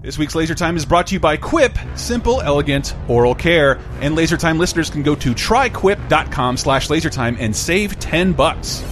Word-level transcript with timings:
This 0.00 0.16
week's 0.16 0.36
Laser 0.36 0.54
Time 0.54 0.76
is 0.76 0.86
brought 0.86 1.08
to 1.08 1.14
you 1.14 1.20
by 1.20 1.36
Quip, 1.36 1.76
simple, 1.96 2.40
elegant 2.40 2.94
oral 3.08 3.34
care. 3.34 3.80
And 4.00 4.14
Laser 4.14 4.36
Time 4.36 4.56
listeners 4.56 4.90
can 4.90 5.02
go 5.02 5.16
to 5.16 5.34
tryquip.com 5.34 6.56
slash 6.56 6.86
lasertime 6.86 7.36
and 7.40 7.54
save 7.54 7.98
10 7.98 8.32
bucks. 8.32 8.84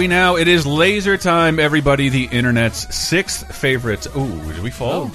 We 0.00 0.08
now? 0.08 0.36
It 0.36 0.48
is 0.48 0.66
laser 0.66 1.18
time, 1.18 1.58
everybody. 1.58 2.08
The 2.08 2.24
internet's 2.24 2.94
sixth 2.94 3.54
favorite. 3.54 4.06
Ooh, 4.16 4.50
did 4.50 4.62
we 4.62 4.70
fall? 4.70 5.10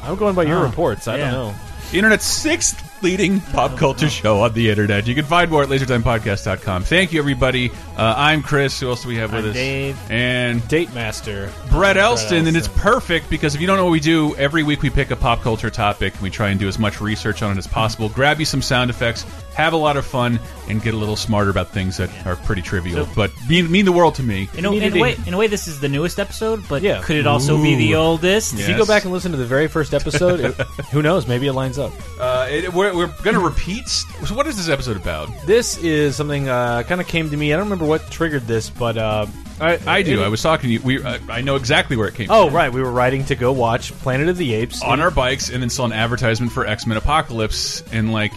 I'm 0.00 0.14
going 0.14 0.36
by 0.36 0.44
your 0.44 0.58
Oh, 0.58 0.62
reports. 0.62 1.08
I 1.08 1.16
yeah. 1.16 1.30
don't 1.32 1.32
know. 1.32 1.54
Internet's 1.92 2.24
sixth 2.24 3.02
leading 3.02 3.40
pop 3.40 3.76
culture 3.76 4.08
show 4.08 4.42
on 4.42 4.52
the 4.52 4.70
internet. 4.70 5.08
You 5.08 5.16
can 5.16 5.24
find 5.24 5.50
more 5.50 5.64
at 5.64 5.68
lasertimepodcast.com. 5.68 6.84
Thank 6.84 7.12
you, 7.12 7.18
everybody. 7.18 7.70
Uh, 7.96 8.14
I'm 8.16 8.42
Chris. 8.42 8.78
Who 8.78 8.88
else 8.90 9.02
do 9.02 9.08
we 9.08 9.16
have 9.16 9.32
with 9.32 9.44
I'm 9.44 9.50
us? 9.50 9.56
Dave. 9.56 9.98
And 10.10 10.66
Date 10.68 10.94
Master. 10.94 11.50
Brett 11.68 11.96
Elston, 11.96 12.46
and 12.46 12.56
it's 12.56 12.68
perfect 12.68 13.28
because 13.28 13.56
if 13.56 13.60
you 13.60 13.66
don't 13.66 13.76
know 13.76 13.84
what 13.84 13.90
we 13.90 13.98
do, 14.00 14.36
every 14.36 14.62
week 14.62 14.82
we 14.82 14.88
pick 14.90 15.10
a 15.10 15.16
pop 15.16 15.42
culture 15.42 15.68
topic 15.68 16.12
and 16.14 16.22
we 16.22 16.30
try 16.30 16.50
and 16.50 16.60
do 16.60 16.68
as 16.68 16.78
much 16.78 17.00
research 17.00 17.42
on 17.42 17.50
it 17.50 17.58
as 17.58 17.66
possible. 17.66 18.08
Grab 18.08 18.38
you 18.38 18.46
some 18.46 18.62
sound 18.62 18.88
effects, 18.88 19.26
have 19.54 19.72
a 19.72 19.76
lot 19.76 19.96
of 19.96 20.06
fun, 20.06 20.40
and 20.68 20.80
get 20.82 20.94
a 20.94 20.96
little 20.96 21.16
smarter 21.16 21.50
about 21.50 21.68
things 21.70 21.96
that 21.98 22.10
are 22.26 22.36
pretty 22.36 22.62
trivial, 22.62 23.06
but 23.14 23.30
mean, 23.48 23.70
mean 23.70 23.84
the 23.84 23.92
world 23.92 24.14
to 24.16 24.22
me. 24.22 24.48
In 24.56 24.64
a, 24.64 24.72
in, 24.72 24.96
a 24.96 25.00
way, 25.00 25.16
in 25.26 25.34
a 25.34 25.36
way, 25.36 25.46
this 25.46 25.68
is 25.68 25.80
the 25.80 25.88
newest 25.88 26.18
episode, 26.18 26.66
but 26.68 26.82
Yeah. 26.82 27.02
could 27.02 27.16
it 27.16 27.26
also 27.26 27.60
be 27.62 27.74
the 27.74 27.94
oldest? 27.96 28.54
Yeah. 28.54 28.62
If 28.62 28.68
you 28.70 28.76
go 28.76 28.86
back 28.86 29.04
and 29.04 29.12
listen 29.12 29.32
to 29.32 29.36
the 29.38 29.44
very 29.44 29.68
first 29.68 29.92
episode, 29.92 30.40
it, 30.40 30.54
who 30.92 31.02
knows? 31.02 31.26
Maybe 31.26 31.46
it 31.48 31.52
lines 31.52 31.78
up. 31.78 31.92
Uh, 32.18 32.46
it, 32.50 32.72
we're 32.72 32.94
we're 32.96 33.08
going 33.22 33.34
to 33.34 33.40
repeat. 33.44 33.88
So, 33.88 34.34
what 34.34 34.46
is 34.46 34.56
this 34.56 34.68
episode 34.68 34.96
about? 34.96 35.28
This 35.46 35.76
is 35.78 36.16
something 36.16 36.48
uh, 36.48 36.82
kind 36.84 37.00
of 37.00 37.06
came 37.08 37.28
to 37.30 37.36
me. 37.36 37.52
I 37.52 37.56
don't 37.56 37.66
remember 37.66 37.84
what 37.86 38.10
triggered 38.10 38.46
this, 38.46 38.70
but 38.70 38.96
uh, 38.96 39.26
I, 39.60 39.78
I 39.86 40.02
do. 40.02 40.20
it- 40.22 40.24
I 40.24 40.28
was 40.28 40.40
talking 40.42 40.68
to 40.68 40.72
you. 40.74 40.80
We, 40.80 41.04
I, 41.04 41.18
I 41.28 41.40
know 41.42 41.56
exactly 41.56 41.96
where 41.96 42.08
it 42.08 42.14
came 42.14 42.28
Oh, 42.30 42.46
from. 42.46 42.54
right. 42.56 42.72
We 42.72 42.80
were 42.82 42.90
riding 42.92 43.24
to 43.26 43.34
go 43.34 43.52
watch 43.52 43.92
Planet 43.98 44.28
of 44.28 44.36
the 44.38 44.54
Apes 44.54 44.82
On 44.82 45.00
our 45.00 45.10
bikes, 45.10 45.50
and 45.50 45.60
then 45.62 45.68
saw 45.70 45.84
an 45.84 45.92
advertisement 45.92 46.52
for 46.52 46.66
X 46.66 46.86
Men 46.86 46.96
Apocalypse, 46.96 47.82
and 47.92 48.12
like, 48.12 48.32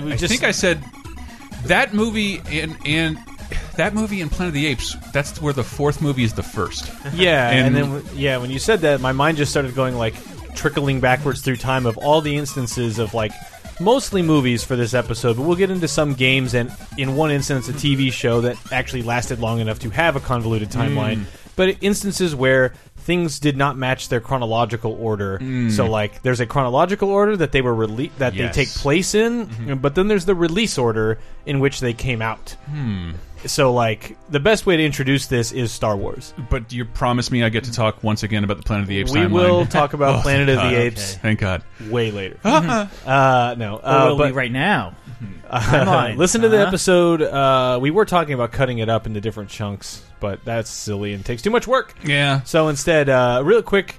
We 0.00 0.12
I 0.12 0.16
just- 0.16 0.30
think 0.32 0.44
I 0.44 0.50
said 0.52 0.82
that 1.66 1.94
movie 1.94 2.40
and 2.50 2.76
and 2.84 3.18
that 3.76 3.94
movie 3.94 4.20
and 4.20 4.30
Planet 4.30 4.48
of 4.48 4.54
the 4.54 4.66
Apes. 4.66 4.96
That's 5.12 5.40
where 5.40 5.52
the 5.52 5.64
fourth 5.64 6.02
movie 6.02 6.24
is 6.24 6.34
the 6.34 6.42
first. 6.42 6.90
Yeah, 7.14 7.50
And- 7.50 7.76
and, 7.76 7.94
then 7.94 8.04
yeah, 8.14 8.38
when 8.38 8.50
you 8.50 8.58
said 8.58 8.80
that, 8.80 9.00
my 9.00 9.12
mind 9.12 9.36
just 9.38 9.50
started 9.50 9.74
going 9.74 9.94
like 9.96 10.14
trickling 10.54 11.00
backwards 11.00 11.40
through 11.40 11.56
time 11.56 11.86
of 11.86 11.96
all 11.98 12.20
the 12.20 12.36
instances 12.36 12.98
of 12.98 13.14
like 13.14 13.32
mostly 13.80 14.22
movies 14.22 14.64
for 14.64 14.74
this 14.74 14.92
episode, 14.92 15.36
but 15.36 15.42
we'll 15.44 15.56
get 15.56 15.70
into 15.70 15.86
some 15.86 16.14
games 16.14 16.52
and 16.54 16.72
in 16.96 17.14
one 17.14 17.30
instance 17.30 17.68
a 17.68 17.72
TV 17.72 18.12
show 18.12 18.40
that 18.40 18.56
actually 18.72 19.02
lasted 19.02 19.38
long 19.38 19.60
enough 19.60 19.78
to 19.78 19.90
have 19.90 20.16
a 20.16 20.20
convoluted 20.20 20.68
timeline, 20.68 21.18
mm. 21.18 21.24
but 21.54 21.76
instances 21.80 22.34
where 22.34 22.74
things 23.08 23.40
did 23.40 23.56
not 23.56 23.74
match 23.78 24.10
their 24.10 24.20
chronological 24.20 24.92
order. 25.00 25.40
So 25.70 25.86
like 25.86 26.20
there's 26.22 26.40
a 26.40 26.46
chronological 26.46 27.08
order 27.08 27.38
that 27.38 27.52
they 27.52 27.62
were 27.62 27.74
rele- 27.74 28.10
that 28.18 28.34
Yes. 28.34 28.54
they 28.54 28.64
take 28.64 28.74
place 28.74 29.14
in, 29.14 29.78
but 29.80 29.94
then 29.94 30.08
there's 30.08 30.26
the 30.26 30.34
release 30.34 30.76
order 30.76 31.18
in 31.46 31.58
which 31.58 31.80
they 31.80 31.94
came 31.94 32.20
out. 32.20 32.54
So 33.46 33.72
like 33.72 34.16
the 34.28 34.40
best 34.40 34.66
way 34.66 34.76
to 34.76 34.84
introduce 34.84 35.26
this 35.26 35.52
is 35.52 35.72
Star 35.72 35.96
Wars. 35.96 36.34
But 36.50 36.70
you 36.72 36.84
promise 36.84 37.30
me 37.30 37.42
I 37.44 37.48
get 37.48 37.64
to 37.64 37.72
talk 37.72 38.02
once 38.04 38.22
again 38.24 38.44
about 38.44 38.56
the 38.58 38.62
Planet 38.64 38.82
of 38.82 38.88
the 38.88 38.98
Apes 38.98 39.12
We 39.12 39.20
timeline? 39.20 39.30
will 39.32 39.64
talk 39.66 39.94
about 39.94 40.16
Oh, 40.18 40.22
Planet 40.22 40.48
of 40.50 40.56
thank 40.58 40.70
the 40.70 40.76
God. 40.76 40.82
Apes 40.86 41.14
Thank 41.14 41.38
God. 41.40 41.62
way 41.88 42.10
later. 42.10 42.36
uh, 42.44 43.54
no, 43.56 43.76
Or 43.76 43.86
uh, 43.88 44.08
will 44.10 44.18
but 44.18 44.26
we 44.32 44.32
right 44.36 44.52
now? 44.52 44.94
On, 45.50 46.16
listen 46.16 46.42
to 46.42 46.48
the 46.48 46.58
huh? 46.58 46.66
episode. 46.66 47.22
Uh, 47.22 47.78
we 47.80 47.90
were 47.90 48.04
talking 48.04 48.34
about 48.34 48.52
cutting 48.52 48.78
it 48.78 48.88
up 48.88 49.06
into 49.06 49.20
different 49.20 49.50
chunks, 49.50 50.04
but 50.20 50.44
that's 50.44 50.70
silly 50.70 51.12
and 51.12 51.24
takes 51.24 51.42
too 51.42 51.50
much 51.50 51.66
work. 51.66 51.94
Yeah. 52.04 52.42
So 52.42 52.68
instead, 52.68 53.08
uh, 53.08 53.42
real 53.44 53.62
quick, 53.62 53.96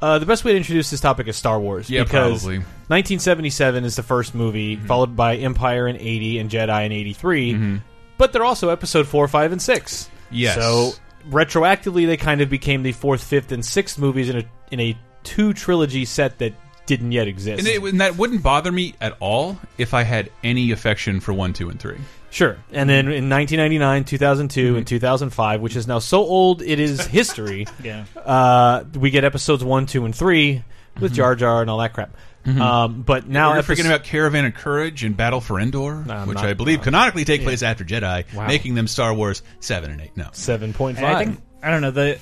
uh, 0.00 0.18
the 0.18 0.26
best 0.26 0.44
way 0.44 0.52
to 0.52 0.56
introduce 0.56 0.90
this 0.90 1.00
topic 1.00 1.28
is 1.28 1.36
Star 1.36 1.60
Wars. 1.60 1.90
Yeah, 1.90 2.04
because 2.04 2.42
probably. 2.42 2.58
1977 2.58 3.84
is 3.84 3.96
the 3.96 4.02
first 4.02 4.34
movie, 4.34 4.76
followed 4.76 5.16
by 5.16 5.36
Empire 5.36 5.88
in 5.88 5.96
80 5.96 6.38
and 6.38 6.50
Jedi 6.50 6.86
in 6.86 6.92
83. 6.92 7.80
But 8.18 8.32
they're 8.32 8.44
also 8.44 8.68
episode 8.68 9.06
4, 9.06 9.28
5, 9.28 9.52
and 9.52 9.62
6. 9.62 10.10
Yes. 10.30 10.54
So 10.54 10.92
retroactively, 11.28 12.06
they 12.06 12.16
kind 12.16 12.40
of 12.40 12.50
became 12.50 12.82
the 12.82 12.92
fourth, 12.92 13.22
fifth, 13.22 13.52
and 13.52 13.64
sixth 13.64 13.98
movies 13.98 14.28
in 14.28 14.38
a 14.38 14.44
in 14.70 14.80
a 14.80 14.98
two 15.22 15.52
trilogy 15.52 16.04
set 16.04 16.38
that 16.38 16.54
didn't 16.96 17.12
yet 17.12 17.26
exist. 17.28 17.58
And, 17.60 17.68
it, 17.68 17.82
and 17.82 18.00
that 18.00 18.16
wouldn't 18.16 18.42
bother 18.42 18.70
me 18.72 18.94
at 19.00 19.16
all 19.20 19.58
if 19.78 19.94
I 19.94 20.02
had 20.02 20.30
any 20.44 20.70
affection 20.72 21.20
for 21.20 21.32
one, 21.32 21.52
two, 21.52 21.68
and 21.70 21.78
three. 21.80 21.98
Sure. 22.30 22.56
And 22.72 22.88
then 22.88 23.06
in 23.08 23.28
1999, 23.28 24.04
2002, 24.04 24.68
Mm-hmm. 24.68 24.76
and 24.78 24.86
2005, 24.86 25.60
which 25.60 25.76
is 25.76 25.86
now 25.86 25.98
so 25.98 26.20
old 26.20 26.62
it 26.62 26.80
is 26.80 27.04
history, 27.06 27.66
Yeah. 27.82 28.04
uh, 28.24 28.84
we 28.94 29.10
get 29.10 29.24
episodes 29.24 29.62
1, 29.62 29.86
2, 29.86 30.04
and 30.06 30.14
3 30.14 30.64
with 31.00 31.12
Jar 31.12 31.34
Jar 31.34 31.60
and 31.62 31.68
all 31.70 31.78
that 31.78 31.92
crap. 31.92 32.16
Um, 32.46 33.02
but 33.02 33.28
now 33.28 33.50
Now, 33.50 33.54
We're 33.56 33.60
epis- 33.62 33.64
forgetting 33.66 33.90
about 33.92 34.04
Caravan 34.04 34.44
of 34.46 34.54
Courage 34.54 35.04
and 35.04 35.16
Battle 35.16 35.40
for 35.40 35.60
Endor, 35.60 36.04
I'm 36.08 36.26
which 36.26 36.36
not- 36.36 36.44
I 36.46 36.54
believe 36.54 36.82
canonically 36.82 37.24
take 37.24 37.42
place 37.44 37.62
after 37.62 37.84
Jedi, 37.84 38.24
Wow. 38.34 38.46
making 38.48 38.74
them 38.74 38.88
Star 38.88 39.14
Wars 39.14 39.42
7 39.60 39.90
and 39.90 40.00
8. 40.00 40.16
No. 40.16 40.24
7.5. 40.32 40.98
I 41.04 41.24
think 41.24 41.40
I 41.62 41.70
don't 41.70 41.82
know 41.82 41.90
the 41.92 42.18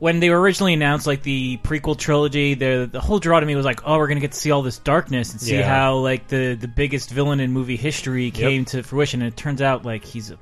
when 0.00 0.18
they 0.18 0.30
were 0.30 0.40
originally 0.40 0.72
announced 0.74 1.06
like 1.06 1.22
the 1.22 1.58
prequel 1.62 1.96
trilogy, 1.96 2.54
the 2.54 2.88
the 2.90 3.00
whole 3.00 3.18
draw 3.20 3.38
to 3.38 3.46
me 3.46 3.54
was 3.54 3.64
like, 3.64 3.82
oh, 3.84 3.96
we're 3.98 4.08
gonna 4.08 4.18
get 4.20 4.32
to 4.32 4.38
see 4.38 4.50
all 4.50 4.62
this 4.62 4.78
darkness 4.78 5.30
and 5.32 5.40
see 5.40 5.56
Yeah. 5.58 5.68
how 5.68 5.96
like 5.98 6.26
the 6.26 6.54
the 6.54 6.66
biggest 6.68 7.10
villain 7.10 7.38
in 7.38 7.52
movie 7.52 7.76
history 7.76 8.30
came 8.32 8.64
to 8.66 8.82
fruition. 8.82 9.22
And 9.22 9.32
it 9.32 9.36
turns 9.36 9.62
out 9.62 9.84
like 9.84 10.02
he's 10.04 10.30
a 10.32 10.38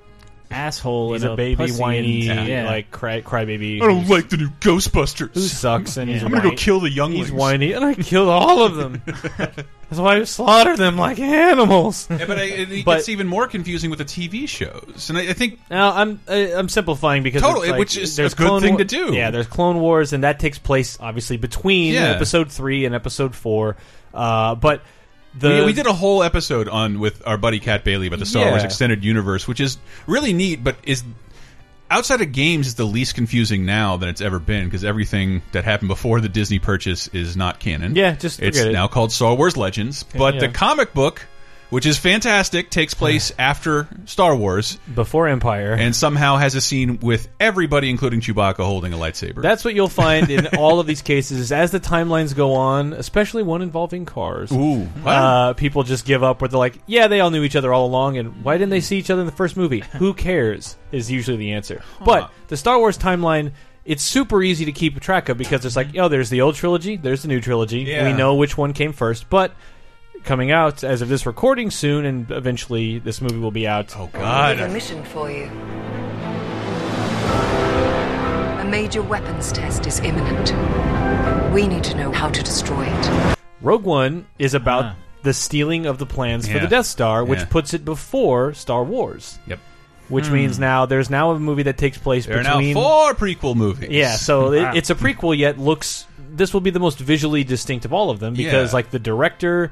asshole. 0.50 1.12
He's 1.12 1.22
and 1.22 1.32
a 1.32 1.36
baby, 1.36 1.56
pussy 1.66 1.80
whiny, 1.80 2.28
and, 2.28 2.48
yeah. 2.48 2.66
like 2.66 2.90
cry, 2.90 3.20
crybaby. 3.20 3.82
I 3.82 3.86
don't 3.86 4.08
like 4.08 4.28
the 4.28 4.36
new 4.38 4.48
Ghostbusters. 4.60 5.34
who 5.34 5.40
sucks 5.40 5.96
and 5.96 6.10
he's 6.10 6.22
I'm 6.22 6.30
gonna 6.30 6.50
go 6.50 6.56
kill 6.56 6.80
the 6.80 6.90
younglings. 6.90 7.28
He's 7.28 7.32
whiny, 7.36 7.72
and 7.72 7.84
I 7.84 7.94
killed 7.94 8.28
all 8.28 8.64
of 8.64 8.76
them. 8.76 9.02
That's 9.90 10.00
why 10.00 10.16
I 10.16 10.24
slaughter 10.24 10.76
them 10.76 10.96
like 10.98 11.18
animals. 11.18 12.08
Yeah, 12.10 12.26
but 12.26 12.38
I, 12.38 12.42
it, 12.44 12.72
it 12.72 12.84
But- 12.84 12.96
gets 12.96 13.08
even 13.08 13.26
more 13.26 13.48
confusing 13.48 13.88
with 13.88 13.98
the 13.98 14.04
TV 14.04 14.46
shows, 14.48 15.08
and 15.08 15.16
I, 15.18 15.30
I 15.30 15.32
think 15.32 15.58
Now 15.70 15.92
I'm 15.94 16.20
I, 16.28 16.52
I'm 16.54 16.68
simplifying 16.68 17.22
because 17.22 17.40
Totally, 17.42 17.70
like, 17.70 17.78
which 17.78 17.96
is 17.96 18.16
there's 18.16 18.34
a 18.34 18.36
good 18.36 18.46
Clone 18.48 18.60
thing 18.60 18.72
War- 18.74 18.78
to 18.78 18.84
do. 18.84 19.14
Yeah, 19.14 19.30
there's 19.30 19.46
Clone 19.46 19.80
Wars, 19.80 20.12
and 20.12 20.24
that 20.24 20.40
takes 20.40 20.58
place 20.58 20.98
obviously 21.00 21.36
between 21.38 21.94
Yeah. 21.94 22.10
episode 22.10 22.52
three 22.52 22.84
and 22.84 22.94
episode 22.94 23.34
four. 23.34 23.76
Uh, 24.12 24.54
but 24.54 24.82
the 25.36 25.48
we, 25.48 25.66
we 25.66 25.72
did 25.72 25.86
a 25.86 25.92
whole 25.92 26.22
episode 26.22 26.68
on 26.68 27.00
with 27.00 27.26
our 27.26 27.36
buddy 27.36 27.60
Kat 27.60 27.84
Bailey 27.84 28.06
about 28.06 28.18
the 28.18 28.26
Star 28.26 28.44
Yeah. 28.44 28.50
Wars 28.50 28.64
extended 28.64 29.04
universe, 29.04 29.46
which 29.48 29.60
is 29.60 29.78
really 30.06 30.32
neat, 30.32 30.62
but 30.62 30.76
is 30.84 31.02
outside 31.90 32.20
of 32.20 32.32
games 32.32 32.66
is 32.66 32.74
the 32.74 32.84
least 32.84 33.14
confusing 33.14 33.64
now 33.64 33.96
than 33.96 34.08
it's 34.08 34.20
ever 34.20 34.38
been 34.38 34.64
because 34.64 34.84
everything 34.84 35.42
that 35.52 35.64
happened 35.64 35.88
before 35.88 36.20
the 36.20 36.28
Disney 36.28 36.58
purchase 36.58 37.08
is 37.08 37.36
not 37.36 37.60
canon. 37.60 37.94
Yeah, 37.96 38.14
just 38.14 38.40
it's 38.40 38.58
it. 38.58 38.72
now 38.72 38.88
called 38.88 39.12
Star 39.12 39.34
Wars 39.34 39.56
Legends, 39.56 40.02
but 40.02 40.34
yeah. 40.34 40.40
the 40.40 40.48
comic 40.48 40.92
book, 40.92 41.26
which 41.70 41.86
is 41.86 41.98
fantastic, 41.98 42.70
takes 42.70 42.94
place 42.94 43.32
after 43.38 43.88
Star 44.06 44.34
Wars 44.34 44.78
before 44.94 45.28
Empire. 45.28 45.72
and 45.72 45.94
somehow 45.94 46.36
has 46.36 46.54
a 46.54 46.60
scene 46.60 46.98
with 47.00 47.28
everybody, 47.38 47.90
including 47.90 48.20
Chewbacca, 48.20 48.64
holding 48.64 48.92
a 48.92 48.96
lightsaber. 48.96 49.42
that's 49.42 49.64
what 49.64 49.74
you'll 49.74 49.88
find 49.88 50.30
in 50.30 50.46
all 50.58 50.80
of 50.80 50.86
these 50.86 51.02
cases 51.02 51.38
is 51.38 51.52
as 51.52 51.70
the 51.70 51.80
timelines 51.80 52.34
go 52.34 52.54
on, 52.54 52.92
especially 52.92 53.42
one 53.42 53.62
involving 53.62 54.04
cars. 54.06 54.50
Ooh, 54.52 54.84
what? 54.84 55.12
Uh, 55.14 55.52
people 55.54 55.82
just 55.82 56.04
give 56.04 56.22
up 56.22 56.40
where 56.40 56.48
they're 56.48 56.58
like, 56.58 56.78
yeah, 56.86 57.06
they 57.08 57.20
all 57.20 57.30
knew 57.30 57.42
each 57.44 57.56
other 57.56 57.72
all 57.72 57.86
along, 57.86 58.18
and 58.18 58.42
why 58.44 58.54
didn't 58.54 58.70
they 58.70 58.80
see 58.80 58.98
each 58.98 59.10
other 59.10 59.20
in 59.20 59.26
the 59.26 59.32
first 59.32 59.56
movie? 59.56 59.80
Who 59.98 60.14
cares? 60.14 60.76
Is 60.92 61.10
usually 61.10 61.36
the 61.36 61.52
answer. 61.52 61.82
But 62.04 62.32
the 62.48 62.56
Star 62.56 62.78
Wars 62.78 62.96
timeline, 62.96 63.52
it's 63.84 64.02
super 64.02 64.42
easy 64.42 64.64
to 64.66 64.72
keep 64.72 64.98
track 65.00 65.28
of 65.28 65.36
because 65.38 65.64
it's 65.64 65.76
like, 65.76 65.88
oh, 65.98 66.08
there's 66.08 66.30
the 66.30 66.40
old 66.40 66.54
trilogy, 66.54 66.96
there's 66.96 67.22
the 67.22 67.28
new 67.28 67.40
trilogy. 67.40 67.80
Yeah. 67.80 68.04
We 68.06 68.14
know 68.14 68.34
which 68.36 68.56
one 68.56 68.72
came 68.72 68.92
first, 68.92 69.28
but 69.28 69.52
coming 70.24 70.50
out 70.50 70.84
as 70.84 71.00
of 71.02 71.08
this 71.08 71.26
recording 71.26 71.70
soon, 71.70 72.04
and 72.04 72.30
eventually 72.30 72.98
this 72.98 73.20
movie 73.20 73.38
will 73.38 73.50
be 73.50 73.66
out. 73.66 73.94
oh 73.96 74.10
We 74.12 74.20
have 74.20 74.58
a 74.58 74.60
God. 74.62 74.72
mission 74.72 75.02
for 75.04 75.30
you. 75.30 75.50
A 78.60 78.64
major 78.70 79.02
weapons 79.02 79.52
test 79.52 79.86
is 79.86 80.00
imminent. 80.00 80.52
We 81.52 81.66
need 81.66 81.84
to 81.84 81.96
know 81.96 82.12
how 82.12 82.28
to 82.28 82.42
destroy 82.42 82.84
it. 82.86 83.36
Rogue 83.60 83.84
One 83.84 84.26
is 84.38 84.54
about 84.54 84.84
Ah. 84.84 84.94
the 85.22 85.32
stealing 85.32 85.86
of 85.86 85.98
the 85.98 86.06
plans 86.06 86.46
for 86.48 86.58
the 86.58 86.66
Death 86.66 86.86
Star, 86.86 87.24
which 87.24 87.40
Yeah. 87.40 87.44
puts 87.46 87.74
it 87.74 87.84
before 87.84 88.52
Star 88.54 88.84
Wars. 88.84 89.38
Yep. 89.46 89.58
Which 90.08 90.30
means 90.30 90.58
now 90.58 90.86
there's 90.86 91.10
now 91.10 91.32
a 91.32 91.38
movie 91.38 91.64
that 91.64 91.76
takes 91.76 91.98
place 91.98 92.24
There 92.24 92.38
are 92.40 92.42
now 92.42 92.56
between 92.58 92.74
four 92.74 93.14
prequel 93.14 93.54
movies. 93.54 93.90
Yeah, 93.90 94.16
so 94.16 94.52
Wow. 94.54 94.70
it, 94.72 94.78
it's 94.78 94.90
a 94.90 94.94
prequel, 94.94 95.36
yet 95.36 95.58
looks. 95.58 96.06
This 96.34 96.54
will 96.54 96.60
be 96.62 96.70
the 96.70 96.80
most 96.80 96.98
visually 96.98 97.44
distinct 97.44 97.84
of 97.84 97.92
all 97.92 98.08
of 98.10 98.18
them 98.20 98.32
because, 98.34 98.70
Yeah. 98.70 98.74
like, 98.76 98.90
the 98.90 98.98
director 98.98 99.70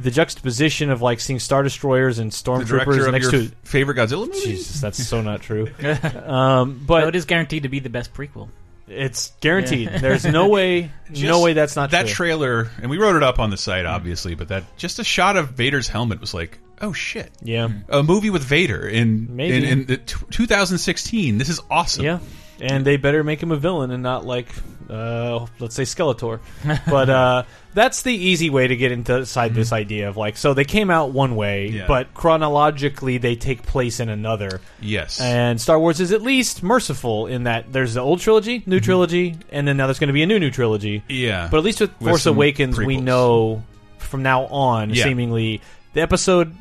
the 0.00 0.10
juxtaposition 0.10 0.90
of 0.90 1.00
like 1.02 1.20
seeing 1.20 1.38
star 1.38 1.62
destroyers 1.62 2.18
and 2.18 2.30
stormtroopers 2.30 3.10
next 3.12 3.32
your 3.32 3.42
to 3.42 3.48
favorite 3.64 3.96
Godzilla 3.96 4.26
movie. 4.26 4.40
Jesus, 4.40 4.80
that's 4.80 5.02
so 5.04 5.22
not 5.22 5.40
true. 5.42 5.68
um, 6.24 6.82
But 6.86 7.00
but 7.00 7.08
it 7.08 7.16
is 7.16 7.24
guaranteed 7.24 7.62
to 7.64 7.68
be 7.68 7.80
the 7.80 7.88
best 7.90 8.12
prequel. 8.14 8.48
it's 8.88 9.32
guaranteed. 9.40 9.88
There's 10.00 10.24
no 10.24 10.48
way, 10.48 10.90
no 11.10 11.40
way 11.42 11.52
that's 11.54 11.76
not 11.76 11.90
that 11.92 12.06
true. 12.06 12.14
trailer, 12.14 12.70
and 12.80 12.90
we 12.90 12.98
wrote 12.98 13.16
it 13.16 13.22
up 13.22 13.38
on 13.38 13.50
the 13.50 13.56
site, 13.56 13.86
obviously. 13.86 14.34
But 14.34 14.48
that 14.48 14.64
just 14.76 14.98
a 14.98 15.04
shot 15.04 15.36
of 15.36 15.50
Vader's 15.50 15.88
helmet 15.88 16.20
was 16.20 16.34
like, 16.34 16.58
oh 16.80 16.92
shit, 16.92 17.32
yeah, 17.42 17.68
a 17.88 18.02
movie 18.02 18.30
with 18.30 18.42
Vader 18.44 18.86
in 18.86 19.34
Maybe. 19.34 19.56
in, 19.56 19.64
in 19.64 19.86
the 19.86 19.96
t 19.96 20.16
2016. 20.30 21.38
This 21.38 21.48
is 21.48 21.60
awesome. 21.70 22.04
yeah. 22.04 22.18
And 22.60 22.84
they 22.84 22.96
better 22.96 23.22
make 23.22 23.42
him 23.42 23.52
a 23.52 23.56
villain 23.56 23.90
and 23.90 24.02
not 24.02 24.24
like, 24.24 24.48
uh, 24.88 25.46
let's 25.58 25.74
say 25.74 25.82
Skeletor. 25.82 26.40
but 26.90 27.10
uh, 27.10 27.42
that's 27.74 28.02
the 28.02 28.12
easy 28.14 28.48
way 28.50 28.66
to 28.66 28.76
get 28.76 28.92
inside 28.92 29.54
this 29.54 29.72
idea 29.72 30.08
of 30.08 30.16
like, 30.16 30.36
so 30.36 30.54
they 30.54 30.64
came 30.64 30.90
out 30.90 31.10
one 31.10 31.36
way, 31.36 31.68
Yeah. 31.68 31.86
but 31.86 32.14
chronologically 32.14 33.18
they 33.18 33.36
take 33.36 33.62
place 33.62 34.00
in 34.00 34.08
another. 34.08 34.60
Yes. 34.80 35.20
And 35.20 35.60
Star 35.60 35.78
Wars 35.78 36.00
is 36.00 36.12
at 36.12 36.22
least 36.22 36.62
merciful 36.62 37.26
in 37.26 37.44
that 37.44 37.72
there's 37.72 37.94
the 37.94 38.00
old 38.00 38.20
trilogy, 38.20 38.62
new 38.66 38.80
trilogy, 38.80 39.36
and 39.50 39.68
then 39.68 39.76
now 39.76 39.86
there's 39.86 39.98
going 39.98 40.08
to 40.08 40.14
be 40.14 40.22
a 40.22 40.26
new 40.26 40.38
new 40.40 40.50
trilogy. 40.50 41.02
yeah. 41.08 41.48
But 41.50 41.58
at 41.58 41.64
least 41.64 41.80
with, 41.80 41.90
With 42.00 42.08
Force 42.08 42.26
Awakens, 42.26 42.78
we 42.78 42.96
know 42.96 43.62
from 43.98 44.22
now 44.22 44.44
on, 44.46 44.90
Yeah. 44.90 45.04
seemingly, 45.04 45.60
the 45.92 46.00
episode, 46.00 46.54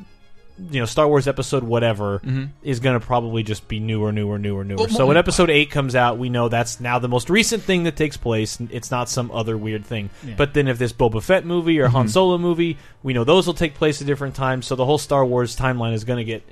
you 0.71 0.79
know, 0.79 0.85
Star 0.85 1.07
Wars 1.07 1.27
episode 1.27 1.63
whatever, 1.63 2.19
Mhm. 2.19 2.49
is 2.63 2.79
going 2.79 2.97
to 2.99 3.05
probably 3.05 3.43
just 3.43 3.67
be 3.67 3.79
newer, 3.79 4.11
newer, 4.11 4.39
newer, 4.39 4.63
newer. 4.63 4.77
Well, 4.77 4.87
so 4.89 5.05
when 5.05 5.17
episode 5.17 5.49
8 5.49 5.69
comes 5.69 5.95
out, 5.95 6.17
we 6.17 6.29
know 6.29 6.47
that's 6.47 6.79
now 6.79 6.97
the 6.99 7.09
most 7.09 7.29
recent 7.29 7.63
thing 7.63 7.83
that 7.83 7.95
takes 7.97 8.15
place. 8.15 8.57
It's 8.71 8.89
not 8.91 9.09
some 9.09 9.31
other 9.31 9.57
weird 9.57 9.85
thing. 9.85 10.09
Yeah. 10.25 10.35
But 10.37 10.53
then 10.53 10.67
if 10.67 10.77
this 10.77 10.93
Boba 10.93 11.21
Fett 11.21 11.45
movie 11.45 11.79
or 11.79 11.87
Mm-hmm. 11.87 11.95
Han 11.95 12.07
Solo 12.07 12.37
movie, 12.37 12.77
we 13.03 13.13
know 13.13 13.23
those 13.25 13.47
will 13.47 13.53
take 13.53 13.75
place 13.75 13.99
at 14.01 14.07
different 14.07 14.35
times. 14.35 14.65
So 14.65 14.75
the 14.75 14.85
whole 14.85 14.97
Star 14.97 15.25
Wars 15.25 15.55
timeline 15.57 15.93
is 15.93 16.03
going 16.05 16.17
to 16.19 16.23
get. 16.25 16.43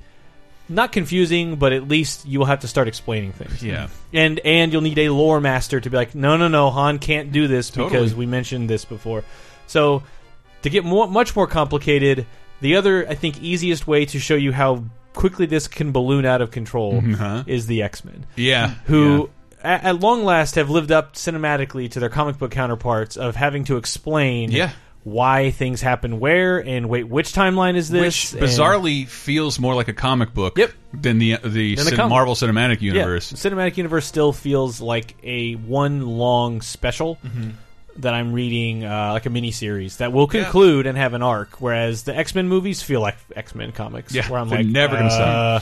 Not 0.69 0.91
confusing, 0.93 1.57
but 1.57 1.73
at 1.73 1.87
least 1.89 2.25
you 2.25 2.39
will 2.39 2.45
have 2.45 2.61
to 2.61 2.69
start 2.69 2.87
explaining 2.87 3.33
things 3.33 3.61
yeah. 3.61 3.87
and 4.13 4.39
and 4.45 4.71
you'll 4.71 4.81
need 4.81 4.97
a 4.97 5.09
lore 5.09 5.41
master 5.41 5.81
to 5.81 5.89
be 5.89 5.97
like, 5.97 6.15
no, 6.15 6.37
no, 6.37 6.47
no, 6.47 6.69
Han 6.71 6.99
can't 6.99 7.33
do 7.33 7.49
this 7.49 7.69
Totally. 7.69 7.89
because 7.89 8.15
we 8.15 8.25
mentioned 8.25 8.69
this 8.69 8.85
before. 8.85 9.25
So 9.67 10.03
to 10.61 10.69
get 10.69 10.85
more, 10.85 11.05
much 11.07 11.35
more 11.35 11.47
complicated, 11.47 12.25
the 12.63 12.75
other 12.77 13.07
I 13.07 13.13
think 13.13 13.39
easiest 13.41 13.85
way 13.85 14.05
to 14.07 14.19
show 14.19 14.35
you 14.35 14.51
how 14.51 14.83
quickly 15.13 15.45
this 15.45 15.67
can 15.67 15.91
balloon 15.91 16.25
out 16.25 16.41
of 16.41 16.49
control 16.49 16.97
Uh-huh. 16.97 17.43
is 17.45 17.67
the 17.67 17.83
X 17.83 18.03
Men, 18.03 18.25
Yeah. 18.35 18.73
who. 18.85 19.29
a- 19.63 19.67
At 19.85 19.99
long 20.01 20.25
last, 20.25 20.55
have 20.55 20.69
lived 20.69 20.91
up 20.91 21.13
cinematically 21.13 21.89
to 21.91 21.99
their 22.01 22.09
comic 22.09 22.37
book 22.39 22.51
counterparts 22.51 23.15
of 23.15 23.35
having 23.37 23.63
to 23.65 23.77
explain 23.77 24.51
Yeah. 24.51 24.71
why 25.05 25.51
things 25.51 25.81
happen 25.81 26.19
where 26.19 26.57
and 26.59 26.89
wait 26.89 27.07
which 27.07 27.31
timeline 27.33 27.75
is 27.77 27.89
Which 27.91 28.31
this 28.31 28.33
and- 28.33 28.41
bizarrely 28.41 29.07
feels 29.07 29.59
more 29.59 29.75
like 29.75 29.87
a 29.89 29.93
comic 29.93 30.33
book 30.33 30.57
Yep. 30.57 30.71
than 30.93 31.19
the 31.19 31.37
the, 31.43 31.75
Than 31.75 31.85
the 31.85 31.95
cin- 31.95 32.09
Marvel 32.09 32.35
Cinematic 32.35 32.81
Universe. 32.81 33.29
the 33.29 33.37
cinematic 33.49 33.77
universe 33.77 34.05
still 34.05 34.33
feels 34.33 34.81
like 34.81 35.15
a 35.23 35.53
one 35.53 36.07
long 36.07 36.61
special 36.61 37.17
Mm-hmm. 37.25 37.49
That 37.97 38.13
I'm 38.13 38.33
reading, 38.33 38.83
uh, 38.85 39.11
like 39.13 39.25
a 39.25 39.29
mini 39.29 39.51
series 39.51 39.97
that 39.97 40.11
will 40.11 40.27
conclude 40.27 40.87
and 40.87 40.97
have 40.97 41.13
an 41.13 41.21
arc. 41.21 41.61
Whereas 41.61 42.03
the 42.03 42.15
X 42.15 42.33
Men 42.35 42.47
movies 42.47 42.81
feel 42.81 43.01
like 43.01 43.17
X 43.35 43.53
Men 43.55 43.71
comics, 43.71 44.13
Yeah, 44.13 44.27
where 44.29 44.39
I'm 44.39 44.49
they're 44.49 44.59
like, 44.59 44.67
never 44.67 44.95
gonna 44.97 45.09
uh, 45.09 45.59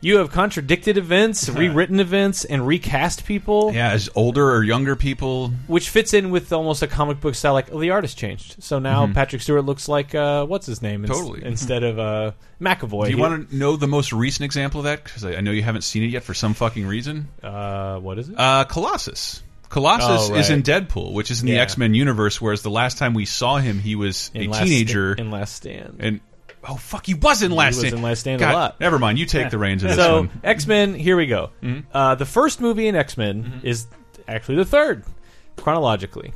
You 0.00 0.18
have 0.18 0.30
contradicted 0.30 0.96
events, 0.96 1.48
rewritten 1.64 1.98
events, 2.00 2.44
and 2.44 2.64
recast 2.66 3.24
people, 3.26 3.72
Yeah, 3.74 3.90
as 3.90 4.08
older 4.14 4.48
or 4.50 4.62
younger 4.62 4.94
people. 4.96 5.48
which 5.66 5.88
fits 5.90 6.14
in 6.14 6.30
with 6.30 6.52
almost 6.52 6.82
a 6.82 6.86
comic 6.86 7.20
book 7.20 7.34
style. 7.34 7.52
Like, 7.52 7.72
oh, 7.72 7.80
the 7.80 7.90
artist 7.90 8.16
changed, 8.16 8.62
so 8.62 8.78
now 8.78 9.06
Patrick 9.12 9.42
Stewart 9.42 9.64
looks 9.64 9.88
like 9.88 10.14
uh, 10.14 10.46
what's 10.46 10.66
his 10.66 10.82
name? 10.82 11.04
ins- 11.04 11.10
Mm-hmm. 11.10 11.26
Totally. 11.26 11.44
instead 11.44 11.82
of 11.82 11.98
uh, 11.98 12.30
McAvoy. 12.60 13.06
Do 13.06 13.10
you 13.10 13.18
want 13.18 13.50
to 13.50 13.56
know 13.56 13.76
the 13.76 13.88
most 13.88 14.12
recent 14.12 14.44
example 14.44 14.80
of 14.80 14.84
that? 14.84 15.02
Because 15.02 15.24
I, 15.24 15.34
I 15.36 15.40
know 15.40 15.50
you 15.52 15.62
haven't 15.62 15.82
seen 15.82 16.02
it 16.04 16.10
yet 16.10 16.22
for 16.22 16.34
some 16.34 16.54
fucking 16.54 16.86
reason. 16.86 17.28
Uh, 17.42 17.98
what 17.98 18.18
is 18.18 18.28
it? 18.28 18.34
Uh, 18.38 18.64
Colossus. 18.64 19.42
Colossus 19.68 20.30
Oh, 20.30 20.34
is 20.34 20.50
in 20.50 20.62
Deadpool, 20.62 21.12
which 21.12 21.30
is 21.30 21.40
in 21.40 21.46
the 21.46 21.58
X 21.58 21.76
Men 21.76 21.94
universe. 21.94 22.40
Whereas 22.40 22.62
the 22.62 22.70
last 22.70 22.98
time 22.98 23.14
we 23.14 23.24
saw 23.26 23.58
him, 23.58 23.78
he 23.78 23.94
was 23.96 24.30
a 24.34 24.42
In 24.42 24.50
Last 24.50 24.62
teenager, 24.64 25.12
in 25.14 25.30
Last 25.30 25.54
Stand. 25.56 25.96
and 26.00 26.20
oh 26.66 26.76
fuck, 26.76 27.04
he 27.06 27.14
was 27.14 27.42
in 27.42 27.50
Last 27.52 27.76
was 27.76 27.78
Stand. 27.80 27.94
in 27.94 28.02
Last 28.02 28.20
Stand 28.20 28.42
a 28.42 28.52
lot. 28.52 28.80
Never 28.80 28.98
mind, 28.98 29.18
you 29.18 29.26
take 29.26 29.50
the 29.50 29.58
reins 29.58 29.82
of 29.82 29.90
this 29.90 29.98
so 29.98 30.20
one. 30.20 30.30
X 30.42 30.66
Men, 30.66 30.94
here 30.94 31.16
we 31.16 31.26
go. 31.26 31.50
Mm-hmm. 31.62 31.80
Uh, 31.96 32.14
the 32.14 32.24
first 32.26 32.60
movie 32.60 32.88
in 32.88 32.96
X 32.96 33.16
Men 33.16 33.60
is 33.62 33.86
actually 34.26 34.56
the 34.56 34.64
third 34.64 35.04
chronologically. 35.56 36.32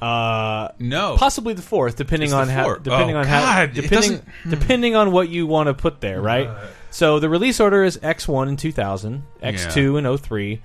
Uh, 0.00 0.68
No, 0.78 1.16
possibly 1.16 1.54
the 1.54 1.62
fourth, 1.62 1.96
depending 1.96 2.26
It's 2.28 2.32
the 2.34 2.40
on 2.40 2.48
how 2.48 2.74
depending 2.74 3.16
Oh, 3.16 3.20
on 3.20 3.26
how 3.26 3.40
God, 3.40 3.68
it 3.70 3.82
depending 3.82 4.10
doesn't- 4.12 4.28
Hmm. 4.44 4.50
depending 4.50 4.96
on 4.96 5.12
what 5.12 5.28
you 5.28 5.46
want 5.46 5.68
to 5.68 5.74
put 5.74 6.00
there, 6.00 6.20
right? 6.20 6.48
So 6.90 7.18
the 7.18 7.28
release 7.28 7.58
order 7.60 7.82
is 7.84 7.98
X 8.02 8.26
one 8.28 8.48
in 8.48 8.56
two 8.56 8.72
thousand, 8.72 9.24
X 9.42 9.72
two 9.74 9.96
in 9.96 10.04
03, 10.16 10.60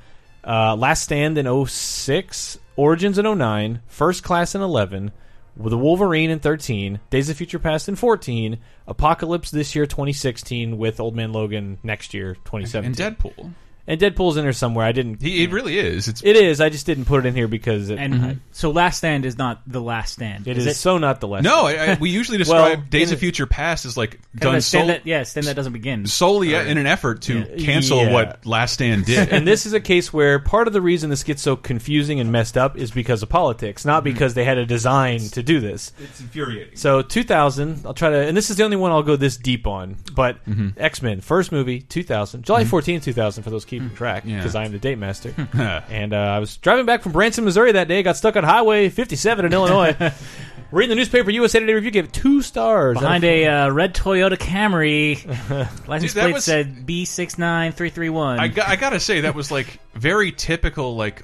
uh, 0.45 0.75
Last 0.75 1.03
Stand 1.03 1.37
in 1.37 1.65
06, 1.65 2.59
Origins 2.75 3.17
in 3.17 3.37
09, 3.37 3.81
First 3.87 4.23
Class 4.23 4.55
in 4.55 4.61
eleven. 4.61 5.11
With 5.57 5.71
the 5.71 5.77
Wolverine 5.77 6.29
in 6.29 6.39
13, 6.39 7.01
Days 7.09 7.29
of 7.29 7.35
Future 7.35 7.59
Past 7.59 7.89
in 7.89 7.97
14, 7.97 8.59
Apocalypse 8.87 9.51
this 9.51 9.75
year 9.75 9.85
2016 9.85 10.77
with 10.77 11.01
Old 11.01 11.15
Man 11.17 11.33
Logan 11.33 11.79
next 11.83 12.13
year 12.13 12.35
2017. 12.45 12.85
and 12.85 13.17
Deadpool. 13.17 13.51
And 13.89 13.99
Deadpool's 13.99 14.37
in 14.37 14.43
there 14.43 14.53
somewhere. 14.53 14.85
I 14.85 14.91
didn't. 14.91 15.19
He, 15.21 15.43
it 15.43 15.51
really 15.51 15.79
is. 15.79 16.07
It's 16.07 16.21
it 16.23 16.35
is. 16.35 16.61
I 16.61 16.69
just 16.69 16.85
didn't 16.85 17.05
put 17.05 17.25
it 17.25 17.27
in 17.27 17.33
here 17.33 17.47
because 17.47 17.89
it, 17.89 17.97
And 17.97 18.39
so, 18.51 18.69
Last 18.69 18.97
Stand 18.99 19.25
is 19.25 19.35
not 19.37 19.61
the 19.65 19.81
Last 19.81 20.13
Stand. 20.13 20.47
it 20.47 20.57
is 20.59 20.77
so 20.79 20.99
not 20.99 21.19
the 21.21 21.27
last. 21.27 21.43
no. 21.43 21.65
I, 21.65 21.71
I, 21.93 21.97
we 21.99 22.11
usually 22.11 22.37
describe 22.45 22.77
Well, 22.79 22.87
Days 22.89 23.11
of 23.11 23.17
it- 23.17 23.21
Future 23.21 23.47
Past 23.47 23.85
as 23.85 23.97
like 23.97 24.11
Kind 24.11 24.21
of 24.35 24.39
done 24.41 24.55
a 24.55 24.61
stand 24.61 24.81
sol- 24.83 24.87
that, 24.89 25.07
yeah, 25.07 25.23
stand 25.23 25.47
that 25.47 25.55
doesn't 25.55 25.73
begin. 25.73 26.05
solely 26.05 26.53
in 26.53 26.77
an 26.77 26.85
effort 26.85 27.23
to 27.23 27.39
Yeah. 27.39 27.65
cancel 27.65 27.97
Yeah. 28.05 28.13
what 28.13 28.45
Last 28.45 28.73
Stand 28.73 29.05
did. 29.05 29.29
and 29.29 29.47
this 29.47 29.65
is 29.65 29.73
a 29.73 29.79
case 29.79 30.13
where 30.13 30.37
part 30.37 30.67
of 30.67 30.73
the 30.73 30.81
reason 30.81 31.09
this 31.09 31.23
gets 31.23 31.41
so 31.41 31.55
confusing 31.55 32.19
and 32.19 32.31
messed 32.31 32.57
up 32.57 32.77
is 32.77 32.91
because 32.91 33.23
of 33.23 33.29
politics, 33.29 33.85
not 33.85 34.03
Mm-hmm. 34.03 34.13
because 34.13 34.35
they 34.35 34.43
had 34.45 34.59
a 34.59 34.67
design 34.67 35.19
to 35.31 35.41
do 35.41 35.59
this. 35.59 35.91
it's 35.99 36.19
infuriating. 36.21 36.75
So 36.77 37.01
2000, 37.01 37.87
I'll 37.87 37.93
try 37.95 38.11
to, 38.11 38.17
and 38.27 38.37
this 38.37 38.51
is 38.51 38.57
the 38.57 38.63
only 38.63 38.77
one 38.77 38.91
I'll 38.91 39.01
go 39.01 39.15
this 39.15 39.35
deep 39.35 39.65
on. 39.65 39.97
But 40.13 40.45
Mm-hmm. 40.45 40.69
X 40.79 41.01
Men 41.01 41.21
first 41.21 41.51
movie 41.51 41.81
2000, 41.81 42.43
July 42.43 42.65
14, 42.65 43.01
2000 43.01 43.43
for 43.43 43.49
those 43.49 43.65
keeping 43.81 43.95
track, 43.95 44.23
Yeah. 44.25 44.37
because 44.37 44.55
I 44.55 44.65
am 44.65 44.71
the 44.71 44.79
date 44.79 44.97
master. 44.97 45.33
and 45.89 46.13
uh, 46.13 46.17
I 46.17 46.39
was 46.39 46.57
driving 46.57 46.85
back 46.85 47.01
from 47.03 47.11
Branson, 47.11 47.45
Missouri 47.45 47.71
that 47.73 47.87
day, 47.87 48.03
got 48.03 48.17
stuck 48.17 48.35
on 48.35 48.43
Highway 48.43 48.89
57 48.89 49.45
in 49.45 49.53
Illinois. 49.53 49.95
Reading 50.71 50.89
the 50.89 50.95
newspaper, 50.97 51.31
USA 51.31 51.59
Today 51.59 51.73
Review 51.73 51.89
gave 51.89 52.05
it 52.05 52.13
two 52.13 52.43
stars. 52.43 52.99
Behind 52.99 53.23
a 53.23 53.47
uh, 53.47 53.69
red 53.71 53.95
Toyota 53.95 54.37
Camry, 54.37 55.25
license 55.87 56.13
Dude, 56.13 56.21
plate 56.21 56.33
was- 56.33 56.45
said 56.45 56.85
B 56.85 57.05
six 57.05 57.39
nine 57.39 57.71
three 57.71 57.89
three 57.89 58.09
one. 58.09 58.39
I, 58.39 58.49
got, 58.49 58.67
I 58.69 58.75
gotta 58.75 58.99
say 58.99 59.21
that 59.21 59.33
was 59.33 59.49
like 59.49 59.79
very 59.95 60.31
typical 60.31 60.95
like 60.95 61.23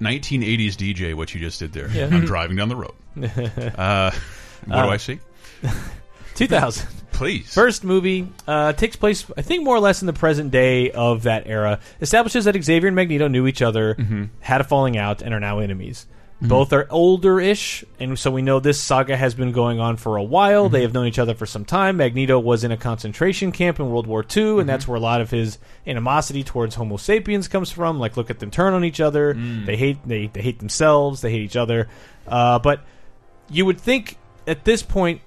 1980s 0.00 0.76
DJ. 0.76 1.12
What 1.14 1.34
you 1.34 1.40
just 1.40 1.58
did 1.58 1.74
there. 1.74 1.90
Yeah. 1.90 2.06
I'm 2.06 2.24
driving 2.24 2.56
down 2.56 2.70
the 2.70 2.76
road. 2.76 2.94
Uh, 3.76 4.10
what 4.64 4.82
do 4.84 4.88
I 4.88 4.96
see? 4.96 5.20
2000. 6.36 6.88
Please. 7.12 7.52
First 7.52 7.82
movie 7.82 8.28
uh, 8.46 8.74
takes 8.74 8.94
place, 8.94 9.24
I 9.38 9.42
think, 9.42 9.64
more 9.64 9.74
or 9.74 9.80
less 9.80 10.02
in 10.02 10.06
the 10.06 10.12
present 10.12 10.50
day 10.50 10.90
of 10.90 11.22
that 11.22 11.46
era. 11.46 11.80
Establishes 12.00 12.44
that 12.44 12.62
Xavier 12.62 12.88
and 12.88 12.94
Magneto 12.96 13.26
knew 13.28 13.46
each 13.46 13.62
other, 13.62 13.94
Mm-hmm. 13.94 14.24
had 14.40 14.60
a 14.60 14.64
falling 14.64 14.98
out, 14.98 15.22
and 15.22 15.32
are 15.32 15.40
now 15.40 15.58
enemies. 15.60 16.06
Both 16.38 16.74
are 16.74 16.86
older-ish, 16.90 17.82
and 17.98 18.18
so 18.18 18.30
we 18.30 18.42
know 18.42 18.60
this 18.60 18.78
saga 18.78 19.16
has 19.16 19.34
been 19.34 19.52
going 19.52 19.80
on 19.80 19.96
for 19.96 20.18
a 20.18 20.22
while. 20.22 20.64
Mm-hmm. 20.64 20.72
They 20.74 20.82
have 20.82 20.92
known 20.92 21.06
each 21.06 21.18
other 21.18 21.34
for 21.34 21.46
some 21.46 21.64
time. 21.64 21.96
Magneto 21.96 22.38
was 22.38 22.62
in 22.62 22.70
a 22.72 22.76
concentration 22.76 23.52
camp 23.52 23.80
in 23.80 23.88
World 23.88 24.06
War 24.06 24.20
II, 24.20 24.26
Mm-hmm. 24.42 24.60
and 24.60 24.68
that's 24.68 24.86
where 24.86 24.98
a 24.98 25.00
lot 25.00 25.22
of 25.22 25.30
his 25.30 25.56
animosity 25.86 26.44
towards 26.44 26.74
Homo 26.74 26.98
sapiens 26.98 27.48
comes 27.48 27.70
from. 27.70 27.98
Like, 27.98 28.18
look 28.18 28.28
at 28.28 28.38
them 28.38 28.50
turn 28.50 28.74
on 28.74 28.84
each 28.84 29.00
other. 29.00 29.32
Mm. 29.32 29.64
They 29.64 29.76
hate 29.78 30.06
they 30.06 30.26
they 30.26 30.42
hate 30.42 30.58
themselves. 30.58 31.22
They 31.22 31.30
hate 31.30 31.40
each 31.40 31.56
other. 31.56 31.88
Uh, 32.28 32.58
but 32.58 32.82
you 33.48 33.64
would 33.64 33.80
think 33.80 34.18
at 34.46 34.64
this 34.66 34.82
point 34.82 35.22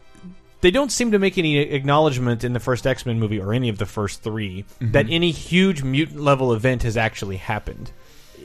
they 0.62 0.72
don't 0.72 0.92
seem 0.92 1.12
to 1.12 1.20
make 1.20 1.38
any 1.38 1.58
acknowledgement 1.58 2.44
in 2.44 2.54
the 2.54 2.60
first 2.60 2.86
X 2.86 3.06
Men 3.06 3.20
movie 3.20 3.40
or 3.40 3.54
any 3.54 3.70
of 3.70 3.78
the 3.78 3.86
first 3.86 4.22
3 4.24 4.64
Mm-hmm. 4.64 4.92
that 4.92 5.06
any 5.10 5.32
huge 5.32 5.84
mutant 5.84 6.20
level 6.20 6.54
event 6.54 6.84
has 6.84 6.98
actually 6.98 7.38
happened. 7.38 7.92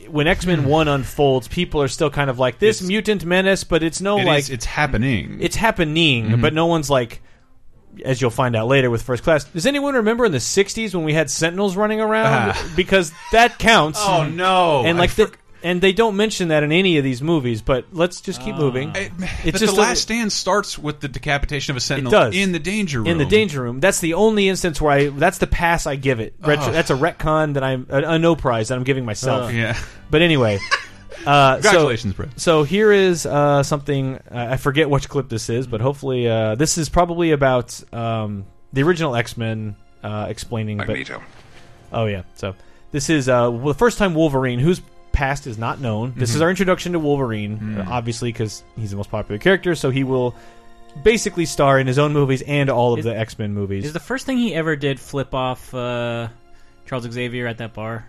When 0.08 0.26
X 0.26 0.44
Men 0.46 0.64
One 0.66 0.86
unfolds, 0.88 1.48
people 1.48 1.80
are 1.82 1.88
still 1.88 2.10
kind 2.10 2.28
of 2.30 2.38
like 2.38 2.58
this 2.58 2.76
It's- 2.76 2.88
mutant 2.88 3.24
menace, 3.24 3.64
but 3.64 3.82
it's 3.82 4.00
no 4.00 4.18
It 4.18 4.24
like 4.26 4.38
is- 4.40 4.50
it's 4.50 4.64
happening. 4.64 5.38
it's 5.40 5.56
happening, 5.56 6.26
Mm-hmm. 6.26 6.40
but 6.40 6.52
no 6.54 6.66
one's 6.66 6.90
like. 6.90 7.20
As 8.04 8.20
you'll 8.20 8.30
find 8.32 8.56
out 8.56 8.66
later 8.66 8.90
with 8.90 9.02
First 9.02 9.22
Class, 9.22 9.44
does 9.44 9.66
anyone 9.66 9.94
remember 9.94 10.24
in 10.24 10.32
the 10.32 10.38
'60s 10.38 10.96
when 10.96 11.04
we 11.04 11.14
had 11.14 11.30
Sentinels 11.30 11.76
running 11.76 12.00
around? 12.00 12.50
Ah. 12.56 12.72
Because 12.74 13.12
that 13.30 13.56
counts. 13.60 14.00
oh 14.02 14.26
no! 14.28 14.82
and 14.84 14.96
I 14.98 15.00
like 15.00 15.10
for- 15.10 15.26
the, 15.26 15.32
and 15.64 15.80
they 15.80 15.92
don't 15.92 16.14
mention 16.16 16.48
that 16.48 16.62
in 16.62 16.70
any 16.70 16.98
of 16.98 17.02
these 17.04 17.20
movies. 17.22 17.60
But 17.62 17.86
let's 17.92 18.20
just 18.20 18.40
keep 18.40 18.54
moving. 18.54 18.90
I- 18.90 19.10
It's 19.42 19.52
but 19.52 19.54
just 19.60 19.74
the 19.74 19.80
a- 19.80 19.82
last 19.82 20.02
stand 20.02 20.30
starts 20.30 20.78
with 20.78 21.00
the 21.00 21.08
decapitation 21.08 21.72
of 21.72 21.76
a 21.76 21.80
sentinel 21.80 22.12
does. 22.12 22.36
in 22.36 22.52
the 22.52 22.58
danger 22.60 22.98
room. 22.98 23.08
in 23.08 23.18
the 23.18 23.24
danger 23.24 23.62
room. 23.62 23.80
That's 23.80 23.98
the 23.98 24.14
only 24.14 24.48
instance 24.48 24.80
where 24.80 24.92
I. 24.92 25.08
That's 25.08 25.38
the 25.38 25.46
pass 25.48 25.86
I 25.86 25.96
give 25.96 26.20
it. 26.20 26.34
Retro, 26.40 26.66
Ugh. 26.66 26.72
that's 26.72 26.90
a 26.90 26.94
retcon 26.94 27.54
that 27.54 27.64
I'm 27.64 27.86
a, 27.90 28.02
a 28.02 28.18
no 28.18 28.36
prize 28.36 28.68
that 28.68 28.76
I'm 28.78 28.84
giving 28.84 29.04
myself. 29.04 29.52
Yeah. 29.52 29.76
But 30.10 30.22
anyway, 30.22 30.60
Uh, 31.26 31.56
so- 31.56 31.62
Congratulations, 31.62 32.12
Brett. 32.14 32.38
So 32.38 32.64
here 32.64 32.92
is 32.92 33.24
uh, 33.24 33.62
something 33.62 34.16
uh, 34.30 34.48
I 34.50 34.56
forget 34.58 34.90
which 34.90 35.08
clip 35.08 35.28
this 35.30 35.48
is, 35.48 35.66
but 35.66 35.80
hopefully 35.80 36.28
uh, 36.28 36.54
this 36.56 36.76
is 36.76 36.88
probably 36.90 37.30
about 37.30 37.80
um, 37.94 38.44
the 38.74 38.82
original 38.82 39.14
X 39.16 39.36
Men 39.38 39.76
uh, 40.02 40.26
explaining. 40.28 40.76
but- 40.78 40.88
Magneto. 40.88 41.22
oh 41.92 42.04
yeah, 42.06 42.24
so 42.34 42.54
this 42.90 43.08
is 43.08 43.28
uh, 43.28 43.48
well, 43.50 43.68
the 43.68 43.74
first 43.78 43.96
time 43.96 44.14
Wolverine, 44.14 44.58
whose 44.58 44.82
past 45.14 45.46
is 45.46 45.56
not 45.56 45.80
known. 45.80 46.12
This 46.16 46.34
is 46.34 46.40
our 46.42 46.50
introduction 46.50 46.92
to 46.92 46.98
Wolverine, 46.98 47.78
uh, 47.78 47.86
obviously 47.88 48.30
because 48.32 48.62
he's 48.76 48.90
the 48.90 48.96
most 48.96 49.10
popular 49.10 49.38
character, 49.38 49.74
so 49.74 49.88
he 49.90 50.04
will 50.04 50.34
basically 51.02 51.46
star 51.46 51.78
in 51.80 51.86
his 51.86 51.98
own 51.98 52.12
movies 52.12 52.42
and 52.42 52.68
all 52.68 52.92
of 52.92 52.98
Is- 53.00 53.04
the 53.06 53.16
X 53.18 53.38
Men 53.38 53.54
movies. 53.54 53.84
Is 53.86 53.92
the 53.92 54.00
first 54.00 54.26
thing 54.26 54.36
he 54.38 54.54
ever 54.54 54.76
did 54.76 55.00
flip 55.00 55.34
off 55.34 55.72
uh, 55.74 56.28
Charles 56.86 57.10
Xavier 57.10 57.46
at 57.46 57.58
that 57.58 57.72
bar? 57.72 58.04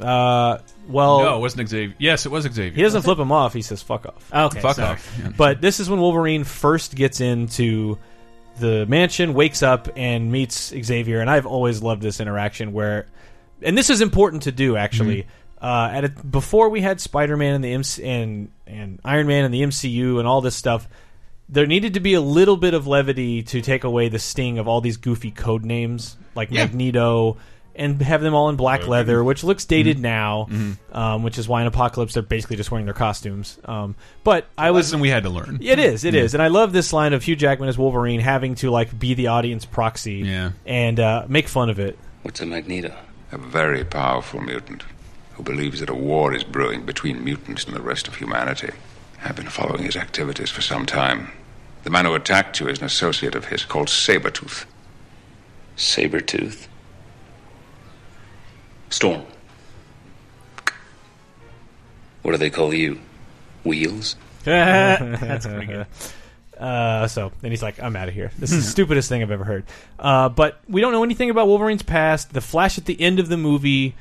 uh, 0.00 0.58
well, 0.88 1.20
no, 1.20 1.36
it 1.36 1.40
wasn't 1.40 1.68
Xavier. 1.68 1.94
Yes, 1.98 2.26
it 2.26 2.32
was 2.32 2.44
Xavier. 2.44 2.74
he 2.74 2.82
doesn't 2.82 3.02
flip 3.02 3.18
him 3.18 3.32
off. 3.32 3.52
He 3.54 3.62
says 3.62 3.82
"fuck 3.82 4.06
off." 4.06 4.30
Okay, 4.32 4.60
Fuck 4.60 4.76
sorry. 4.76 4.88
off. 4.92 5.18
Yeah. 5.18 5.32
But 5.36 5.60
this 5.60 5.80
is 5.80 5.88
when 5.88 6.00
Wolverine 6.00 6.44
first 6.44 6.94
gets 6.94 7.20
into 7.20 7.98
the 8.58 8.84
mansion, 8.86 9.32
wakes 9.34 9.62
up, 9.62 9.88
and 9.96 10.30
meets 10.32 10.72
Xavier. 10.82 11.20
And 11.20 11.30
I've 11.30 11.46
always 11.46 11.82
loved 11.82 12.02
this 12.02 12.20
interaction 12.20 12.72
where, 12.72 13.06
and 13.62 13.76
this 13.76 13.88
is 13.90 14.00
important 14.02 14.42
to 14.44 14.52
do 14.52 14.76
actually. 14.76 15.26
Uh, 15.60 15.88
at 15.92 16.04
a, 16.04 16.08
before 16.10 16.68
we 16.68 16.80
had 16.80 17.00
Spider 17.00 17.36
Man 17.36 17.54
and 17.54 17.64
the 17.64 17.72
MC, 17.72 18.02
and 18.04 18.48
and 18.66 19.00
Iron 19.04 19.26
Man 19.26 19.44
and 19.44 19.52
the 19.54 19.62
MCU 19.62 20.18
and 20.18 20.28
all 20.28 20.40
this 20.40 20.54
stuff, 20.56 20.86
there 21.48 21.66
needed 21.66 21.94
to 21.94 22.00
be 22.00 22.14
a 22.14 22.20
little 22.20 22.56
bit 22.56 22.74
of 22.74 22.86
levity 22.86 23.42
to 23.44 23.60
take 23.62 23.84
away 23.84 24.08
the 24.08 24.18
sting 24.18 24.58
of 24.58 24.68
all 24.68 24.80
these 24.80 24.96
goofy 24.96 25.30
code 25.30 25.64
names 25.64 26.16
like 26.34 26.50
Yeah. 26.50 26.64
Magneto. 26.66 27.36
And 27.78 28.00
have 28.00 28.22
them 28.22 28.34
all 28.34 28.48
in 28.48 28.56
black 28.56 28.88
leather, 28.88 29.22
which 29.22 29.44
looks 29.44 29.66
dated 29.66 29.98
now, 29.98 30.48
um, 30.92 31.22
which 31.22 31.36
is 31.36 31.46
why 31.46 31.60
in 31.60 31.66
Apocalypse 31.66 32.14
they're 32.14 32.22
basically 32.22 32.56
just 32.56 32.70
wearing 32.70 32.86
their 32.86 32.94
costumes. 32.94 33.58
Um, 33.66 33.96
but 34.24 34.46
I 34.56 34.70
was 34.70 34.86
Lesson 34.86 35.00
we 35.00 35.10
had 35.10 35.24
to 35.24 35.28
learn. 35.28 35.58
it 35.60 35.78
is. 35.78 36.02
It 36.02 36.14
is, 36.14 36.32
and 36.32 36.42
I 36.42 36.46
love 36.48 36.72
this 36.72 36.94
line 36.94 37.12
of 37.12 37.22
Hugh 37.22 37.36
Jackman 37.36 37.68
as 37.68 37.76
Wolverine 37.76 38.20
having 38.20 38.54
to 38.54 38.70
like 38.70 38.98
be 38.98 39.12
the 39.12 39.26
audience 39.26 39.66
proxy, 39.66 40.22
Yeah. 40.24 40.52
and 40.64 40.98
uh, 40.98 41.26
make 41.28 41.48
fun 41.48 41.68
of 41.68 41.78
it. 41.78 41.98
What's 42.22 42.40
a 42.40 42.46
Magneto? 42.46 42.94
A 43.30 43.36
very 43.36 43.84
powerful 43.84 44.40
mutant 44.40 44.82
who 45.36 45.42
believes 45.42 45.80
that 45.80 45.90
a 45.90 45.94
war 45.94 46.32
is 46.34 46.44
brewing 46.44 46.86
between 46.86 47.22
mutants 47.22 47.64
and 47.64 47.76
the 47.76 47.82
rest 47.82 48.08
of 48.08 48.16
humanity. 48.16 48.72
I've 49.22 49.36
been 49.36 49.50
following 49.50 49.82
his 49.82 49.96
activities 49.96 50.50
for 50.50 50.62
some 50.62 50.86
time. 50.86 51.30
The 51.84 51.90
man 51.90 52.06
who 52.06 52.14
attacked 52.14 52.58
you 52.58 52.68
is 52.68 52.78
an 52.78 52.86
associate 52.86 53.34
of 53.34 53.46
his 53.46 53.64
called 53.64 53.88
Sabretooth. 53.88 54.64
Sabretooth? 55.76 56.68
Storm. 58.88 59.22
What 62.22 62.32
do 62.32 62.38
they 62.38 62.50
call 62.50 62.72
you? 62.72 62.98
Wheels? 63.62 64.16
That's 64.44 65.46
pretty 65.46 65.66
good. 65.66 65.86
Uh, 66.56 67.06
so 67.08 67.30
then 67.42 67.50
he's 67.50 67.62
like, 67.62 67.82
"I'm 67.82 67.94
out 67.94 68.08
of 68.08 68.14
here. 68.14 68.30
This 68.38 68.50
is 68.52 68.64
the 68.64 68.70
stupidest 68.70 69.08
thing 69.08 69.22
I've 69.22 69.30
ever 69.30 69.44
heard." 69.44 69.64
Uh, 69.98 70.30
but 70.30 70.60
we 70.68 70.80
don't 70.80 70.92
know 70.92 71.04
anything 71.04 71.28
about 71.28 71.46
Wolverine's 71.46 71.82
past. 71.82 72.32
The 72.32 72.40
flash 72.40 72.78
at 72.78 72.86
the 72.86 72.98
end 72.98 73.20
of 73.20 73.28
the 73.28 73.36
movie. 73.36 73.94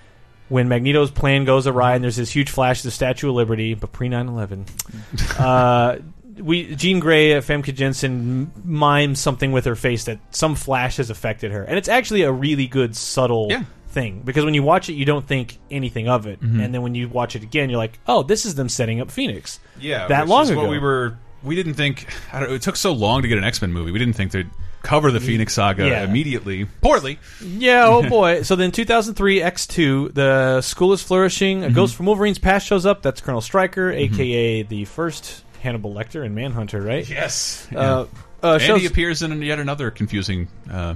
When 0.48 0.68
Magneto's 0.70 1.10
plan 1.12 1.44
goes 1.46 1.66
awry 1.66 1.96
and 1.96 2.04
there's 2.04 2.18
this 2.18 2.32
huge 2.32 2.50
flash 2.52 2.80
of 2.80 2.84
the 2.84 2.92
Statue 2.92 3.30
of 3.30 3.36
Liberty, 3.36 3.74
but 3.74 3.92
pre 3.92 4.10
9 4.10 4.28
11, 4.28 4.66
uh, 5.40 5.98
we 6.40 6.76
Jean 6.76 7.00
Grey, 7.00 7.34
uh, 7.36 7.42
Famke 7.42 7.74
Janssen, 7.74 8.52
mimes 8.64 9.20
something 9.20 9.52
with 9.52 9.66
her 9.66 9.76
face 9.76 10.04
that 10.06 10.20
some 10.36 10.56
flash 10.56 10.98
has 10.98 11.10
affected 11.10 11.52
her, 11.52 11.64
and 11.64 11.78
it's 11.78 11.88
actually 11.90 12.22
a 12.24 12.32
really 12.32 12.68
good 12.68 12.96
subtle 12.96 13.48
Yeah. 13.50 13.64
thing 13.88 14.22
because 14.26 14.46
when 14.46 14.54
you 14.54 14.62
watch 14.62 14.90
it, 14.90 14.94
you 14.94 15.06
don't 15.06 15.26
think 15.26 15.58
anything 15.72 16.08
of 16.10 16.28
it, 16.28 16.42
and 16.42 16.74
then 16.74 16.82
when 16.82 16.94
you 16.94 17.08
watch 17.10 17.36
it 17.36 17.42
again, 17.44 17.70
you're 17.70 17.78
like, 17.80 17.98
oh, 18.08 18.22
this 18.22 18.46
is 18.46 18.54
them 18.56 18.70
setting 18.70 19.00
up 19.02 19.10
Phoenix. 19.10 19.60
Yeah, 19.80 20.08
that 20.10 20.28
long 20.28 20.44
is 20.44 20.50
ago. 20.52 20.62
What 20.62 20.70
we 20.70 20.78
were, 20.80 21.18
we 21.44 21.56
didn't 21.56 21.74
think. 21.76 22.08
I 22.34 22.40
don't, 22.42 22.52
it 22.52 22.62
took 22.62 22.76
so 22.76 22.92
long 22.94 23.22
to 23.22 23.28
get 23.28 23.38
an 23.38 23.44
X 23.46 23.62
Men 23.62 23.72
movie. 23.74 23.92
We 23.92 24.00
didn't 24.00 24.16
think 24.16 24.32
they'd 24.32 24.50
cover 24.86 25.12
the 25.12 25.20
Phoenix 25.20 25.54
Saga 25.54 25.88
Yeah. 25.88 26.04
immediately. 26.04 26.66
Poorly. 26.82 27.20
Yeah, 27.42 27.88
oh 27.88 28.02
boy. 28.10 28.44
so 28.44 28.56
then 28.56 28.72
2003 28.72 29.40
X2, 29.42 30.14
the 30.14 30.62
school 30.62 30.94
is 30.94 31.02
flourishing. 31.02 31.64
A 31.64 31.72
ghost 31.72 31.96
from 31.96 32.06
Wolverine's 32.06 32.38
past 32.40 32.68
shows 32.68 32.86
up. 32.86 33.02
That's 33.02 33.20
Colonel 33.22 33.42
Stryker, 33.42 33.92
aka 33.92 34.62
the 34.64 34.86
first 34.86 35.44
Hannibal 35.62 35.94
Lecter 35.94 36.24
and 36.26 36.36
Manhunter, 36.36 36.82
right? 36.82 37.08
Yes. 37.10 37.68
Uh, 37.76 38.06
uh, 38.44 38.54
and 38.54 38.62
shows, 38.62 38.82
he 38.82 38.86
appears 38.88 39.24
in 39.24 39.42
yet 39.42 39.58
another 39.60 39.90
confusing 39.90 40.48
uh, 40.72 40.94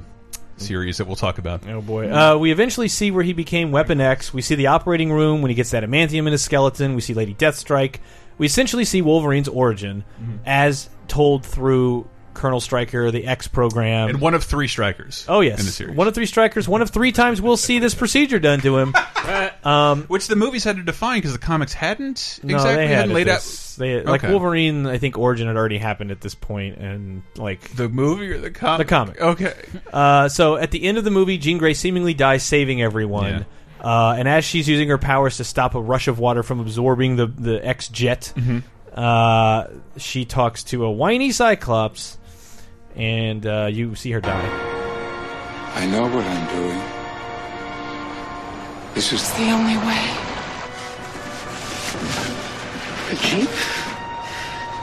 series 0.57 0.97
that 0.97 1.07
we'll 1.07 1.15
talk 1.15 1.39
about. 1.39 1.67
Oh 1.67 1.81
boy. 1.81 2.11
Uh, 2.11 2.37
we 2.37 2.51
eventually 2.51 2.87
see 2.87 3.09
where 3.09 3.23
he 3.23 3.33
became 3.33 3.71
Weapon 3.71 3.99
X. 3.99 4.31
We 4.33 4.41
see 4.43 4.55
the 4.55 4.67
operating 4.67 5.11
room 5.11 5.41
when 5.41 5.49
he 5.49 5.55
gets 5.55 5.71
that 5.71 5.83
adamantium 5.83 6.27
in 6.27 6.31
his 6.33 6.43
skeleton. 6.43 6.93
We 6.95 7.01
see 7.01 7.13
Lady 7.15 7.33
Deathstrike. 7.33 7.95
We 8.37 8.45
essentially 8.45 8.85
see 8.85 9.01
Wolverine's 9.01 9.47
origin 9.47 10.03
as 10.45 10.89
told 11.07 11.45
through 11.45 12.07
Colonel 12.39 12.59
Stryker, 12.61 13.11
the 13.11 13.27
X 13.27 13.47
program. 13.47 14.09
And 14.09 14.21
one 14.21 14.33
of 14.33 14.43
three 14.43 14.67
Strykers. 14.67 15.25
oh 15.27 15.41
yes, 15.41 15.59
in 15.59 15.65
the 15.65 15.71
series. 15.71 15.95
one 15.95 16.07
of 16.07 16.15
three 16.15 16.25
Strykers. 16.25 16.67
One 16.67 16.81
of 16.81 16.89
three 16.89 17.11
times 17.11 17.41
we'll 17.41 17.57
see 17.57 17.79
this 17.79 17.93
procedure 17.93 18.39
done 18.39 18.61
to 18.61 18.77
him. 18.77 18.93
which 20.07 20.27
the 20.27 20.35
movies 20.35 20.63
had 20.63 20.77
to 20.77 20.83
define 20.83 21.17
because 21.19 21.33
the 21.33 21.39
comics 21.39 21.73
hadn't 21.73 22.39
No, 22.43 22.55
exactly 22.55 22.87
had 22.87 23.09
laid 23.09 23.27
this- 23.27 23.75
They, 23.75 24.01
like 24.01 24.23
Okay. 24.23 24.31
Wolverine, 24.31 24.85
I 24.87 24.97
think 24.97 25.17
origin 25.17 25.47
had 25.47 25.55
already 25.57 25.77
happened 25.77 26.11
at 26.11 26.21
this 26.21 26.33
point, 26.35 26.77
and 26.77 27.23
like 27.37 27.61
the 27.75 27.87
movie 27.89 28.31
or 28.31 28.37
the 28.39 28.51
comic. 28.51 28.87
The 28.87 28.89
comic. 28.89 29.21
Okay. 29.21 29.53
Uh, 29.91 30.27
so 30.29 30.55
at 30.57 30.71
the 30.71 30.83
end 30.83 30.97
of 30.97 31.03
the 31.03 31.11
movie, 31.11 31.37
Jean 31.37 31.57
Grey 31.57 31.73
seemingly 31.73 32.13
dies 32.13 32.43
saving 32.43 32.81
everyone. 32.81 33.45
Uh, 33.81 34.15
and 34.17 34.27
as 34.27 34.43
she's 34.43 34.67
using 34.67 34.89
her 34.89 34.97
powers 34.97 35.37
to 35.37 35.43
stop 35.45 35.75
a 35.75 35.81
rush 35.81 36.07
of 36.09 36.19
water 36.19 36.43
from 36.43 36.59
absorbing 36.59 37.15
the, 37.15 37.27
the 37.27 37.65
X 37.65 37.87
jet, 37.87 38.33
uh, 38.93 39.67
she 39.97 40.25
talks 40.25 40.63
to 40.65 40.83
a 40.85 40.91
whiny 40.91 41.31
Cyclops, 41.31 42.17
and 42.99 43.45
uh, 43.45 43.69
you 43.71 43.95
see 43.95 44.11
her 44.11 44.19
die. 44.19 44.49
I 45.75 45.85
know 45.87 46.03
what 46.03 46.25
I'm 46.25 46.47
doing. 46.55 46.81
This 48.93 49.13
is 49.13 49.31
the 49.33 49.49
only 49.51 49.77
way. 49.77 50.05
Jean, 53.21 53.47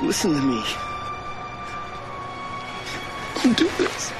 listen 0.06 0.32
to 0.32 0.40
me. 0.40 0.62
Don't 3.42 3.56
do 3.56 3.68
this. 3.76 4.12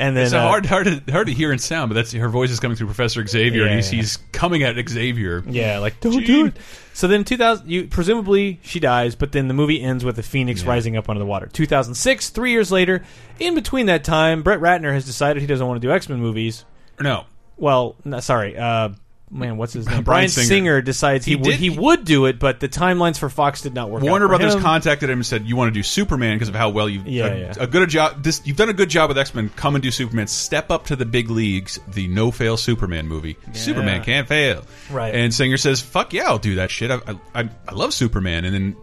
And 0.00 0.16
then 0.16 0.24
It's 0.24 0.32
uh, 0.32 0.40
hard, 0.40 0.64
hard, 0.64 0.86
to, 0.86 1.12
hard 1.12 1.26
to 1.26 1.32
hear 1.34 1.52
in 1.52 1.58
sound, 1.58 1.90
but 1.90 1.94
that's 1.94 2.12
her 2.12 2.28
voice 2.30 2.50
is 2.50 2.58
coming 2.58 2.74
through 2.76 2.86
Professor 2.86 3.24
Xavier, 3.26 3.66
and 3.66 3.74
he's, 3.76 3.92
Yeah. 3.92 3.96
he's 4.00 4.16
coming 4.32 4.62
at 4.62 4.74
Xavier. 4.88 5.44
Yeah, 5.46 5.78
like 5.78 6.00
don't 6.00 6.24
do 6.24 6.46
it. 6.46 6.56
So 6.94 7.06
then 7.06 7.22
2000, 7.22 7.68
you 7.70 7.86
presumably 7.86 8.60
she 8.62 8.80
dies, 8.80 9.14
but 9.14 9.32
then 9.32 9.46
the 9.46 9.54
movie 9.54 9.80
ends 9.82 10.02
with 10.04 10.16
the 10.16 10.22
Phoenix 10.22 10.62
Yeah. 10.62 10.70
rising 10.70 10.96
up 10.96 11.08
under 11.10 11.18
the 11.18 11.26
water. 11.26 11.48
2006, 11.52 12.30
three 12.30 12.50
years 12.50 12.72
later. 12.72 13.04
In 13.38 13.54
between 13.54 13.86
that 13.86 14.02
time, 14.02 14.42
Brett 14.42 14.60
Ratner 14.60 14.92
has 14.94 15.04
decided 15.04 15.42
he 15.42 15.46
doesn't 15.46 15.66
want 15.66 15.80
to 15.80 15.86
do 15.86 15.92
X 15.92 16.08
Men 16.08 16.18
movies. 16.20 16.64
No, 16.98 17.24
Well, 17.58 17.96
no, 18.04 18.20
sorry, 18.20 18.56
uh, 18.56 18.90
man, 19.30 19.56
what's 19.56 19.72
his 19.72 19.86
name? 19.88 20.02
Bryan 20.02 20.04
Brian 20.04 20.28
Singer. 20.28 20.46
Singer. 20.46 20.82
decides 20.82 21.24
he, 21.24 21.32
He 21.32 21.36
would 21.36 21.44
did- 21.44 21.60
he 21.60 21.70
would 21.70 22.04
do 22.04 22.26
it, 22.26 22.38
but 22.38 22.60
the 22.60 22.68
timelines 22.68 23.18
for 23.18 23.28
Fox 23.28 23.60
did 23.62 23.74
not 23.74 23.90
work. 23.90 24.02
Warner 24.02 24.26
out 24.26 24.28
Brothers 24.28 24.54
him. 24.54 24.60
contacted 24.62 25.08
him 25.10 25.18
and 25.18 25.26
said, 25.26 25.46
"You 25.46 25.56
want 25.56 25.68
to 25.68 25.78
do 25.78 25.82
Superman 25.82 26.36
because 26.36 26.48
of 26.48 26.54
how 26.54 26.70
well 26.70 26.88
you've 26.88 27.06
Yeah, 27.06 27.26
a, 27.26 27.38
yeah. 27.38 27.54
a 27.60 27.66
good 27.66 27.88
job. 27.88 28.22
This 28.22 28.42
you've 28.44 28.56
done 28.56 28.68
a 28.68 28.72
good 28.74 28.90
job 28.90 29.08
with 29.08 29.18
X 29.18 29.34
Men. 29.34 29.50
Come 29.56 29.74
and 29.76 29.82
do 29.82 29.90
Superman. 29.90 30.26
Step 30.26 30.70
up 30.70 30.86
to 30.86 30.96
the 30.96 31.06
big 31.06 31.30
leagues. 31.30 31.78
The 31.88 32.08
no 32.08 32.30
fail 32.30 32.56
Superman 32.56 33.06
movie. 33.08 33.36
Superman 33.52 34.02
can't 34.02 34.26
fail. 34.28 34.64
Right. 34.90 35.14
And 35.14 35.32
Singer 35.32 35.56
says, 35.56 35.80
"Fuck 35.80 36.12
yeah, 36.12 36.24
I'll 36.28 36.38
do 36.38 36.56
that 36.56 36.70
shit. 36.70 36.90
I 36.90 36.96
I, 37.06 37.40
I, 37.42 37.48
I 37.68 37.72
love 37.72 37.94
Superman." 37.94 38.44
And 38.44 38.54
then 38.54 38.76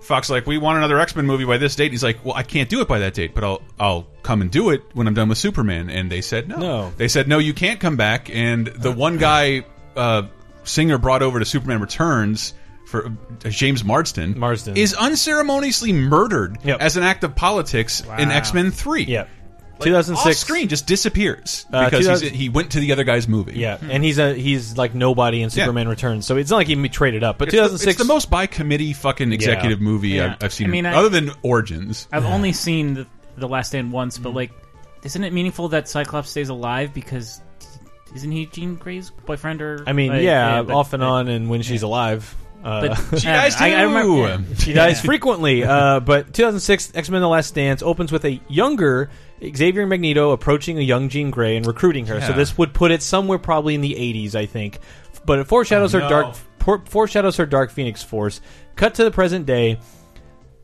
Fox 0.00 0.28
like, 0.28 0.46
"We 0.46 0.58
want 0.58 0.76
another 0.76 0.98
X 1.00 1.16
Men 1.16 1.24
movie 1.26 1.46
by 1.46 1.56
this 1.56 1.74
date." 1.76 1.90
He's 1.92 2.04
like, 2.04 2.22
"Well, 2.24 2.34
I 2.34 2.42
can't 2.42 2.68
do 2.68 2.82
it 2.82 2.88
by 2.88 2.98
that 2.98 3.14
date, 3.14 3.34
but 3.34 3.42
I'll 3.42 3.62
I'll 3.80 4.06
come 4.22 4.42
and 4.42 4.50
do 4.50 4.68
it 4.70 4.82
when 4.92 5.06
I'm 5.06 5.14
done 5.14 5.30
with 5.30 5.38
Superman." 5.38 5.88
And 5.88 6.10
they 6.12 6.20
said 6.20 6.46
no. 6.48 6.56
No. 6.58 6.92
They 6.96 7.08
said 7.08 7.26
no, 7.26 7.38
you 7.38 7.54
can't 7.54 7.80
come 7.80 7.96
back. 7.96 8.28
And 8.28 8.66
the 8.66 8.90
uh, 8.90 8.94
one 8.94 9.16
guy 9.16 9.64
uh, 9.96 10.22
Singer 10.64 10.98
brought 10.98 11.22
over 11.22 11.38
to 11.38 11.44
Superman 11.44 11.80
Returns. 11.80 12.54
For 12.86 13.06
uh, 13.06 13.48
James 13.48 13.82
Marsden, 13.82 14.38
Marsden. 14.38 14.76
is 14.76 14.94
unceremoniously 14.94 15.92
murdered 15.92 16.58
Yep. 16.64 16.80
as 16.80 16.96
an 16.98 17.02
act 17.02 17.24
of 17.24 17.34
politics 17.34 18.02
in 18.18 18.30
X 18.30 18.52
Men 18.52 18.70
Three. 18.70 19.04
Yeah, 19.04 19.22
Like, 19.72 19.84
2006 19.84 20.26
off 20.26 20.34
screen 20.34 20.68
just 20.68 20.86
disappears 20.86 21.64
Uh, 21.72 21.86
because 21.86 22.00
2000 22.04 22.28
he's, 22.28 22.38
he 22.38 22.48
went 22.50 22.72
to 22.72 22.80
the 22.80 22.92
other 22.92 23.02
guy's 23.02 23.26
movie. 23.26 23.58
Yeah, 23.58 23.78
and 23.80 24.04
he's 24.04 24.18
a 24.18 24.34
he's 24.34 24.76
like 24.76 24.94
nobody 24.94 25.38
in 25.38 25.44
Yeah. 25.44 25.64
Superman 25.64 25.88
Returns, 25.88 26.26
so 26.26 26.36
it's 26.36 26.50
not 26.50 26.58
like 26.58 26.66
he 26.68 26.88
traded 26.90 27.24
up. 27.24 27.38
But 27.38 27.48
It's 27.48 27.52
the, 27.56 27.62
2006, 27.62 27.90
it's 27.90 27.98
the 28.06 28.12
most 28.12 28.30
by 28.30 28.46
committee 28.46 28.92
fucking 28.92 29.32
executive 29.32 29.80
movie 29.80 30.10
Yeah. 30.10 30.36
I've, 30.38 30.44
I've 30.44 30.52
seen, 30.52 30.66
I 30.68 30.70
mean, 30.70 30.86
I- 30.86 30.94
other 30.94 31.08
than 31.08 31.30
Origins. 31.42 32.06
I've 32.12 32.26
only 32.26 32.52
seen 32.52 32.94
the, 32.94 33.06
the 33.38 33.48
Last 33.48 33.68
Stand 33.68 33.90
once, 33.92 34.16
Mm-hmm. 34.16 34.24
but 34.24 34.34
like, 34.34 34.52
isn't 35.02 35.24
it 35.24 35.32
meaningful 35.32 35.70
that 35.70 35.88
Cyclops 35.88 36.28
stays 36.30 36.50
alive 36.50 36.92
because 36.94 37.40
isn't 38.14 38.30
he 38.30 38.46
Jean 38.46 38.76
Grey's 38.76 39.10
boyfriend 39.10 39.60
or? 39.62 39.84
I 39.86 39.92
mean, 39.92 40.10
like, 40.12 40.22
yeah, 40.22 40.62
but- 40.62 40.74
off 40.74 40.92
and 40.92 41.02
on, 41.02 41.28
and 41.28 41.48
when 41.50 41.62
she's 41.62 41.82
alive. 41.82 42.34
But 42.62 42.94
She 43.18 43.26
dies 43.26 43.56
I, 43.60 43.66
I 43.66 43.70
too. 43.82 43.94
remember, 44.22 44.54
She 44.58 44.72
dies 44.72 45.00
frequently. 45.02 45.64
Uh, 45.64 46.00
but 46.00 46.32
2006 46.32 46.92
X 46.94 47.10
Men: 47.10 47.20
The 47.20 47.28
Last 47.28 47.54
Dance 47.54 47.82
opens 47.82 48.10
with 48.10 48.24
a 48.24 48.40
younger 48.48 49.10
Xavier 49.54 49.86
Magneto 49.86 50.30
approaching 50.30 50.78
a 50.78 50.82
young 50.82 51.10
Jean 51.10 51.30
Grey 51.30 51.56
and 51.58 51.66
recruiting 51.66 52.06
her. 52.06 52.22
So 52.22 52.32
this 52.32 52.56
would 52.56 52.72
put 52.72 52.90
it 52.90 53.02
somewhere 53.02 53.38
probably 53.38 53.74
in 53.74 53.82
the 53.82 53.92
80s, 53.94 54.34
I 54.34 54.46
think. 54.46 54.78
But 55.26 55.40
it 55.40 55.44
foreshadows 55.46 55.94
Oh, 55.94 56.00
her 56.00 56.08
dark 56.08 56.34
for, 56.58 56.82
foreshadows 56.86 57.36
her 57.36 57.44
Dark 57.44 57.70
Phoenix 57.70 58.02
Force. 58.02 58.40
Cut 58.76 58.94
to 58.94 59.04
the 59.04 59.10
present 59.10 59.44
day. 59.44 59.78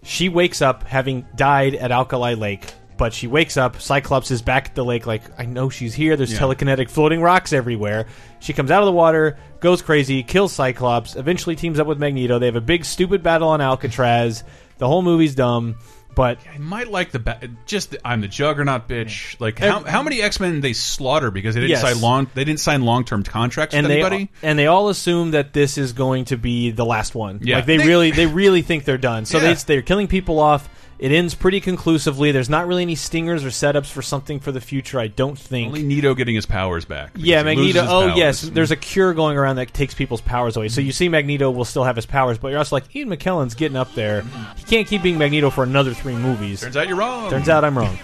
She 0.03 0.31
wakes 0.31 0.63
up 0.63 0.85
having 0.85 1.27
died 1.37 1.75
at 1.75 1.93
Alkali 1.93 2.33
Lake. 2.35 2.73
But 3.01 3.15
she 3.15 3.27
wakes 3.27 3.57
up. 3.57 3.81
Cyclops 3.81 4.31
is 4.31 4.43
back 4.43 4.67
at 4.67 4.75
the 4.75 4.85
lake. 4.85 5.07
Like 5.07 5.23
I 5.39 5.47
know 5.47 5.71
she's 5.71 5.95
here. 5.95 6.17
There's 6.17 6.35
Yeah. 6.35 6.39
telekinetic 6.39 6.91
floating 6.91 7.23
rocks 7.23 7.55
everywhere. 7.55 8.05
She 8.41 8.53
comes 8.53 8.71
out 8.71 8.83
of 8.83 8.87
the 8.87 8.93
water, 8.93 9.39
goes 9.61 9.81
crazy, 9.81 10.23
kills 10.23 10.53
Cyclops. 10.53 11.17
Eventually 11.17 11.57
teams 11.57 11.79
up 11.81 11.87
with 11.87 11.99
Magneto. 11.99 12.39
They 12.39 12.45
have 12.45 12.57
a 12.57 12.61
big 12.61 12.85
stupid 12.85 13.23
battle 13.23 13.49
on 13.49 13.63
Alcatraz. 13.63 14.45
The 14.77 14.87
whole 14.87 15.01
movie's 15.01 15.35
dumb. 15.35 15.77
But 16.15 16.39
I 16.55 16.59
might 16.59 16.91
like 16.91 17.13
the 17.13 17.21
ba- 17.21 17.39
just 17.65 17.93
the, 17.93 18.01
I'm 18.07 18.21
the 18.21 18.29
Juggernaut 18.29 18.87
bitch. 18.89 19.41
Like 19.41 19.61
how, 19.61 19.83
how 19.85 20.03
many 20.03 20.21
X 20.21 20.39
Men 20.39 20.61
they 20.61 20.75
slaughter 20.75 21.31
because 21.31 21.55
they 21.55 21.63
didn't 21.63 21.71
Yes. 21.71 21.81
sign 21.81 22.01
long 22.03 22.27
they 22.35 22.45
didn't 22.45 22.61
sign 22.61 22.83
long 22.83 23.05
term 23.05 23.23
contracts 23.23 23.75
and 23.75 23.85
with 23.87 23.91
they 23.97 24.01
anybody. 24.03 24.29
and 24.43 24.59
they 24.59 24.67
all 24.67 24.91
assume 24.91 25.31
that 25.31 25.55
this 25.55 25.79
is 25.79 25.95
going 25.95 26.27
to 26.27 26.37
be 26.37 26.71
the 26.71 26.85
last 26.85 27.15
one. 27.15 27.39
Yeah. 27.43 27.57
Like 27.57 27.67
they, 27.67 27.77
They- 27.79 27.87
really 27.87 28.11
they 28.11 28.27
really 28.27 28.61
think 28.61 28.85
they're 28.85 28.99
done. 28.99 29.25
So 29.25 29.39
Yeah. 29.39 29.55
they 29.55 29.75
they're 29.75 29.83
killing 29.83 30.07
people 30.09 30.39
off. 30.39 30.69
It 31.01 31.13
ends 31.13 31.35
pretty 31.35 31.61
conclusively. 31.61 32.31
There's 32.31 32.51
not 32.51 32.67
really 32.67 32.83
any 32.83 32.95
stingers 32.95 33.43
or 33.43 33.49
setups 33.49 33.87
for 33.91 34.03
something 34.03 34.39
for 34.39 34.53
the 34.53 34.61
future. 34.61 35.01
I 35.01 35.07
don't 35.07 35.39
think. 35.39 35.69
Only 35.69 35.83
Nito 35.83 36.15
getting 36.15 36.35
his 36.35 36.45
powers 36.45 36.85
back. 36.85 37.13
yeah, 37.17 37.43
Magneto. 37.43 37.81
Oh 37.81 38.09
powers. 38.09 38.19
yes, 38.19 38.43
there's 38.43 38.71
a 38.71 38.77
cure 38.77 39.15
going 39.15 39.39
around 39.39 39.57
that 39.57 39.73
takes 39.73 39.95
people's 39.95 40.21
powers 40.21 40.59
away. 40.59 40.69
So 40.69 40.83
you 40.83 40.93
see, 40.93 41.09
Magneto 41.09 41.51
will 41.51 41.65
still 41.65 41.85
have 41.85 41.97
his 41.97 42.05
powers, 42.05 42.37
but 42.37 42.49
you're 42.49 42.59
also 42.59 42.77
like 42.77 42.95
Ian 42.95 43.09
McKellen's 43.09 43.55
getting 43.55 43.79
up 43.79 43.95
there. 43.95 44.21
He 44.59 44.65
can't 44.65 44.87
keep 44.87 45.03
being 45.03 45.17
Magneto 45.17 45.49
for 45.49 45.65
another 45.65 45.95
three 45.95 46.17
movies. 46.17 46.61
Turns 46.61 46.77
out 46.77 46.87
you're 46.87 46.99
wrong. 46.99 47.31
Turns 47.31 47.49
out 47.49 47.65
I'm 47.65 47.79
wrong. 47.79 47.97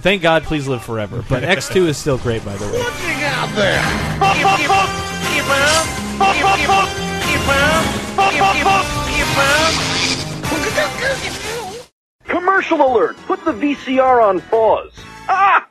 Thank 0.00 0.22
God, 0.22 0.44
please 0.44 0.66
live 0.66 0.82
forever. 0.82 1.22
But 1.28 1.42
X2 1.42 1.88
is 1.88 1.98
still 1.98 2.16
great, 2.16 2.42
by 2.46 2.56
the 2.56 2.64
way. 2.66 2.80
Commercial 12.28 12.80
alert! 12.82 13.16
Put 13.26 13.44
the 13.44 13.52
VCR 13.52 14.22
on 14.22 14.40
pause. 14.42 14.92
Ah! 15.28 15.66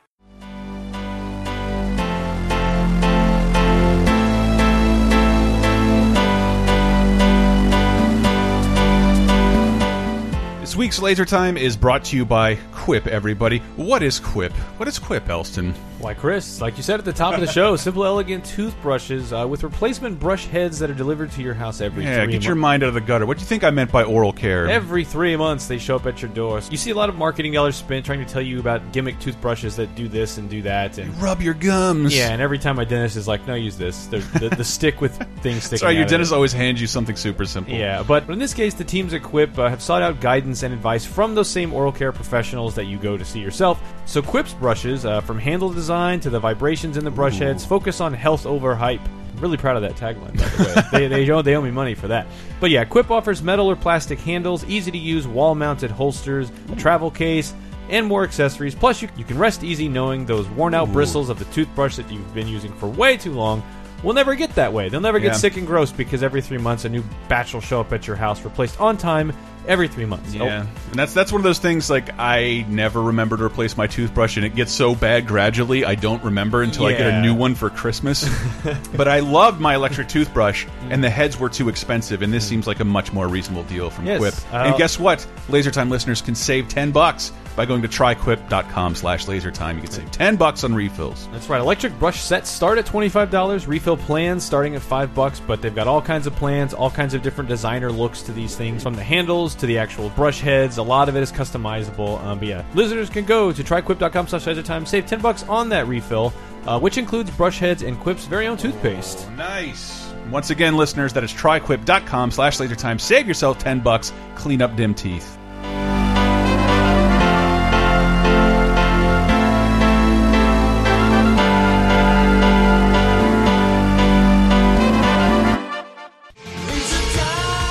This 10.60 10.76
week's 10.76 11.00
Laser 11.00 11.24
Time 11.24 11.56
is 11.56 11.76
brought 11.76 12.04
to 12.06 12.16
you 12.16 12.24
by 12.26 12.56
Quip. 12.72 13.06
Everybody, 13.06 13.60
what 13.76 14.02
is 14.02 14.18
Quip? 14.18 14.52
What 14.52 14.88
is 14.88 14.98
Quip, 14.98 15.28
Elston? 15.28 15.74
Why, 15.98 16.14
Chris, 16.14 16.60
like 16.60 16.76
you 16.76 16.82
said 16.84 17.00
at 17.00 17.04
the 17.04 17.12
top 17.12 17.34
of 17.34 17.40
the 17.40 17.46
show, 17.48 17.74
simple, 17.76 18.04
elegant 18.04 18.44
toothbrushes 18.44 19.32
uh, 19.32 19.46
with 19.48 19.64
replacement 19.64 20.20
brush 20.20 20.46
heads 20.46 20.78
that 20.78 20.90
are 20.90 20.94
delivered 20.94 21.32
to 21.32 21.42
your 21.42 21.54
house 21.54 21.80
every 21.80 22.04
Yeah, 22.04 22.22
three 22.22 22.32
get 22.32 22.44
your 22.44 22.54
mind 22.54 22.84
out 22.84 22.88
of 22.88 22.94
the 22.94 23.00
gutter. 23.00 23.26
What 23.26 23.36
do 23.36 23.40
you 23.40 23.46
think 23.46 23.64
I 23.64 23.70
meant 23.70 23.90
by 23.90 24.04
oral 24.04 24.32
care? 24.32 24.68
Every 24.68 25.04
three 25.04 25.34
months, 25.36 25.66
they 25.66 25.78
show 25.78 25.96
up 25.96 26.06
at 26.06 26.22
your 26.22 26.30
door. 26.30 26.60
You 26.70 26.76
see 26.76 26.90
a 26.90 26.94
lot 26.94 27.08
of 27.08 27.16
marketing 27.16 27.52
dollars 27.52 27.74
spent 27.74 28.06
trying 28.06 28.24
to 28.24 28.32
tell 28.32 28.40
you 28.40 28.60
about 28.60 28.92
gimmick 28.92 29.18
toothbrushes 29.18 29.74
that 29.76 29.92
do 29.96 30.06
this 30.06 30.38
and 30.38 30.48
do 30.48 30.62
that, 30.62 30.98
and 30.98 31.12
Rub 31.20 31.42
your 31.42 31.54
gums. 31.54 32.16
yeah. 32.16 32.30
And 32.30 32.40
every 32.40 32.58
time 32.60 32.76
my 32.76 32.84
dentist 32.84 33.16
is 33.16 33.26
like, 33.26 33.44
"No, 33.48 33.54
use 33.54 33.76
this." 33.76 34.06
The, 34.06 34.18
the, 34.38 34.50
the 34.50 34.64
stick 34.78 35.00
with 35.00 35.16
things 35.42 35.64
sticking. 35.64 35.78
Sorry, 35.78 35.96
your 35.96 36.06
dentist 36.06 36.32
always 36.32 36.52
hands 36.52 36.80
you 36.80 36.86
something 36.86 37.16
super 37.16 37.44
simple. 37.44 37.74
Yeah, 37.74 38.04
but 38.04 38.30
in 38.30 38.38
this 38.38 38.54
case, 38.54 38.74
the 38.74 38.84
teams 38.84 39.14
at 39.14 39.24
Quip 39.24 39.58
uh, 39.58 39.68
have 39.68 39.82
sought 39.82 40.02
out 40.02 40.20
guidance 40.20 40.62
and 40.62 40.72
advice 40.72 41.04
from 41.04 41.34
those 41.34 41.50
same 41.50 41.72
oral 41.72 41.90
care 41.90 42.12
professionals 42.12 42.76
that 42.76 42.84
you 42.84 42.98
go 42.98 43.16
to 43.16 43.24
see 43.24 43.40
yourself. 43.40 43.82
So 44.06 44.22
Quip's 44.22 44.54
brushes, 44.54 45.04
uh, 45.04 45.20
from 45.22 45.40
handle 45.40 45.70
design 45.70 45.87
to 45.88 46.28
the 46.30 46.38
vibrations 46.38 46.98
in 46.98 47.04
the 47.04 47.10
brush 47.10 47.38
heads, 47.38 47.64
focus 47.64 48.02
on 48.02 48.12
health 48.12 48.44
over 48.44 48.74
hype. 48.74 49.00
I'm 49.34 49.40
really 49.40 49.56
proud 49.56 49.76
of 49.76 49.82
that 49.82 49.96
tagline, 49.96 50.36
by 50.36 50.44
the 50.44 50.86
way. 50.92 51.08
they, 51.08 51.08
they, 51.24 51.30
owe, 51.30 51.40
they 51.40 51.56
owe 51.56 51.62
me 51.62 51.70
money 51.70 51.94
for 51.94 52.08
that. 52.08 52.26
But 52.60 52.68
yeah, 52.70 52.84
Quip 52.84 53.10
offers 53.10 53.42
metal 53.42 53.70
or 53.70 53.74
plastic 53.76 54.18
handles, 54.18 54.66
easy 54.66 54.90
to 54.90 54.98
use 54.98 55.26
wall 55.26 55.54
mounted 55.54 55.90
holsters, 55.90 56.52
a 56.70 56.76
travel 56.76 57.10
case, 57.10 57.54
and 57.88 58.04
more 58.04 58.22
accessories. 58.22 58.74
Plus, 58.74 59.00
you, 59.00 59.08
you 59.16 59.24
can 59.24 59.38
rest 59.38 59.64
easy 59.64 59.88
knowing 59.88 60.26
those 60.26 60.46
worn 60.50 60.74
out 60.74 60.92
bristles 60.92 61.30
of 61.30 61.38
the 61.38 61.46
toothbrush 61.46 61.96
that 61.96 62.10
you've 62.10 62.34
been 62.34 62.48
using 62.48 62.72
for 62.74 62.86
way 62.86 63.16
too 63.16 63.32
long 63.32 63.62
will 64.02 64.12
never 64.12 64.34
get 64.34 64.54
that 64.56 64.70
way. 64.70 64.90
They'll 64.90 65.00
never 65.00 65.18
get 65.18 65.32
Yeah. 65.32 65.38
sick 65.38 65.56
and 65.56 65.66
gross 65.66 65.90
because 65.90 66.22
every 66.22 66.42
three 66.42 66.58
months 66.58 66.84
a 66.84 66.88
new 66.90 67.02
batch 67.28 67.54
will 67.54 67.62
show 67.62 67.80
up 67.80 67.92
at 67.94 68.06
your 68.06 68.16
house, 68.16 68.44
replaced 68.44 68.78
on 68.78 68.98
time 68.98 69.32
every 69.68 69.86
three 69.86 70.06
months. 70.06 70.34
Yeah, 70.34 70.66
and 70.90 70.94
that's 70.94 71.14
that's 71.14 71.30
one 71.30 71.40
of 71.40 71.44
those 71.44 71.58
things. 71.60 71.88
Like 71.88 72.18
I 72.18 72.64
never 72.68 73.00
remember 73.00 73.36
to 73.36 73.44
replace 73.44 73.76
my 73.76 73.86
toothbrush, 73.86 74.36
and 74.36 74.44
it 74.44 74.54
gets 74.56 74.72
so 74.72 74.94
bad 74.94 75.26
gradually. 75.26 75.84
I 75.84 75.94
don't 75.94 76.22
remember 76.24 76.62
until 76.62 76.86
I 76.86 76.92
get 76.92 77.06
a 77.06 77.20
new 77.20 77.34
one 77.34 77.54
for 77.54 77.70
Christmas. 77.70 78.28
but 78.96 79.06
I 79.06 79.20
loved 79.20 79.60
my 79.60 79.74
electric 79.76 80.08
toothbrush, 80.08 80.66
and 80.90 81.04
the 81.04 81.10
heads 81.10 81.38
were 81.38 81.48
too 81.48 81.68
expensive. 81.68 82.22
And 82.22 82.32
this 82.32 82.48
seems 82.48 82.66
like 82.66 82.80
a 82.80 82.84
much 82.84 83.12
more 83.12 83.28
reasonable 83.28 83.64
deal 83.64 83.90
from 83.90 84.06
Yes, 84.06 84.18
Quip. 84.18 84.34
uh, 84.52 84.64
and 84.68 84.76
guess 84.76 84.98
what? 84.98 85.26
LaserTime 85.48 85.90
listeners 85.90 86.22
can 86.22 86.34
save 86.34 86.68
ten 86.68 86.90
bucks 86.90 87.32
by 87.58 87.66
going 87.66 87.82
to 87.82 87.88
tryquip.com 87.88 88.94
slash 88.94 89.26
lasertime. 89.26 89.74
You 89.74 89.82
can 89.82 89.90
save 89.90 90.10
ten 90.12 90.36
bucks 90.36 90.62
on 90.62 90.74
refills. 90.74 91.28
That's 91.32 91.48
right. 91.48 91.60
Electric 91.60 91.98
brush 91.98 92.20
sets 92.20 92.48
start 92.48 92.78
at 92.78 92.86
twenty 92.86 93.08
five 93.08 93.30
dollars. 93.32 93.66
Refill 93.66 93.96
plans 93.96 94.44
starting 94.44 94.76
at 94.76 94.80
five 94.80 95.12
bucks. 95.12 95.40
But 95.40 95.60
they've 95.60 95.74
got 95.74 95.88
all 95.88 96.00
kinds 96.00 96.28
of 96.28 96.36
plans, 96.36 96.72
all 96.72 96.90
kinds 96.90 97.14
of 97.14 97.22
different 97.22 97.50
designer 97.50 97.90
looks 97.90 98.22
to 98.22 98.32
these 98.32 98.56
things, 98.56 98.84
from 98.84 98.94
the 98.94 99.02
handles 99.02 99.56
to 99.56 99.66
the 99.66 99.76
actual 99.76 100.08
brush 100.10 100.40
heads. 100.40 100.78
A 100.78 100.82
lot 100.82 101.08
of 101.08 101.16
it 101.16 101.22
is 101.22 101.32
customizable. 101.32 102.22
Um, 102.22 102.38
but 102.38 102.48
yeah, 102.48 102.64
listeners 102.74 103.10
can 103.10 103.24
go 103.24 103.52
to 103.52 103.64
tryquip.com 103.64 104.28
slash 104.28 104.44
lasertime, 104.44 104.86
save 104.86 105.06
ten 105.06 105.20
bucks 105.20 105.42
on 105.42 105.68
that 105.70 105.88
refill, 105.88 106.32
uh, 106.66 106.78
which 106.78 106.96
includes 106.96 107.30
brush 107.32 107.58
heads 107.58 107.82
and 107.82 107.98
Quip's 107.98 108.26
very 108.26 108.46
own 108.46 108.56
toothpaste. 108.56 109.28
Nice. 109.32 110.12
Once 110.30 110.50
again, 110.50 110.76
listeners, 110.76 111.12
that 111.14 111.24
is 111.24 111.32
tryquip.com 111.32 112.30
slash 112.30 112.58
lasertime. 112.58 113.00
Save 113.00 113.26
yourself 113.26 113.58
ten 113.58 113.80
bucks. 113.80 114.12
Clean 114.36 114.62
up 114.62 114.76
dim 114.76 114.94
teeth. 114.94 115.37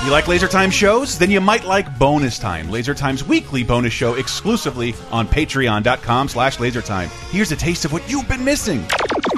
You 0.08 0.14
like 0.14 0.30
Laser 0.30 0.48
Time 0.48 0.72
shows? 0.72 1.20
Then 1.20 1.30
you 1.30 1.42
might 1.42 1.66
like 1.66 2.00
Bonus 2.00 2.40
Time, 2.40 2.70
Laser 2.70 2.94
Time's 2.94 3.26
weekly 3.26 3.62
bonus 3.62 3.92
show 3.92 4.14
exclusively 4.14 4.96
on 5.12 5.28
patreon.com 5.28 6.30
slash 6.30 6.56
lasertime. 6.60 7.08
Here's 7.30 7.52
a 7.52 7.58
taste 7.58 7.84
of 7.84 7.92
what 7.92 8.10
you've 8.10 8.26
been 8.30 8.46
missing. 8.46 8.88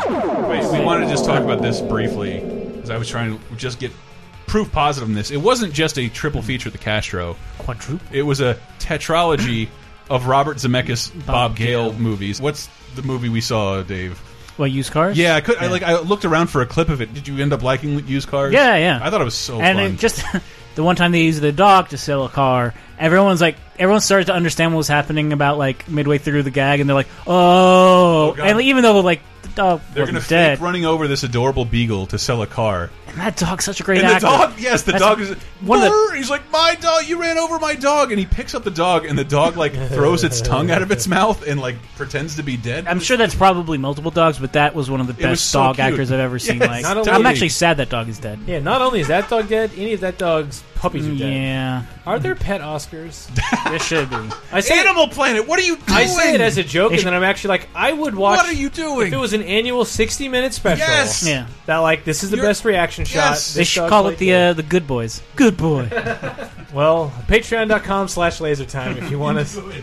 Wait, 0.07 0.71
we 0.71 0.79
wanted 0.85 1.05
to 1.05 1.09
just 1.09 1.25
talk 1.25 1.41
about 1.41 1.63
this 1.63 1.81
briefly, 1.81 2.41
because 2.75 2.91
I 2.91 2.97
was 2.99 3.09
trying 3.09 3.39
to 3.39 3.55
just 3.55 3.79
get 3.79 3.91
proof 4.45 4.71
positive 4.71 5.09
in 5.09 5.15
this. 5.15 5.31
It 5.31 5.37
wasn't 5.37 5.73
just 5.73 5.97
a 5.97 6.07
triple 6.07 6.43
feature 6.43 6.69
at 6.69 6.73
the 6.73 6.77
Castro. 6.77 7.35
Quadruple. 7.57 8.05
It 8.11 8.21
was 8.21 8.39
a 8.39 8.55
tetralogy 8.77 9.69
of 10.11 10.27
Robert 10.27 10.57
Zemeckis, 10.57 11.25
Bob, 11.25 11.55
Gale 11.55 11.89
Gale. 11.89 11.99
movies. 11.99 12.39
What's 12.39 12.69
the 12.93 13.01
movie 13.01 13.29
we 13.29 13.41
saw, 13.41 13.81
Dave? 13.81 14.19
What 14.57 14.69
used 14.71 14.91
cars? 14.91 15.17
Yeah, 15.17 15.35
I 15.35 15.41
could. 15.41 15.57
I 15.57 15.67
like. 15.67 15.83
I 15.83 15.99
looked 16.01 16.25
around 16.25 16.47
for 16.47 16.61
a 16.61 16.65
clip 16.65 16.89
of 16.89 17.01
it. 17.01 17.13
Did 17.13 17.29
you 17.29 17.41
end 17.41 17.53
up 17.53 17.63
liking 17.63 18.05
used 18.05 18.27
cars? 18.27 18.53
Yeah, 18.53 18.75
yeah. 18.75 18.99
I 19.01 19.09
thought 19.09 19.21
it 19.21 19.23
was 19.23 19.33
so 19.33 19.61
and 19.61 19.77
fun. 19.79 19.93
it 19.93 19.99
just 19.99 20.21
the 20.79 20.83
one 20.83 20.95
time 20.95 21.11
they 21.11 21.23
used 21.23 21.41
the 21.41 21.51
dog 21.51 21.89
to 21.89 21.97
sell 21.97 22.23
a 22.23 22.29
car, 22.29 22.73
everyone's 22.97 23.41
like, 23.41 23.57
everyone 23.77 23.99
started 23.99 24.27
to 24.27 24.33
understand 24.33 24.71
what 24.71 24.77
was 24.77 24.87
happening 24.87 25.33
about 25.33 25.57
like 25.57 25.89
midway 25.89 26.19
through 26.19 26.43
the 26.43 26.51
gag, 26.51 26.79
and 26.79 26.89
they're 26.89 26.95
like, 26.95 27.09
oh, 27.27 28.29
Oh, 28.29 28.33
God. 28.37 28.47
and 28.47 28.61
even 28.61 28.83
though 28.83 28.99
like 29.01 29.19
the 29.41 29.49
dog 29.49 29.81
They're 29.93 30.03
wasn't 30.03 30.17
gonna 30.19 30.27
dead, 30.29 30.57
fake 30.57 30.63
running 30.63 30.85
over 30.85 31.07
this 31.07 31.23
adorable 31.23 31.63
beagle 31.65 32.05
to 32.07 32.17
sell 32.17 32.41
a 32.41 32.47
car. 32.47 32.89
and 33.07 33.17
that 33.17 33.35
dog's 33.37 33.65
such 33.65 33.79
a 33.79 33.83
great 33.83 33.99
And 34.01 34.09
the 34.09 34.13
actor. 34.15 34.27
dog, 34.27 34.53
yes, 34.59 34.83
the 34.83 34.91
That's 34.93 35.03
dog 35.03 35.19
is 35.21 35.29
one 35.61 35.79
of 35.79 35.85
the- 35.85 35.89
"Brr!" 35.89 36.15
He's 36.15 36.29
like, 36.29 36.49
my 36.51 36.75
dog, 36.79 37.05
you 37.07 37.19
ran 37.19 37.37
over 37.37 37.57
my 37.59 37.73
dog, 37.75 38.11
and 38.11 38.19
he 38.19 38.25
picks 38.25 38.53
up 38.55 38.63
the 38.63 38.71
dog, 38.71 39.05
and 39.05 39.17
the 39.17 39.23
dog 39.23 39.57
like 39.57 39.73
throws 39.89 40.23
its 40.23 40.39
tongue 40.41 40.71
out 40.71 40.81
of 40.81 40.91
its 40.91 41.07
mouth 41.07 41.45
and 41.47 41.59
like 41.59 41.75
pretends 41.97 42.35
to 42.35 42.43
be 42.43 42.55
dead. 42.57 42.85
I'm 42.87 42.99
sure 42.99 43.17
that's 43.17 43.35
probably 43.35 43.77
multiple 43.77 44.11
dogs, 44.11 44.37
but 44.39 44.53
that 44.53 44.75
was 44.75 44.89
one 44.91 45.01
of 45.01 45.07
the 45.07 45.13
It 45.13 45.19
best 45.21 45.47
so 45.49 45.59
dog 45.59 45.75
cute. 45.75 45.87
actors 45.87 46.11
I've 46.11 46.19
ever 46.19 46.37
seen. 46.39 46.59
Yes, 46.59 46.67
like, 46.69 46.83
not 46.83 46.97
only- 46.97 47.11
I'm 47.11 47.25
actually 47.25 47.49
sad 47.49 47.77
that 47.77 47.89
dog 47.89 48.07
is 48.09 48.19
dead. 48.19 48.39
Yeah, 48.45 48.59
not 48.59 48.81
only 48.81 48.99
is 49.01 49.07
that 49.07 49.29
dog 49.29 49.47
dead, 49.49 49.71
any 49.77 49.93
of 49.93 50.01
that 50.01 50.17
dog's 50.17 50.61
puppies 50.79 51.05
are 51.07 51.11
dead. 51.15 51.33
Yeah, 51.33 51.83
Are 52.07 52.17
there 52.19 52.33
pet 52.35 52.61
Oscars? 52.61 53.27
this 53.71 53.85
should 53.85 54.09
be. 54.09 54.15
I 54.51 54.61
say 54.61 54.79
Animal 54.79 55.07
Planet, 55.09 55.47
what 55.47 55.59
are 55.59 55.63
you 55.63 55.75
doing? 55.75 55.85
I 55.89 56.05
say 56.05 56.33
it 56.33 56.41
as 56.41 56.57
a 56.57 56.63
joke, 56.63 56.93
and 56.93 57.01
then 57.01 57.13
I'm 57.13 57.23
actually 57.23 57.49
like, 57.49 57.69
I 57.75 57.91
would 57.93 58.15
watch. 58.15 58.37
What 58.37 58.47
are 58.47 58.53
you 58.53 58.69
doing? 58.69 59.07
If 59.07 59.13
it 59.13 59.17
was 59.17 59.33
an 59.33 59.43
annual 59.43 59.85
60 59.85 60.27
minute 60.29 60.53
special, 60.53 60.79
Yes! 60.87 61.27
Yeah, 61.27 61.47
that 61.65 61.77
like 61.79 62.03
this 62.05 62.23
is 62.23 62.31
the 62.31 62.37
You're- 62.37 62.47
best 62.49 62.65
reaction 62.65 63.05
shot. 63.05 63.37
They 63.37 63.59
This 63.61 63.67
should 63.67 63.81
dog's 63.81 63.89
call 63.89 64.03
like 64.03 64.13
it 64.13 64.19
the 64.19 64.27
dead. 64.29 64.49
uh, 64.49 64.53
the 64.53 64.63
Good 64.63 64.87
Boys. 64.87 65.21
Good 65.35 65.57
boy. 65.57 65.87
well, 66.73 67.11
patreon.com 67.27 68.07
slash 68.07 68.39
lasertime 68.39 68.97
if 68.97 69.11
you 69.11 69.19
want 69.19 69.37
to 69.47 69.73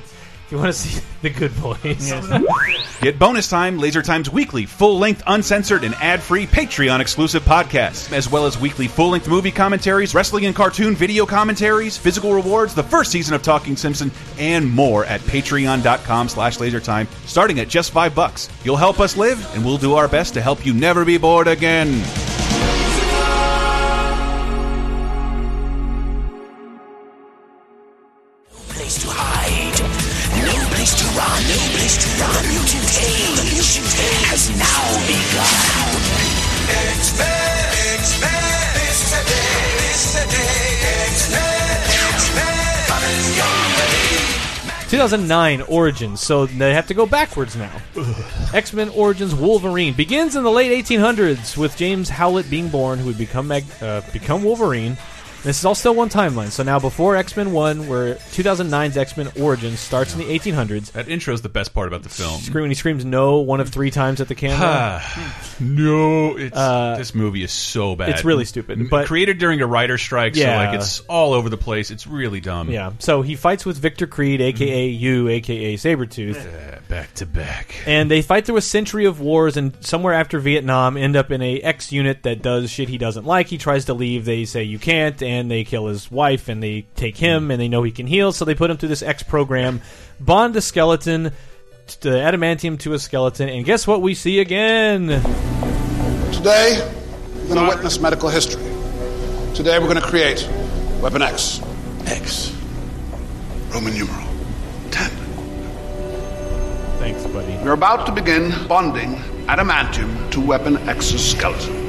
If 0.46 0.52
you 0.52 0.58
want 0.58 0.72
to 0.72 0.78
see 0.78 1.04
the 1.22 1.30
good 1.30 1.52
boys, 1.60 3.00
Get 3.00 3.18
bonus 3.18 3.50
time, 3.50 3.78
Laser 3.78 4.00
Time's 4.00 4.30
weekly, 4.30 4.64
full 4.64 4.96
length, 4.96 5.24
uncensored, 5.26 5.82
and 5.82 5.94
ad 5.96 6.22
free 6.22 6.46
Patreon 6.46 7.00
exclusive 7.00 7.42
podcasts, 7.42 8.12
as 8.12 8.30
well 8.30 8.46
as 8.46 8.56
weekly 8.56 8.86
full 8.86 9.10
length 9.10 9.28
movie 9.28 9.50
commentaries, 9.50 10.14
wrestling 10.14 10.46
and 10.46 10.54
cartoon 10.54 10.94
video 10.94 11.26
commentaries, 11.26 11.98
physical 11.98 12.32
rewards, 12.32 12.74
the 12.76 12.82
first 12.82 13.10
season 13.10 13.34
of 13.34 13.42
Talking 13.42 13.76
Simpson, 13.76 14.12
and 14.38 14.70
more 14.70 15.04
at 15.06 15.20
patreon.com 15.22 16.28
slash 16.28 16.58
lasertime, 16.58 17.08
starting 17.26 17.58
at 17.58 17.68
just 17.68 17.90
five 17.90 18.14
bucks. 18.14 18.48
You'll 18.64 18.76
help 18.76 19.00
us 19.00 19.16
live, 19.16 19.52
and 19.54 19.64
we'll 19.64 19.78
do 19.78 19.94
our 19.94 20.06
best 20.06 20.32
to 20.34 20.40
help 20.40 20.64
you 20.64 20.72
never 20.72 21.04
be 21.04 21.18
bored 21.18 21.48
again. 21.48 22.04
place 28.86 29.02
to 29.02 29.08
hide. 29.08 29.25
The 32.16 32.24
mutant. 32.48 32.88
The 33.36 33.44
mutant 33.44 33.86
has 34.32 34.48
now 34.56 34.88
begun. 35.04 36.00
X-Men. 36.96 37.56
X-Men. 38.00 38.56
Is 38.88 39.02
day. 40.16 40.56
X-Men. 41.12 41.76
X-Men. 42.16 42.86
Coming 42.88 43.20
your 43.36 43.56
way. 43.76 44.88
2009 44.88 45.62
Origins. 45.68 46.20
So 46.20 46.46
they 46.46 46.72
have 46.72 46.86
to 46.86 46.94
go 46.94 47.04
backwards 47.06 47.54
now. 47.54 47.72
X 48.54 48.72
Men 48.72 48.88
Origins 48.90 49.34
Wolverine 49.34 49.92
begins 49.94 50.36
in 50.36 50.42
the 50.42 50.50
late 50.50 50.86
1800s 50.86 51.56
with 51.56 51.76
James 51.76 52.08
Howlett 52.08 52.48
being 52.48 52.68
born, 52.68 52.98
who 52.98 53.06
would 53.06 53.18
become 53.18 53.48
Mag- 53.48 53.64
uh, 53.82 54.00
become 54.12 54.42
Wolverine. 54.42 54.96
This 55.46 55.60
is 55.60 55.64
all 55.64 55.76
still 55.76 55.94
one 55.94 56.08
timeline. 56.08 56.50
So 56.50 56.64
now 56.64 56.80
before 56.80 57.14
X 57.14 57.36
Men 57.36 57.52
One, 57.52 57.86
where 57.86 58.16
2009's 58.16 58.96
X 58.96 59.16
Men 59.16 59.30
Origins 59.40 59.78
starts 59.78 60.12
in 60.12 60.18
the 60.18 60.24
1800s. 60.36 60.90
That 60.90 61.08
intro 61.08 61.32
is 61.34 61.40
the 61.40 61.48
best 61.48 61.72
part 61.72 61.86
about 61.86 62.02
the 62.02 62.08
film. 62.08 62.40
Scream 62.40 62.62
when 62.62 62.70
he 62.72 62.74
screams 62.74 63.04
no 63.04 63.36
one 63.38 63.60
of 63.60 63.68
three 63.68 63.92
times 63.92 64.20
at 64.20 64.26
the 64.26 64.34
camera. 64.34 65.00
no, 65.60 66.36
it's, 66.36 66.56
Uh, 66.56 66.96
this 66.98 67.14
movie 67.14 67.44
is 67.44 67.52
so 67.52 67.94
bad. 67.94 68.08
it's 68.08 68.24
really 68.24 68.44
stupid, 68.44 68.90
but- 68.90 69.06
created 69.06 69.38
during 69.38 69.60
a 69.60 69.66
writer 69.68 69.98
strike, 69.98 70.34
so 70.34 70.42
like 70.44 70.74
it's 70.74 70.98
all 71.02 71.32
over 71.32 71.48
the 71.48 71.56
place. 71.56 71.92
It's 71.92 72.08
really 72.08 72.40
dumb. 72.40 72.68
yeah. 72.68 72.90
So 72.98 73.22
he 73.22 73.36
fights 73.36 73.64
with 73.64 73.78
Victor 73.78 74.08
Creed, 74.08 74.40
aka 74.40 74.88
you, 74.88 75.28
aka 75.28 75.74
Sabretooth. 75.76 76.36
Uh, 76.36 76.80
back 76.88 77.14
to 77.14 77.26
back. 77.26 77.72
And 77.86 78.10
they 78.10 78.20
fight 78.20 78.46
through 78.46 78.56
a 78.56 78.60
century 78.62 79.04
of 79.06 79.20
wars, 79.20 79.56
and 79.56 79.76
somewhere 79.84 80.14
after 80.14 80.40
Vietnam, 80.40 80.96
end 80.96 81.14
up 81.14 81.30
in 81.30 81.40
a 81.40 81.60
X 81.60 81.92
unit 81.92 82.24
that 82.24 82.42
does 82.42 82.68
shit 82.68 82.88
he 82.88 82.98
doesn't 82.98 83.24
like. 83.26 83.46
He 83.46 83.58
tries 83.58 83.84
to 83.84 83.94
leave. 83.94 84.24
They 84.24 84.44
say 84.44 84.64
you 84.64 84.80
can't, 84.80 85.22
and 85.22 85.35
they 85.44 85.64
kill 85.64 85.86
his 85.86 86.10
wife, 86.10 86.48
and 86.48 86.62
they 86.62 86.86
take 86.96 87.16
him, 87.16 87.50
and 87.50 87.60
they 87.60 87.68
know 87.68 87.82
he 87.82 87.92
can 87.92 88.06
heal, 88.06 88.32
so 88.32 88.44
they 88.44 88.54
put 88.54 88.70
him 88.70 88.76
through 88.76 88.88
this 88.88 89.02
X 89.02 89.22
program, 89.22 89.80
bond 90.18 90.56
a 90.56 90.60
skeleton, 90.60 91.32
to 91.86 92.10
uh, 92.10 92.30
adamantium 92.30 92.78
to 92.80 92.94
a 92.94 92.98
skeleton, 92.98 93.48
and 93.48 93.64
guess 93.64 93.86
what? 93.86 94.02
We 94.02 94.14
see 94.14 94.40
again. 94.40 95.06
Today, 96.32 96.80
we're 97.42 97.54
going 97.54 97.68
to 97.70 97.76
witness 97.76 98.00
medical 98.00 98.28
history. 98.28 98.64
Today, 99.54 99.78
we're 99.78 99.88
going 99.88 100.00
to 100.00 100.06
create 100.06 100.48
Weapon 101.00 101.22
X. 101.22 101.60
X. 102.06 102.52
Roman 103.68 103.94
numeral. 103.94 104.26
Ten. 104.90 105.10
Thanks, 106.98 107.24
buddy. 107.26 107.56
We're 107.64 107.72
about 107.72 108.06
to 108.06 108.12
begin 108.12 108.52
bonding 108.66 109.14
adamantium 109.46 110.30
to 110.32 110.40
Weapon 110.40 110.76
X's 110.88 111.32
skeleton. 111.32 111.85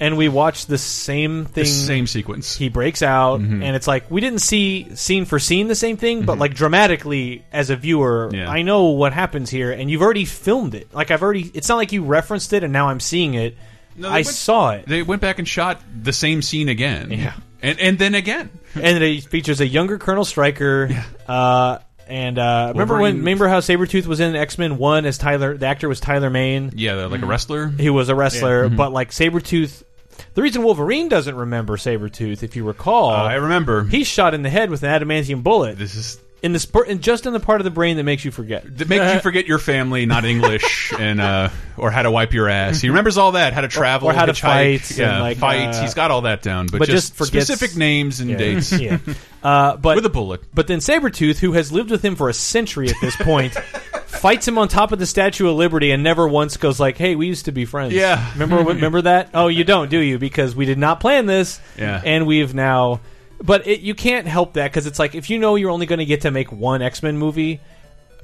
And 0.00 0.16
we 0.16 0.30
watch 0.30 0.64
the 0.64 0.78
same 0.78 1.44
thing. 1.44 1.64
The 1.64 1.68
same 1.68 2.06
sequence. 2.06 2.56
he 2.56 2.70
breaks 2.70 3.02
out 3.02 3.40
and 3.40 3.62
it's 3.76 3.86
like 3.86 4.10
we 4.10 4.22
didn't 4.22 4.38
see 4.40 4.96
scene 4.96 5.26
for 5.26 5.38
scene 5.38 5.68
the 5.68 5.74
same 5.74 5.96
thing 5.98 6.24
but 6.24 6.38
like 6.38 6.54
dramatically 6.54 7.44
as 7.52 7.68
a 7.70 7.76
viewer 7.76 8.30
Yeah. 8.32 8.48
i 8.50 8.62
know 8.62 8.84
what 8.86 9.12
happens 9.12 9.50
here 9.50 9.70
and 9.72 9.90
you've 9.90 10.00
already 10.02 10.24
filmed 10.24 10.74
it 10.74 10.92
like 10.94 11.10
i've 11.10 11.22
already 11.22 11.50
it's 11.54 11.68
not 11.68 11.76
like 11.76 11.92
you 11.92 12.02
referenced 12.04 12.52
it 12.54 12.64
and 12.64 12.72
now 12.72 12.88
i'm 12.88 12.98
seeing 13.00 13.34
it 13.34 13.56
No, 13.96 14.08
i 14.08 14.12
went- 14.24 14.26
saw 14.28 14.70
it 14.72 14.86
They 14.86 15.02
went 15.02 15.20
back 15.20 15.38
and 15.38 15.46
shot 15.46 15.82
the 16.02 16.12
same 16.14 16.40
scene 16.42 16.68
again. 16.70 17.10
Yeah. 17.10 17.34
And 17.62 17.78
and 17.78 17.98
then 17.98 18.14
again. 18.14 18.48
and 18.74 19.02
it 19.04 19.24
features 19.24 19.60
a 19.60 19.66
younger 19.66 19.98
colonel 19.98 20.24
Stryker 20.24 20.88
uh 21.28 21.78
and 22.08 22.40
uh, 22.40 22.70
remember 22.74 22.98
when? 22.98 23.18
Remember 23.18 23.46
how 23.46 23.60
Sabretooth 23.60 24.04
was 24.06 24.18
in 24.18 24.34
X 24.34 24.58
Men 24.58 24.78
One 24.78 25.06
as 25.06 25.16
Tyler? 25.16 25.56
The 25.56 25.66
actor 25.66 25.88
was 25.88 26.00
Tyler 26.00 26.28
Mane. 26.28 26.72
Yeah, 26.74 27.04
like 27.06 27.22
a 27.22 27.26
wrestler. 27.26 27.68
He 27.68 27.88
was 27.88 28.08
a 28.08 28.16
wrestler, 28.16 28.68
but 28.68 28.92
like 28.92 29.10
Sabretooth. 29.10 29.84
The 30.34 30.42
reason 30.42 30.62
Wolverine 30.62 31.08
doesn't 31.08 31.34
remember 31.34 31.76
Sabretooth, 31.76 32.42
if 32.42 32.56
you 32.56 32.64
recall, 32.64 33.10
Uh, 33.10 33.24
I 33.24 33.34
remember. 33.34 33.84
he's 33.84 34.06
shot 34.06 34.34
in 34.34 34.42
the 34.42 34.50
head 34.50 34.70
with 34.70 34.82
an 34.82 34.90
adamantium 34.90 35.42
bullet. 35.42 35.78
This 35.78 35.94
is 35.94 36.18
in 36.42 36.54
the 36.54 36.58
spur, 36.58 36.84
and 36.88 37.02
just 37.02 37.26
in 37.26 37.34
the 37.34 37.40
part 37.40 37.60
of 37.60 37.66
the 37.66 37.70
brain 37.70 37.98
that 37.98 38.04
makes 38.04 38.24
you 38.24 38.30
forget. 38.30 38.64
that 38.78 38.88
makes 38.88 39.12
you 39.12 39.20
forget 39.20 39.46
your 39.46 39.58
family, 39.58 40.06
not 40.06 40.24
English, 40.24 40.90
and 40.98 41.20
uh, 41.20 41.50
or 41.76 41.90
how 41.90 42.00
to 42.02 42.10
wipe 42.10 42.32
your 42.32 42.48
ass. 42.48 42.80
He 42.80 42.88
remembers 42.88 43.18
all 43.18 43.32
that, 43.32 43.52
how 43.52 43.60
to 43.60 43.68
travel, 43.68 44.08
or 44.08 44.14
how 44.14 44.24
to 44.24 44.32
hitchhike, 44.32 44.80
fight, 44.80 44.96
yeah, 44.98 45.12
and, 45.16 45.20
like, 45.22 45.36
fight. 45.36 45.74
uh, 45.74 45.82
He's 45.82 45.92
got 45.92 46.10
all 46.10 46.22
that 46.22 46.40
down, 46.40 46.66
but, 46.68 46.78
but 46.78 46.88
just, 46.88 47.14
forgets- 47.14 47.46
specific 47.46 47.76
names 47.76 48.20
and 48.20 48.38
dates. 48.38 48.72
yeah. 48.80 48.96
Uh, 49.42 49.76
but 49.76 49.96
With 49.96 50.06
a 50.06 50.10
bullet. 50.10 50.40
But 50.54 50.66
then 50.66 50.78
Sabretooth, 50.78 51.38
who 51.40 51.52
has 51.52 51.72
lived 51.72 51.90
with 51.90 52.02
him 52.02 52.16
for 52.16 52.30
a 52.30 52.34
century 52.34 52.88
at 52.88 52.96
this 53.02 53.16
point, 53.16 53.54
fights 54.20 54.46
him 54.46 54.58
on 54.58 54.68
top 54.68 54.92
of 54.92 54.98
the 54.98 55.06
Statue 55.06 55.48
of 55.48 55.56
Liberty 55.56 55.90
and 55.90 56.02
never 56.02 56.28
once 56.28 56.56
goes 56.56 56.78
like, 56.78 56.96
"Hey, 56.96 57.16
we 57.16 57.26
used 57.26 57.46
to 57.46 57.52
be 57.52 57.64
friends." 57.64 57.92
Yeah. 57.94 58.32
remember 58.34 58.56
remember 58.72 59.02
that? 59.02 59.30
Oh, 59.34 59.48
you 59.48 59.64
don't, 59.64 59.90
do 59.90 59.98
you? 59.98 60.18
Because 60.18 60.54
we 60.54 60.66
did 60.66 60.78
not 60.78 61.00
plan 61.00 61.26
this. 61.26 61.60
Yeah. 61.78 62.00
and 62.04 62.26
we've 62.26 62.54
now. 62.54 63.00
But 63.42 63.66
it, 63.66 63.80
you 63.80 63.94
can't 63.94 64.26
help 64.26 64.52
that 64.54 64.70
because 64.70 64.86
it's 64.86 64.98
like 64.98 65.14
if 65.14 65.30
you 65.30 65.38
know 65.38 65.54
you're 65.56 65.70
only 65.70 65.86
going 65.86 66.00
to 66.00 66.04
get 66.04 66.20
to 66.22 66.30
make 66.30 66.52
one 66.52 66.82
X 66.82 67.02
Men 67.02 67.16
movie, 67.16 67.60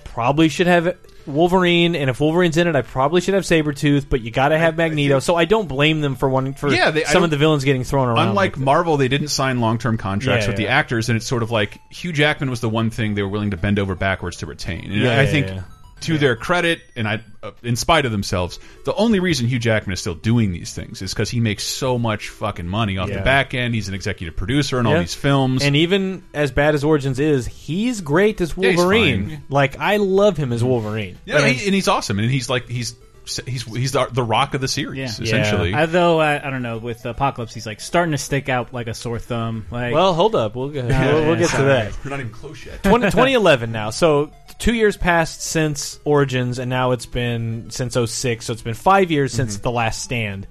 probably 0.05 0.49
should 0.51 0.67
have 0.67 0.97
Wolverine, 1.27 1.97
and 1.97 2.09
if 2.11 2.21
Wolverine's 2.21 2.57
in 2.57 2.69
it, 2.69 2.77
I 2.77 2.83
probably 2.83 3.21
should 3.21 3.35
have 3.35 3.43
Sabretooth, 3.45 4.09
but 4.09 4.21
you 4.21 4.31
got 4.31 4.51
to 4.51 4.59
have 4.59 4.77
Magneto. 4.77 5.19
So 5.19 5.35
I 5.35 5.45
don't 5.45 5.67
blame 5.67 6.01
them 6.01 6.15
for 6.17 6.29
wanting 6.29 6.55
for 6.55 6.73
Yeah, 6.73 6.91
they- 6.93 7.05
some 7.05 7.25
of 7.25 7.31
the 7.31 7.37
villains 7.37 7.65
getting 7.65 7.83
thrown 7.83 8.09
around. 8.09 8.29
Unlike 8.29 8.57
like 8.57 8.65
Marvel, 8.65 8.97
they 8.97 9.09
didn't 9.09 9.29
sign 9.29 9.61
long-term 9.61 9.97
contracts 9.99 10.45
Yeah, 10.45 10.51
with 10.51 10.57
the 10.57 10.65
yeah. 10.65 10.77
actors, 10.77 11.09
and 11.09 11.17
it's 11.17 11.27
sort 11.27 11.43
of 11.43 11.51
like 11.51 11.81
Hugh 11.91 12.13
Jackman 12.13 12.49
was 12.51 12.61
the 12.61 12.69
one 12.69 12.91
thing 12.91 13.15
they 13.15 13.23
were 13.23 13.29
willing 13.29 13.51
to 13.53 13.57
bend 13.57 13.79
over 13.79 13.95
backwards 13.97 14.37
to 14.39 14.47
retain. 14.47 14.85
And 14.85 14.95
Yeah, 15.03 15.19
I 15.19 15.23
yeah, 15.47 15.63
think, 16.07 16.15
yeah. 16.15 16.19
to 16.19 16.21
their 16.27 16.37
credit, 16.37 16.81
and 16.97 17.07
I, 17.09 17.21
uh, 17.43 17.51
in 17.63 17.77
spite 17.77 18.07
of 18.07 18.13
themselves, 18.13 18.59
the 18.85 18.95
only 18.95 19.21
reason 19.21 19.47
Hugh 19.47 19.59
Jackman 19.59 19.93
is 19.95 20.01
still 20.01 20.15
doing 20.15 20.53
these 20.53 20.73
things 20.75 21.03
is 21.03 21.13
because 21.13 21.31
he 21.31 21.41
makes 21.41 21.65
so 21.65 21.99
much 21.99 22.29
fucking 22.29 22.67
money 22.67 22.99
off 22.99 23.09
Yeah. 23.09 23.19
the 23.19 23.23
back 23.25 23.55
end. 23.55 23.75
He's 23.75 23.89
an 23.89 23.95
executive 23.95 24.37
producer 24.37 24.79
on 24.79 24.87
all 24.87 24.99
these 24.99 25.15
films. 25.15 25.63
And 25.63 25.77
even 25.77 26.23
as 26.35 26.51
bad 26.51 26.75
as 26.75 26.85
Origins 26.85 27.19
is, 27.21 27.47
he's 27.47 28.01
great 28.01 28.41
as 28.41 28.55
Yeah, 28.57 28.75
Wolverine. 28.77 29.43
like 29.49 29.79
I 29.79 29.97
love 29.99 30.37
him 30.37 30.53
as 30.53 30.63
Wolverine. 30.65 31.19
yeah, 31.25 31.47
he, 31.47 31.67
and 31.67 31.75
he's 31.75 31.89
awesome, 31.89 32.19
and 32.19 32.31
he's 32.31 32.49
like 32.49 32.69
he's 32.69 32.95
he's 33.27 33.65
he's 33.65 33.93
the, 33.93 34.07
the 34.13 34.23
rock 34.23 34.55
of 34.55 34.61
the 34.61 34.69
series, 34.69 35.19
Yeah. 35.19 35.25
essentially. 35.25 35.75
Although 35.75 36.21
I, 36.21 36.47
I 36.47 36.51
don't 36.51 36.63
know, 36.63 36.79
with 36.79 37.05
Apocalypse, 37.05 37.53
he's 37.53 37.67
like 37.67 37.81
starting 37.81 38.13
to 38.13 38.19
stick 38.19 38.49
out 38.49 38.73
like 38.73 38.87
a 38.87 38.95
sore 38.95 39.19
thumb. 39.19 39.67
Like, 39.71 39.93
Well, 39.93 40.15
hold 40.15 40.35
up, 40.35 40.55
we'll 40.57 40.69
get, 40.71 40.85
we'll, 40.87 41.25
we'll 41.27 41.37
get 41.37 41.51
to 41.51 41.63
that. 41.65 41.97
We're 42.05 42.11
not 42.11 42.21
even 42.21 42.33
close 42.33 42.65
yet. 42.65 42.83
20, 42.85 43.07
2011 43.07 43.73
now. 43.73 43.91
So 43.91 44.31
two 44.59 44.75
years 44.75 44.97
passed 44.97 45.43
since 45.43 45.99
Origins, 46.05 46.59
and 46.59 46.71
now 46.71 46.93
it's 46.93 47.07
been 47.07 47.71
since 47.71 47.95
06, 47.95 48.47
So 48.47 48.53
it's 48.53 48.63
been 48.63 48.75
five 48.75 49.11
years 49.11 49.33
Mm-hmm. 49.33 49.37
since 49.43 49.59
The 49.59 49.71
Last 49.71 50.03
Stand. 50.03 50.47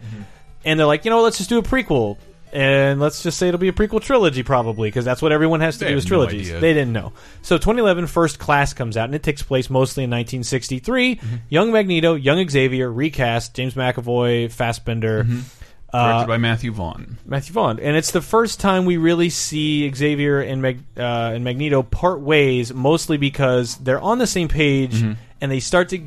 And 0.63 0.79
they're 0.79 0.87
like, 0.87 1.05
you 1.05 1.11
know, 1.11 1.21
let's 1.21 1.37
just 1.37 1.49
do 1.49 1.59
a 1.59 1.63
prequel. 1.63 2.17
And 2.55 3.01
let's 3.01 3.21
just 3.21 3.37
say 3.37 3.49
it'll 3.49 3.59
be 3.59 3.67
a 3.67 3.73
prequel 3.73 4.01
trilogy, 4.01 4.41
probably, 4.41 4.87
because 4.87 5.03
that's 5.03 5.21
what 5.21 5.33
everyone 5.33 5.59
has 5.59 5.77
to 5.79 5.85
They 5.85 5.91
do 5.91 5.97
is 5.97 6.05
trilogies. 6.05 6.47
idea. 6.49 6.61
they 6.61 6.73
didn't 6.73 6.93
know. 6.93 7.11
So 7.41 7.57
2011, 7.57 8.07
First 8.07 8.39
Class 8.39 8.73
comes 8.73 8.95
out, 8.95 9.05
and 9.05 9.13
it 9.15 9.23
takes 9.23 9.43
place 9.43 9.69
mostly 9.69 10.05
in 10.05 10.09
1963. 10.11 11.15
Mm-hmm. 11.17 11.35
Young 11.49 11.71
Magneto, 11.73 12.13
young 12.15 12.47
Xavier, 12.49 12.89
recast, 12.91 13.53
James 13.55 13.73
McAvoy, 13.73 14.49
Fassbender. 14.51 15.25
Mm-hmm. 15.25 15.39
Uh, 15.93 16.07
Directed 16.13 16.27
by 16.27 16.37
Matthew 16.37 16.71
Vaughn. 16.71 17.17
Matthew 17.25 17.53
Vaughn, 17.53 17.79
and 17.79 17.95
it's 17.95 18.11
the 18.11 18.21
first 18.21 18.59
time 18.59 18.85
we 18.85 18.97
really 18.97 19.29
see 19.29 19.89
Xavier 19.93 20.39
and 20.41 20.61
Mag- 20.61 20.83
uh, 20.97 21.31
and 21.35 21.43
Magneto 21.43 21.83
part 21.83 22.19
ways, 22.21 22.73
mostly 22.73 23.17
because 23.17 23.75
they're 23.77 24.01
on 24.01 24.17
the 24.17 24.27
same 24.27 24.47
page 24.47 24.93
Mm-hmm. 24.95 25.13
and 25.41 25.51
they 25.51 25.59
start 25.61 25.89
to, 25.89 25.97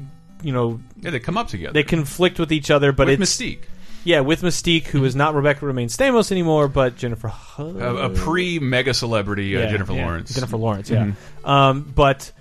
you 0.42 0.52
know, 0.52 0.80
Yeah, 1.00 1.10
they 1.10 1.20
come 1.20 1.38
up 1.38 1.48
together. 1.48 1.72
they 1.72 1.82
conflict 1.84 2.38
with 2.38 2.52
each 2.52 2.70
other. 2.70 2.92
But 2.92 3.06
with 3.08 3.20
it's 3.22 3.36
Mystique. 3.36 3.60
Yeah, 4.08 4.20
with 4.20 4.40
Mystique, 4.40 4.86
who 4.86 5.04
is 5.04 5.14
not 5.14 5.34
Rebecca 5.34 5.66
Romijn 5.66 5.90
Stamos 5.90 6.32
anymore, 6.32 6.66
but 6.66 6.96
Jennifer 6.96 7.28
Hudson. 7.28 7.82
a, 7.82 7.94
a 7.94 8.08
pre 8.08 8.58
mega 8.58 8.94
celebrity 8.94 9.54
uh, 9.54 9.60
Yeah, 9.60 9.70
Jennifer 9.70 9.92
yeah. 9.92 10.06
Lawrence. 10.06 10.34
Jennifer 10.34 10.56
Lawrence, 10.56 10.88
yeah. 10.88 11.04
Mm-hmm. 11.04 11.46
Um, 11.46 11.92
but 11.94 12.32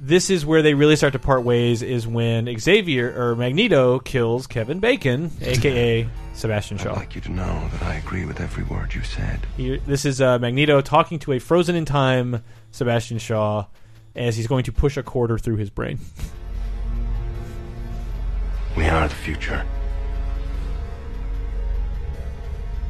this 0.00 0.30
is 0.30 0.46
where 0.46 0.62
they 0.62 0.74
really 0.74 0.94
start 0.94 1.14
to 1.14 1.18
part 1.18 1.42
ways. 1.42 1.82
Is 1.82 2.06
when 2.06 2.56
Xavier 2.56 3.12
or 3.20 3.34
Magneto 3.34 3.98
kills 3.98 4.46
Kevin 4.46 4.78
Bacon, 4.78 5.32
aka 5.40 6.08
Sebastian 6.34 6.78
Shaw. 6.78 6.92
I'd 6.92 6.98
like 6.98 7.16
you 7.16 7.20
to 7.22 7.32
know 7.32 7.68
that 7.72 7.82
I 7.82 7.94
agree 7.94 8.24
with 8.24 8.40
every 8.40 8.62
word 8.62 8.94
you 8.94 9.02
said. 9.02 9.40
Here, 9.56 9.78
this 9.78 10.04
is 10.04 10.20
uh, 10.20 10.38
Magneto 10.38 10.80
talking 10.80 11.18
to 11.18 11.32
a 11.32 11.40
frozen 11.40 11.74
in 11.74 11.84
time 11.84 12.44
Sebastian 12.70 13.18
Shaw 13.18 13.66
as 14.14 14.36
he's 14.36 14.46
going 14.46 14.62
to 14.62 14.72
push 14.72 14.96
a 14.96 15.02
quarter 15.02 15.36
through 15.36 15.56
his 15.56 15.68
brain. 15.68 15.98
We 18.76 18.84
are 18.84 19.08
the 19.08 19.14
future. 19.16 19.66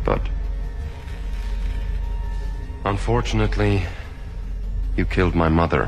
But 0.08 0.22
unfortunately, 2.86 3.82
you 4.96 5.04
killed 5.04 5.34
my 5.34 5.50
mother. 5.50 5.84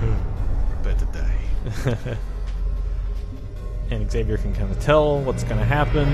Hmm. 0.00 0.82
Better 0.82 1.06
die. 1.12 2.16
and 3.92 4.10
Xavier 4.10 4.38
can 4.38 4.52
kind 4.56 4.72
of 4.72 4.80
tell 4.80 5.20
what's 5.20 5.44
going 5.44 5.60
to 5.60 5.64
happen 5.64 6.08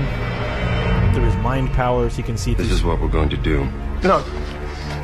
through 1.15 1.23
his 1.25 1.35
mind 1.37 1.71
powers. 1.71 2.15
He 2.15 2.21
can 2.21 2.37
see. 2.37 2.53
This 2.53 2.67
through- 2.67 2.75
is 2.75 2.83
what 2.83 3.01
we're 3.01 3.07
going 3.07 3.29
to 3.29 3.37
do. 3.37 3.65
No. 4.03 4.23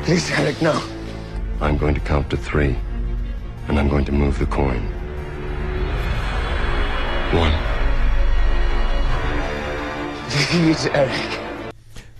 Please, 0.04 0.30
Eric, 0.30 0.62
no. 0.62 0.80
I'm 1.60 1.76
going 1.80 1.96
to 1.96 2.02
count 2.02 2.30
to 2.30 2.38
three, 2.38 2.78
and 3.68 3.80
I'm 3.80 3.89
going 3.89 4.06
to 4.06 4.12
move 4.12 4.38
the 4.38 4.46
coin. 4.46 4.84
One. 7.34 7.54
Please, 10.30 10.86
Eric. 10.86 11.45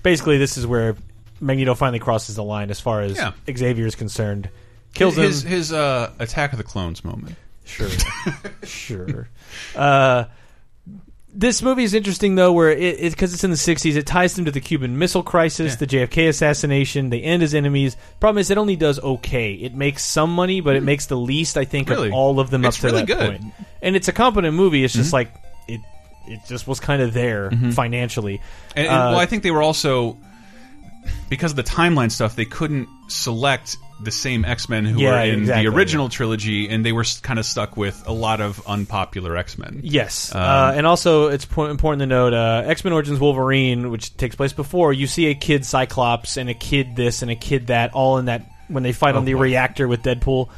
Basically, 0.06 0.38
this 0.38 0.56
is 0.58 0.66
where 0.68 0.96
Magneto 1.42 1.74
finally 1.74 2.00
crosses 2.00 2.36
the 2.36 2.44
line 2.44 2.70
as 2.70 2.80
far 2.80 3.02
as 3.02 3.18
Yeah. 3.18 3.32
Xavier 3.52 3.86
is 3.88 3.96
concerned. 3.96 4.50
Kills 4.94 5.16
his 5.18 5.44
him. 5.44 5.50
his 5.52 5.74
uh, 5.74 6.12
Attack 6.20 6.54
of 6.54 6.58
the 6.58 6.64
Clones 6.64 7.04
moment. 7.04 7.36
Sure, 7.66 7.90
sure. 8.64 9.28
Uh, 9.76 10.26
this 11.34 11.62
movie 11.62 11.84
is 11.84 11.94
interesting 11.96 12.36
though, 12.36 12.54
where 12.54 12.70
it 12.70 13.02
because 13.02 13.34
it's 13.34 13.44
in 13.44 13.50
the 13.50 13.58
'60s, 13.58 13.96
it 13.98 14.06
ties 14.06 14.36
them 14.36 14.46
to 14.46 14.52
the 14.52 14.62
Cuban 14.62 14.98
Missile 14.98 15.24
Crisis, 15.24 15.76
the 15.76 15.88
JFK 15.88 16.30
assassination. 16.30 17.10
They 17.10 17.22
end 17.22 17.44
as 17.44 17.54
enemies. 17.56 17.98
Problem 18.22 18.40
is, 18.40 18.52
it 18.52 18.58
only 18.58 18.76
does 18.78 19.00
okay. 19.00 19.54
It 19.54 19.74
makes 19.76 20.04
some 20.06 20.34
money, 20.34 20.62
but 20.62 20.76
it 20.78 20.84
makes 20.84 21.08
the 21.08 21.18
least, 21.18 21.58
I 21.58 21.66
think, 21.66 21.88
Hmm. 21.88 21.94
Really? 21.96 22.08
of 22.10 22.14
all 22.14 22.40
of 22.40 22.52
them 22.52 22.64
It's 22.64 22.78
up 22.78 22.82
to 22.82 22.88
really 22.88 23.06
that 23.06 23.08
good. 23.08 23.42
point. 23.42 23.54
And 23.82 23.96
it's 23.96 24.08
a 24.08 24.14
competent 24.14 24.56
movie. 24.56 24.84
It's 24.86 24.94
just 24.94 25.10
Mhm. 25.10 25.14
like 25.14 25.34
it. 25.68 25.82
It 26.28 26.40
just 26.48 26.68
was 26.68 26.80
kind 26.80 27.02
of 27.02 27.14
there 27.14 27.50
Mhm. 27.52 27.74
financially. 27.74 28.42
And, 28.76 28.88
and, 28.88 28.96
Uh, 28.96 29.08
well, 29.12 29.20
I 29.20 29.26
think 29.26 29.44
they 29.44 29.52
were 29.52 29.62
also 29.62 30.18
because 31.30 31.52
of 31.52 31.56
the 31.58 31.64
timeline 31.64 32.12
stuff. 32.12 32.36
They 32.36 32.46
couldn't 32.46 32.88
select 33.08 33.78
the 34.04 34.12
same 34.12 34.44
X 34.44 34.68
Men 34.68 34.86
who 34.86 35.00
Yeah, 35.00 35.12
were 35.12 35.20
in 35.26 35.40
exactly. 35.42 35.64
the 35.70 35.76
original 35.76 36.10
trilogy, 36.10 36.68
and 36.70 36.84
they 36.86 36.92
were 36.92 37.06
kind 37.22 37.40
of 37.40 37.46
stuck 37.46 37.78
with 37.78 38.04
a 38.08 38.12
lot 38.12 38.42
of 38.42 38.62
unpopular 38.68 39.38
X 39.38 39.58
Men. 39.58 39.80
Yes, 39.84 40.34
Um, 40.34 40.42
uh, 40.42 40.74
and 40.76 40.86
also 40.88 41.28
it's 41.28 41.46
po- 41.46 41.68
important 41.68 42.02
to 42.02 42.06
note 42.08 42.34
uh, 42.34 42.64
X 42.66 42.84
Men 42.84 42.94
Origins 42.94 43.20
Wolverine, 43.20 43.92
which 43.92 44.18
takes 44.18 44.36
place 44.36 44.52
before. 44.54 44.92
You 44.94 45.08
see 45.08 45.28
a 45.28 45.36
kid 45.36 45.64
Cyclops 45.64 46.38
and 46.38 46.50
a 46.50 46.54
kid 46.54 46.96
this 46.96 47.22
and 47.22 47.30
a 47.32 47.36
kid 47.36 47.68
that, 47.68 47.94
all 47.94 48.18
in 48.18 48.26
that 48.26 48.46
when 48.68 48.84
they 48.84 48.92
fight 48.92 49.16
Oh, 49.16 49.20
on 49.20 49.26
the 49.26 49.34
boy. 49.34 49.42
reactor 49.42 49.88
with 49.88 50.02
Deadpool. 50.04 50.50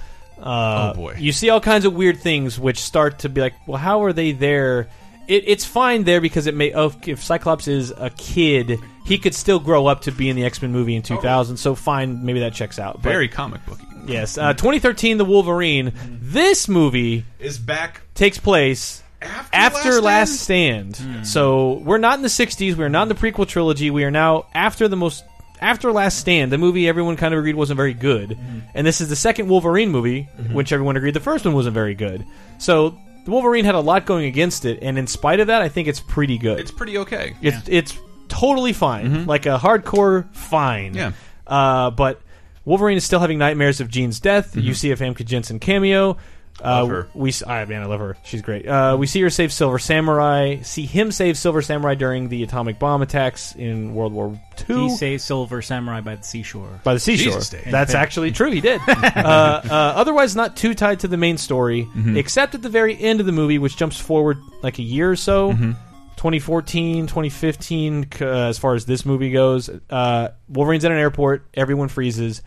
Uh, 0.41 0.93
Oh, 0.93 0.95
boy. 0.95 1.15
You 1.17 1.31
see 1.31 1.49
all 1.49 1.59
kinds 1.59 1.83
of 1.85 1.93
weird 1.93 2.19
things 2.19 2.57
which 2.59 2.79
start 2.79 3.19
to 3.19 3.29
be 3.29 3.41
like, 3.41 3.53
well, 3.67 3.77
how 3.79 4.03
are 4.03 4.13
they 4.13 4.31
there? 4.31 4.87
It, 5.27 5.43
it's 5.47 5.65
fine 5.65 6.03
there 6.03 6.21
because 6.21 6.47
it 6.47 6.55
may. 6.55 6.73
Oh, 6.73 6.93
if 7.05 7.23
Cyclops 7.23 7.67
is 7.67 7.91
a 7.91 8.09
kid, 8.11 8.79
he 9.05 9.17
could 9.17 9.35
still 9.35 9.59
grow 9.59 9.87
up 9.87 10.01
to 10.01 10.11
be 10.11 10.29
in 10.29 10.35
the 10.35 10.45
X 10.45 10.61
Men 10.61 10.71
movie 10.71 10.95
in 10.95 11.01
2000. 11.01 11.57
So 11.57 11.75
fine, 11.75 12.25
maybe 12.25 12.39
that 12.41 12.53
checks 12.53 12.79
out. 12.79 12.95
But- 12.95 13.09
Very 13.09 13.27
comic 13.27 13.65
booky. 13.65 13.83
Yes, 14.07 14.37
uh, 14.37 14.53
2013, 14.53 15.17
The 15.17 15.25
Wolverine. 15.25 15.91
This 16.21 16.69
movie 16.69 17.25
Is 17.39 17.59
back 17.59 18.01
takes 18.15 18.37
place 18.37 19.03
after, 19.21 19.95
Last 19.95 20.03
Last, 20.03 20.39
Stand? 20.41 20.95
Stand. 20.95 21.17
Hmm. 21.17 21.23
So 21.23 21.73
we're 21.73 21.97
not 21.97 22.15
in 22.15 22.21
the 22.21 22.29
60s. 22.29 22.75
We 22.75 22.85
are 22.85 22.89
not 22.89 23.03
in 23.03 23.07
the 23.09 23.15
prequel 23.15 23.47
trilogy. 23.47 23.91
We 23.91 24.05
are 24.05 24.11
now 24.11 24.45
after 24.53 24.87
the 24.87 24.95
most 24.95 25.25
after 25.59 25.91
Last 25.91 26.19
Stand, 26.19 26.51
the 26.51 26.57
movie 26.57 26.87
everyone 26.87 27.17
kind 27.17 27.33
of 27.33 27.39
agreed 27.39 27.55
wasn't 27.55 27.77
very 27.77 27.93
good, 27.93 28.33
hmm. 28.33 28.59
and 28.73 28.87
this 28.87 29.01
is 29.01 29.09
the 29.09 29.15
second 29.15 29.49
Wolverine 29.49 29.89
movie, 29.89 30.29
mm-hmm. 30.37 30.53
which 30.53 30.71
everyone 30.71 30.95
agreed 30.95 31.13
the 31.13 31.19
first 31.19 31.45
one 31.45 31.53
wasn't 31.53 31.73
very 31.73 31.95
good. 31.95 32.25
So 32.59 32.97
the 33.27 33.31
Wolverine 33.31 33.65
had 33.65 33.75
a 33.75 33.81
lot 33.81 34.05
going 34.05 34.23
against 34.23 34.63
it, 34.63 34.79
and 34.81 34.97
in 34.97 35.05
spite 35.05 35.41
of 35.41 35.47
that, 35.47 35.61
I 35.61 35.67
think 35.67 35.89
it's 35.89 35.99
pretty 35.99 36.37
good. 36.37 36.61
It's 36.61 36.71
pretty 36.71 36.97
okay. 36.99 37.35
It's 37.41 37.57
it's 37.67 37.97
totally 38.29 38.71
fine, 38.71 39.25
like 39.25 39.45
a 39.45 39.57
hardcore 39.57 40.33
fine. 40.33 40.93
Yeah. 40.93 41.11
Uh, 41.45 41.91
but 41.91 42.21
Wolverine 42.63 42.95
is 42.95 43.03
still 43.03 43.19
having 43.19 43.37
nightmares 43.37 43.81
of 43.81 43.89
Jean's 43.89 44.21
death. 44.21 44.55
You 44.55 44.73
see 44.73 44.91
a 44.91 44.95
Famke 44.95 45.25
Janssen 45.25 45.59
cameo. 45.59 46.17
Uh, 46.63 46.81
Love 46.81 46.89
her. 46.89 47.07
We 47.13 47.29
s- 47.29 47.43
I 47.45 47.65
man, 47.65 47.83
I 47.83 47.85
love 47.85 47.99
her. 47.99 48.17
She's 48.23 48.41
great. 48.41 48.65
Uh, 48.67 48.95
we 48.97 49.05
see 49.07 49.21
her 49.21 49.29
save 49.29 49.51
Silver 49.53 49.77
Samurai. 49.77 50.61
See 50.61 50.85
him 50.87 51.11
save 51.11 51.37
Silver 51.37 51.61
Samurai 51.61 51.95
during 51.95 52.29
the 52.29 52.41
atomic 52.43 52.79
bomb 52.79 53.01
attacks 53.03 53.53
in 53.55 53.93
World 53.93 54.13
War 54.13 54.39
II 54.69 54.75
He 54.83 54.89
saved 54.95 55.21
Silver 55.21 55.61
Samurai 55.61 56.01
by 56.01 56.15
the 56.15 56.23
seashore. 56.23 56.81
by 56.83 56.93
the 56.93 56.99
seashore. 56.99 57.33
Jesus, 57.33 57.49
Dave. 57.49 57.71
That's 57.71 57.93
actually 57.93 58.31
true. 58.31 58.51
He 58.51 58.61
did. 58.61 58.81
uh, 58.87 58.91
uh, 58.91 59.69
otherwise, 59.95 60.35
not 60.35 60.55
too 60.57 60.73
tied 60.73 61.01
to 61.01 61.07
the 61.07 61.17
main 61.17 61.37
story, 61.37 61.83
Mm-hmm. 61.85 62.17
except 62.17 62.55
at 62.55 62.61
the 62.61 62.69
very 62.69 62.97
end 62.99 63.19
of 63.19 63.25
the 63.25 63.31
movie, 63.31 63.57
which 63.59 63.77
jumps 63.77 63.99
forward 63.99 64.37
like 64.63 64.79
a 64.79 64.83
year 64.83 65.11
or 65.11 65.15
so. 65.15 65.53
Mm-hmm. 65.53 65.71
2014, 66.17 67.05
2015, 67.07 68.07
c- 68.11 68.25
uh, 68.25 68.27
as 68.27 68.57
far 68.57 68.73
as 68.73 68.85
this 68.85 69.05
movie 69.05 69.29
goes. 69.31 69.69
Uh, 69.89 70.29
Wolverine's 70.49 70.83
at 70.83 70.91
an 70.91 70.97
airport. 70.97 71.45
Everyone 71.53 71.89
freezes. 71.89 72.41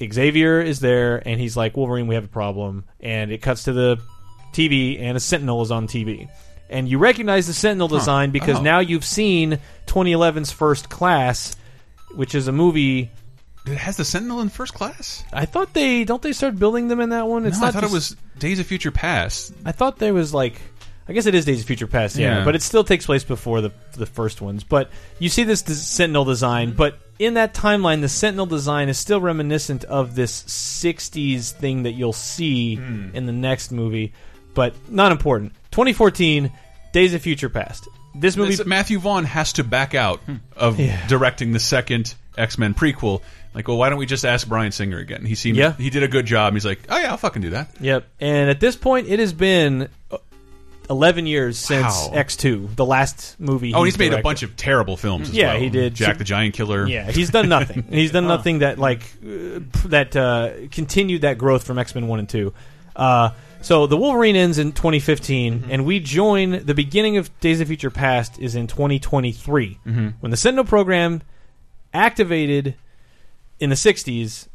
Xavier 0.00 0.60
is 0.60 0.80
there, 0.80 1.16
and 1.28 1.38
he's 1.40 1.56
like, 1.56 1.76
Wolverine, 1.76 2.06
we 2.06 2.14
have 2.14 2.24
a 2.24 2.28
problem. 2.28 2.84
And 3.00 3.30
it 3.32 3.42
cuts 3.42 3.64
to 3.64 3.72
the 3.72 3.98
TV, 4.52 5.00
and 5.00 5.16
a 5.16 5.20
Sentinel 5.20 5.60
is 5.62 5.70
on 5.70 5.86
TV. 5.88 6.28
And 6.70 6.88
you 6.88 6.98
recognize 6.98 7.46
the 7.46 7.52
Sentinel 7.52 7.88
design 7.88 8.30
because 8.30 8.58
Oh. 8.58 8.62
now 8.62 8.78
you've 8.78 9.04
seen 9.04 9.58
2011's 9.86 10.52
First 10.52 10.88
Class, 10.88 11.56
which 12.14 12.34
is 12.34 12.46
a 12.48 12.52
movie 12.52 13.10
It 13.66 13.76
has 13.76 13.96
the 13.98 14.04
Sentinel 14.06 14.40
in 14.40 14.48
first 14.48 14.72
class. 14.72 15.22
I 15.34 15.44
thought 15.44 15.74
they 15.74 16.04
don't 16.04 16.22
they 16.22 16.32
start 16.32 16.58
building 16.58 16.88
them 16.88 16.98
in 17.00 17.10
that 17.10 17.26
one. 17.28 17.44
It's 17.44 17.58
no, 17.58 17.64
I 17.64 17.66
not 17.66 17.74
thought 17.74 17.82
just- 17.82 17.92
it 17.92 17.94
was 17.94 18.16
Days 18.38 18.58
of 18.58 18.66
Future 18.66 18.90
Past. 18.90 19.52
I 19.66 19.72
thought 19.72 19.98
there 19.98 20.14
was 20.14 20.32
like. 20.32 20.60
I 21.08 21.12
guess 21.12 21.26
it 21.26 21.34
is 21.34 21.44
Days 21.44 21.60
of 21.60 21.66
Future 21.66 21.88
Past, 21.88 22.16
yeah, 22.16 22.38
Yeah. 22.38 22.44
but 22.44 22.54
it 22.54 22.62
still 22.62 22.84
takes 22.84 23.04
place 23.04 23.24
before 23.24 23.60
the 23.60 23.72
the 23.94 24.06
first 24.06 24.40
ones. 24.40 24.62
But 24.64 24.90
you 25.18 25.28
see 25.28 25.42
this 25.42 25.60
des- 25.62 25.74
Sentinel 25.74 26.24
design, 26.24 26.72
but 26.72 26.98
in 27.18 27.34
that 27.34 27.52
timeline, 27.52 28.00
the 28.00 28.08
Sentinel 28.08 28.46
design 28.46 28.88
is 28.88 28.96
still 28.96 29.20
reminiscent 29.20 29.82
of 29.84 30.14
this 30.14 30.44
'60s 30.46 31.50
thing 31.50 31.82
that 31.82 31.92
you'll 31.92 32.12
see 32.12 32.76
Hmm. 32.76 33.08
in 33.12 33.26
the 33.26 33.32
next 33.32 33.72
movie, 33.72 34.12
but 34.60 34.74
not 34.90 35.10
important. 35.10 35.52
2014, 35.70 36.52
Days 36.92 37.14
of 37.14 37.22
Future 37.22 37.48
Past. 37.48 37.88
This 38.14 38.36
movie, 38.36 38.56
This- 38.56 38.66
Matthew 38.66 38.98
Vaughn 38.98 39.24
has 39.24 39.54
to 39.54 39.64
back 39.64 39.94
out 39.94 40.20
of 40.54 40.78
Yeah. 40.78 41.00
directing 41.06 41.52
the 41.52 41.58
second 41.60 42.14
X 42.36 42.58
Men 42.58 42.74
prequel. 42.74 43.22
Like, 43.54 43.68
well, 43.68 43.78
why 43.78 43.88
don't 43.88 43.98
we 43.98 44.04
just 44.04 44.26
ask 44.26 44.46
Bryan 44.46 44.70
Singer 44.70 44.98
again? 44.98 45.24
He 45.24 45.34
seemed 45.34 45.56
Yeah. 45.56 45.72
he 45.72 45.88
did 45.88 46.02
a 46.02 46.08
good 46.08 46.26
job. 46.26 46.52
He's 46.52 46.66
like, 46.66 46.80
oh 46.90 46.98
yeah, 46.98 47.10
I'll 47.12 47.16
fucking 47.16 47.40
do 47.40 47.50
that. 47.50 47.70
Yep. 47.80 48.06
And 48.20 48.50
at 48.50 48.60
this 48.60 48.76
point, 48.76 49.08
it 49.08 49.18
has 49.18 49.32
been 49.32 49.88
uh, 50.10 50.18
11 50.90 51.26
years 51.26 51.56
since 51.56 51.86
Wow. 51.86 52.10
X2, 52.14 52.74
the 52.76 52.84
last 52.84 53.36
movie. 53.40 53.72
Oh, 53.72 53.82
he's 53.84 53.96
made 53.98 54.12
a 54.12 54.20
bunch 54.20 54.42
of 54.42 54.56
terrible 54.56 54.96
films. 54.98 55.30
As 55.30 55.34
Yeah, 55.34 55.52
well. 55.54 55.62
he 55.62 55.70
did. 55.70 55.94
Jack 55.94 56.18
the 56.18 56.24
Giant 56.24 56.52
Killer. 56.54 56.86
Yeah, 56.86 57.10
he's 57.10 57.30
done 57.30 57.48
nothing. 57.48 57.84
he's 57.90 58.10
done 58.12 58.26
nothing 58.26 58.58
that 58.58 58.78
like 58.78 59.00
uh, 59.24 59.60
p- 59.72 59.88
that 59.88 60.14
uh, 60.16 60.50
continued 60.70 61.22
that 61.22 61.38
growth 61.38 61.64
from 61.64 61.78
X 61.78 61.94
Men 61.94 62.06
One 62.08 62.18
and 62.18 62.28
Two. 62.28 62.52
Uh, 62.96 63.30
so 63.62 63.86
the 63.86 63.96
Wolverine 63.96 64.36
ends 64.36 64.58
in 64.58 64.72
2015, 64.72 65.60
mm-hmm. 65.60 65.70
and 65.70 65.84
we 65.84 66.00
join 66.00 66.64
the 66.64 66.74
beginning 66.74 67.16
of 67.16 67.38
Days 67.40 67.60
of 67.60 67.68
Future 67.68 67.90
Past 67.90 68.38
is 68.38 68.54
in 68.54 68.66
2023 68.66 69.78
mm-hmm. 69.86 70.08
when 70.20 70.30
the 70.30 70.36
Sentinel 70.36 70.64
program 70.64 71.22
activated 71.92 72.74
in 73.58 73.70
the 73.70 73.76
60s. 73.76 74.48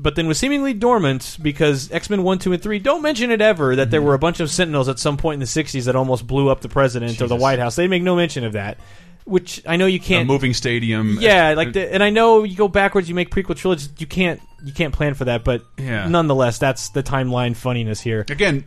But 0.00 0.14
then 0.14 0.28
was 0.28 0.38
seemingly 0.38 0.74
dormant 0.74 1.38
because 1.42 1.90
X 1.90 2.08
Men 2.08 2.22
One, 2.22 2.38
Two, 2.38 2.52
and 2.52 2.62
Three 2.62 2.78
don't 2.78 3.02
mention 3.02 3.32
it 3.32 3.40
ever 3.40 3.74
that 3.74 3.90
there 3.90 3.98
mm-hmm. 3.98 4.06
were 4.06 4.14
a 4.14 4.18
bunch 4.18 4.38
of 4.38 4.48
Sentinels 4.48 4.88
at 4.88 5.00
some 5.00 5.16
point 5.16 5.34
in 5.34 5.40
the 5.40 5.46
'60s 5.46 5.86
that 5.86 5.96
almost 5.96 6.24
blew 6.24 6.48
up 6.48 6.60
the 6.60 6.68
president 6.68 7.20
or 7.20 7.26
the 7.26 7.34
White 7.34 7.58
House. 7.58 7.74
They 7.74 7.88
make 7.88 8.04
no 8.04 8.14
mention 8.14 8.44
of 8.44 8.52
that, 8.52 8.78
which 9.28 9.62
I 9.66 9.76
know 9.76 9.86
you 9.86 10.00
can't 10.00 10.26
moving 10.26 10.54
stadium. 10.54 11.18
yeah, 11.20 11.52
like, 11.54 11.72
the, 11.72 11.92
and 11.92 12.02
I 12.02 12.10
know 12.10 12.44
you 12.44 12.56
go 12.56 12.68
backwards, 12.68 13.08
you 13.08 13.14
make 13.14 13.30
prequel 13.30 13.56
trilogies. 13.56 13.90
You 13.98 14.06
can't, 14.06 14.40
you 14.64 14.72
can't 14.72 14.94
plan 14.94 15.14
for 15.14 15.26
that, 15.26 15.44
but 15.44 15.62
Yeah. 15.78 16.08
nonetheless, 16.08 16.58
that's 16.58 16.88
the 16.90 17.02
timeline 17.02 17.54
funniness 17.56 18.00
here. 18.00 18.24
again, 18.28 18.64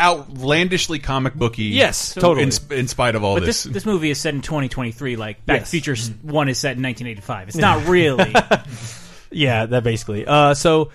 outlandishly 0.00 0.98
comic 1.00 1.34
booky. 1.34 1.64
Yes, 1.64 2.14
totally. 2.14 2.42
In, 2.44 2.52
in 2.78 2.88
spite 2.88 3.14
of 3.16 3.24
all 3.24 3.34
But 3.34 3.44
this, 3.46 3.64
this 3.64 3.72
this 3.74 3.86
movie 3.86 4.10
is 4.10 4.18
set 4.20 4.32
in 4.34 4.42
2023. 4.42 5.16
Like 5.16 5.44
Back 5.44 5.60
Yes. 5.60 5.70
to 5.70 5.80
Future 5.80 5.96
One 6.22 6.48
is 6.48 6.58
set 6.58 6.76
in 6.76 6.82
1985. 6.82 7.48
It's 7.48 7.56
not 7.58 7.86
really. 7.88 8.32
Yeah, 9.30 9.66
that 9.66 9.82
basically. 9.84 10.26
Uh, 10.26 10.54
so 10.54 10.90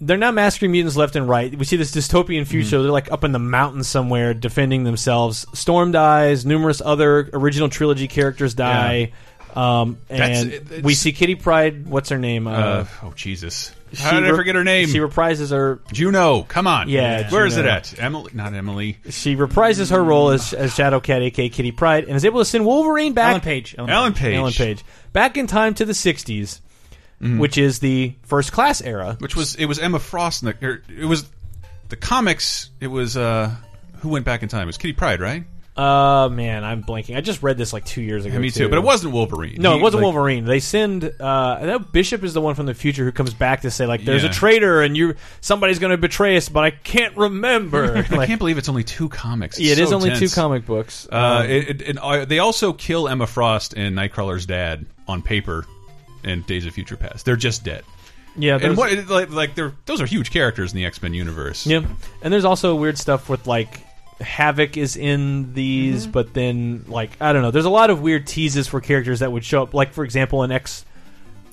they're 0.00 0.16
now 0.16 0.30
massacring 0.30 0.72
mutants 0.72 0.96
left 0.96 1.16
and 1.16 1.28
right. 1.28 1.54
We 1.56 1.64
see 1.64 1.76
this 1.76 1.92
dystopian 1.94 2.46
future. 2.46 2.76
Mm-hmm. 2.76 2.82
They're 2.84 2.92
like 2.92 3.12
up 3.12 3.24
in 3.24 3.32
the 3.32 3.38
mountains 3.38 3.86
somewhere, 3.88 4.34
defending 4.34 4.84
themselves. 4.84 5.46
Storm 5.54 5.92
dies. 5.92 6.46
Numerous 6.46 6.80
other 6.84 7.28
original 7.32 7.68
trilogy 7.68 8.08
characters 8.08 8.54
die. 8.54 9.12
Um, 9.54 9.98
and 10.08 10.52
it's- 10.52 10.82
we 10.82 10.94
see 10.94 11.12
Kitty 11.12 11.34
Pryde. 11.34 11.86
What's 11.88 12.10
her 12.10 12.18
name? 12.18 12.46
uh, 12.46 12.84
oh 13.02 13.12
Jesus! 13.16 13.74
she 13.92 14.00
How 14.00 14.20
did 14.20 14.30
I 14.32 14.36
forget 14.36 14.54
her 14.54 14.62
name? 14.62 14.86
She 14.88 14.98
reprises 14.98 15.50
her 15.50 15.80
Juno. 15.92 16.42
Come 16.44 16.68
on. 16.68 16.88
Yeah, 16.88 17.28
Where 17.30 17.46
is 17.46 17.56
it 17.56 17.66
at? 17.66 17.98
Emily? 18.00 18.30
Not 18.32 18.54
Emily. 18.54 18.98
She 19.08 19.34
reprises 19.34 19.90
her 19.90 20.04
role 20.04 20.30
as, 20.30 20.52
as 20.54 20.72
Shadowcat, 20.76 21.20
aka 21.22 21.48
Kitty 21.48 21.72
Pryde, 21.72 22.04
and 22.04 22.14
is 22.14 22.24
able 22.24 22.40
to 22.40 22.44
send 22.44 22.64
Wolverine 22.64 23.12
back. 23.12 23.30
Ellen 23.30 23.40
Page. 23.40 23.74
Ellen, 23.76 23.90
Ellen 23.90 24.12
Page. 24.12 24.22
Page. 24.22 24.36
Ellen 24.36 24.52
Page 24.52 24.84
back 25.12 25.36
in 25.36 25.48
time 25.48 25.74
to 25.74 25.84
the 25.84 25.94
'60s, 25.94 26.60
which 27.20 27.58
is 27.58 27.78
the 27.80 28.14
first 28.22 28.52
class 28.52 28.80
era. 28.80 29.16
Which 29.20 29.36
was 29.36 29.54
it 29.56 29.66
was 29.66 29.78
Emma 29.78 29.98
Frost. 29.98 30.42
In 30.42 30.46
the, 30.60 30.66
or 30.66 30.82
it 30.88 31.04
was 31.04 31.24
the 31.88 31.96
comics. 31.96 32.70
It 32.80 32.86
was 32.88 33.16
uh 33.16 33.54
who 34.00 34.08
went 34.08 34.24
back 34.24 34.42
in 34.42 34.48
time? 34.48 34.62
It 34.62 34.66
was 34.66 34.78
Kitty 34.78 34.94
Pryde, 34.94 35.20
right? 35.20 35.44
Uh, 35.76 36.28
man, 36.28 36.62
I'm 36.64 36.82
blanking. 36.82 37.16
I 37.16 37.20
just 37.22 37.42
read 37.42 37.56
this 37.56 37.72
like 37.72 37.84
two 37.86 38.02
years 38.02 38.26
ago. 38.26 38.38
Me 38.38 38.50
too, 38.50 38.68
but 38.68 38.76
it 38.76 38.82
wasn't 38.84 39.14
Wolverine. 39.14 39.56
No, 39.62 39.72
He- 39.72 39.78
it 39.78 39.82
wasn't 39.82 40.02
like- 40.02 40.12
Wolverine. 40.12 40.44
They 40.44 40.60
send. 40.60 41.10
Uh, 41.20 41.78
Bishop 41.92 42.22
is 42.24 42.34
the 42.34 42.40
one 42.40 42.54
from 42.54 42.66
the 42.66 42.74
future 42.74 43.04
who 43.04 43.12
comes 43.12 43.32
back 43.32 43.62
to 43.62 43.70
say 43.70 43.86
like, 43.86 44.04
"There's 44.04 44.22
Yeah. 44.24 44.30
a 44.30 44.32
traitor, 44.32 44.82
and 44.82 44.94
you 44.96 45.14
somebody's 45.40 45.78
going 45.78 45.92
to 45.92 45.96
betray 45.96 46.36
us, 46.36 46.48
but 46.50 46.64
I 46.64 46.70
can't 46.70 47.16
remember." 47.16 47.96
I 48.10 48.14
Like, 48.14 48.26
can't 48.26 48.38
believe 48.38 48.58
it's 48.58 48.68
only 48.68 48.84
two 48.84 49.08
comics. 49.08 49.58
It's 49.58 49.66
Yeah, 49.66 49.72
it 49.72 49.78
is 49.78 49.90
so 49.90 49.96
only 49.96 50.10
tense. 50.10 50.20
two 50.20 50.28
comic 50.28 50.66
books. 50.66 51.06
Uh, 51.10 51.16
Um, 51.16 51.46
it, 51.50 51.68
it, 51.68 51.82
and, 51.88 51.98
uh, 51.98 52.24
they 52.26 52.40
also 52.40 52.72
kill 52.74 53.08
Emma 53.08 53.26
Frost 53.26 53.72
and 53.74 53.96
Nightcrawler's 53.96 54.44
dad 54.46 54.84
on 55.08 55.22
paper 55.22 55.64
in 56.24 56.42
Days 56.42 56.66
of 56.66 56.72
Future 56.74 56.96
Past. 56.96 57.24
They're 57.24 57.36
just 57.36 57.64
dead. 57.64 57.84
Yeah, 58.36 58.58
and 58.62 58.76
what 58.76 59.08
like, 59.08 59.30
like 59.30 59.54
they're 59.56 59.72
those 59.86 60.00
are 60.00 60.06
huge 60.06 60.30
characters 60.30 60.72
in 60.72 60.76
the 60.76 60.84
X 60.86 61.02
Men 61.02 61.14
universe. 61.14 61.66
Yeah, 61.66 61.84
and 62.22 62.32
there's 62.32 62.44
also 62.44 62.74
weird 62.76 62.96
stuff 62.96 63.28
with 63.28 63.46
like 63.48 63.80
Havoc 64.20 64.76
is 64.76 64.96
in 64.96 65.52
these, 65.54 66.02
Mm-hmm. 66.04 66.12
but 66.12 66.32
then 66.34 66.84
like 66.86 67.10
I 67.20 67.32
don't 67.32 67.42
know. 67.42 67.50
There's 67.50 67.64
a 67.64 67.70
lot 67.70 67.90
of 67.90 68.00
weird 68.02 68.26
teases 68.28 68.68
for 68.68 68.80
characters 68.80 69.18
that 69.20 69.32
would 69.32 69.44
show 69.44 69.64
up. 69.64 69.74
Like 69.74 69.92
for 69.92 70.04
example, 70.04 70.44
in 70.44 70.52
X 70.52 70.84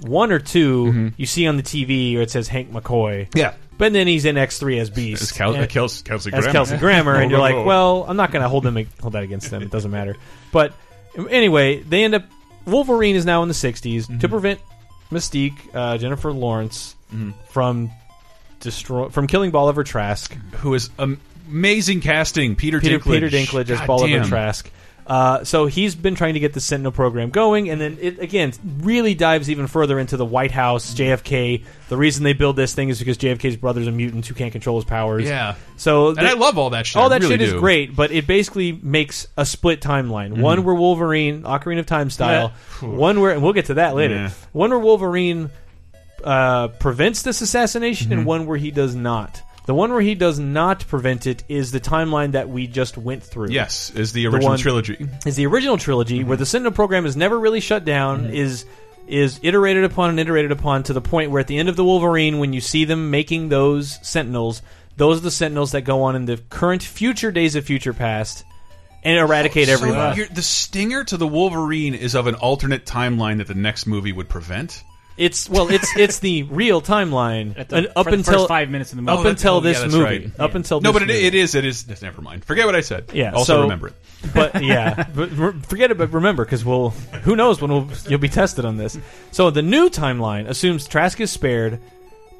one 0.01 0.31
or 0.31 0.37
2 0.37 1.13
you 1.17 1.25
see 1.25 1.47
on 1.47 1.57
the 1.57 1.63
TV 1.63 2.15
or 2.15 2.21
it 2.21 2.29
says 2.29 2.47
Hank 2.47 2.71
McCoy. 2.71 3.21
Mm-hmm. 3.27 3.37
Yeah. 3.39 3.53
But 3.79 3.93
then 3.93 4.05
he's 4.07 4.25
in 4.25 4.37
X 4.37 4.59
three 4.59 4.77
as 4.79 4.89
Beast, 4.91 5.21
As 5.23 5.31
Kel- 5.31 5.55
And- 5.55 5.69
Kelsey- 5.69 6.03
Kelsey 6.03 6.31
as 6.31 6.41
Grammer. 6.43 6.51
Kelsey 6.51 6.77
Grammer, 6.77 7.15
and 7.15 7.29
you're 7.31 7.39
like, 7.39 7.55
well, 7.65 8.05
I'm 8.07 8.17
not 8.17 8.31
going 8.31 8.41
to 8.43 8.49
hold 8.49 8.63
them 8.63 8.75
hold 9.01 9.13
that 9.13 9.23
against 9.23 9.49
them. 9.51 9.61
It 9.63 9.71
doesn't 9.71 9.91
matter. 9.91 10.15
But 10.51 10.73
anyway, 11.29 11.81
they 11.81 12.03
end 12.03 12.13
up. 12.15 12.23
Wolverine 12.67 13.15
is 13.15 13.25
now 13.25 13.41
in 13.41 13.47
the 13.47 13.53
60s 13.55 13.81
Mm-hmm. 14.03 14.19
to 14.19 14.29
prevent 14.29 14.59
Mystique, 15.11 15.57
uh, 15.73 15.97
Jennifer 15.97 16.31
Lawrence, 16.31 16.95
Mm-hmm. 17.13 17.31
from 17.49 17.89
destroy 18.59 19.07
from 19.09 19.27
killing 19.27 19.51
Bolivar 19.51 19.83
Trask, 19.85 20.33
who 20.57 20.73
is 20.73 20.89
am- 20.99 21.21
amazing 21.47 22.01
casting. 22.01 22.55
Peter 22.57 22.79
Peter, 22.81 22.99
Dinklage. 22.99 23.03
Peter 23.13 23.29
Dinklage 23.29 23.69
as 23.69 23.79
God 23.79 23.87
Bolivar 23.87 24.17
damn. 24.19 24.27
Trask. 24.27 24.69
Uh, 25.07 25.41
so 25.45 25.67
he's 25.67 25.95
been 25.95 26.15
trying 26.15 26.33
to 26.33 26.39
get 26.41 26.51
the 26.51 26.59
Sentinel 26.59 26.91
program 26.91 27.29
going, 27.29 27.69
and 27.69 27.79
then 27.79 27.97
it 28.01 28.19
again 28.19 28.51
really 28.81 29.15
dives 29.15 29.49
even 29.49 29.67
further 29.67 29.97
into 29.99 30.17
the 30.17 30.25
White 30.25 30.51
House, 30.51 30.93
JFK. 30.93 31.63
The 31.87 31.95
reason 31.95 32.25
they 32.25 32.33
build 32.33 32.57
this 32.57 32.73
thing 32.73 32.89
is 32.89 32.99
because 32.99 33.17
JFK's 33.17 33.55
brother's 33.55 33.87
a 33.87 33.91
mutant 33.93 34.25
who 34.27 34.33
can't 34.33 34.51
control 34.51 34.75
his 34.77 34.83
powers. 34.83 35.23
Yeah. 35.23 35.55
So 35.77 36.09
And 36.09 36.19
I 36.27 36.33
love 36.33 36.57
all 36.57 36.71
that 36.71 36.85
shit. 36.85 36.97
All 37.01 37.07
that 37.09 37.21
really 37.21 37.35
shit 37.35 37.41
is 37.41 37.53
great, 37.53 37.95
but 37.95 38.11
it 38.11 38.27
basically 38.27 38.73
makes 38.73 39.27
a 39.37 39.45
split 39.45 39.79
timeline. 39.79 40.33
Mhm. 40.33 40.39
One 40.41 40.63
where 40.65 40.75
Wolverine, 40.75 41.43
Ocarina 41.43 41.79
of 41.79 41.85
Time 41.85 42.09
style. 42.09 42.51
Yeah. 42.81 42.89
One 42.89 43.21
where, 43.21 43.31
and 43.31 43.41
we'll 43.41 43.53
get 43.53 43.67
to 43.67 43.75
that 43.75 43.95
later. 43.95 44.15
Yeah. 44.15 44.29
One 44.51 44.71
where 44.71 44.79
Wolverine 44.79 45.49
uh, 46.23 46.67
prevents 46.67 47.21
this 47.21 47.41
assassination, 47.41 48.09
Mhm. 48.09 48.11
and 48.11 48.25
one 48.25 48.45
where 48.47 48.57
he 48.57 48.71
does 48.71 48.95
not. 48.95 49.41
The 49.67 49.75
one 49.75 49.91
where 49.91 50.01
he 50.01 50.15
does 50.15 50.39
not 50.39 50.87
prevent 50.87 51.27
it 51.27 51.43
is 51.49 51.71
the 51.71 51.81
timeline 51.81 52.31
that 52.31 52.47
we 52.47 52.67
just 52.67 52.97
went 52.97 53.21
through. 53.21 53.49
Yes, 53.51 53.91
is 53.91 54.13
the 54.13 54.25
original 54.27 54.51
one- 54.51 54.59
trilogy. 54.59 55.07
Is 55.25 55.35
the 55.35 55.45
original 55.45 55.77
trilogy 55.77 56.19
mm-hmm. 56.19 56.29
where 56.29 56.37
the 56.37 56.45
Sentinel 56.45 56.71
program 56.71 57.05
is 57.05 57.17
never 57.17 57.37
really 57.37 57.59
shut 57.59 57.83
down. 57.83 58.23
Mm-hmm. 58.23 58.33
Is 58.33 58.65
is 59.07 59.39
iterated 59.43 59.83
upon 59.83 60.09
and 60.09 60.19
iterated 60.19 60.51
upon 60.51 60.83
to 60.83 60.93
the 60.93 61.01
point 61.01 61.31
where 61.31 61.39
at 61.41 61.47
the 61.47 61.57
end 61.57 61.69
of 61.69 61.75
the 61.75 61.83
Wolverine, 61.83 62.39
when 62.39 62.53
you 62.53 62.61
see 62.61 62.85
them 62.85 63.11
making 63.11 63.49
those 63.49 63.99
Sentinels, 64.01 64.61
those 64.95 65.17
are 65.17 65.21
the 65.21 65.31
Sentinels 65.31 65.73
that 65.73 65.81
go 65.81 66.03
on 66.03 66.15
in 66.15 66.25
the 66.25 66.37
current, 66.49 66.83
future 66.83 67.31
days 67.31 67.55
of 67.55 67.65
Future 67.65 67.93
Past 67.93 68.45
and 69.03 69.17
eradicate 69.17 69.69
everyone. 69.69 70.15
you're- 70.15 70.29
the 70.33 70.41
stinger 70.41 71.03
to 71.05 71.17
the 71.17 71.27
Wolverine 71.27 71.93
is 71.93 72.15
of 72.15 72.27
an 72.27 72.35
alternate 72.35 72.85
timeline 72.85 73.37
that 73.37 73.47
the 73.47 73.53
next 73.53 73.85
movie 73.85 74.11
would 74.11 74.29
prevent. 74.29 74.83
It's 75.17 75.49
well, 75.49 75.69
it's 75.69 75.89
it's 75.97 76.19
the 76.19 76.43
real 76.43 76.81
timeline 76.81 77.57
At 77.57 77.69
the- 77.69 77.75
and 77.77 77.87
up 77.95 78.05
for 78.05 78.11
the 78.11 78.17
until 78.17 78.33
first 78.39 78.47
five 78.47 78.69
minutes 78.69 78.91
in 78.93 78.97
the 78.97 79.01
movie. 79.01 79.11
Up 79.13 79.17
movie. 79.19 79.29
until 79.31 79.53
Oh, 79.55 79.59
this 79.59 79.77
yeah, 79.77 79.81
that's 79.83 79.93
movie. 79.95 80.03
right. 80.05 80.39
Up 80.39 80.55
until 80.55 80.79
no, 80.81 80.91
this 80.91 81.01
but 81.01 81.09
it, 81.09 81.13
movie. 81.13 81.25
it 81.25 81.35
is. 81.35 81.55
It 81.55 81.65
is. 81.65 81.83
just 81.83 82.01
Never 82.03 82.21
mind. 82.21 82.45
Forget 82.45 82.65
what 82.65 82.75
I 82.75 82.81
said. 82.81 83.05
Yeah. 83.13 83.31
Also 83.33 83.55
so- 83.55 83.61
remember 83.63 83.87
it. 83.87 83.93
But 84.33 84.63
yeah, 84.63 85.07
but 85.15 85.31
re- 85.37 85.53
forget 85.67 85.91
it. 85.91 85.97
But 85.97 86.11
remember, 86.11 86.43
because 86.43 86.65
we'll 86.65 86.89
who 87.23 87.35
knows 87.35 87.61
when 87.61 87.71
we'll, 87.71 87.87
you'll 88.07 88.19
be 88.19 88.29
tested 88.29 88.65
on 88.65 88.75
this. 88.77 88.97
So 89.31 89.51
the 89.51 89.61
new 89.61 89.89
timeline 89.89 90.47
assumes 90.47 90.87
Trask 90.87 91.19
is 91.21 91.31
spared. 91.31 91.79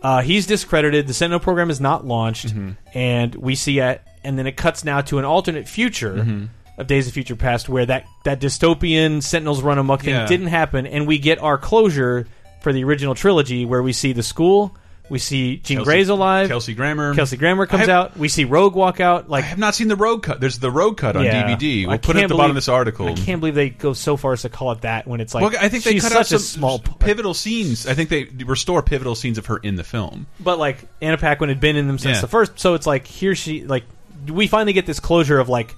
Uh, 0.02 0.22
he's 0.22 0.46
discredited. 0.48 1.06
The 1.08 1.14
Sentinel 1.14 1.40
program 1.40 1.70
is 1.70 1.80
not 1.82 2.06
launched, 2.06 2.48
Mm-hmm. 2.48 2.72
and 2.98 3.34
we 3.36 3.56
see 3.56 3.80
it. 3.80 4.02
And 4.24 4.38
then 4.38 4.48
it 4.48 4.58
cuts 4.58 4.84
now 4.84 5.02
to 5.02 5.20
an 5.20 5.26
alternate 5.26 5.68
future 5.68 6.16
Mm-hmm. 6.16 6.46
of 6.80 6.88
Days 6.88 7.08
of 7.08 7.14
Future 7.14 7.36
Past, 7.36 7.70
where 7.70 7.86
that 7.86 8.06
that 8.24 8.42
dystopian 8.42 9.22
Sentinels 9.24 9.62
run 9.62 9.78
amok 9.78 10.02
thing 10.02 10.16
Yeah. 10.16 10.26
didn't 10.28 10.48
happen, 10.48 10.88
and 10.88 11.08
we 11.08 11.20
get 11.20 11.40
our 11.40 11.58
closure 11.60 12.28
for 12.62 12.74
the 12.74 12.84
original 12.84 13.16
trilogy, 13.16 13.66
where 13.66 13.82
we 13.84 13.94
see 13.94 14.14
the 14.14 14.24
school. 14.24 14.76
We 15.10 15.20
see 15.20 15.56
Jean 15.58 15.78
Kelsey- 15.78 15.86
Grey's 15.86 16.10
alive. 16.10 16.50
Kelsey 16.50 16.74
Grammer. 16.74 17.16
Kelsey 17.16 17.38
Grammer 17.38 17.66
comes 17.66 17.82
have- 17.82 17.90
out. 17.90 18.18
We 18.18 18.28
see 18.28 18.44
Rogue 18.44 18.76
walk 18.76 19.00
out. 19.00 19.30
Like 19.30 19.46
I 19.46 19.48
have 19.48 19.58
not 19.58 19.74
seen 19.74 19.88
the 19.88 19.96
road 19.96 20.18
cut. 20.22 20.42
There's 20.42 20.60
the 20.60 20.70
road 20.70 20.96
cut 20.96 21.16
on 21.16 21.24
Yeah. 21.24 21.48
DVD. 21.48 21.86
We'll 21.86 21.94
I 21.94 21.98
put 21.98 22.18
it 22.18 22.24
at 22.24 22.28
the 22.28 22.36
bottom 22.36 22.52
of 22.52 22.56
this 22.56 22.68
article. 22.68 23.08
I 23.08 23.14
can't 23.14 23.40
believe 23.40 23.56
they 23.56 23.70
go 23.70 23.94
so 23.94 24.18
far 24.18 24.34
as 24.34 24.42
to 24.42 24.50
call 24.50 24.74
it 24.74 24.82
that 24.82 25.08
when 25.08 25.22
it's 25.22 25.34
like 25.34 25.44
well, 25.44 25.54
I 25.62 25.70
think 25.70 25.86
they 25.86 25.94
she's 25.94 26.02
cut 26.04 26.12
such 26.12 26.20
out 26.20 26.26
some 26.28 26.36
a 26.36 26.40
small. 26.40 26.80
pivotal 26.80 27.34
scenes. 27.34 27.88
I 27.88 27.94
think 27.94 28.10
they 28.10 28.26
restore 28.46 28.82
pivotal 28.82 29.16
scenes 29.16 29.38
of 29.38 29.46
her 29.46 29.56
in 29.56 29.78
the 29.78 29.84
film. 29.86 30.28
But 30.42 30.60
like 30.60 30.80
Anna 31.02 31.18
Paquin 31.18 31.48
had 31.48 31.62
been 31.62 31.78
in 31.78 31.88
them 31.88 32.00
since 32.00 32.16
Yeah. 32.18 32.22
the 32.22 32.28
first, 32.28 32.60
so 32.60 32.74
it's 32.74 32.86
like 32.86 33.08
here 33.08 33.34
she 33.34 33.64
like 33.64 33.86
we 34.28 34.48
finally 34.48 34.74
get 34.74 34.86
this 34.86 35.00
closure 35.00 35.40
of 35.40 35.48
like 35.48 35.74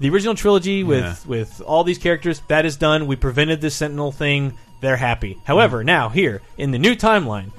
the 0.00 0.08
original 0.08 0.34
trilogy 0.34 0.84
with 0.84 1.04
Yeah. 1.04 1.16
with 1.26 1.60
all 1.60 1.84
these 1.84 1.98
characters 1.98 2.40
that 2.48 2.64
is 2.64 2.76
done. 2.76 3.06
We 3.08 3.16
prevented 3.16 3.60
this 3.60 3.74
Sentinel 3.74 4.10
thing. 4.10 4.54
They're 4.84 4.96
happy. 4.96 5.38
However, 5.44 5.78
Mm-hmm. 5.78 5.86
now 5.86 6.08
here 6.10 6.42
in 6.58 6.70
the 6.70 6.78
new 6.78 6.94
timeline, 6.94 7.50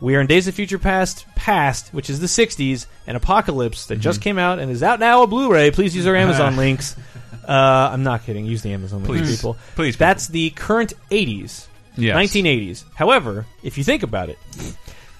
we 0.00 0.14
are 0.16 0.20
in 0.20 0.26
Days 0.26 0.48
of 0.48 0.54
Future 0.54 0.78
Past, 0.78 1.26
past, 1.34 1.92
which 1.92 2.08
is 2.08 2.20
the 2.20 2.26
'60s, 2.28 2.86
and 3.06 3.16
Apocalypse 3.16 3.86
that 3.86 3.94
Mm-hmm. 3.96 4.02
just 4.02 4.22
came 4.22 4.38
out 4.38 4.58
and 4.58 4.70
is 4.70 4.82
out 4.82 5.00
now 5.00 5.22
a 5.22 5.26
Blu-ray. 5.26 5.70
Please 5.72 5.94
use 5.94 6.06
our 6.06 6.16
Amazon 6.24 6.56
links. 6.56 6.96
Uh, 7.46 7.90
I'm 7.92 8.02
not 8.02 8.24
kidding. 8.24 8.44
Use 8.46 8.62
the 8.62 8.72
Amazon 8.72 9.04
links, 9.04 9.28
Please. 9.28 9.36
people. 9.36 9.56
Please, 9.74 9.96
That's 9.96 10.28
the 10.28 10.50
current 10.50 10.92
'80s. 11.10 11.66
Yes. 11.96 12.16
1980s. 12.16 12.84
However, 12.94 13.44
if 13.64 13.76
you 13.76 13.82
think 13.84 14.04
about 14.04 14.28
it, 14.28 14.38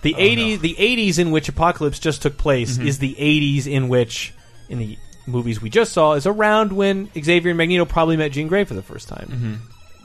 the 0.03 0.15
Oh, 0.15 0.19
80s, 0.19 0.61
the 0.61 0.75
80s 0.79 1.19
in 1.19 1.33
which 1.33 1.49
Apocalypse 1.49 1.99
just 1.99 2.23
took 2.23 2.37
place 2.39 2.79
is 2.79 2.99
the 3.01 3.17
80s 3.19 3.67
in 3.67 3.89
which, 3.89 4.33
in 4.69 4.79
the 4.79 4.97
movies 5.27 5.61
we 5.61 5.71
just 5.71 5.93
saw, 5.93 6.13
is 6.13 6.25
around 6.25 6.73
when 6.73 7.11
Xavier 7.21 7.51
and 7.51 7.59
Magneto 7.59 7.85
probably 7.85 8.17
met 8.17 8.31
Jean 8.31 8.47
Grey 8.47 8.63
for 8.63 8.75
the 8.75 8.83
first 8.83 9.09
time. 9.09 9.61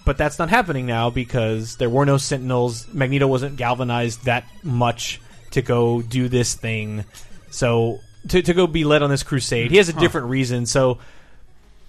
But 0.05 0.17
that's 0.17 0.37
not 0.37 0.49
happening 0.49 0.85
now 0.85 1.09
because 1.09 1.77
there 1.77 1.89
were 1.89 2.05
no 2.05 2.17
Sentinels. 2.17 2.87
Magneto 2.93 3.25
wasn't 3.27 3.55
galvanized 3.55 4.25
that 4.25 4.45
much 4.61 5.21
to 5.51 5.61
go 5.61 6.01
do 6.01 6.27
this 6.27 6.55
thing. 6.55 7.05
So 7.51 8.01
to, 8.27 8.41
to 8.41 8.53
go 8.53 8.67
be 8.67 8.83
led 8.83 9.01
on 9.01 9.09
this 9.09 9.23
crusade, 9.23 9.71
he 9.71 9.77
has 9.77 9.89
a 9.89 9.93
Huh. 9.93 9.99
different 9.99 10.27
reason. 10.27 10.65
So 10.65 10.97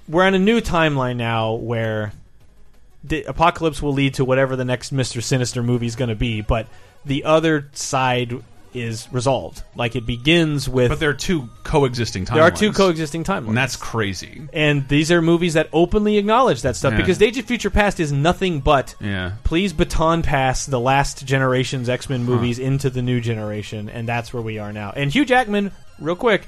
we're 0.09 0.25
on 0.25 0.35
a 0.35 0.39
new 0.39 0.61
timeline 0.61 1.17
now 1.17 1.55
where 1.55 2.13
the 3.03 3.25
apocalypse 3.25 3.83
will 3.83 3.93
lead 3.93 4.15
to 4.15 4.25
whatever 4.25 4.55
the 4.55 4.65
next 4.65 4.93
Mister 4.93 5.21
Sinister 5.21 5.63
movie 5.63 5.87
is 5.87 5.97
going 5.97 6.09
to 6.11 6.15
be, 6.15 6.41
but 6.41 6.67
the 7.05 7.25
other 7.25 7.69
side 7.73 8.43
is 8.75 9.09
resolved. 9.13 9.63
Like 9.77 9.97
it 9.97 10.05
begins 10.07 10.69
with. 10.69 10.89
But 10.91 11.01
there 11.01 11.11
are 11.11 11.15
two 11.15 11.49
coexisting 11.63 12.25
timelines. 12.27 12.35
There 12.35 12.43
are 12.43 12.51
two 12.51 12.73
coexisting 12.73 13.25
timelines. 13.25 13.49
And 13.49 13.57
that's 13.57 13.77
crazy. 13.77 14.49
And 14.53 14.89
these 14.89 15.11
are 15.13 15.23
movies 15.23 15.55
that 15.55 15.69
openly 15.73 16.19
acknowledge 16.19 16.63
that 16.63 16.77
stuff 16.77 16.93
Yeah. 16.93 16.99
because 17.01 17.19
Days 17.19 17.39
of 17.39 17.45
Future 17.45 17.71
Past 17.71 18.01
is 18.01 18.13
nothing 18.13 18.61
but 18.61 18.95
Yeah. 19.01 19.33
please 19.45 19.73
baton 19.73 20.23
pass 20.23 20.67
the 20.67 20.81
last 20.81 21.25
generation's 21.25 21.89
X 21.89 22.09
Men 22.09 22.25
movies 22.25 22.59
into 22.59 22.91
the 22.91 23.03
new 23.03 23.21
generation, 23.21 23.89
and 23.89 24.09
that's 24.09 24.33
where 24.33 24.43
we 24.43 24.59
are 24.59 24.73
now. 24.73 24.93
And 24.95 25.11
Hugh 25.13 25.25
Jackman, 25.25 25.71
real 26.01 26.17
quick, 26.17 26.47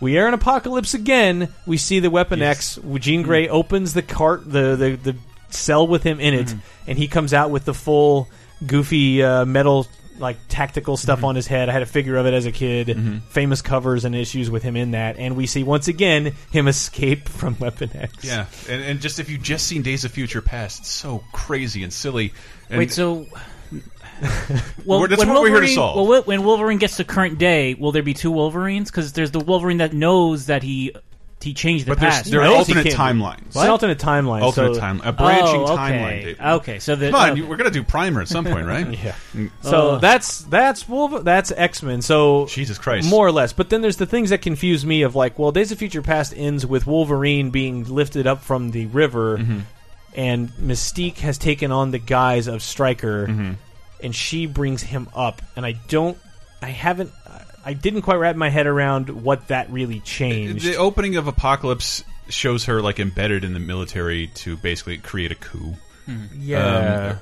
we 0.00 0.18
are 0.18 0.26
in 0.26 0.34
Apocalypse 0.34 0.94
again. 0.94 1.48
We 1.66 1.76
see 1.76 2.00
the 2.00 2.10
Weapon 2.10 2.40
X. 2.42 2.78
Jean 3.00 3.22
Grey 3.22 3.48
opens 3.48 3.92
the 3.94 4.02
cart, 4.02 4.50
the 4.50 4.76
the, 4.76 4.96
the 5.12 5.16
cell 5.50 5.86
with 5.86 6.02
him 6.02 6.18
in 6.20 6.34
it, 6.34 6.54
and 6.86 6.98
he 6.98 7.06
comes 7.06 7.32
out 7.32 7.50
with 7.50 7.64
the 7.64 7.74
full 7.74 8.28
goofy 8.66 9.22
uh, 9.22 9.44
metal 9.44 9.86
like 10.18 10.36
tactical 10.48 10.96
stuff 10.96 11.18
mm-hmm. 11.18 11.26
on 11.26 11.36
his 11.36 11.46
head. 11.46 11.68
I 11.68 11.72
had 11.72 11.82
a 11.82 11.86
figure 11.86 12.16
of 12.16 12.26
it 12.26 12.34
as 12.34 12.46
a 12.46 12.52
kid. 12.52 12.88
Mm-hmm. 12.88 13.18
Famous 13.28 13.62
covers 13.62 14.04
and 14.04 14.14
issues 14.14 14.50
with 14.50 14.62
him 14.62 14.76
in 14.76 14.92
that, 14.92 15.16
and 15.18 15.36
we 15.36 15.46
see 15.46 15.62
once 15.62 15.88
again 15.88 16.34
him 16.50 16.68
escape 16.68 17.28
from 17.28 17.58
Weapon 17.58 17.90
X. 17.94 18.24
Yeah, 18.24 18.46
and, 18.68 18.82
and 18.82 19.00
just 19.00 19.18
if 19.18 19.30
you 19.30 19.38
just 19.38 19.66
seen 19.66 19.82
Days 19.82 20.04
of 20.04 20.12
Future 20.12 20.42
Past, 20.42 20.80
it's 20.80 20.90
so 20.90 21.22
crazy 21.32 21.82
and 21.82 21.92
silly. 21.92 22.32
And 22.68 22.78
Wait, 22.78 22.92
so 22.92 23.26
well, 24.84 25.06
that's 25.06 25.18
when 25.18 25.28
what 25.28 25.42
we're 25.42 25.48
here 25.48 25.60
to 25.60 25.68
solve. 25.68 26.08
Well, 26.08 26.22
when 26.22 26.44
Wolverine 26.44 26.78
gets 26.78 26.96
to 26.98 27.04
current 27.04 27.38
day, 27.38 27.74
will 27.74 27.92
there 27.92 28.02
be 28.02 28.14
two 28.14 28.30
Wolverines? 28.30 28.90
Because 28.90 29.12
there's 29.12 29.30
the 29.30 29.40
Wolverine 29.40 29.78
that 29.78 29.92
knows 29.92 30.46
that 30.46 30.62
he 30.62 30.94
he 31.44 31.54
changed 31.54 31.86
the 31.86 31.92
But 31.92 32.00
there's- 32.00 32.16
past. 32.18 32.30
there 32.30 32.40
are 32.40 32.44
knows 32.44 32.66
he 32.66 32.72
alternate 32.74 32.94
can't- 32.96 33.18
timelines. 33.20 33.46
It's 33.46 33.56
an 33.56 33.68
alternate 33.70 33.98
timeline. 33.98 34.42
alternate 34.42 34.74
so, 34.74 34.80
time, 34.80 35.00
a 35.04 35.12
branching 35.12 35.60
Oh, 35.60 35.72
okay. 35.74 35.76
timeline. 35.76 36.20
David. 36.24 36.40
Okay, 36.40 36.78
so 36.80 36.96
the- 36.96 37.10
come 37.10 37.20
on, 37.20 37.40
oh. 37.40 37.46
we're 37.46 37.56
gonna 37.56 37.70
do 37.70 37.82
Primer 37.84 38.20
at 38.22 38.28
some 38.28 38.44
point, 38.44 38.66
right? 38.66 38.86
Yeah. 39.04 39.14
Mm. 39.36 39.50
So 39.62 39.90
Oh. 39.92 39.98
that's 39.98 40.38
that's 40.40 40.88
Wolver- 40.88 41.20
that's 41.20 41.52
X 41.56 41.82
Men. 41.82 42.02
So 42.02 42.46
Jesus 42.46 42.78
Christ. 42.78 43.08
more 43.08 43.26
or 43.26 43.32
less. 43.32 43.52
But 43.52 43.70
then 43.70 43.80
there's 43.82 43.96
the 43.98 44.06
things 44.06 44.30
that 44.30 44.42
confuse 44.42 44.84
me 44.84 45.02
of 45.02 45.14
like, 45.14 45.38
well, 45.38 45.52
Days 45.52 45.70
of 45.70 45.78
Future 45.78 46.02
Past 46.02 46.32
ends 46.36 46.66
with 46.66 46.86
Wolverine 46.86 47.50
being 47.50 47.84
lifted 47.84 48.26
up 48.26 48.42
from 48.42 48.70
the 48.72 48.86
river, 48.86 49.38
Mm-hmm. 49.38 49.58
and 50.16 50.48
Mystique 50.60 51.18
has 51.18 51.38
taken 51.38 51.70
on 51.72 51.90
the 51.90 51.98
guise 51.98 52.46
of 52.46 52.62
Stryker, 52.62 53.26
Mm-hmm. 53.28 53.52
and 54.02 54.14
she 54.14 54.46
brings 54.46 54.82
him 54.82 55.08
up. 55.14 55.42
And 55.56 55.66
I 55.66 55.72
don't, 55.88 56.16
I 56.62 56.68
haven't, 56.68 57.10
I 57.64 57.72
didn't 57.72 58.02
quite 58.02 58.16
wrap 58.16 58.36
my 58.36 58.48
head 58.48 58.66
around 58.66 59.08
what 59.08 59.48
that 59.48 59.70
really 59.70 60.00
changed. 60.00 60.64
The 60.64 60.76
opening 60.76 61.16
of 61.16 61.26
Apocalypse 61.26 62.04
shows 62.28 62.64
her 62.66 62.80
like 62.82 63.00
embedded 63.00 63.44
in 63.44 63.54
the 63.54 63.60
military 63.60 64.28
to 64.28 64.56
basically 64.56 64.98
create 64.98 65.32
a 65.32 65.34
coup. 65.34 65.74
Yeah. 66.38 67.18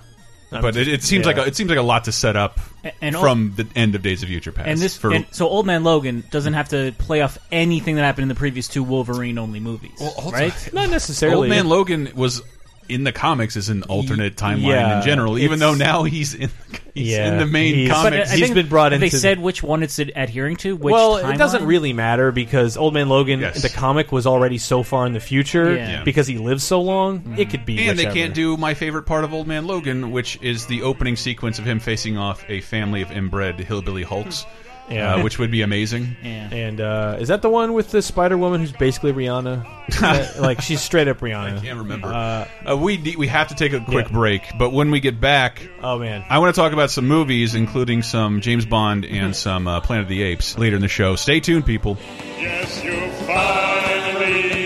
Um, 0.50 0.60
but 0.60 0.76
it, 0.76 0.86
it 0.86 1.02
seems 1.02 1.24
yeah. 1.24 1.32
like 1.32 1.36
a, 1.38 1.48
it 1.48 1.56
seems 1.56 1.70
like 1.70 1.78
a 1.78 1.82
lot 1.82 2.04
to 2.04 2.12
set 2.12 2.36
up 2.36 2.60
and 3.00 3.16
all- 3.16 3.22
from 3.22 3.54
the 3.56 3.66
end 3.74 3.94
of 3.94 4.02
Days 4.02 4.22
of 4.22 4.28
Future 4.28 4.52
Past. 4.52 4.68
And 4.68 4.78
this, 4.78 4.96
for 4.96 5.12
and 5.12 5.26
so 5.30 5.48
Old 5.48 5.66
Man 5.66 5.82
Logan 5.82 6.24
doesn't 6.30 6.52
have 6.52 6.68
to 6.70 6.92
play 6.98 7.22
off 7.22 7.38
anything 7.50 7.96
that 7.96 8.02
happened 8.02 8.24
in 8.24 8.28
the 8.28 8.34
previous 8.34 8.68
two 8.68 8.82
Wolverine 8.82 9.38
only 9.38 9.60
movies, 9.60 10.02
right? 10.30 10.52
Not 10.72 10.90
necessarily. 10.90 11.38
Old 11.38 11.48
Man 11.48 11.68
Logan 11.68 12.10
was 12.14 12.42
in 12.88 13.04
the 13.04 13.12
comics 13.12 13.56
as 13.56 13.70
an 13.70 13.84
alternate 13.84 14.36
timeline 14.36 14.62
yeah, 14.62 14.98
in 14.98 15.04
general, 15.04 15.38
even 15.38 15.58
though 15.58 15.74
now 15.74 16.02
he's 16.02 16.34
in 16.34 16.50
he's 16.94 17.08
Yeah, 17.08 17.32
in 17.32 17.38
the 17.38 17.46
main 17.46 17.74
he's- 17.74 17.88
But 17.90 18.10
comics. 18.10 18.30
I 18.30 18.36
He's 18.36 18.44
think- 18.44 18.54
been 18.54 18.68
brought 18.68 18.92
have 18.92 19.00
They 19.00 19.06
into- 19.06 19.18
said 19.18 19.40
which 19.40 19.62
one 19.62 19.82
it's 19.82 19.98
adhering 19.98 20.56
to. 20.56 20.76
Which 20.76 20.92
well, 20.92 21.16
it 21.16 21.38
doesn't 21.38 21.64
really 21.64 21.92
matter 21.92 22.32
because 22.32 22.76
Old 22.76 22.94
Man 22.94 23.08
Logan, 23.08 23.40
Yes. 23.40 23.62
the 23.62 23.68
comic 23.68 24.12
was 24.12 24.26
already 24.26 24.58
so 24.58 24.82
far 24.82 25.06
in 25.06 25.12
the 25.12 25.20
future 25.20 25.74
Yeah. 25.74 25.90
Yeah. 25.90 26.02
because 26.04 26.26
he 26.26 26.38
lives 26.38 26.64
so 26.64 26.80
long. 26.80 27.16
It 27.16 27.22
mm-hmm. 27.24 27.50
could 27.50 27.64
be, 27.66 27.88
and 27.88 27.98
they 27.98 28.06
can't 28.06 28.34
do 28.34 28.56
my 28.56 28.74
favorite 28.74 29.04
part 29.04 29.24
of 29.24 29.32
Old 29.32 29.46
Man 29.46 29.66
Logan, 29.66 30.10
which 30.12 30.38
is 30.42 30.66
the 30.66 30.82
opening 30.82 31.16
sequence 31.16 31.58
of 31.58 31.64
him 31.64 31.80
facing 31.80 32.16
off 32.18 32.44
a 32.48 32.60
family 32.60 33.02
of 33.02 33.10
inbred 33.10 33.58
hillbilly 33.60 34.02
hulks, 34.02 34.44
Yeah. 34.90 35.14
uh, 35.14 35.22
which 35.22 35.38
would 35.38 35.50
be 35.50 35.62
amazing. 35.62 36.16
Yeah. 36.22 36.48
And 36.52 36.80
uh, 36.80 37.16
is 37.20 37.28
that 37.28 37.40
the 37.42 37.48
one 37.48 37.72
with 37.72 37.90
the 37.90 38.02
Spider 38.02 38.36
Woman 38.36 38.60
who's 38.60 38.72
basically 38.72 39.12
Rihanna? 39.12 39.66
Like 40.40 40.60
she's 40.60 40.80
straight 40.80 41.08
up 41.08 41.18
Rihanna. 41.20 41.58
I 41.58 41.60
can't 41.60 41.78
remember. 41.78 42.08
Uh, 42.08 42.46
Uh, 42.68 42.76
we 42.76 42.96
de- 42.96 43.16
we 43.16 43.26
have 43.28 43.48
to 43.48 43.54
take 43.54 43.72
a 43.72 43.80
quick 43.80 44.06
Yeah. 44.08 44.12
break, 44.12 44.42
but 44.58 44.70
when 44.72 44.90
we 44.90 45.00
get 45.00 45.20
back, 45.20 45.66
oh 45.82 45.98
man, 45.98 46.24
I 46.28 46.38
want 46.40 46.54
to 46.54 46.60
talk 46.60 46.72
about 46.72 46.90
some 46.90 47.06
movies, 47.08 47.54
including 47.54 48.02
some 48.02 48.40
James 48.40 48.64
Bond 48.66 49.04
and 49.04 49.34
some 49.36 49.66
uh, 49.66 49.80
Planet 49.80 50.04
of 50.04 50.08
the 50.08 50.22
Apes 50.22 50.58
later 50.58 50.76
in 50.76 50.82
the 50.82 50.88
show. 50.88 51.16
Stay 51.16 51.40
tuned, 51.40 51.64
people. 51.66 51.96
Yes, 52.38 52.82
you 52.84 52.92
finally 53.26 54.61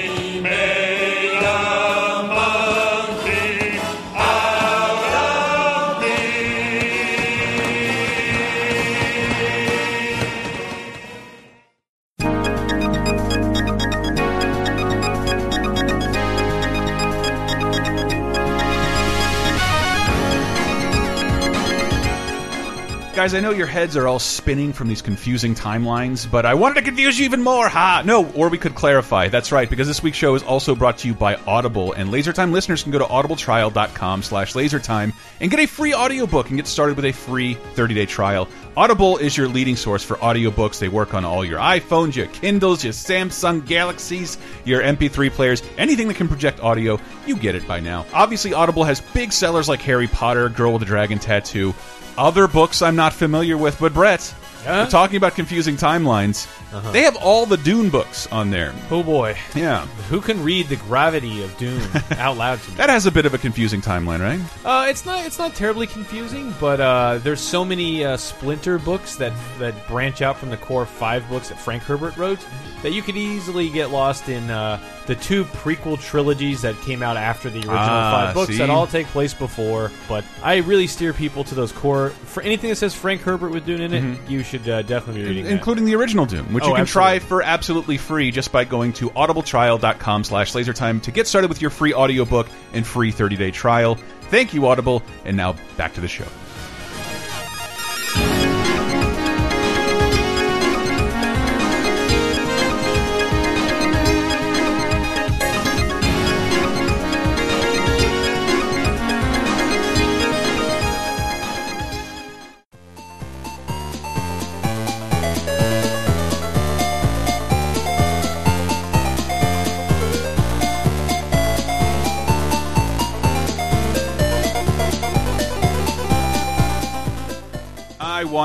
Guys, 23.27 23.35
I 23.35 23.41
know 23.41 23.51
your 23.51 23.67
heads 23.67 23.97
are 23.97 24.07
all 24.07 24.21
spinning 24.21 24.73
from 24.73 24.87
these 24.87 25.03
confusing 25.03 25.57
timelines, 25.57 26.31
but 26.31 26.47
I 26.47 26.55
wanted 26.55 26.77
to 26.77 26.83
confuse 26.83 27.19
you 27.19 27.25
even 27.25 27.43
more. 27.43 27.69
Ha! 27.69 28.03
No, 28.05 28.25
or 28.35 28.49
we 28.49 28.57
could 28.57 28.77
clarify. 28.77 29.27
That's 29.27 29.51
right, 29.51 29.69
because 29.69 29.89
this 29.89 30.01
week's 30.01 30.17
show 30.17 30.37
is 30.37 30.45
also 30.45 30.77
brought 30.77 30.99
to 30.99 31.09
you 31.09 31.15
by 31.15 31.35
Audible, 31.35 31.93
and 31.93 32.11
LaserTime 32.11 32.53
listeners 32.53 32.85
can 32.85 32.93
go 32.93 33.01
to 33.01 33.05
audibletrial.com 33.05 34.23
slash 34.23 34.53
lasertime 34.53 35.13
and 35.41 35.51
get 35.51 35.59
a 35.59 35.67
free 35.67 35.93
audiobook 35.93 36.51
and 36.51 36.57
get 36.57 36.69
started 36.69 36.95
with 36.95 37.05
a 37.05 37.11
free 37.11 37.57
30-day 37.75 38.07
trial. 38.07 38.47
Audible 38.77 39.17
is 39.17 39.37
your 39.37 39.49
leading 39.49 39.75
source 39.75 40.05
for 40.05 40.19
audiobooks. 40.19 40.79
They 40.79 40.89
work 40.89 41.13
on 41.13 41.25
all 41.25 41.45
your 41.45 41.59
iPhones, 41.59 42.15
your 42.15 42.27
Kindles, 42.27 42.85
your 42.85 42.93
Samsung 42.93 43.67
Galaxies, 43.67 44.39
your 44.65 44.83
MP3 44.83 45.33
players, 45.33 45.65
anything 45.79 46.07
that 46.07 46.17
can 46.19 46.29
project 46.29 46.61
audio, 46.61 47.01
you 47.27 47.37
get 47.37 47.57
it 47.57 47.67
by 47.67 47.81
now. 47.81 48.07
Obviously, 48.13 48.55
Audible 48.55 48.85
has 48.85 49.01
big 49.01 49.33
sellers 49.33 49.69
like 49.69 49.81
Harry 49.81 50.07
Potter, 50.07 50.49
Girl 50.49 50.75
with 50.75 50.83
a 50.83 50.85
Dragon 50.85 51.19
Tattoo, 51.19 51.75
other 52.19 52.47
books 52.49 52.83
I'm 52.83 52.97
not 52.97 53.13
familiar 53.13 53.57
with, 53.57 53.79
but 53.79 53.93
Brett, 53.95 54.35
we're 54.65 54.89
talking 54.89 55.17
about 55.17 55.35
confusing 55.37 55.77
timelines. 55.77 56.47
Uh-huh. 56.75 56.91
They 56.91 57.03
have 57.03 57.17
all 57.17 57.47
the 57.47 57.57
Dune 57.57 57.89
books 57.91 58.27
on 58.33 58.51
there. 58.51 58.75
oh 58.91 59.03
boy, 59.05 59.37
Yeah. 59.55 59.87
who 60.11 60.21
can 60.21 60.43
read 60.43 60.69
the 60.69 60.75
gravity 60.77 61.43
of 61.45 61.57
Dune 61.57 61.81
out 62.19 62.37
loud 62.37 62.61
to 62.61 62.71
me? 62.71 62.77
That 62.77 62.91
has 62.91 63.07
a 63.07 63.13
bit 63.13 63.25
of 63.27 63.35
a 63.35 63.39
confusing 63.39 63.81
timeline, 63.81 64.19
right? 64.21 64.41
Uh, 64.65 64.87
it's 64.89 65.07
not. 65.07 65.25
It's 65.25 65.39
not 65.39 65.55
terribly 65.55 65.87
confusing, 65.87 66.53
but 66.61 66.81
uh, 66.81 67.19
there's 67.23 67.41
so 67.41 67.65
many 67.65 68.05
uh, 68.05 68.17
splinter 68.17 68.79
books 68.79 69.15
that 69.17 69.33
that 69.59 69.87
branch 69.87 70.21
out 70.23 70.37
from 70.39 70.51
the 70.51 70.57
core 70.57 70.85
five 70.85 71.27
books 71.29 71.49
that 71.51 71.61
Frank 71.61 71.85
Herbert 71.85 72.17
wrote 72.17 72.45
that 72.87 72.93
you 72.93 73.03
could 73.03 73.17
easily 73.17 73.69
get 73.69 73.91
lost 73.91 74.29
in 74.29 74.49
uh, 74.49 74.81
the 75.07 75.17
two 75.17 75.43
prequel 75.47 76.01
trilogies 76.01 76.63
that 76.63 76.81
came 76.83 77.03
out 77.03 77.17
after 77.17 77.51
the 77.51 77.59
original 77.59 77.75
Ah, 77.77 78.27
five 78.27 78.35
books 78.35 78.53
see? 78.53 78.59
that 78.59 78.71
all 78.71 78.87
take 78.87 79.09
place 79.09 79.35
before. 79.35 79.91
But 80.09 80.25
I 80.41 80.59
really 80.59 80.87
steer 80.87 81.13
people 81.13 81.43
to 81.43 81.57
those 81.57 81.73
core. 81.73 82.11
For 82.11 82.45
anything 82.45 82.71
that 82.71 82.77
says 82.77 82.95
Frank 82.95 83.23
Herbert 83.23 83.51
with 83.51 83.67
Dune 83.67 83.81
in 83.81 83.93
it, 83.93 84.31
you 84.31 84.45
should 84.45 84.69
uh, 84.69 84.83
definitely 84.83 85.23
be 85.23 85.29
reading 85.31 85.45
that. 85.47 85.51
Including 85.51 85.85
the 85.85 85.97
original 85.97 86.27
Dune, 86.27 86.53
which 86.55 86.63
Oh, 86.63 86.69
you 86.69 86.75
can 86.77 86.87
try 86.87 87.19
for 87.19 87.43
absolutely 87.43 87.99
free 87.99 88.31
just 88.31 88.53
by 88.53 88.63
going 88.63 88.93
to 88.93 89.11
audibletrial.com 89.11 90.23
slash 90.23 90.53
lasertime 90.53 91.03
to 91.03 91.11
get 91.11 91.27
started 91.27 91.49
with 91.49 91.61
your 91.61 91.71
free 91.71 91.93
audiobook 91.93 92.47
and 92.73 92.87
free 92.87 93.11
30-day 93.11 93.51
trial. 93.51 93.97
Thank 94.31 94.55
you, 94.55 94.65
Audible. 94.69 95.03
And 95.25 95.37
now 95.37 95.57
back 95.77 95.95
to 95.95 96.01
the 96.01 96.09
show. 96.09 96.27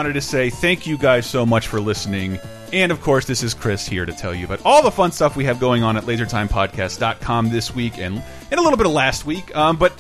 Wanted 0.02 0.14
to 0.14 0.22
say 0.22 0.50
thank 0.50 0.88
you 0.88 0.98
guys 0.98 1.28
so 1.28 1.46
much 1.46 1.68
for 1.68 1.80
listening. 1.80 2.40
And 2.74 2.92
of 2.92 3.02
course, 3.02 3.26
this 3.26 3.44
is 3.44 3.54
Chris 3.54 3.88
here 3.88 4.04
to 4.04 4.12
tell 4.12 4.34
you 4.34 4.46
about 4.46 4.60
all 4.66 4.82
the 4.82 4.90
fun 4.90 5.12
stuff 5.12 5.36
we 5.36 5.46
have 5.46 5.60
going 5.60 5.84
on 5.84 5.96
at 5.96 6.06
lasertimepodcast.com 6.06 7.50
this 7.52 7.76
week 7.76 8.00
and, 8.00 8.16
and 8.50 8.60
a 8.60 8.64
little 8.64 8.78
bit 8.78 8.88
of 8.88 8.94
last 8.94 9.28
week. 9.28 9.56
Um, 9.56 9.78
but 9.78 9.94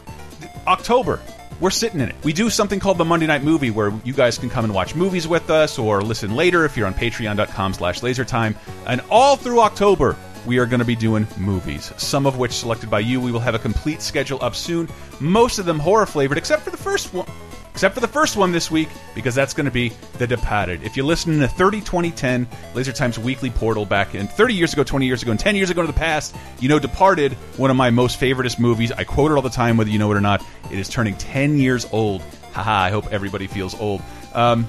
October, 0.66 1.22
we're 1.60 1.70
sitting 1.70 1.99
in 1.99 2.10
it. 2.10 2.16
We 2.24 2.34
do 2.34 2.49
something 2.49 2.80
called 2.80 2.97
the 2.97 3.06
Monday 3.06 3.28
Night 3.28 3.43
Movie 3.43 3.70
where 3.70 3.93
you 4.04 4.14
guys 4.14 4.39
can 4.39 4.49
come 4.49 4.66
and 4.66 4.74
watch 4.74 4.95
movies 4.95 5.28
with 5.28 5.52
us 5.52 5.78
or 5.78 6.02
listen 6.02 6.36
later 6.36 6.66
if 6.66 6.76
you're 6.76 6.88
on 6.88 6.95
patreon.com 6.95 7.76
slash 7.76 8.02
lasertime. 8.02 8.56
And 8.88 9.02
all 9.12 9.36
through 9.36 9.60
October, 9.60 10.18
we 10.47 10.58
are 10.58 10.66
going 10.66 10.80
to 10.80 10.86
be 10.86 10.95
doing 10.95 11.28
movies, 11.38 11.93
some 11.97 12.26
of 12.26 12.39
which 12.39 12.54
selected 12.54 12.89
by 12.89 13.02
you. 13.02 13.22
We 13.22 13.32
will 13.32 13.39
have 13.39 13.54
a 13.54 13.60
complete 13.60 14.02
schedule 14.02 14.39
up 14.41 14.56
soon, 14.56 14.89
most 15.20 15.60
of 15.60 15.68
them 15.68 15.78
horror 15.78 16.08
flavored, 16.08 16.39
except 16.39 16.64
for 16.64 16.72
the 16.72 16.78
first 16.78 17.14
one. 17.14 17.28
Except 17.74 17.96
for 17.96 18.02
the 18.02 18.08
first 18.08 18.36
one 18.36 18.52
this 18.52 18.70
week, 18.70 18.90
because 19.16 19.34
that's 19.34 19.54
going 19.54 19.66
to 19.66 19.72
be 19.72 19.94
The 20.18 20.28
Departed. 20.28 20.84
If 20.84 20.98
you 20.98 21.04
listen 21.04 21.40
to 21.40 21.48
30 21.48 21.80
2010, 21.80 22.48
Laser 22.74 22.92
Time's 22.92 23.18
weekly 23.18 23.50
portal 23.50 23.86
back 23.86 24.14
in 24.14 24.28
30 24.28 24.54
years 24.54 24.74
ago, 24.74 24.84
20 24.84 25.06
years 25.06 25.22
ago, 25.24 25.32
and 25.32 25.40
10 25.40 25.56
years 25.56 25.70
ago 25.70 25.82
into 25.82 25.94
the 25.94 25.98
past, 25.98 26.36
you 26.60 26.68
know 26.68 26.80
Departed, 26.80 27.34
one 27.58 27.72
of 27.72 27.78
my 27.78 27.90
most 27.90 28.20
favoriteest 28.20 28.60
movies. 28.60 28.92
I 28.92 29.06
quote 29.06 29.32
it 29.32 29.36
all 29.36 29.42
the 29.42 29.50
time, 29.50 29.78
whether 29.78 29.90
you 29.90 30.00
know 30.00 30.12
it 30.12 30.18
or 30.18 30.22
not. 30.22 30.46
It 30.70 30.80
is 30.80 30.90
turning 30.90 31.16
10 31.16 31.58
years 31.58 31.88
old. 31.92 32.22
Haha, 32.52 32.84
I 32.84 32.90
hope 32.90 33.12
everybody 33.12 33.48
feels 33.48 33.80
old. 33.80 34.02
Um, 34.34 34.68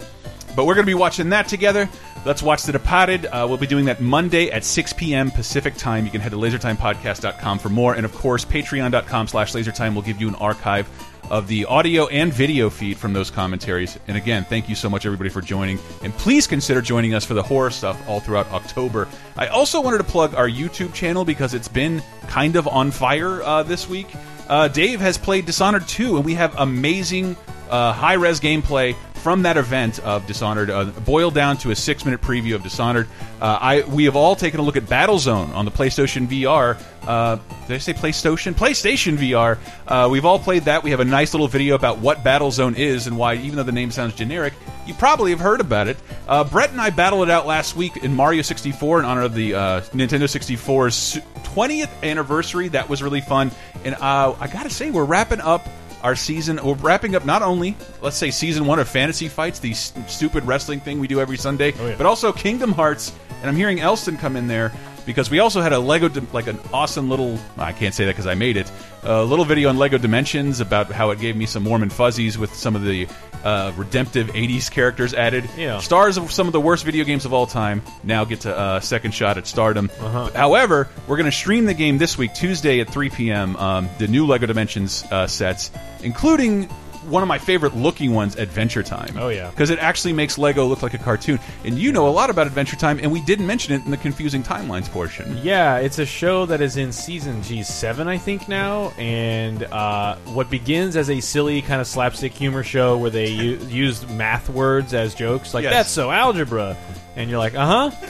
but 0.54 0.66
we're 0.66 0.74
going 0.74 0.86
to 0.86 0.90
be 0.90 0.94
watching 0.94 1.30
that 1.30 1.48
together. 1.48 1.88
Let's 2.24 2.42
watch 2.42 2.62
The 2.62 2.72
Departed. 2.72 3.26
Uh, 3.26 3.46
we'll 3.48 3.58
be 3.58 3.66
doing 3.66 3.86
that 3.86 4.00
Monday 4.00 4.50
at 4.50 4.64
6 4.64 4.92
p.m. 4.92 5.30
Pacific 5.30 5.74
time. 5.74 6.04
You 6.04 6.10
can 6.12 6.20
head 6.20 6.30
to 6.30 6.38
lasertimepodcast.com 6.38 7.58
for 7.58 7.68
more. 7.68 7.94
And 7.94 8.04
of 8.04 8.14
course, 8.14 8.44
patreon.com 8.44 9.26
slash 9.26 9.54
lasertime 9.54 9.94
will 9.94 10.02
give 10.02 10.20
you 10.20 10.28
an 10.28 10.36
archive 10.36 10.88
of 11.30 11.48
the 11.48 11.64
audio 11.64 12.06
and 12.08 12.32
video 12.32 12.68
feed 12.68 12.96
from 12.96 13.12
those 13.12 13.30
commentaries. 13.30 13.98
And 14.08 14.16
again, 14.16 14.44
thank 14.44 14.68
you 14.68 14.74
so 14.74 14.90
much, 14.90 15.06
everybody, 15.06 15.30
for 15.30 15.40
joining. 15.40 15.78
And 16.02 16.12
please 16.14 16.46
consider 16.46 16.82
joining 16.82 17.14
us 17.14 17.24
for 17.24 17.34
the 17.34 17.42
horror 17.42 17.70
stuff 17.70 18.00
all 18.08 18.20
throughout 18.20 18.50
October. 18.50 19.08
I 19.36 19.46
also 19.48 19.80
wanted 19.80 19.98
to 19.98 20.04
plug 20.04 20.34
our 20.34 20.48
YouTube 20.48 20.92
channel 20.94 21.24
because 21.24 21.54
it's 21.54 21.68
been 21.68 22.02
kind 22.28 22.56
of 22.56 22.68
on 22.68 22.90
fire 22.90 23.42
uh, 23.42 23.62
this 23.62 23.88
week. 23.88 24.08
Uh, 24.48 24.68
Dave 24.68 25.00
has 25.00 25.16
played 25.16 25.46
Dishonored 25.46 25.86
2, 25.88 26.16
and 26.16 26.24
we 26.24 26.34
have 26.34 26.54
amazing 26.58 27.36
uh, 27.72 27.92
high 27.92 28.14
res 28.14 28.38
gameplay 28.38 28.94
from 29.22 29.42
that 29.42 29.56
event 29.56 30.00
of 30.00 30.26
Dishonored, 30.26 30.68
uh, 30.68 30.84
boiled 30.84 31.32
down 31.32 31.56
to 31.58 31.70
a 31.70 31.76
six 31.76 32.04
minute 32.04 32.20
preview 32.20 32.56
of 32.56 32.62
Dishonored. 32.62 33.08
Uh, 33.40 33.58
I 33.60 33.82
we 33.82 34.04
have 34.04 34.16
all 34.16 34.36
taken 34.36 34.60
a 34.60 34.62
look 34.62 34.76
at 34.76 34.82
Battlezone 34.84 35.54
on 35.54 35.64
the 35.64 35.70
PlayStation 35.70 36.26
VR. 36.26 36.80
Uh, 37.06 37.36
did 37.66 37.74
I 37.74 37.78
say 37.78 37.94
PlayStation? 37.94 38.52
PlayStation 38.52 39.16
VR. 39.16 39.58
Uh, 39.86 40.08
we've 40.10 40.24
all 40.24 40.38
played 40.38 40.64
that. 40.64 40.82
We 40.82 40.90
have 40.90 41.00
a 41.00 41.04
nice 41.04 41.34
little 41.34 41.48
video 41.48 41.74
about 41.74 41.98
what 41.98 42.22
Battlezone 42.22 42.76
is 42.76 43.06
and 43.06 43.16
why, 43.16 43.34
even 43.36 43.56
though 43.56 43.62
the 43.62 43.72
name 43.72 43.90
sounds 43.90 44.14
generic, 44.14 44.54
you 44.86 44.94
probably 44.94 45.30
have 45.30 45.40
heard 45.40 45.60
about 45.60 45.88
it. 45.88 45.96
Uh, 46.28 46.44
Brett 46.44 46.70
and 46.70 46.80
I 46.80 46.90
battled 46.90 47.28
it 47.28 47.30
out 47.30 47.46
last 47.46 47.76
week 47.76 47.96
in 47.96 48.14
Mario 48.14 48.42
64 48.42 49.00
in 49.00 49.04
honor 49.04 49.22
of 49.22 49.34
the 49.34 49.54
uh, 49.54 49.80
Nintendo 49.92 50.24
64's 50.24 51.20
20th 51.44 51.90
anniversary. 52.02 52.68
That 52.68 52.88
was 52.88 53.02
really 53.02 53.20
fun. 53.20 53.52
And 53.84 53.94
I 53.96 54.48
gotta 54.52 54.70
say, 54.70 54.90
we're 54.90 55.04
wrapping 55.04 55.40
up 55.40 55.68
our 56.02 56.16
season. 56.16 56.60
We're 56.62 56.74
wrapping 56.74 57.14
up 57.14 57.24
not 57.24 57.42
only, 57.42 57.76
let's 58.00 58.16
say, 58.16 58.30
season 58.30 58.66
one 58.66 58.78
of 58.78 58.88
Fantasy 58.88 59.28
Fights, 59.28 59.58
the 59.58 59.74
st 59.74 60.08
stupid 60.08 60.44
wrestling 60.44 60.80
thing 60.80 60.98
we 60.98 61.08
do 61.08 61.20
every 61.20 61.36
Sunday, 61.36 61.72
oh, 61.78 61.94
but 61.96 62.06
also 62.06 62.32
Kingdom 62.32 62.72
Hearts. 62.72 63.12
And 63.40 63.48
I'm 63.48 63.56
hearing 63.56 63.80
Elston 63.80 64.16
come 64.16 64.36
in 64.36 64.46
there 64.46 64.72
because 65.04 65.30
we 65.30 65.40
also 65.40 65.60
had 65.60 65.72
a 65.72 65.78
Lego 65.78 66.08
like 66.32 66.46
an 66.46 66.58
awesome 66.72 67.08
little 67.10 67.38
I 67.58 67.72
can't 67.72 67.94
say 67.94 68.04
that 68.04 68.12
because 68.12 68.26
I 68.26 68.34
made 68.34 68.56
it 68.56 68.70
a 69.02 69.24
little 69.24 69.44
video 69.44 69.68
on 69.68 69.76
Lego 69.78 69.98
Dimensions 69.98 70.60
about 70.60 70.90
how 70.90 71.10
it 71.10 71.18
gave 71.18 71.36
me 71.36 71.46
some 71.46 71.64
warm 71.64 71.82
and 71.82 71.92
fuzzies 71.92 72.38
with 72.38 72.54
some 72.54 72.76
of 72.76 72.84
the 72.84 73.08
uh, 73.42 73.72
redemptive 73.76 74.28
'80s 74.28 74.70
characters 74.70 75.14
added. 75.14 75.48
Yeah. 75.56 75.78
Stars 75.78 76.16
of 76.16 76.30
some 76.30 76.46
of 76.46 76.52
the 76.52 76.60
worst 76.60 76.84
video 76.84 77.04
games 77.04 77.24
of 77.24 77.32
all 77.32 77.46
time 77.46 77.82
now 78.04 78.24
get 78.24 78.42
to 78.42 78.56
uh, 78.56 78.80
second 78.80 79.12
shot 79.12 79.38
at 79.38 79.46
stardom. 79.46 79.90
Uh-huh. 80.00 80.30
However, 80.34 80.88
we're 81.08 81.16
going 81.16 81.30
to 81.30 81.36
stream 81.36 81.64
the 81.64 81.74
game 81.74 81.98
this 81.98 82.16
week, 82.16 82.34
Tuesday 82.34 82.80
at 82.80 82.90
3 82.90 83.10
p.m. 83.10 83.56
Um, 83.56 83.88
the 83.98 84.06
new 84.08 84.26
Lego 84.26 84.46
Dimensions 84.46 85.04
uh, 85.10 85.26
sets, 85.26 85.70
including 86.02 86.68
one 87.04 87.22
of 87.22 87.28
my 87.28 87.38
favorite 87.38 87.76
looking 87.76 88.14
ones, 88.14 88.36
Adventure 88.36 88.82
Time. 88.82 89.14
Oh, 89.16 89.28
yeah. 89.28 89.50
because 89.50 89.70
it 89.70 89.78
actually 89.78 90.12
makes 90.12 90.38
Lego 90.38 90.64
look 90.66 90.82
like 90.82 90.94
a 90.94 90.98
cartoon. 90.98 91.38
And 91.64 91.78
you 91.78 91.92
know 91.92 92.08
a 92.08 92.10
lot 92.10 92.30
about 92.30 92.46
Adventure 92.46 92.76
Time, 92.76 92.98
and 93.02 93.10
we 93.12 93.20
didn't 93.22 93.46
mention 93.46 93.74
it 93.74 93.84
in 93.84 93.90
the 93.90 93.96
confusing 93.96 94.42
timelines 94.42 94.88
portion. 94.90 95.38
Yeah, 95.42 95.78
it's 95.78 95.98
a 95.98 96.06
show 96.06 96.46
that 96.46 96.60
is 96.60 96.76
in 96.76 96.92
season 96.92 97.42
G 97.42 97.62
seven, 97.62 98.08
I 98.08 98.18
think 98.18 98.48
now, 98.48 98.90
and 98.98 99.64
uh, 99.64 100.16
what 100.34 100.50
begins 100.50 100.96
as 100.96 101.10
a 101.10 101.20
silly 101.20 101.62
kind 101.62 101.80
of 101.80 101.86
slapstick 101.86 102.32
humor 102.32 102.62
show 102.62 102.96
where 102.98 103.10
they 103.10 103.28
u- 103.28 103.58
use 103.68 104.06
math 104.08 104.48
words 104.48 104.94
as 104.94 105.14
jokes, 105.14 105.54
like 105.54 105.64
Yes. 105.64 105.72
that's 105.72 105.90
so 105.90 106.10
algebra, 106.10 106.76
and 107.16 107.28
you're 107.30 107.38
like, 107.38 107.54
uh 107.54 107.90
huh. 107.90 108.06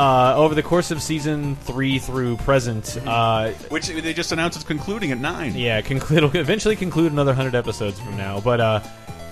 Uh, 0.00 0.34
over 0.36 0.54
the 0.54 0.62
course 0.62 0.90
of 0.90 1.02
season 1.02 1.56
three 1.56 1.98
through 1.98 2.34
present, 2.38 2.96
uh, 3.06 3.50
Which 3.68 3.88
they 3.88 4.14
just 4.14 4.32
announced 4.32 4.56
it's 4.56 4.64
concluding 4.64 5.12
at 5.12 5.18
nine. 5.18 5.54
yeah, 5.54 5.82
conclude, 5.82 6.24
it'll 6.24 6.36
eventually 6.40 6.74
conclude 6.74 7.12
another 7.12 7.34
hundred 7.34 7.54
episodes 7.54 8.00
from 8.00 8.16
now, 8.16 8.40
but 8.40 8.60
uh, 8.62 8.80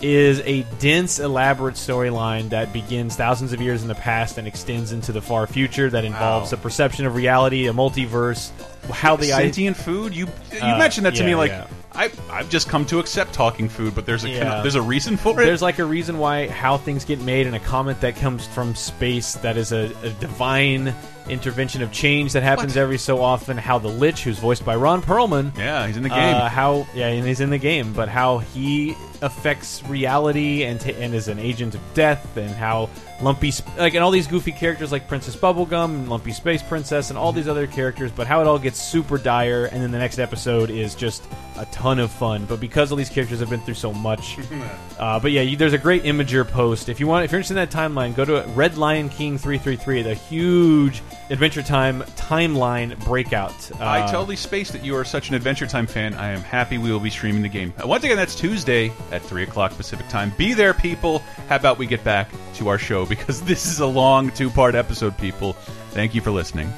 is 0.03 0.41
a 0.45 0.65
dense, 0.79 1.21
elaborate 1.21 1.75
storyline 1.77 2.51
that 2.51 2.71
begins 2.75 3.17
thousands 3.17 3.55
of 3.55 3.63
years 3.63 3.81
in 3.81 3.89
the 3.89 3.95
past 3.95 4.37
and 4.37 4.47
extends 4.47 4.93
into 4.93 5.11
the 5.11 5.23
far 5.23 5.47
future. 5.47 5.89
That 5.89 6.05
involves 6.05 6.53
Wow. 6.53 6.59
a 6.59 6.61
perception 6.63 7.07
of 7.07 7.15
reality, 7.15 7.67
a 7.67 7.73
multiverse, 7.73 8.51
how 8.93 9.17
the 9.17 9.33
I- 9.33 9.43
sentient 9.45 9.77
food. 9.79 10.15
You 10.15 10.27
you 10.53 10.61
Uh, 10.61 10.77
mentioned 10.79 11.07
that 11.07 11.15
to 11.15 11.25
me 11.25 11.35
like 11.35 11.51
yeah. 11.51 11.67
I 11.99 12.11
I've 12.31 12.49
just 12.49 12.69
come 12.69 12.87
to 12.87 13.01
accept 13.01 13.33
talking 13.33 13.69
food, 13.69 13.95
but 13.95 14.07
there's 14.07 14.25
a 14.25 14.31
Yeah. 14.31 14.63
there's 14.63 14.77
a 14.77 14.83
reason 14.83 15.17
for 15.17 15.33
it. 15.43 15.45
There's 15.45 15.63
like 15.63 15.79
a 15.81 15.85
reason 15.85 16.19
why 16.19 16.47
how 16.49 16.77
things 16.79 17.05
get 17.05 17.21
made 17.21 17.47
and 17.47 17.57
a 17.57 17.61
comment 17.61 18.01
that 18.03 18.17
comes 18.17 18.47
from 18.47 18.75
space 18.77 19.35
that 19.35 19.57
is 19.57 19.73
a, 19.73 19.93
a 20.05 20.11
divine 20.11 20.95
intervention 21.31 21.83
of 21.83 21.93
change 21.93 22.33
that 22.33 22.43
happens 22.43 22.75
What? 22.75 22.83
every 22.83 22.99
so 22.99 23.21
often. 23.23 23.57
How 23.57 23.79
the 23.79 23.89
Lich, 23.89 24.23
who's 24.25 24.39
voiced 24.39 24.65
by 24.65 24.77
Ron 24.77 25.03
Perlman, 25.03 25.57
yeah, 25.57 25.87
he's 25.87 25.97
in 25.97 26.03
the 26.03 26.09
game. 26.09 26.35
uh, 26.37 26.49
how 26.49 26.87
yeah, 26.95 27.09
and 27.09 27.27
he's 27.27 27.41
in 27.41 27.51
the 27.51 27.59
game, 27.59 27.93
but 27.93 28.09
how 28.09 28.39
he 28.39 28.95
affects 29.21 29.83
reality 29.89 30.63
and 30.65 30.81
ta 30.81 30.91
and 30.91 31.15
is 31.15 31.29
an 31.29 31.39
agent 31.39 31.75
of 31.75 31.81
death, 31.95 32.37
and 32.37 32.51
how 32.53 32.89
Lumpy 33.21 33.51
Sp- 33.51 33.67
like 33.77 33.95
and 33.95 34.05
all 34.05 34.11
these 34.13 34.27
goofy 34.29 34.53
characters 34.53 34.93
like 34.93 35.09
Princess 35.09 35.35
Bubblegum 35.37 35.85
and 35.87 36.09
Lumpy 36.09 36.33
Space 36.33 36.63
Princess 36.63 37.11
and 37.11 37.19
all 37.19 37.33
these 37.33 37.49
other 37.49 37.67
characters, 37.67 38.13
but 38.13 38.27
how 38.27 38.41
it 38.41 38.47
all 38.47 38.59
gets 38.59 38.81
super 38.81 39.19
dire, 39.19 39.65
and 39.67 39.83
then 39.83 39.91
the 39.91 39.99
next 39.99 40.19
episode 40.19 40.71
is 40.71 40.95
just 40.95 41.25
a 41.57 41.65
ton 41.67 41.99
of 41.99 42.11
fun. 42.13 42.45
But 42.47 42.61
because 42.61 42.93
all 42.93 42.97
these 42.97 43.11
characters 43.11 43.41
have 43.41 43.51
been 43.51 43.61
through 43.61 43.75
so 43.75 43.93
much, 43.93 44.39
uh, 44.99 45.19
but 45.19 45.33
yeah, 45.33 45.43
you, 45.43 45.57
there's 45.57 45.73
a 45.73 45.79
great 45.79 46.05
Imgur 46.05 46.47
post. 46.49 46.89
If 46.89 47.01
you 47.01 47.09
want, 47.09 47.25
if 47.25 47.33
you're 47.33 47.41
interested 47.41 47.59
in 47.59 47.69
that 47.69 47.71
timeline, 47.71 48.15
go 48.15 48.25
to 48.25 48.45
Red 48.55 48.79
Lion 48.79 49.09
King 49.09 49.37
three 49.37 49.59
three 49.59 49.77
three, 49.77 50.03
the 50.03 50.15
huge 50.15 51.03
Adventure 51.31 51.63
Time 51.63 52.03
timeline 52.17 52.99
breakout. 53.05 53.71
I 53.81 54.01
Uh, 54.01 54.11
totally 54.11 54.37
spaced 54.37 54.73
that 54.73 54.83
you 54.85 54.97
are 54.97 55.05
such 55.05 55.29
an 55.29 55.35
Adventure 55.35 55.67
Time 55.67 55.87
fan. 55.87 56.15
I 56.15 56.31
am 56.31 56.41
happy 56.43 56.79
we 56.79 56.91
will 56.91 57.01
be 57.01 57.11
streaming 57.11 57.43
the 57.43 57.49
game. 57.51 57.75
Uh, 57.83 57.87
Once 57.87 58.03
again, 58.05 58.17
that's 58.17 58.35
Tuesday 58.35 58.91
at 59.13 59.21
3 59.23 59.43
o'clock 59.43 59.77
Pacific 59.77 60.09
Time. 60.09 60.33
Be 60.39 60.55
there, 60.55 60.73
people. 60.73 61.19
How 61.49 61.57
about 61.57 61.77
we 61.79 61.87
get 61.87 62.03
back 62.03 62.31
to 62.55 62.69
our 62.69 62.79
show? 62.79 63.05
Because 63.05 63.43
this 63.53 63.67
is 63.67 63.81
a 63.81 63.87
long 63.87 64.31
two 64.31 64.49
part 64.49 64.75
episode, 64.75 65.17
people. 65.19 65.53
Thank 65.93 66.15
you 66.15 66.21
for 66.23 66.31
listening. 66.31 66.73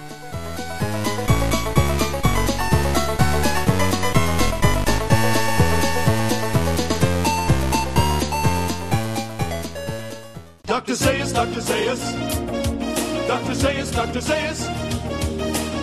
Dr. 10.66 10.92
Zaius, 10.94 11.32
Dr. 11.32 11.61
Zaius. 11.61 12.30
Dr. 13.31 13.53
Zaius, 13.55 13.93
Dr. 13.95 14.18
Zaius. 14.20 14.66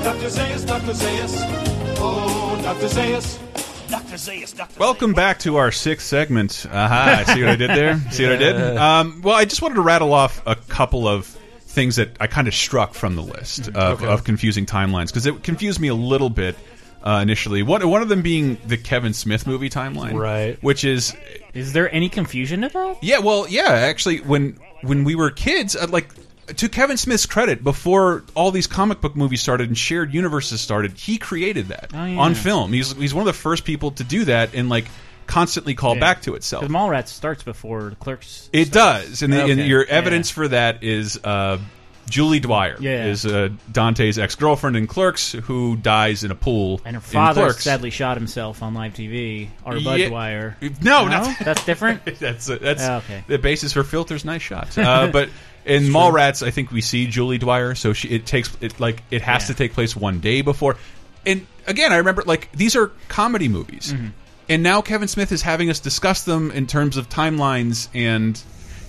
Dr. 0.03 0.27
Zaius, 0.29 0.65
Dr. 0.67 0.93
Zaius. 0.93 1.33
Oh, 1.97 2.59
Dr. 2.61 2.87
Zaius. 2.87 3.39
Dr. 3.89 4.15
Zaius, 4.17 4.53
Dr. 4.55 4.77
Welcome 4.77 5.13
back 5.13 5.39
to 5.39 5.55
our 5.55 5.71
sixth 5.71 6.05
segment. 6.07 6.65
Aha, 6.69 7.23
see 7.27 7.41
what 7.41 7.51
I 7.51 7.55
did 7.55 7.69
there? 7.69 7.99
See 8.11 8.23
what 8.25 8.33
I 8.33 8.37
did? 8.37 8.77
Um, 8.77 9.21
well, 9.21 9.35
I 9.35 9.45
just 9.45 9.61
wanted 9.61 9.75
to 9.75 9.81
rattle 9.81 10.13
off 10.13 10.41
a 10.45 10.55
couple 10.55 11.07
of 11.07 11.25
things 11.25 11.95
that 11.95 12.17
I 12.19 12.27
kind 12.27 12.49
of 12.49 12.53
struck 12.53 12.93
from 12.93 13.15
the 13.15 13.23
list 13.23 13.69
of, 13.69 14.03
Okay. 14.03 14.07
of 14.07 14.25
confusing 14.25 14.65
timelines 14.65 15.07
because 15.07 15.25
it 15.25 15.41
confused 15.43 15.79
me 15.79 15.87
a 15.87 15.95
little 15.95 16.29
bit 16.29 16.57
uh, 17.01 17.19
initially. 17.23 17.63
One, 17.63 17.87
one 17.89 18.01
of 18.01 18.09
them 18.09 18.21
being 18.23 18.57
the 18.67 18.75
Kevin 18.77 19.13
Smith 19.13 19.47
movie 19.47 19.69
timeline, 19.69 20.13
Right. 20.19 20.61
Which 20.61 20.83
is 20.83 21.15
Is 21.53 21.71
there 21.71 21.89
any 21.95 22.09
confusion 22.09 22.65
at 22.65 22.75
all? 22.75 22.97
yeah, 23.01 23.19
well, 23.19 23.47
yeah. 23.47 23.69
Actually, 23.69 24.17
when 24.19 24.57
when 24.81 25.05
we 25.05 25.15
were 25.15 25.31
kids, 25.31 25.75
uh, 25.77 25.87
like 25.89 26.09
to 26.55 26.69
Kevin 26.69 26.97
Smith's 26.97 27.25
credit, 27.25 27.63
before 27.63 28.23
all 28.35 28.51
these 28.51 28.67
comic 28.67 29.01
book 29.01 29.15
movies 29.15 29.41
started 29.41 29.67
and 29.67 29.77
shared 29.77 30.13
universes 30.13 30.61
started, 30.61 30.93
he 30.93 31.17
created 31.17 31.67
that 31.67 31.91
Oh, 31.93 32.05
yeah. 32.05 32.19
on 32.19 32.33
film. 32.35 32.73
He's 32.73 32.91
he's 32.93 33.13
one 33.13 33.21
of 33.21 33.27
the 33.27 33.33
first 33.39 33.65
people 33.65 33.91
to 33.91 34.03
do 34.03 34.25
that 34.25 34.53
and 34.55 34.69
like 34.69 34.85
constantly 35.25 35.75
call 35.75 35.95
Yeah. 35.95 35.99
back 35.99 36.21
to 36.23 36.35
itself. 36.35 36.61
Because 36.63 36.73
Mallrats 36.75 37.09
starts 37.09 37.43
before 37.43 37.89
the 37.89 37.95
Clerks. 37.97 38.49
It 38.53 38.71
does, 38.71 39.21
and, 39.23 39.33
the, 39.33 39.41
and 39.41 39.51
Okay. 39.59 39.67
your 39.67 39.85
Yeah. 39.85 39.91
evidence 39.93 40.29
for 40.29 40.47
that 40.47 40.83
is 40.85 41.19
uh, 41.21 41.57
Julie 42.09 42.39
Dwyer, 42.39 42.77
Yeah. 42.79 43.07
is 43.07 43.25
uh, 43.25 43.49
Dante's 43.69 44.17
ex 44.17 44.35
girlfriend 44.35 44.77
in 44.77 44.87
Clerks, 44.87 45.33
who 45.33 45.75
dies 45.75 46.23
in 46.23 46.31
a 46.31 46.35
pool. 46.35 46.79
And 46.85 46.95
her 46.95 47.01
father 47.01 47.51
sadly 47.51 47.89
shot 47.89 48.15
himself 48.15 48.63
on 48.63 48.73
live 48.73 48.93
TV. 48.93 49.49
Or 49.65 49.77
Bud 49.81 49.99
Yeah. 49.99 50.07
Dwyer. 50.07 50.55
No, 50.81 51.05
not- 51.09 51.37
that's 51.39 51.65
different. 51.65 52.05
that's 52.19 52.49
uh, 52.49 52.57
that's 52.61 52.83
Oh, 52.83 52.95
okay. 52.99 53.25
the 53.27 53.37
basis 53.37 53.73
for 53.73 53.83
filters. 53.83 54.23
Nice 54.23 54.41
shot, 54.41 54.77
uh, 54.77 55.07
but. 55.07 55.27
In 55.67 55.83
Mallrats, 55.89 56.45
I 56.45 56.49
think 56.51 56.71
we 56.71 56.81
see 56.81 57.07
Julie 57.07 57.37
Dwyer, 57.37 57.75
so 57.75 57.93
she 57.93 58.07
it 58.09 58.25
takes 58.25 58.55
it 58.61 58.79
like 58.79 59.03
it 59.11 59.21
has 59.21 59.43
Yeah. 59.43 59.47
to 59.47 59.53
take 59.53 59.73
place 59.73 59.95
one 59.95 60.19
day 60.19 60.41
before. 60.41 60.77
And 61.25 61.45
again, 61.67 61.91
I 61.91 61.97
remember 61.97 62.23
like 62.25 62.49
these 62.53 62.75
are 62.75 62.91
comedy 63.09 63.47
movies, 63.49 63.91
Mm-hmm. 63.93 64.07
and 64.49 64.63
now 64.63 64.81
Kevin 64.81 65.07
Smith 65.09 65.31
is 65.31 65.41
having 65.41 65.69
us 65.69 65.79
discuss 65.79 66.23
them 66.23 66.51
in 66.51 66.67
terms 66.67 66.95
of 66.97 67.09
timelines 67.09 67.89
and 67.93 68.41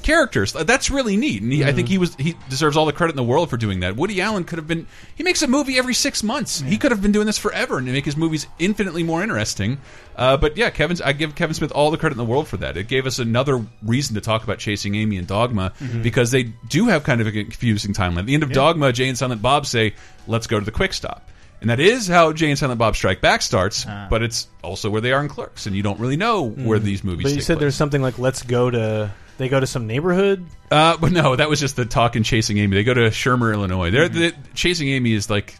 characters. 0.03 0.55
Uh, 0.55 0.65
that's 0.65 0.91
really 0.91 1.17
neat, 1.17 1.43
and 1.43 1.53
he, 1.53 1.65
I 1.65 1.73
think 1.73 1.87
mm-hmm. 1.87 1.93
he 1.93 1.99
was 1.99 2.15
he 2.17 2.37
deserves 2.49 2.77
all 2.77 2.87
the 2.87 2.93
credit 2.93 3.13
in 3.13 3.17
the 3.17 3.25
world 3.25 3.51
for 3.51 3.57
doing 3.57 3.81
that. 3.81 3.97
Woody 3.97 4.21
Allen 4.21 4.45
could 4.45 4.59
have 4.59 4.67
been 4.67 4.87
he 5.15 5.23
makes 5.23 5.43
a 5.43 5.47
movie 5.47 5.79
every 5.79 5.95
six 5.95 6.23
months. 6.23 6.61
He 6.61 6.79
could 6.79 6.91
have 6.91 7.03
been 7.03 7.13
doing 7.13 7.27
this 7.27 7.39
forever 7.39 7.79
and 7.79 7.87
make 7.87 8.05
his 8.05 8.17
movies 8.17 8.47
infinitely 8.59 9.03
more 9.03 9.23
interesting. 9.23 9.79
Uh, 10.17 10.37
but 10.37 10.57
yeah, 10.57 10.71
Kevin's 10.71 11.01
I 11.01 11.13
give 11.13 11.35
Kevin 11.35 11.55
Smith 11.55 11.73
all 11.73 11.91
the 11.91 11.99
credit 11.99 12.15
in 12.15 12.19
the 12.19 12.31
world 12.31 12.49
for 12.49 12.57
that. 12.59 12.77
It 12.77 12.89
gave 12.89 13.07
us 13.07 13.19
another 13.19 13.65
reason 13.83 14.15
to 14.15 14.21
talk 14.21 14.43
about 14.45 14.59
Chasing 14.59 14.95
Amy 14.95 15.17
and 15.17 15.27
Dogma 15.27 15.73
mm-hmm. 15.79 16.03
because 16.03 16.31
they 16.31 16.45
do 16.45 16.87
have 16.87 17.05
kind 17.05 17.21
of 17.21 17.27
a 17.27 17.33
confusing 17.33 17.95
timeline. 17.95 18.21
At 18.21 18.27
the 18.27 18.35
end 18.35 18.43
of 18.43 18.53
Dogma, 18.53 18.93
Jay 18.93 19.09
and 19.09 19.17
Silent 19.17 19.43
Bob 19.43 19.67
say, 19.67 19.95
"Let's 20.27 20.47
go 20.47 20.59
to 20.59 20.65
the 20.65 20.73
quick 20.73 20.93
stop." 20.93 21.29
And 21.61 21.71
that 21.71 21.81
is 21.81 22.07
how 22.07 22.33
Jay 22.33 22.51
and 22.51 22.59
Silent 22.59 22.79
Bob 22.79 22.95
Strike 22.95 23.21
Back 23.21 23.43
starts, 23.43 23.85
ah. 23.89 24.07
but 24.09 24.23
it's 24.23 24.47
also 24.63 24.91
where 24.91 25.01
they 25.01 25.13
are 25.13 25.21
in 25.21 25.29
Clerks, 25.29 25.67
and 25.67 25.75
you 25.75 25.83
don't 25.83 25.99
really 25.99 26.17
know 26.17 26.49
where 26.49 26.79
mm. 26.79 26.85
these 26.85 27.03
movies. 27.03 27.25
But 27.25 27.31
you 27.31 27.37
take 27.37 27.45
said 27.45 27.55
place. 27.55 27.63
there's 27.63 27.75
something 27.75 28.01
like 28.01 28.19
let's 28.19 28.43
go 28.45 28.71
to 28.71 29.11
they 29.39 29.49
go 29.49 29.59
to 29.59 29.67
some 29.67 29.87
neighborhood. 29.87 30.45
Uh, 30.71 30.97
but 30.99 31.13
no, 31.13 31.35
that 31.37 31.49
was 31.49 31.59
just 31.61 31.77
the 31.77 31.85
talk 31.87 32.15
in 32.17 32.23
Chasing 32.25 32.59
Amy. 32.59 32.77
They 32.77 32.85
go 32.85 32.93
to 32.95 33.09
Shermer, 33.11 33.53
Illinois. 33.55 33.91
They're, 33.91 34.09
Mm-hmm. 34.09 34.19
the, 34.19 34.35
Chasing 34.55 34.89
Amy 34.89 35.15
is 35.15 35.31
like 35.31 35.55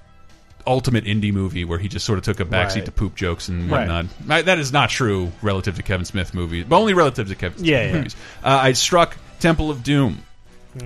ultimate 0.67 1.05
indie 1.05 1.33
movie 1.33 1.65
where 1.65 1.79
he 1.79 1.89
just 1.89 2.05
sort 2.05 2.19
of 2.19 2.25
took 2.25 2.41
a 2.41 2.45
backseat 2.45 2.75
Right. 2.75 2.85
to 2.85 2.93
poop 2.93 3.15
jokes 3.15 3.49
and 3.49 3.71
Right. 3.71 3.89
whatnot. 3.89 4.07
I- 4.29 4.43
That 4.43 4.59
is 4.59 4.71
not 4.73 4.91
true 4.91 5.33
relative 5.41 5.77
to 5.77 5.83
Kevin 5.83 6.05
Smith 6.05 6.35
movies, 6.35 6.67
but 6.69 6.77
only 6.77 6.93
relative 6.93 7.29
to 7.29 7.35
Kevin 7.35 7.59
Smith 7.59 7.71
Yeah, 7.71 7.85
yeah. 7.87 7.93
movies. 7.95 8.17
Uh, 8.45 8.59
I 8.63 8.73
struck 8.73 9.17
Temple 9.41 9.71
of 9.71 9.83
Doom 9.83 10.23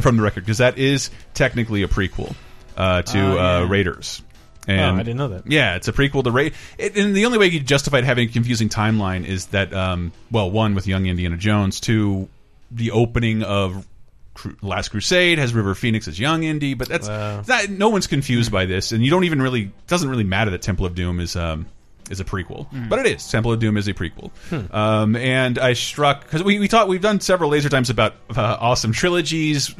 from 0.00 0.16
the 0.16 0.22
record 0.22 0.44
because 0.44 0.58
that 0.58 0.78
is 0.78 1.10
technically 1.34 1.82
a 1.82 1.88
prequel 1.88 2.34
uh, 2.76 3.02
to 3.02 3.18
Oh, 3.18 3.34
yeah. 3.34 3.56
uh, 3.58 3.64
Raiders. 3.64 4.22
And 4.68 4.80
Oh, 4.80 4.94
I 4.94 4.98
didn't 4.98 5.16
know 5.16 5.28
that. 5.28 5.50
Yeah, 5.50 5.74
it's 5.74 5.88
a 5.88 5.92
prequel 5.92 6.22
to 6.22 6.30
Raid. 6.30 6.54
It, 6.78 6.96
and 6.96 7.16
the 7.16 7.26
only 7.26 7.38
way 7.38 7.46
you 7.48 7.58
justified 7.58 8.04
having 8.04 8.28
a 8.28 8.32
confusing 8.32 8.68
timeline 8.68 9.24
is 9.26 9.46
that, 9.46 9.74
um, 9.74 10.12
well, 10.30 10.48
one 10.52 10.76
with 10.76 10.86
young 10.86 11.06
Indiana 11.06 11.36
Jones, 11.36 11.80
two, 11.80 12.28
the 12.74 12.90
opening 12.92 13.42
of 13.42 13.86
Cru- 14.34 14.56
Last 14.62 14.88
Crusade 14.88 15.38
has 15.38 15.52
River 15.52 15.74
Phoenix 15.74 16.08
as 16.08 16.18
young 16.18 16.42
Indy, 16.42 16.74
but 16.74 16.88
that's 16.88 17.06
Wow. 17.08 17.42
that. 17.42 17.68
No 17.70 17.90
one's 17.90 18.06
confused 18.06 18.50
by 18.50 18.64
this, 18.66 18.92
and 18.92 19.04
you 19.04 19.10
don't 19.10 19.24
even 19.24 19.42
really 19.42 19.72
doesn't 19.88 20.08
really 20.08 20.24
matter 20.24 20.50
that 20.52 20.62
Temple 20.62 20.86
of 20.86 20.94
Doom 20.94 21.20
is 21.20 21.36
um 21.36 21.66
is 22.10 22.18
a 22.18 22.24
prequel, 22.24 22.66
but 22.88 22.98
it 22.98 23.06
is. 23.06 23.26
Temple 23.28 23.52
of 23.52 23.60
Doom 23.60 23.76
is 23.76 23.88
a 23.88 23.94
prequel, 23.94 24.30
um, 24.74 25.16
and 25.16 25.58
I 25.58 25.74
struck 25.74 26.22
because 26.24 26.42
we 26.42 26.58
we 26.58 26.66
talked 26.68 26.88
we've 26.88 27.00
done 27.02 27.20
several 27.20 27.50
laser 27.50 27.68
times 27.68 27.90
about 27.90 28.14
uh, 28.34 28.56
awesome 28.60 28.92
trilogies. 28.92 29.74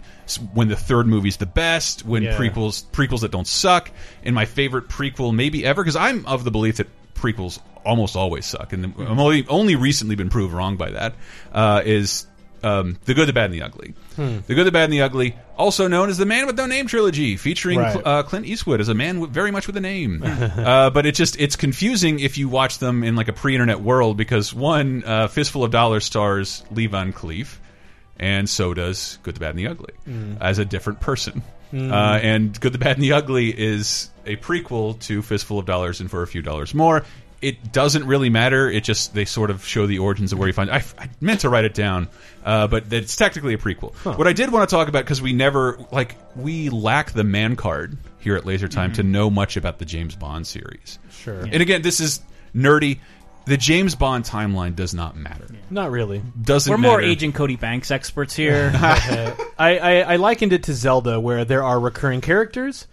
When 0.55 0.68
the 0.68 0.76
third 0.76 1.07
movie's 1.07 1.36
the 1.38 1.47
best, 1.47 2.05
when 2.07 2.22
Yeah. 2.22 2.36
prequels 2.38 2.84
prequels 2.93 3.20
that 3.20 3.32
don't 3.32 3.47
suck, 3.47 3.90
and 4.22 4.34
my 4.34 4.45
favorite 4.45 4.88
prequel 4.88 5.34
maybe 5.34 5.64
ever 5.64 5.82
because 5.82 5.97
I'm 5.97 6.24
of 6.26 6.45
the 6.45 6.51
belief 6.51 6.76
that 6.76 6.88
prequels 7.14 7.59
almost 7.84 8.16
always 8.16 8.47
suck, 8.47 8.72
and 8.72 8.84
I'm 8.99 9.18
only 9.18 9.47
only 9.49 9.76
recently 9.76 10.14
been 10.14 10.28
proved 10.30 10.55
wrong 10.55 10.76
by 10.76 10.90
that. 10.90 11.14
Uh, 11.53 11.82
is 11.84 12.26
um, 12.62 12.96
The 13.04 13.14
Good, 13.14 13.28
the 13.28 13.32
Bad, 13.32 13.46
and 13.46 13.54
the 13.54 13.62
Ugly. 13.62 13.94
Hmm. 14.16 14.38
The 14.46 14.54
Good, 14.54 14.66
the 14.66 14.72
Bad, 14.72 14.84
and 14.84 14.92
the 14.92 15.02
Ugly, 15.02 15.36
also 15.56 15.88
known 15.88 16.08
as 16.10 16.18
the 16.18 16.26
Man 16.26 16.46
with 16.46 16.56
No 16.56 16.66
Name 16.66 16.86
trilogy, 16.86 17.36
featuring 17.36 17.78
Right. 17.78 17.92
Cl- 17.92 18.06
uh, 18.08 18.22
Clint 18.22 18.46
Eastwood 18.46 18.80
as 18.80 18.88
a 18.88 18.94
man 18.94 19.20
with, 19.20 19.30
very 19.30 19.50
much 19.50 19.66
with 19.66 19.76
a 19.76 19.80
name. 19.80 20.22
uh, 20.26 20.90
but 20.90 21.06
it 21.06 21.14
just 21.14 21.40
it's 21.40 21.56
confusing 21.56 22.20
if 22.20 22.38
you 22.38 22.48
watch 22.48 22.78
them 22.78 23.02
in 23.04 23.16
like 23.16 23.28
a 23.28 23.32
pre-internet 23.32 23.80
world 23.80 24.16
because 24.16 24.52
one, 24.54 25.02
uh, 25.04 25.28
Fistful 25.28 25.64
of 25.64 25.70
Dollars 25.70 26.04
stars 26.04 26.62
Lee 26.70 26.86
Van 26.86 27.12
Cleef, 27.12 27.56
and 28.18 28.48
so 28.48 28.74
does 28.74 29.18
Good, 29.22 29.34
the 29.34 29.40
Bad, 29.40 29.50
and 29.50 29.58
the 29.58 29.66
Ugly 29.68 29.94
Mm. 30.08 30.38
as 30.40 30.58
a 30.58 30.64
different 30.64 31.00
person. 31.00 31.42
Mm. 31.72 31.90
Uh, 31.90 32.18
and 32.20 32.60
Good, 32.60 32.72
the 32.74 32.78
Bad, 32.78 32.96
and 32.96 33.02
the 33.02 33.12
Ugly 33.14 33.48
is 33.58 34.10
a 34.26 34.36
prequel 34.36 34.98
to 35.00 35.22
Fistful 35.22 35.58
of 35.58 35.64
Dollars 35.66 36.00
and 36.00 36.10
for 36.10 36.22
a 36.22 36.26
few 36.26 36.42
dollars 36.42 36.74
more. 36.74 37.04
It 37.43 37.72
doesn't 37.72 38.07
really 38.07 38.30
matter. 38.30 38.70
It 38.70 38.84
just 38.84 39.14
they 39.14 39.24
sort 39.24 39.51
of 39.51 39.64
show 39.64 39.86
the 39.86 39.99
origins 39.99 40.32
of 40.32 40.38
where 40.38 40.49
you 40.49 40.55
find. 40.55 40.70
I, 40.70 40.84
I 40.99 41.09
meant 41.20 41.40
to 41.40 41.49
write 41.49 41.64
it 41.64 41.74
down, 41.74 42.09
uh, 42.45 42.68
but 42.68 42.93
it's 42.93 43.16
technically 43.16 43.55
a 43.55 43.59
prequel. 43.59 43.93
What 44.16 44.26
I 44.28 44.32
did 44.32 44.53
want 44.53 44.68
to 44.68 44.74
talk 44.74 44.88
about 44.88 45.05
because 45.05 45.20
we 45.20 45.32
never 45.32 45.78
like 45.90 46.16
we 46.36 46.70
lack 46.70 47.11
the 47.11 47.24
man 47.24 47.57
card 47.57 47.99
here 48.20 48.36
at 48.36 48.47
Laser 48.47 48.68
Time 48.68 48.93
to 48.95 49.03
know 49.03 49.28
much 49.28 49.57
about 49.57 49.78
the 49.78 49.84
James 49.84 50.14
Bond 50.14 50.47
series. 50.47 50.99
Sure. 51.11 51.40
And 51.40 51.61
again, 51.61 51.82
this 51.82 52.01
is 52.01 52.20
nerdy. 52.55 53.01
The 53.45 53.57
James 53.57 53.97
Bond 53.97 54.24
timeline 54.24 54.76
does 54.76 54.95
not 54.95 55.16
matter. 55.16 55.49
Not 55.68 55.90
really. 55.90 56.22
Doesn't 56.40 56.70
We're 56.70 56.78
more 56.78 56.99
matter. 56.99 57.11
Agent 57.11 57.34
Cody 57.34 57.57
Banks 57.57 57.90
experts 57.90 58.36
here. 58.36 58.70
I, 58.76 59.34
I, 59.59 60.01
I 60.01 60.16
likened 60.16 60.53
it 60.53 60.62
to 60.64 60.74
Zelda, 60.74 61.18
where 61.18 61.45
there 61.45 61.64
are 61.64 61.80
recurring 61.80 62.20
characters. 62.20 62.86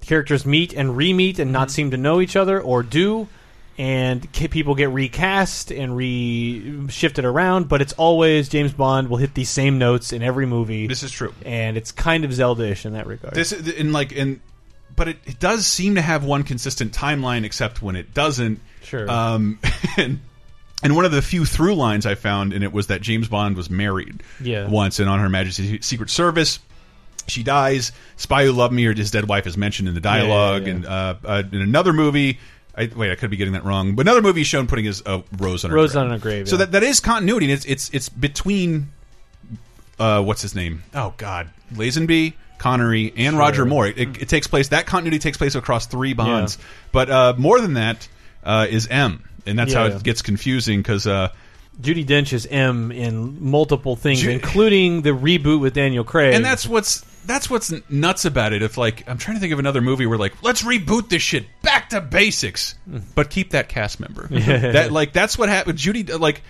Characters 0.00 0.46
meet 0.46 0.72
and 0.74 0.96
re-meet 0.96 1.40
and 1.40 1.50
not 1.50 1.72
seem 1.72 1.90
to 1.90 1.96
know 1.96 2.20
each 2.20 2.36
other, 2.36 2.60
or 2.60 2.84
do, 2.84 3.26
and 3.78 4.30
people 4.32 4.74
get 4.74 4.90
recast 4.90 5.70
and 5.70 5.96
re 5.96 6.88
shifted 6.88 7.24
around. 7.24 7.68
But 7.68 7.82
it's 7.82 7.92
always 7.94 8.48
James 8.48 8.72
Bond 8.72 9.08
will 9.08 9.18
hit 9.18 9.34
the 9.34 9.44
same 9.44 9.78
notes 9.78 10.12
in 10.12 10.22
every 10.22 10.46
movie. 10.46 10.86
This 10.86 11.02
is 11.02 11.10
true, 11.12 11.34
and 11.44 11.76
it's 11.76 11.92
kind 11.92 12.24
of 12.24 12.32
Zelda-ish 12.32 12.86
in 12.86 12.94
that 12.94 13.06
regard. 13.06 13.34
This 13.34 13.52
in 13.52 13.92
like 13.92 14.12
in, 14.12 14.40
but 14.94 15.08
it, 15.08 15.18
it 15.26 15.38
does 15.38 15.66
seem 15.66 15.96
to 15.96 16.02
have 16.02 16.24
one 16.24 16.42
consistent 16.42 16.92
timeline, 16.92 17.44
except 17.44 17.82
when 17.82 17.96
it 17.96 18.14
doesn't. 18.14 18.60
Sure. 18.82 19.10
Um, 19.10 19.58
and 19.96 20.20
and 20.82 20.96
one 20.96 21.04
of 21.04 21.12
the 21.12 21.22
few 21.22 21.44
through 21.44 21.74
lines 21.74 22.06
I 22.06 22.14
found 22.14 22.52
in 22.52 22.62
it 22.62 22.72
was 22.72 22.86
that 22.88 23.02
James 23.02 23.28
Bond 23.28 23.56
was 23.56 23.68
married. 23.68 24.22
Yeah. 24.40 24.68
Once, 24.68 25.00
and 25.00 25.08
on 25.08 25.18
Her 25.20 25.28
Majesty's 25.28 25.84
Secret 25.84 26.10
Service. 26.10 26.60
She 27.28 27.42
dies. 27.42 27.90
Spy 28.16 28.44
Who 28.44 28.52
Loved 28.52 28.72
Me 28.72 28.86
or 28.86 28.94
his 28.94 29.10
dead 29.10 29.28
wife 29.28 29.48
is 29.48 29.56
mentioned 29.56 29.88
in 29.88 29.94
the 29.94 30.00
Yeah, 30.00 30.14
yeah, 30.16 30.20
dialogue, 30.22 30.62
yeah. 30.66 30.72
and 30.72 30.86
uh, 30.86 31.14
uh, 31.24 31.42
in 31.50 31.60
another 31.60 31.92
movie. 31.92 32.38
I, 32.76 32.90
wait, 32.94 33.10
I 33.10 33.14
could 33.14 33.30
be 33.30 33.36
getting 33.36 33.54
that 33.54 33.64
wrong. 33.64 33.94
But 33.94 34.02
another 34.02 34.20
movie 34.22 34.42
shown 34.44 34.66
putting 34.66 34.84
his 34.84 35.02
uh, 35.06 35.22
rose 35.38 35.64
on 35.64 35.70
her 35.70 35.76
Rose 35.76 35.92
grave. 35.92 36.04
on 36.04 36.10
her 36.10 36.18
grave, 36.18 36.48
So 36.48 36.56
yeah. 36.56 36.58
that 36.66 36.72
that 36.72 36.82
is 36.82 37.00
continuity. 37.00 37.46
And 37.46 37.52
it's 37.54 37.64
it's 37.64 37.90
it's 37.94 38.08
between 38.08 38.88
uh, 39.98 40.22
what's 40.22 40.42
his 40.42 40.54
name? 40.54 40.82
Oh 40.94 41.14
God, 41.16 41.48
Lazenby, 41.72 42.34
Connery, 42.58 43.12
and 43.16 43.32
Sure. 43.32 43.40
Roger 43.40 43.64
Moore. 43.64 43.86
It, 43.86 44.20
it 44.22 44.28
takes 44.28 44.46
place. 44.46 44.68
That 44.68 44.86
continuity 44.86 45.18
takes 45.18 45.38
place 45.38 45.54
across 45.54 45.86
three 45.86 46.12
bonds. 46.12 46.58
But 46.92 47.10
uh, 47.10 47.34
more 47.38 47.60
than 47.60 47.74
that 47.74 48.06
uh, 48.44 48.66
is 48.68 48.86
M, 48.88 49.24
and 49.46 49.58
that's 49.58 49.72
how 49.72 49.86
Yeah. 49.86 49.96
it 49.96 50.02
gets 50.02 50.22
confusing 50.22 50.80
because. 50.80 51.06
Uh, 51.06 51.30
Judi 51.78 52.06
Dench 52.06 52.32
is 52.32 52.46
M 52.46 52.90
in 52.90 53.50
multiple 53.50 53.96
things, 53.96 54.22
Ju- 54.22 54.30
including 54.30 55.02
the 55.02 55.10
reboot 55.10 55.60
with 55.60 55.74
Daniel 55.74 56.04
Craig. 56.04 56.32
and 56.34 56.42
that's 56.42 56.66
what's 56.66 57.04
that's 57.26 57.50
what's 57.50 57.72
nuts 57.90 58.24
about 58.24 58.52
it. 58.52 58.62
If 58.62 58.76
like 58.78 59.08
I'm 59.08 59.18
trying 59.18 59.36
to 59.36 59.40
think 59.40 59.52
of 59.52 59.58
another 59.58 59.80
movie 59.80 60.06
where 60.06 60.18
like 60.18 60.42
let's 60.42 60.62
reboot 60.62 61.08
this 61.08 61.22
shit 61.22 61.44
back 61.62 61.90
to 61.90 62.00
basics, 62.00 62.74
but 63.14 63.30
keep 63.30 63.50
that 63.50 63.68
cast 63.68 64.00
member. 64.00 64.28
That 64.30 64.92
like 64.92 65.12
that's 65.12 65.36
what 65.38 65.48
happened. 65.48 65.78
Judy 65.78 66.04
like 66.04 66.42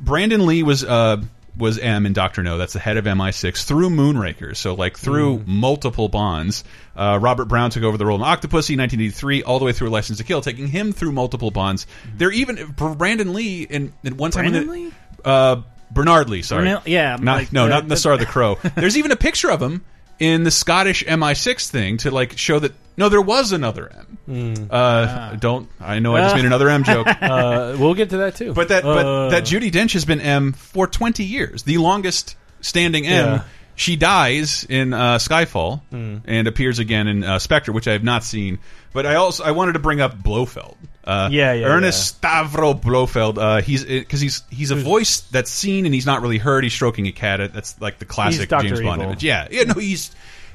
Brandon 0.00 0.46
Lee 0.46 0.62
was 0.62 0.84
uh 0.84 1.22
was 1.56 1.78
M 1.78 2.06
in 2.06 2.14
Doctor 2.14 2.42
No. 2.42 2.56
That's 2.56 2.72
the 2.72 2.78
head 2.78 2.96
of 2.96 3.04
MI6 3.04 3.64
through 3.64 3.90
Moonraker. 3.90 4.56
So 4.56 4.74
like 4.74 4.96
through 4.96 5.38
Mm. 5.40 5.46
multiple 5.46 6.08
bonds. 6.08 6.64
Uh, 6.96 7.18
Robert 7.20 7.44
Brown 7.46 7.68
took 7.70 7.82
over 7.82 7.98
the 7.98 8.06
role 8.06 8.16
in 8.16 8.22
Octopussy 8.22 8.76
1983, 8.78 9.42
all 9.42 9.58
the 9.58 9.64
way 9.66 9.72
through 9.72 9.90
License 9.90 10.16
to 10.18 10.24
Kill, 10.24 10.40
taking 10.40 10.66
him 10.68 10.92
through 10.92 11.12
multiple 11.12 11.50
bonds. 11.50 11.86
They're 12.16 12.32
even 12.32 12.72
Brandon 12.76 13.34
Lee 13.34 13.62
in, 13.64 13.92
in 14.02 14.16
one 14.16 14.30
time 14.30 14.46
in 14.46 14.52
the- 14.54 14.60
Lee? 14.72 14.92
Uh, 15.24 15.62
Bernard 15.90 16.30
Lee, 16.30 16.40
sorry. 16.42 16.64
Bernard- 16.64 16.86
yeah, 16.86 17.16
not 17.20 17.34
like 17.40 17.52
no, 17.52 17.64
the- 17.64 17.68
not 17.70 17.82
in 17.82 17.88
the 17.90 17.94
the- 17.96 18.00
Star 18.00 18.14
of 18.14 18.20
the 18.20 18.24
Crow. 18.26 18.58
There's 18.74 18.96
even 18.96 19.10
a 19.10 19.16
picture 19.16 19.50
of 19.50 19.60
him 19.60 19.84
in 20.22 20.44
the 20.44 20.50
Scottish 20.52 21.04
MI6 21.04 21.68
thing 21.68 21.96
to 21.98 22.10
like 22.12 22.38
show 22.38 22.58
that 22.60 22.72
no, 22.96 23.08
there 23.08 23.20
was 23.22 23.52
another 23.52 23.88
M. 23.90 24.18
Hmm. 24.26 24.64
Uh, 24.70 25.34
Don't 25.36 25.68
I 25.80 25.98
know 25.98 26.14
I 26.14 26.20
just 26.20 26.36
made 26.36 26.44
another 26.44 26.68
M 26.68 26.84
joke. 26.92 27.06
uh, 27.08 27.74
we'll 27.78 27.94
get 27.94 28.10
to 28.10 28.18
that 28.18 28.36
too. 28.36 28.52
But 28.54 28.68
that 28.68 28.82
but 28.84 29.04
Uh, 29.06 29.28
that 29.30 29.44
Judi 29.44 29.70
Dench 29.72 29.94
has 29.94 30.04
been 30.04 30.20
M 30.20 30.52
for 30.52 30.86
20 30.86 31.24
years, 31.24 31.64
the 31.64 31.78
longest 31.78 32.36
standing 32.60 33.06
M. 33.06 33.26
Yeah. 33.26 33.42
She 33.74 33.96
dies 33.96 34.64
in 34.68 34.92
uh, 34.92 35.16
Skyfall 35.16 35.80
Hmm. 35.90 36.18
and 36.26 36.46
appears 36.46 36.78
again 36.78 37.08
in 37.08 37.24
uh, 37.24 37.38
Spectre, 37.38 37.72
which 37.72 37.88
I 37.88 37.92
have 37.92 38.04
not 38.04 38.22
seen. 38.22 38.58
But 38.92 39.06
I 39.06 39.14
also 39.16 39.42
I 39.44 39.50
wanted 39.52 39.72
to 39.72 39.78
bring 39.80 40.00
up 40.00 40.22
Blofeld. 40.22 40.76
Uh, 41.04 41.28
Yeah, 41.32 41.52
yeah, 41.52 41.66
Ernst 41.66 42.20
Stavro 42.22 42.80
Blofeld. 42.80 43.38
Uh, 43.38 43.60
he's 43.60 43.84
because 43.84 44.20
he's 44.20 44.42
he's 44.50 44.70
a 44.70 44.76
voice 44.76 45.20
that's 45.20 45.50
seen 45.50 45.84
and 45.86 45.94
he's 45.94 46.06
not 46.06 46.22
really 46.22 46.38
heard. 46.38 46.62
He's 46.64 46.72
stroking 46.72 47.06
a 47.06 47.12
cat. 47.12 47.52
That's 47.52 47.80
like 47.80 47.98
the 47.98 48.04
classic. 48.04 48.48
James 48.48 48.80
Bond 48.80 49.00
Evil. 49.00 49.02
image. 49.12 49.24
Yeah, 49.24 49.48
yeah. 49.50 49.64
No, 49.64 49.74
he's. 49.74 50.10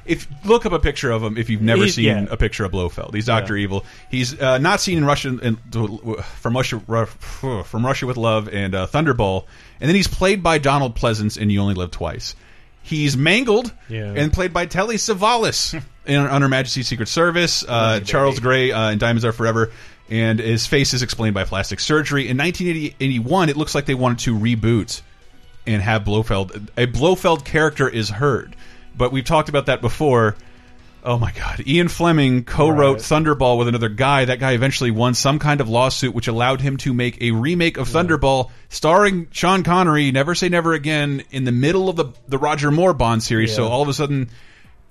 If 0.06 0.26
look 0.46 0.64
up 0.64 0.72
a 0.72 0.78
picture 0.78 1.10
of 1.10 1.22
him, 1.22 1.36
if 1.36 1.50
you've 1.50 1.60
never 1.60 1.82
He's- 1.82 1.96
seen 1.96 2.04
yeah. 2.06 2.26
a 2.30 2.36
picture 2.38 2.64
of 2.64 2.72
Blofeld, 2.72 3.12
he's 3.14 3.26
Doctor 3.26 3.54
Yeah. 3.58 3.64
Evil. 3.64 3.84
He's 4.10 4.40
uh, 4.40 4.56
not 4.56 4.80
seen 4.80 4.96
in 4.96 5.04
Russian 5.04 5.38
in, 5.40 5.56
from 6.22 6.56
Russia 6.56 6.80
from 7.06 7.84
Russia 7.84 8.06
with 8.06 8.16
Love 8.16 8.48
and 8.48 8.74
uh, 8.74 8.86
Thunderball, 8.86 9.44
and 9.80 9.86
then 9.88 9.94
he's 9.94 10.08
played 10.08 10.42
by 10.42 10.56
Donald 10.56 10.96
Pleasence 10.96 11.36
in 11.36 11.50
You 11.50 11.60
Only 11.60 11.74
Live 11.74 11.90
Twice. 11.90 12.34
He's 12.80 13.18
mangled 13.18 13.70
Yeah. 13.90 14.14
and 14.16 14.32
played 14.32 14.54
by 14.54 14.64
Telly 14.64 14.96
Savalas 14.96 15.74
in 16.06 16.16
on 16.20 16.40
Her 16.40 16.48
Majesty's 16.48 16.88
Secret 16.88 17.08
Service. 17.08 17.62
Uh, 17.68 18.00
Charles 18.00 18.40
Gray 18.40 18.72
uh, 18.72 18.90
in 18.92 18.98
Diamonds 18.98 19.26
Are 19.26 19.32
Forever, 19.32 19.72
and 20.10 20.38
his 20.38 20.66
face 20.66 20.94
is 20.94 21.02
explained 21.02 21.34
by 21.34 21.44
plastic 21.44 21.80
surgery. 21.80 22.28
In 22.28 22.36
1981, 22.36 23.48
it 23.48 23.56
looks 23.56 23.74
like 23.74 23.86
they 23.86 23.94
wanted 23.94 24.20
to 24.20 24.36
reboot 24.36 25.02
and 25.66 25.82
have 25.82 26.04
Blofeld. 26.04 26.70
A 26.76 26.86
Blofeld 26.86 27.44
character 27.44 27.88
is 27.88 28.08
heard, 28.08 28.56
but 28.96 29.12
we've 29.12 29.24
talked 29.24 29.48
about 29.48 29.66
that 29.66 29.80
before. 29.80 30.36
Oh 31.04 31.16
my 31.16 31.30
God! 31.30 31.62
Ian 31.66 31.88
Fleming 31.88 32.44
co-wrote 32.44 32.94
Right. 32.94 33.02
Thunderball 33.02 33.56
with 33.56 33.68
another 33.68 33.88
guy. 33.88 34.24
That 34.24 34.40
guy 34.40 34.52
eventually 34.52 34.90
won 34.90 35.14
some 35.14 35.38
kind 35.38 35.60
of 35.60 35.68
lawsuit, 35.68 36.12
which 36.12 36.26
allowed 36.26 36.60
him 36.60 36.76
to 36.78 36.92
make 36.92 37.22
a 37.22 37.30
remake 37.30 37.76
of 37.76 37.88
Thunderball, 37.88 38.50
starring 38.68 39.28
Sean 39.30 39.62
Connery. 39.62 40.10
Never 40.10 40.34
say 40.34 40.48
never 40.48 40.72
again. 40.74 41.22
In 41.30 41.44
the 41.44 41.52
middle 41.52 41.88
of 41.88 41.96
the 41.96 42.06
the 42.26 42.36
Roger 42.36 42.70
Moore 42.70 42.94
Bond 42.94 43.22
series, 43.22 43.54
so 43.54 43.68
all 43.68 43.82
of 43.82 43.88
a 43.88 43.94
sudden, 43.94 44.28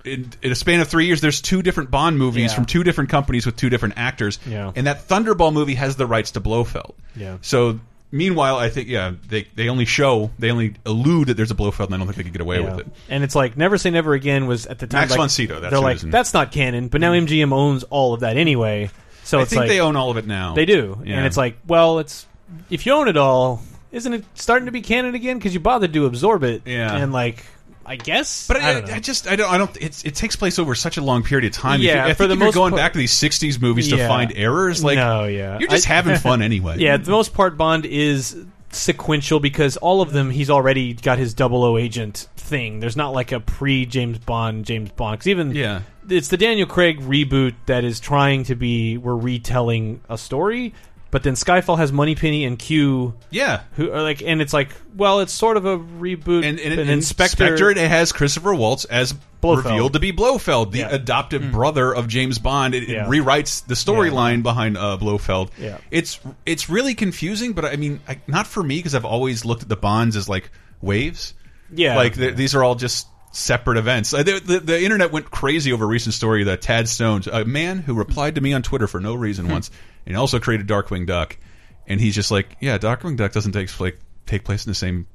in, 0.08 0.32
in 0.42 0.52
a 0.52 0.56
span 0.56 0.80
of 0.80 0.88
three 0.88 1.06
years, 1.06 1.22
there's 1.22 1.42
two 1.42 1.62
different 1.62 1.92
Bond 1.92 2.18
movies 2.18 2.52
Yeah. 2.52 2.56
from 2.56 2.66
two 2.66 2.84
different 2.84 3.10
companies 3.10 3.46
with 3.46 3.56
two 3.56 3.70
different 3.70 3.96
actors. 3.98 4.40
Yeah. 4.48 4.72
And 4.76 4.88
that 4.88 5.08
Thunderball 5.08 5.54
movie 5.54 5.76
has 5.76 5.96
the 5.96 6.06
rights 6.08 6.32
to 6.32 6.40
Blofeld. 6.40 6.94
Yeah. 7.16 7.38
So 7.42 7.80
meanwhile, 8.12 8.58
I 8.58 8.70
think 8.70 8.88
yeah, 8.88 9.14
they 9.28 9.48
they 9.56 9.70
only 9.70 9.86
show 9.86 10.32
they 10.40 10.52
only 10.52 10.76
allude 10.86 11.28
that 11.28 11.34
there's 11.36 11.52
a 11.52 11.56
Blofeld, 11.56 11.88
and 11.88 11.96
I 11.96 11.98
don't 11.98 12.08
think 12.08 12.18
they 12.18 12.24
could 12.24 12.34
get 12.34 12.42
away 12.42 12.60
Yeah. 12.62 12.76
with 12.76 12.80
it. 12.80 12.88
And 13.10 13.24
it's 13.24 13.36
like 13.36 13.58
Never 13.58 13.78
Say 13.78 13.90
Never 13.90 14.14
Again 14.14 14.48
was 14.48 14.66
at 14.66 14.80
the 14.80 14.88
time 14.88 15.02
Max 15.02 15.12
like, 15.12 15.18
von 15.18 15.30
Sydow, 15.30 15.60
that's 15.60 15.72
they're 15.72 15.82
like 15.82 16.00
that's 16.00 16.34
not 16.34 16.52
canon, 16.52 16.88
but 16.88 17.02
now 17.02 17.14
mm-hmm. 17.14 17.26
MGM 17.26 17.52
owns 17.54 17.84
all 17.84 18.14
of 18.14 18.22
that 18.22 18.38
anyway. 18.38 18.90
So 19.24 19.40
I 19.40 19.46
think 19.46 19.60
like 19.60 19.68
they 19.70 19.82
own 19.82 19.96
all 19.98 20.10
of 20.10 20.18
it 20.18 20.26
now. 20.26 20.54
They 20.54 20.66
do, 20.66 21.02
Yeah. 21.04 21.18
and 21.18 21.26
it's 21.26 21.36
like, 21.38 21.58
well, 21.68 22.00
it's 22.00 22.26
if 22.70 22.86
you 22.86 22.94
own 22.94 23.10
it 23.10 23.18
all, 23.18 23.62
isn't 23.92 24.14
it 24.14 24.24
starting 24.36 24.68
to 24.68 24.72
be 24.72 24.82
canon 24.82 25.16
again? 25.16 25.38
Because 25.38 25.54
you 25.54 25.60
bothered 25.60 25.92
to 25.94 26.06
absorb 26.06 26.44
it, 26.44 26.62
Yeah. 26.66 26.96
and 26.96 27.12
like, 27.12 27.46
I 27.90 27.96
guess, 27.96 28.48
But 28.48 28.58
I, 28.58 28.70
I, 28.70 28.74
don't 28.74 28.88
know. 28.90 28.94
I 28.96 29.00
just 29.00 29.28
I 29.28 29.36
don't 29.38 29.50
I 29.50 29.58
don't 29.58 29.78
it's, 29.80 30.04
it 30.04 30.14
takes 30.14 30.36
place 30.36 30.60
over 30.60 30.76
such 30.76 30.98
a 30.98 31.02
long 31.02 31.24
period 31.24 31.48
of 31.48 31.54
time. 31.58 31.80
If 31.80 31.86
Yeah, 31.88 32.04
you, 32.06 32.12
I 32.12 32.14
for 32.14 32.28
think 32.28 32.28
the 32.28 32.34
if 32.34 32.40
you're 32.40 32.46
most 32.48 32.54
going 32.56 32.72
part- 32.72 32.82
back 32.82 32.92
to 32.94 33.00
these 33.00 33.14
'60s 33.14 33.62
movies 33.62 33.88
to 33.90 34.08
find 34.08 34.34
errors, 34.36 34.84
like 34.84 34.98
no, 34.98 35.24
yeah, 35.24 35.58
you're 35.60 35.70
just 35.70 35.90
I- 35.90 35.94
having 35.94 36.18
fun 36.20 36.42
anyway. 36.42 36.76
Yeah, 36.80 36.98
the 36.98 37.12
most 37.12 37.34
part, 37.34 37.56
Bond 37.58 37.86
is 37.86 38.36
sequential 38.72 39.40
because 39.40 39.78
all 39.78 40.02
of 40.02 40.12
them 40.12 40.30
he's 40.30 40.50
already 40.50 40.94
got 40.94 41.18
his 41.18 41.34
double 41.34 41.64
O 41.64 41.78
agent 41.78 42.28
thing. 42.36 42.82
There's 42.82 42.98
not 42.98 43.14
like 43.14 43.32
a 43.32 43.40
pre 43.40 43.86
James 43.86 44.18
Bond 44.20 44.66
James 44.66 44.92
Bond. 44.92 45.20
'Cause 45.22 45.28
even 45.28 45.56
Yeah. 45.56 45.82
it's 46.10 46.28
the 46.28 46.38
Daniel 46.38 46.68
Craig 46.68 47.00
reboot 47.02 47.54
that 47.68 47.84
is 47.86 48.00
trying 48.02 48.44
to 48.46 48.56
be 48.56 48.98
we're 48.98 49.16
retelling 49.16 50.02
a 50.10 50.18
story. 50.18 50.74
But 51.10 51.24
then 51.24 51.34
Skyfall 51.36 51.78
has 51.78 51.92
Moneypenny 51.92 52.44
and 52.46 52.60
Q, 52.60 53.14
yeah, 53.32 53.62
who 53.74 53.92
are 53.92 54.02
like, 54.02 54.22
and 54.22 54.42
it's 54.42 54.52
like, 54.54 54.70
well, 54.96 55.22
it's 55.22 55.32
sort 55.32 55.56
of 55.56 55.66
a 55.66 55.78
reboot. 55.78 56.44
And, 56.44 56.60
and, 56.60 56.80
and 56.80 56.90
Inspector, 56.90 57.32
Spectre, 57.38 57.70
it 57.70 57.78
has 57.78 58.12
Christopher 58.12 58.54
Waltz 58.54 58.84
as 58.86 59.14
Blofeld. 59.40 59.66
revealed 59.66 59.94
to 59.94 60.00
be 60.00 60.12
Blofeld, 60.12 60.74
the 60.74 60.80
Yeah. 60.80 60.90
adoptive 60.90 61.50
brother 61.52 61.96
of 61.96 62.08
James 62.10 62.40
Bond. 62.40 62.76
It, 62.76 62.84
it 62.84 62.90
Yeah. 62.90 63.06
rewrites 63.06 63.66
the 63.66 63.76
storyline 63.76 64.44
behind 64.44 64.78
uh, 64.78 64.98
Blofeld. 64.98 65.52
Yeah. 65.58 65.78
It's 65.92 66.20
it's 66.46 66.70
really 66.70 66.94
confusing, 66.94 67.54
but 67.54 67.64
I 67.64 67.78
mean, 67.78 68.02
I, 68.08 68.20
not 68.28 68.46
for 68.48 68.62
me 68.62 68.78
because 68.78 68.94
I've 68.94 69.06
always 69.06 69.46
looked 69.46 69.62
at 69.64 69.70
the 69.70 69.78
Bonds 69.78 70.16
as 70.18 70.28
like 70.28 70.50
waves. 70.82 71.34
Yeah. 71.74 71.96
like 71.96 72.16
th 72.16 72.36
these 72.36 72.54
are 72.56 72.64
all 72.64 72.76
just 72.76 73.08
separate 73.32 73.78
events. 73.78 74.14
Uh, 74.14 74.24
the, 74.24 74.40
the, 74.40 74.60
the 74.60 74.84
internet 74.84 75.12
went 75.12 75.30
crazy 75.30 75.72
over 75.72 75.86
a 75.86 75.88
recent 75.88 76.14
story 76.14 76.46
that 76.46 76.62
Tad 76.62 76.88
Stones, 76.88 77.28
a 77.28 77.46
man 77.46 77.80
who 77.80 77.94
replied 77.94 78.36
to 78.36 78.42
me 78.42 78.54
on 78.54 78.64
Twitter 78.64 78.88
for 78.88 79.00
no 79.00 79.14
reason 79.14 79.48
once, 79.48 79.72
and 80.06 80.16
also 80.16 80.40
created 80.40 80.68
Darkwing 80.68 81.06
Duck, 81.06 81.38
and 81.88 82.00
he's 82.00 82.16
just 82.16 82.32
like, 82.32 82.58
yeah, 82.60 82.78
Darkwing 82.78 83.18
Duck 83.18 83.32
doesn't 83.32 83.52
take 83.52 83.80
like 83.80 84.00
take 84.26 84.44
place 84.44 84.66
in 84.66 84.72
the 84.72 84.76
same 84.76 85.08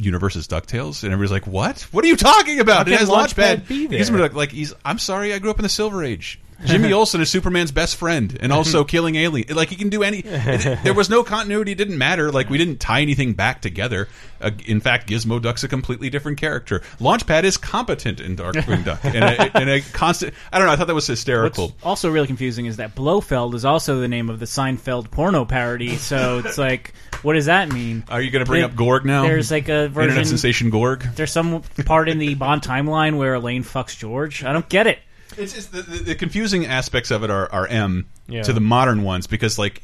universe 0.00 0.36
as 0.36 0.48
Ducktales, 0.48 1.02
and 1.02 1.12
everybody's 1.12 1.32
like, 1.32 1.46
"What? 1.46 1.82
What 1.92 2.04
are 2.04 2.08
you 2.08 2.16
talking 2.16 2.60
about?" 2.60 2.88
It 2.88 2.98
has 2.98 3.08
Launchpad 3.08 3.56
Launchpad. 3.56 3.68
be 3.68 3.74
He 3.74 3.88
gives 3.88 4.10
like, 4.10 4.34
like 4.34 4.52
he's. 4.52 4.74
I'm 4.84 4.98
sorry, 4.98 5.32
I 5.32 5.38
grew 5.38 5.50
up 5.50 5.58
in 5.58 5.62
the 5.62 5.68
Silver 5.68 6.02
Age. 6.02 6.40
Jimmy 6.64 6.92
Olsen 6.92 7.20
is 7.20 7.30
Superman's 7.30 7.72
best 7.72 7.96
friend, 7.96 8.36
and 8.40 8.52
also 8.52 8.84
killing 8.94 9.16
alien. 9.16 9.54
Like 9.54 9.68
he 9.68 9.76
can 9.76 9.88
do 9.88 10.02
any. 10.02 10.18
it- 10.24 10.78
there 10.84 10.94
was 10.94 11.10
no 11.10 11.22
continuity; 11.24 11.72
it 11.72 11.78
didn't 11.78 11.98
matter. 11.98 12.30
Like 12.32 12.48
we 12.50 12.58
didn't 12.58 12.78
tie 12.80 13.00
anything 13.02 13.32
back 13.34 13.60
together. 13.62 14.08
Uh, 14.40 14.50
in 14.66 14.80
fact, 14.80 15.08
Gizmo 15.08 15.40
Duck's 15.40 15.62
a 15.62 15.68
completely 15.68 16.10
different 16.10 16.38
character. 16.38 16.80
Launchpad 16.98 17.44
is 17.44 17.56
competent 17.56 18.20
in 18.20 18.34
Darkwing 18.36 18.84
Duck, 18.84 19.04
and 19.04 19.16
a, 19.24 19.56
and 19.56 19.70
a 19.70 19.80
constant. 19.80 20.34
I 20.52 20.58
don't 20.58 20.66
know. 20.66 20.72
I 20.72 20.76
thought 20.76 20.88
that 20.88 20.94
was 20.94 21.06
hysterical. 21.06 21.68
What's 21.68 21.84
also 21.84 22.10
really 22.10 22.26
confusing 22.26 22.66
is 22.66 22.78
that 22.78 22.94
Blofeld 22.96 23.54
is 23.54 23.64
also 23.64 24.00
the 24.00 24.08
name 24.08 24.30
of 24.30 24.40
the 24.40 24.46
Seinfeld 24.46 25.10
porno 25.12 25.44
parody. 25.44 25.96
So 25.96 26.42
it's 26.44 26.58
like, 26.58 26.92
what 27.22 27.34
does 27.34 27.46
that 27.46 27.68
mean? 27.70 28.02
Are 28.08 28.20
you 28.20 28.30
going 28.32 28.44
to 28.44 28.48
bring 28.48 28.62
There- 28.62 28.70
up 28.70 28.74
Gorg 28.76 29.04
now? 29.04 29.22
There's 29.22 29.50
like 29.52 29.68
a 29.68 29.86
version. 29.88 30.10
Internet 30.10 30.26
sensation 30.26 30.70
Gorg. 30.70 31.02
There's 31.14 31.30
some 31.32 31.62
part 31.84 32.08
in 32.08 32.18
the 32.18 32.34
Bond 32.34 32.62
timeline 32.62 33.18
where 33.18 33.34
Elaine 33.34 33.62
fucks 33.62 33.96
George. 33.96 34.42
I 34.44 34.52
don't 34.52 34.68
get 34.68 34.88
it. 34.88 34.98
It's, 35.38 35.56
it's 35.56 35.66
the, 35.66 35.82
the, 35.82 35.98
the 35.98 36.14
confusing 36.14 36.66
aspects 36.66 37.10
of 37.10 37.22
it 37.24 37.30
are, 37.30 37.50
are 37.52 37.66
M 37.66 38.06
Yeah. 38.28 38.42
to 38.42 38.52
the 38.52 38.60
modern 38.60 39.02
ones 39.02 39.26
because 39.26 39.58
like 39.58 39.82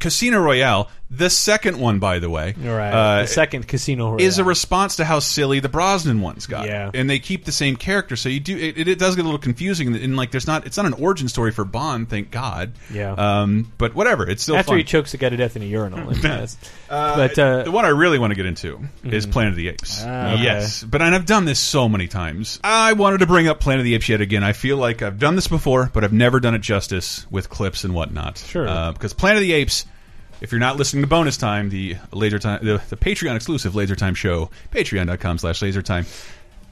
Casino 0.00 0.40
Royale, 0.40 0.88
the 1.10 1.28
second 1.30 1.78
one, 1.80 1.98
by 1.98 2.18
the 2.18 2.28
way, 2.30 2.54
Right. 2.56 2.90
uh, 2.92 3.22
the 3.22 3.26
second 3.28 3.66
Casino 3.66 4.10
Royale. 4.12 4.20
is 4.26 4.38
a 4.38 4.44
response 4.44 4.96
to 4.96 5.04
how 5.04 5.18
silly 5.18 5.58
the 5.58 5.68
Brosnan 5.70 6.20
ones 6.20 6.46
got. 6.46 6.66
Yeah. 6.66 6.90
and 6.94 7.08
they 7.10 7.18
keep 7.18 7.44
the 7.46 7.52
same 7.52 7.76
character, 7.76 8.14
so 8.14 8.28
you 8.28 8.38
do 8.40 8.56
it. 8.56 8.86
It, 8.86 8.98
does 8.98 9.16
get 9.16 9.22
a 9.22 9.24
little 9.24 9.38
confusing, 9.40 9.94
and 9.96 10.16
like 10.16 10.30
there's 10.30 10.46
not 10.46 10.66
it's 10.66 10.76
not 10.76 10.86
an 10.86 10.92
origin 10.92 11.26
story 11.28 11.50
for 11.50 11.64
Bond, 11.64 12.08
thank 12.10 12.30
God. 12.30 12.72
Yeah. 12.92 13.12
um, 13.12 13.72
but 13.78 13.94
whatever, 13.94 14.28
it's 14.28 14.42
still 14.42 14.56
After 14.56 14.70
fun. 14.72 14.78
he 14.78 14.84
chokes 14.84 15.14
a 15.14 15.16
guy 15.16 15.30
to 15.30 15.36
death 15.36 15.56
in 15.56 15.62
a 15.62 15.66
urinal. 15.66 16.12
Uh, 16.90 17.16
but 17.16 17.38
uh, 17.38 17.64
the 17.64 17.70
one 17.70 17.84
I 17.84 17.88
really 17.88 18.18
want 18.18 18.30
to 18.30 18.34
get 18.34 18.46
into 18.46 18.80
is 19.04 19.26
Mhm. 19.26 19.32
Planet 19.32 19.50
of 19.52 19.56
the 19.56 19.68
Apes. 19.68 20.02
Ah, 20.06 20.32
okay. 20.32 20.42
Yes, 20.42 20.82
but 20.82 21.02
and 21.02 21.14
I've 21.14 21.26
done 21.26 21.44
this 21.44 21.58
so 21.60 21.86
many 21.86 22.08
times. 22.08 22.58
I 22.64 22.94
wanted 22.94 23.18
to 23.18 23.26
bring 23.26 23.46
up 23.46 23.60
Planet 23.60 23.80
of 23.80 23.84
the 23.84 23.94
Apes 23.94 24.08
yet 24.08 24.22
again. 24.22 24.42
I 24.42 24.54
feel 24.54 24.78
like 24.78 25.02
I've 25.02 25.18
done 25.18 25.34
this 25.36 25.48
before, 25.48 25.90
but 25.92 26.02
I've 26.02 26.14
never 26.14 26.40
done 26.40 26.54
it 26.54 26.60
justice 26.60 27.26
with 27.30 27.50
clips 27.50 27.84
and 27.84 27.92
whatnot. 27.94 28.38
Sure. 28.38 28.66
uh, 28.66 28.92
because 28.92 29.12
Planet 29.12 29.36
of 29.38 29.42
the 29.42 29.52
Apes. 29.52 29.84
If 30.40 30.52
you're 30.52 30.60
not 30.60 30.76
listening 30.76 31.02
to 31.02 31.08
bonus 31.08 31.36
time, 31.36 31.68
the 31.70 31.96
laser 32.12 32.38
time, 32.38 32.64
the, 32.64 32.80
the 32.88 32.96
Patreon 32.96 33.34
exclusive 33.36 33.74
laser 33.74 33.96
time 33.96 34.14
show, 34.14 34.50
patreon.com 34.72 35.38
slash 35.38 35.60
laser 35.62 35.82
time. 35.82 36.06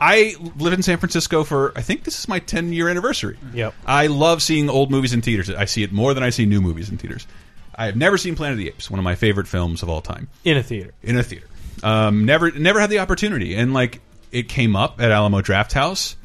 I 0.01 0.35
live 0.57 0.73
in 0.75 0.83
San 0.83 0.99
Francisco 0.99 1.43
for 1.43 1.73
I 1.75 1.81
think 1.81 2.05
this 2.05 2.19
is 2.19 2.29
my 2.29 2.39
10 2.39 2.73
year 2.73 2.89
anniversary. 2.89 3.39
Yep. 3.55 3.75
I 3.87 4.09
love 4.09 4.43
seeing 4.43 4.69
old 4.69 4.91
movies 4.91 5.13
in 5.15 5.23
theaters. 5.23 5.49
I 5.51 5.65
see 5.65 5.83
it 5.83 5.91
more 5.93 6.13
than 6.15 6.23
I 6.23 6.31
see 6.31 6.45
new 6.47 6.61
movies 6.61 6.91
in 6.91 6.99
theaters. 6.99 7.27
I 7.75 7.87
have 7.87 7.97
never 7.97 8.17
seen 8.19 8.37
Planet 8.37 8.53
of 8.55 8.59
the 8.59 8.69
Apes, 8.69 8.91
one 8.91 8.99
of 8.99 9.05
my 9.05 9.15
favorite 9.15 9.49
films 9.49 9.83
of 9.83 9.89
all 9.89 10.01
time 10.01 10.29
in 10.45 10.57
a 10.57 10.63
theater. 10.63 10.93
in 11.03 11.19
a 11.19 11.23
theater. 11.23 11.47
Um, 11.83 12.25
never, 12.25 12.51
never 12.51 12.81
had 12.81 12.89
the 12.89 13.01
opportunity, 13.01 13.55
and 13.55 13.75
like 13.75 14.01
it 14.33 14.49
came 14.49 14.75
up 14.77 15.01
at 15.01 15.11
Alamo 15.11 15.43
Draft 15.43 15.73
House. 15.75 16.17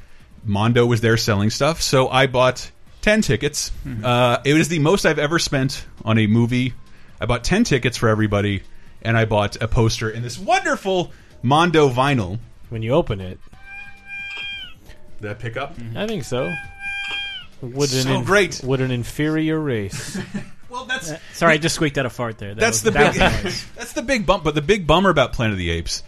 Mondo 0.45 0.85
was 0.85 1.01
there 1.01 1.17
selling 1.17 1.49
stuff, 1.49 1.81
so 1.81 2.07
I 2.07 2.27
bought 2.27 2.71
ten 3.01 3.21
tickets. 3.21 3.71
Uh, 4.03 4.37
it 4.45 4.53
was 4.53 4.69
the 4.69 4.79
most 4.79 5.05
I've 5.05 5.19
ever 5.19 5.39
spent 5.39 5.85
on 6.05 6.17
a 6.17 6.27
movie. 6.27 6.73
I 7.21 7.25
bought 7.27 7.43
ten 7.43 7.63
tickets 7.63 7.97
for 7.97 8.09
everybody, 8.09 8.63
and 9.03 9.15
I 9.15 9.25
bought 9.25 9.61
a 9.61 9.67
poster 9.67 10.09
in 10.09 10.23
this 10.23 10.39
wonderful 10.39 11.13
Mondo 11.43 11.87
vinyl. 11.89 12.39
When 12.69 12.81
you 12.81 12.91
open 12.93 13.21
it, 13.21 13.37
Did 15.21 15.29
that 15.29 15.39
pick 15.39 15.55
up? 15.55 15.75
I 15.95 16.07
think 16.07 16.23
so. 16.23 16.51
Would 17.61 17.89
So 17.89 18.09
an 18.17 18.23
great. 18.23 18.61
Would 18.63 18.81
an 18.81 18.89
inferior 18.89 19.59
race? 19.59 20.17
well, 20.69 20.85
that's 20.85 21.13
Sorry, 21.33 21.53
I 21.53 21.57
just 21.57 21.75
squeaked 21.75 21.97
out 21.99 22.07
a 22.07 22.09
fart 22.09 22.39
there. 22.39 22.55
That 22.55 22.59
that's 22.59 22.83
was- 22.83 22.91
the 22.93 22.99
that 22.99 23.13
big 23.43 23.53
that's 23.75 23.93
the 23.93 24.01
big 24.01 24.25
bump. 24.25 24.43
But 24.43 24.55
the 24.55 24.61
big 24.63 24.87
bummer 24.87 25.11
about 25.11 25.33
Planet 25.33 25.53
of 25.53 25.59
the 25.59 25.69
Apes 25.69 26.01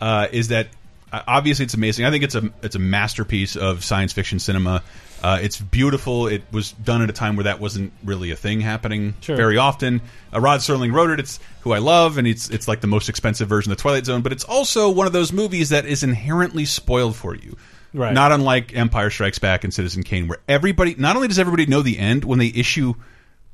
uh, 0.00 0.28
is 0.30 0.48
that 0.48 0.68
uh, 1.12 1.22
obviously 1.26 1.64
it's 1.64 1.74
amazing. 1.74 2.04
I 2.04 2.10
think 2.12 2.22
it's 2.22 2.36
a 2.36 2.48
it's 2.62 2.76
a 2.76 2.80
masterpiece 2.80 3.56
of 3.56 3.82
science 3.82 4.12
fiction 4.12 4.38
cinema. 4.38 4.84
Uh, 5.22 5.38
it's 5.40 5.58
beautiful. 5.58 6.26
It 6.26 6.42
was 6.52 6.72
done 6.72 7.00
at 7.00 7.08
a 7.08 7.12
time 7.14 7.36
where 7.36 7.44
that 7.44 7.58
wasn't 7.60 7.92
really 8.04 8.30
a 8.30 8.36
thing 8.36 8.60
happening 8.60 9.14
Sure. 9.22 9.36
very 9.36 9.56
often. 9.56 10.02
Uh, 10.32 10.40
Rod 10.40 10.60
Serling 10.60 10.92
wrote 10.92 11.10
it. 11.10 11.18
It's 11.20 11.40
who 11.62 11.72
I 11.72 11.78
love, 11.78 12.18
and 12.18 12.26
it's 12.26 12.50
it's 12.50 12.68
like 12.68 12.80
the 12.82 12.86
most 12.86 13.08
expensive 13.08 13.48
version 13.48 13.72
of 13.72 13.78
the 13.78 13.82
Twilight 13.82 14.04
Zone. 14.04 14.20
But 14.20 14.32
it's 14.32 14.44
also 14.44 14.90
one 14.90 15.06
of 15.06 15.12
those 15.14 15.32
movies 15.32 15.70
that 15.70 15.86
is 15.86 16.02
inherently 16.02 16.64
spoiled 16.66 17.16
for 17.16 17.34
you. 17.34 17.56
Right. 17.94 18.12
Not 18.12 18.32
unlike 18.32 18.76
Empire 18.76 19.08
Strikes 19.08 19.38
Back 19.38 19.64
and 19.64 19.72
Citizen 19.72 20.02
Kane, 20.02 20.26
where 20.28 20.38
everybody 20.48 20.94
not 20.98 21.16
only 21.16 21.28
does 21.28 21.38
everybody 21.38 21.64
know 21.66 21.80
the 21.80 21.98
end 21.98 22.24
when 22.24 22.38
they 22.38 22.48
issue 22.48 22.94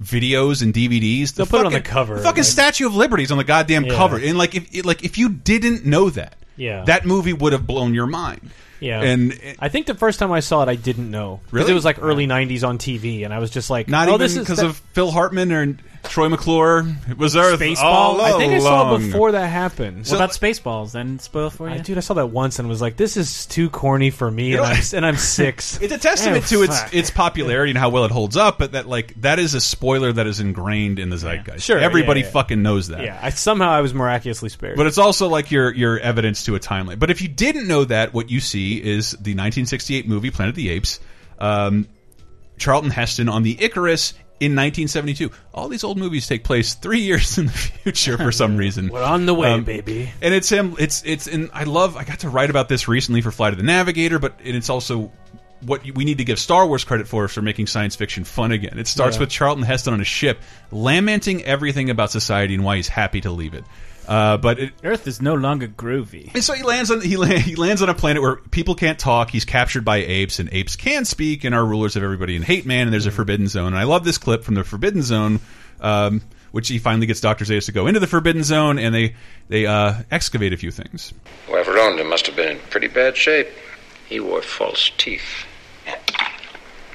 videos 0.02 0.62
and 0.62 0.72
DVDs, 0.72 1.34
the 1.34 1.44
They'll 1.44 1.46
put 1.46 1.60
it 1.60 1.66
on 1.66 1.72
fucking- 1.72 1.82
the 1.84 1.88
cover, 1.88 2.14
The 2.16 2.22
fucking 2.22 2.42
like- 2.42 2.50
Statue 2.50 2.86
of 2.86 2.94
Liberty's 2.94 3.30
on 3.30 3.38
the 3.38 3.44
goddamn 3.44 3.84
Yeah. 3.84 3.94
cover, 3.96 4.16
and 4.18 4.36
like 4.38 4.54
if 4.54 4.84
like 4.84 5.04
if 5.04 5.18
you 5.18 5.28
didn't 5.28 5.84
know 5.84 6.10
that, 6.10 6.36
Yeah. 6.56 6.84
that 6.86 7.04
movie 7.06 7.34
would 7.34 7.52
have 7.52 7.66
blown 7.66 7.92
your 7.94 8.06
mind. 8.06 8.50
Yeah, 8.80 9.02
and 9.02 9.38
I 9.58 9.68
think 9.68 9.86
the 9.86 9.94
first 9.94 10.18
time 10.18 10.32
I 10.32 10.40
saw 10.40 10.62
it, 10.62 10.68
I 10.68 10.74
didn't 10.74 11.10
know. 11.10 11.40
'Cause 11.44 11.52
Really? 11.52 11.70
it 11.70 11.74
was 11.74 11.84
like 11.84 11.98
early 12.02 12.26
'90s 12.26 12.64
on 12.64 12.78
TV, 12.78 13.24
and 13.24 13.32
I 13.32 13.38
was 13.38 13.50
just 13.50 13.68
like, 13.70 13.88
not 13.88 14.08
"Oh, 14.08 14.14
even 14.14 14.38
because 14.38 14.60
of 14.60 14.78
Phil 14.94 15.10
Hartman 15.10 15.52
or 15.52 15.76
Troy 16.04 16.28
McClure. 16.28 16.84
It 17.08 17.18
was 17.18 17.36
Earth 17.36 17.60
Spaceball? 17.60 17.82
all 17.84 18.20
I 18.20 18.32
think 18.32 18.52
I 18.54 18.58
saw 18.58 18.80
it 18.82 18.88
along. 18.88 19.06
before 19.06 19.32
that 19.32 19.46
happened. 19.46 20.06
what 20.06 20.14
about 20.14 20.30
Spaceballs? 20.30 20.92
Then 20.92 21.18
spoil 21.18 21.50
for 21.50 21.68
you. 21.68 21.74
I, 21.76 21.78
dude, 21.78 21.98
I 21.98 22.00
saw 22.00 22.14
that 22.14 22.26
once 22.28 22.58
and 22.58 22.68
was 22.68 22.80
like, 22.80 22.96
"This 22.96 23.16
is 23.16 23.46
too 23.46 23.70
corny 23.70 24.10
for 24.10 24.28
me," 24.30 24.54
and 24.54 24.62
know- 24.62 24.68
I'm, 24.68 24.82
and 24.94 25.06
I'm 25.06 25.16
six. 25.16 25.78
It's 25.82 25.92
a 25.92 25.98
testament 25.98 26.44
Oh, 26.46 26.48
to 26.56 26.62
its 26.64 26.80
fuck. 26.80 26.94
its 26.94 27.10
popularity 27.10 27.70
and 27.70 27.78
how 27.78 27.90
well 27.90 28.04
it 28.06 28.10
holds 28.10 28.36
up, 28.36 28.58
but 28.58 28.72
that 28.72 28.88
like 28.88 29.20
that 29.20 29.38
is 29.38 29.54
a 29.54 29.60
spoiler 29.60 30.12
that 30.12 30.26
is 30.26 30.40
ingrained 30.40 30.98
in 30.98 31.10
the 31.10 31.16
zeitgeist. 31.16 31.64
Sure, 31.64 31.78
everybody 31.78 32.20
yeah, 32.20 32.26
yeah. 32.26 32.32
fucking 32.32 32.62
knows 32.62 32.88
that. 32.88 33.02
Yeah, 33.02 33.18
I, 33.22 33.30
somehow 33.30 33.70
I 33.70 33.80
was 33.82 33.94
miraculously 33.94 34.48
spared. 34.48 34.76
But 34.76 34.86
it's 34.86 34.98
also 34.98 35.28
like 35.28 35.50
your 35.50 35.72
your 35.74 35.98
evidence 36.00 36.44
to 36.46 36.54
a 36.56 36.60
timeline. 36.60 36.98
But 36.98 37.10
if 37.10 37.22
you 37.22 37.28
didn't 37.28 37.68
know 37.68 37.84
that, 37.84 38.12
what 38.12 38.30
you 38.30 38.40
see 38.40 38.78
is 38.82 39.10
the 39.12 39.34
1968 39.34 40.08
movie 40.08 40.30
Planet 40.30 40.50
of 40.50 40.56
the 40.56 40.70
Apes, 40.70 40.98
um, 41.38 41.86
Charlton 42.58 42.90
Heston 42.90 43.28
on 43.28 43.42
the 43.42 43.56
Icarus 43.62 44.14
in 44.40 44.56
1972. 44.56 45.30
All 45.54 45.68
these 45.68 45.84
old 45.84 45.98
movies 45.98 46.26
take 46.26 46.42
place 46.44 46.74
three 46.74 47.00
years 47.10 47.38
in 47.38 47.46
the 47.46 47.52
future 47.52 48.16
for 48.16 48.32
some 48.32 48.56
reason. 48.64 48.88
We're 48.88 49.02
on 49.04 49.26
the 49.26 49.34
way, 49.34 49.52
Um, 49.52 49.64
baby. 49.64 50.10
And 50.22 50.34
it's 50.34 50.48
him. 50.48 50.74
It's 50.78 51.02
it's 51.04 51.26
and 51.26 51.50
I 51.52 51.64
love. 51.64 51.96
I 51.96 52.04
got 52.04 52.20
to 52.20 52.28
write 52.30 52.50
about 52.50 52.68
this 52.68 52.88
recently 52.88 53.20
for 53.20 53.30
Flight 53.30 53.52
of 53.52 53.58
the 53.58 53.64
Navigator, 53.64 54.18
but 54.18 54.34
it's 54.42 54.70
also 54.70 55.12
what 55.66 55.82
we 55.94 56.04
need 56.06 56.16
to 56.18 56.24
give 56.24 56.38
Star 56.38 56.66
Wars 56.66 56.84
credit 56.84 57.06
for 57.06 57.28
for 57.28 57.42
making 57.42 57.66
science 57.66 57.94
fiction 57.94 58.24
fun 58.24 58.50
again. 58.50 58.78
It 58.78 58.86
starts 58.86 59.16
Yeah. 59.16 59.20
with 59.20 59.28
Charlton 59.28 59.62
Heston 59.62 59.92
on 59.92 60.00
a 60.00 60.04
ship 60.04 60.38
lamenting 60.72 61.44
everything 61.44 61.90
about 61.90 62.10
society 62.10 62.54
and 62.54 62.64
why 62.64 62.76
he's 62.76 62.88
happy 62.88 63.20
to 63.20 63.30
leave 63.30 63.52
it. 63.54 63.64
Uh, 64.08 64.36
but 64.36 64.58
it, 64.58 64.72
Earth 64.82 65.06
is 65.06 65.22
no 65.22 65.34
longer 65.34 65.68
groovy. 65.68 66.34
and 66.34 66.42
so 66.42 66.52
he 66.52 66.62
lands 66.62 66.90
on 66.90 67.00
he, 67.00 67.16
la 67.16 67.26
he 67.26 67.54
lands 67.56 67.82
on 67.82 67.88
a 67.88 67.94
planet 67.94 68.22
where 68.22 68.36
people 68.36 68.74
can't 68.74 68.98
talk. 68.98 69.30
He's 69.30 69.44
captured 69.44 69.84
by 69.84 69.98
apes, 69.98 70.38
and 70.38 70.48
apes 70.52 70.76
can 70.76 71.04
speak 71.04 71.44
and 71.44 71.54
are 71.54 71.64
rulers 71.64 71.96
of 71.96 72.02
everybody 72.02 72.36
in 72.36 72.42
Hate 72.42 72.66
Man. 72.66 72.82
And 72.82 72.92
there's 72.92 73.06
a 73.06 73.10
Forbidden 73.10 73.48
Zone. 73.48 73.68
And 73.68 73.78
I 73.78 73.84
love 73.84 74.04
this 74.04 74.18
clip 74.18 74.42
from 74.44 74.54
the 74.54 74.64
Forbidden 74.64 75.02
Zone, 75.02 75.40
um, 75.80 76.22
which 76.50 76.68
he 76.68 76.78
finally 76.78 77.06
gets 77.06 77.20
Doctor 77.20 77.44
Zaius 77.44 77.66
to 77.66 77.72
go 77.72 77.86
into 77.86 78.00
the 78.00 78.06
Forbidden 78.06 78.42
Zone, 78.42 78.78
and 78.78 78.94
they 78.94 79.14
they 79.48 79.66
uh, 79.66 79.94
excavate 80.10 80.52
a 80.52 80.56
few 80.56 80.70
things. 80.70 81.12
Whoever 81.46 81.78
owned 81.78 82.00
him 82.00 82.08
must 82.08 82.26
have 82.26 82.36
been 82.36 82.56
in 82.56 82.58
pretty 82.70 82.88
bad 82.88 83.16
shape. 83.16 83.48
He 84.08 84.18
wore 84.18 84.42
false 84.42 84.90
teeth 84.98 85.46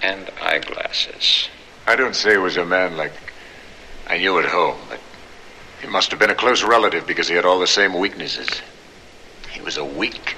and 0.02 0.30
eyeglasses. 0.42 1.50
I 1.88 1.96
don't 1.96 2.16
say 2.16 2.32
he 2.32 2.38
was 2.38 2.58
a 2.58 2.66
man 2.66 2.98
like 2.98 3.14
I 4.08 4.18
knew 4.18 4.38
at 4.40 4.46
home, 4.46 4.78
but 4.90 5.00
he 5.86 5.92
must 5.92 6.10
have 6.10 6.20
been 6.20 6.32
a 6.32 6.36
close 6.36 6.64
relative 6.64 7.06
because 7.06 7.28
he 7.28 7.36
had 7.36 7.46
all 7.46 7.60
the 7.60 7.68
same 7.68 7.94
weaknesses. 7.94 8.50
He 9.52 9.62
was 9.62 9.78
a 9.78 9.86
weak, 9.86 10.36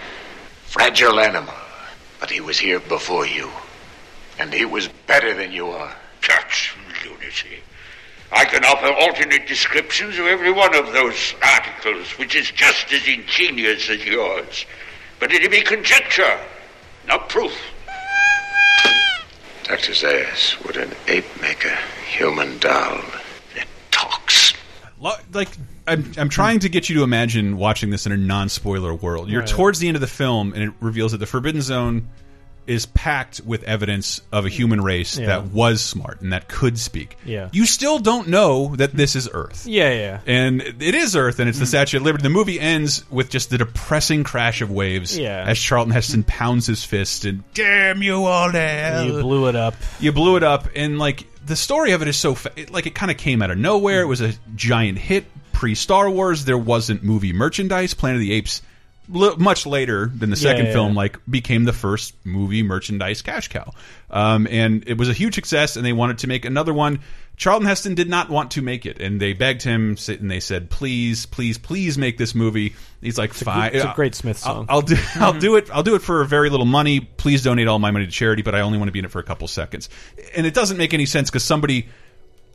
fragile 0.65 1.21
animal, 1.21 1.53
but 2.19 2.29
he 2.29 2.41
was 2.41 2.59
here 2.59 2.81
before 2.81 3.25
you. 3.25 3.49
And 4.39 4.53
he 4.53 4.65
was 4.65 4.89
better 5.07 5.33
than 5.33 5.53
you 5.53 5.69
are. 5.69 5.95
That's 6.27 6.69
lunacy. 7.05 7.61
I 8.29 8.43
can 8.43 8.65
offer 8.65 8.87
alternate 8.87 9.47
descriptions 9.47 10.19
of 10.19 10.25
every 10.25 10.51
one 10.51 10.75
of 10.75 10.91
those 10.91 11.33
articles, 11.41 12.09
which 12.19 12.35
is 12.35 12.51
just 12.51 12.91
as 12.91 13.07
ingenious 13.07 13.89
as 13.89 14.03
yours. 14.03 14.65
But 15.17 15.31
it'd 15.31 15.49
be 15.49 15.61
conjecture, 15.61 16.39
not 17.07 17.29
proof. 17.29 17.57
Dr. 19.63 19.93
Zaius, 19.93 20.61
would 20.65 20.75
an 20.75 20.93
ape 21.07 21.41
make 21.41 21.63
a 21.63 21.77
human 22.09 22.57
doll 22.57 22.97
that 22.97 23.16
talks? 23.16 23.16
Lo- 23.16 23.16
Like 24.99 25.49
I'm, 25.87 26.11
I'm 26.17 26.29
trying 26.29 26.59
to 26.59 26.69
get 26.69 26.89
you 26.89 26.95
to 26.97 27.03
imagine 27.03 27.57
watching 27.57 27.89
this 27.91 28.05
in 28.05 28.11
a 28.11 28.17
non-spoiler 28.17 28.93
world. 28.93 29.29
You're 29.29 29.41
Right. 29.41 29.49
towards 29.49 29.79
the 29.79 29.87
end 29.87 29.95
of 29.95 30.01
the 30.01 30.07
film, 30.07 30.53
and 30.53 30.63
it 30.63 30.73
reveals 30.79 31.11
that 31.13 31.19
the 31.19 31.25
Forbidden 31.25 31.61
Zone 31.61 32.07
is 32.67 32.85
packed 32.85 33.41
with 33.45 33.63
evidence 33.63 34.21
of 34.31 34.45
a 34.45 34.49
human 34.49 34.81
race 34.81 35.17
Yeah. 35.17 35.27
that 35.27 35.45
was 35.51 35.81
smart 35.81 36.21
and 36.21 36.33
that 36.33 36.47
could 36.47 36.77
speak. 36.77 37.17
Yeah. 37.25 37.49
You 37.53 37.65
still 37.65 37.99
don't 37.99 38.27
know 38.27 38.75
that 38.75 38.93
this 38.93 39.15
is 39.15 39.29
Earth. 39.31 39.65
yeah, 39.65 39.91
yeah. 39.93 40.19
And 40.27 40.61
it 40.61 40.93
is 40.95 41.15
Earth, 41.15 41.39
and 41.39 41.47
it's 41.49 41.59
the 41.59 41.65
mm. 41.65 41.69
Statue 41.69 41.97
of 41.97 42.03
Liberty. 42.03 42.23
The 42.23 42.29
movie 42.29 42.59
ends 42.59 43.09
with 43.09 43.29
just 43.29 43.49
the 43.49 43.57
depressing 43.57 44.23
crash 44.23 44.61
of 44.61 44.69
waves 44.69 45.17
Yeah. 45.17 45.45
as 45.47 45.57
Charlton 45.59 45.91
Heston 45.93 46.23
pounds 46.23 46.67
his 46.67 46.83
fist 46.83 47.25
and 47.25 47.43
"Damn 47.53 48.03
you 48.03 48.25
all 48.25 48.51
hell!" 48.51 49.05
You 49.05 49.21
blew 49.21 49.47
it 49.47 49.55
up. 49.55 49.75
You 49.99 50.11
blew 50.11 50.35
it 50.35 50.43
up, 50.43 50.67
and 50.75 50.99
like 50.99 51.25
the 51.45 51.55
story 51.55 51.91
of 51.93 52.01
it 52.01 52.07
is 52.09 52.17
so 52.17 52.35
fa 52.35 52.51
it, 52.57 52.71
like 52.71 52.85
it 52.85 52.95
kind 52.95 53.09
of 53.11 53.17
came 53.17 53.41
out 53.41 53.49
of 53.51 53.57
nowhere. 53.57 54.01
It 54.01 54.07
was 54.07 54.19
a 54.21 54.33
giant 54.55 54.97
hit, 54.97 55.25
pre 55.53 55.73
Star 55.75 56.09
Wars. 56.09 56.43
There 56.45 56.57
wasn't 56.57 57.03
movie 57.03 57.31
merchandise. 57.33 57.93
Planet 57.93 58.17
of 58.17 58.21
the 58.21 58.33
Apes, 58.33 58.61
much 59.09 59.65
later 59.65 60.05
than 60.13 60.29
the 60.29 60.35
Yeah, 60.37 60.41
second 60.41 60.65
yeah, 60.67 60.73
film, 60.73 60.89
yeah. 60.93 60.97
like 60.97 61.19
became 61.29 61.63
the 61.63 61.73
first 61.73 62.13
movie 62.25 62.63
merchandise 62.63 63.21
cash 63.21 63.47
cow. 63.47 63.71
Um, 64.09 64.47
and 64.49 64.83
it 64.87 64.97
was 64.97 65.09
a 65.09 65.13
huge 65.13 65.35
success, 65.35 65.75
and 65.75 65.85
they 65.85 65.93
wanted 65.93 66.19
to 66.19 66.27
make 66.27 66.45
another 66.45 66.73
one. 66.73 66.99
Charlton 67.37 67.67
Heston 67.67 67.93
did 67.93 68.09
not 68.09 68.29
want 68.29 68.51
to 68.51 68.61
make 68.63 68.85
it, 68.87 68.99
and 68.99 69.19
they 69.21 69.33
begged 69.33 69.61
him, 69.61 69.95
and 70.07 70.31
they 70.31 70.39
said, 70.39 70.69
"Please, 70.71 71.25
please, 71.27 71.57
please 71.59 71.97
make 71.97 72.17
this 72.17 72.33
movie." 72.33 72.73
He's 72.99 73.17
like, 73.17 73.29
a 73.31 73.33
"Fine, 73.35 73.71
good- 73.73 73.75
it's 73.77 73.85
a 73.85 73.93
great 73.95 74.15
Smith 74.15 74.41
I'll- 74.45 74.55
song. 74.55 74.65
I'll, 74.69 74.81
do, 74.81 74.95
I'll 75.15 75.39
do 75.39 75.55
it. 75.55 75.69
I'll 75.71 75.83
do 75.83 75.93
it 75.95 76.01
for 76.01 76.23
very 76.23 76.49
little 76.49 76.65
money. 76.65 76.99
Please 76.99 77.43
donate 77.43 77.67
all 77.67 77.77
my 77.79 77.91
money 77.91 78.05
to 78.05 78.11
charity, 78.11 78.41
but 78.41 78.55
I 78.55 78.61
only 78.61 78.77
want 78.79 78.87
to 78.87 78.91
be 78.91 78.99
in 78.99 79.05
it 79.05 79.11
for 79.11 79.19
a 79.19 79.23
couple 79.23 79.47
seconds." 79.47 79.87
And 80.35 80.45
it 80.47 80.53
doesn't 80.55 80.77
make 80.77 80.93
any 80.93 81.05
sense 81.05 81.29
because 81.29 81.43
somebody. 81.43 81.87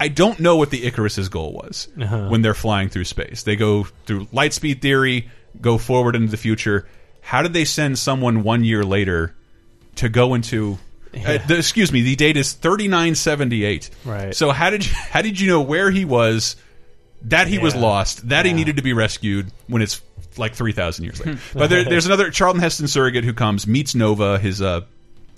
I 0.00 0.08
don't 0.08 0.40
know 0.40 0.56
what 0.56 0.70
the 0.70 0.84
Icarus's 0.84 1.28
goal 1.28 1.52
was 1.52 1.86
Uh-huh. 2.00 2.26
when 2.28 2.42
they're 2.42 2.54
flying 2.54 2.88
through 2.88 3.04
space. 3.04 3.44
They 3.44 3.54
go 3.54 3.86
through 4.04 4.26
light 4.32 4.52
speed 4.52 4.82
theory, 4.82 5.30
go 5.60 5.78
forward 5.78 6.16
into 6.16 6.30
the 6.30 6.36
future. 6.36 6.86
How 7.20 7.42
did 7.42 7.52
they 7.52 7.64
send 7.64 7.98
someone 7.98 8.42
one 8.42 8.64
year 8.64 8.84
later 8.84 9.34
to 9.96 10.08
go 10.08 10.34
into? 10.34 10.78
Uh, 11.14 11.38
the, 11.46 11.58
excuse 11.58 11.92
me. 11.92 12.02
The 12.02 12.16
date 12.16 12.36
is 12.36 12.52
thirty 12.52 12.88
nine 12.88 13.14
seventy 13.14 13.64
eight. 13.64 13.90
Right. 14.04 14.34
So 14.34 14.50
how 14.50 14.70
did 14.70 14.86
you, 14.86 14.92
how 15.10 15.22
did 15.22 15.38
you 15.38 15.48
know 15.48 15.60
where 15.60 15.90
he 15.90 16.04
was? 16.04 16.56
That 17.26 17.46
he 17.46 17.60
was 17.60 17.76
lost. 17.76 18.30
That 18.30 18.46
he 18.46 18.52
needed 18.52 18.78
to 18.78 18.82
be 18.82 18.92
rescued 18.92 19.52
when 19.68 19.80
it's 19.80 20.00
like 20.36 20.54
three 20.54 20.72
thousand 20.72 21.04
years 21.04 21.24
later. 21.24 21.38
but 21.54 21.70
there, 21.70 21.84
there's 21.88 22.06
another 22.06 22.30
Charlton 22.30 22.60
Heston 22.60 22.88
surrogate 22.88 23.22
who 23.22 23.32
comes, 23.32 23.66
meets 23.66 23.94
Nova, 23.94 24.40
his 24.40 24.60
uh, 24.60 24.80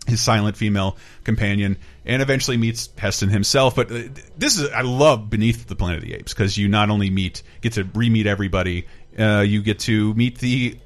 his 0.07 0.21
silent 0.21 0.57
female 0.57 0.97
companion, 1.25 1.77
and 2.05 2.23
eventually 2.23 2.57
meets 2.57 2.89
Heston 2.97 3.29
himself. 3.29 3.75
But 3.75 3.91
uh, 3.91 4.03
this 4.37 4.59
is 4.59 4.71
I 4.71 4.83
love 4.83 5.31
Beneath 5.31 5.67
the 5.67 5.77
Planet 5.77 6.03
of 6.03 6.09
the 6.09 6.15
Apes 6.15 6.33
because 6.33 6.57
you 6.57 6.69
not 6.69 6.91
only 6.91 7.11
meet 7.11 7.43
get 7.61 7.75
to 7.75 7.85
re 7.95 8.11
meet 8.11 8.27
everybody, 8.27 8.87
uh, 9.19 9.41
you 9.41 9.63
get 9.63 9.81
to 9.81 10.15
meet 10.15 10.39
the 10.39 10.79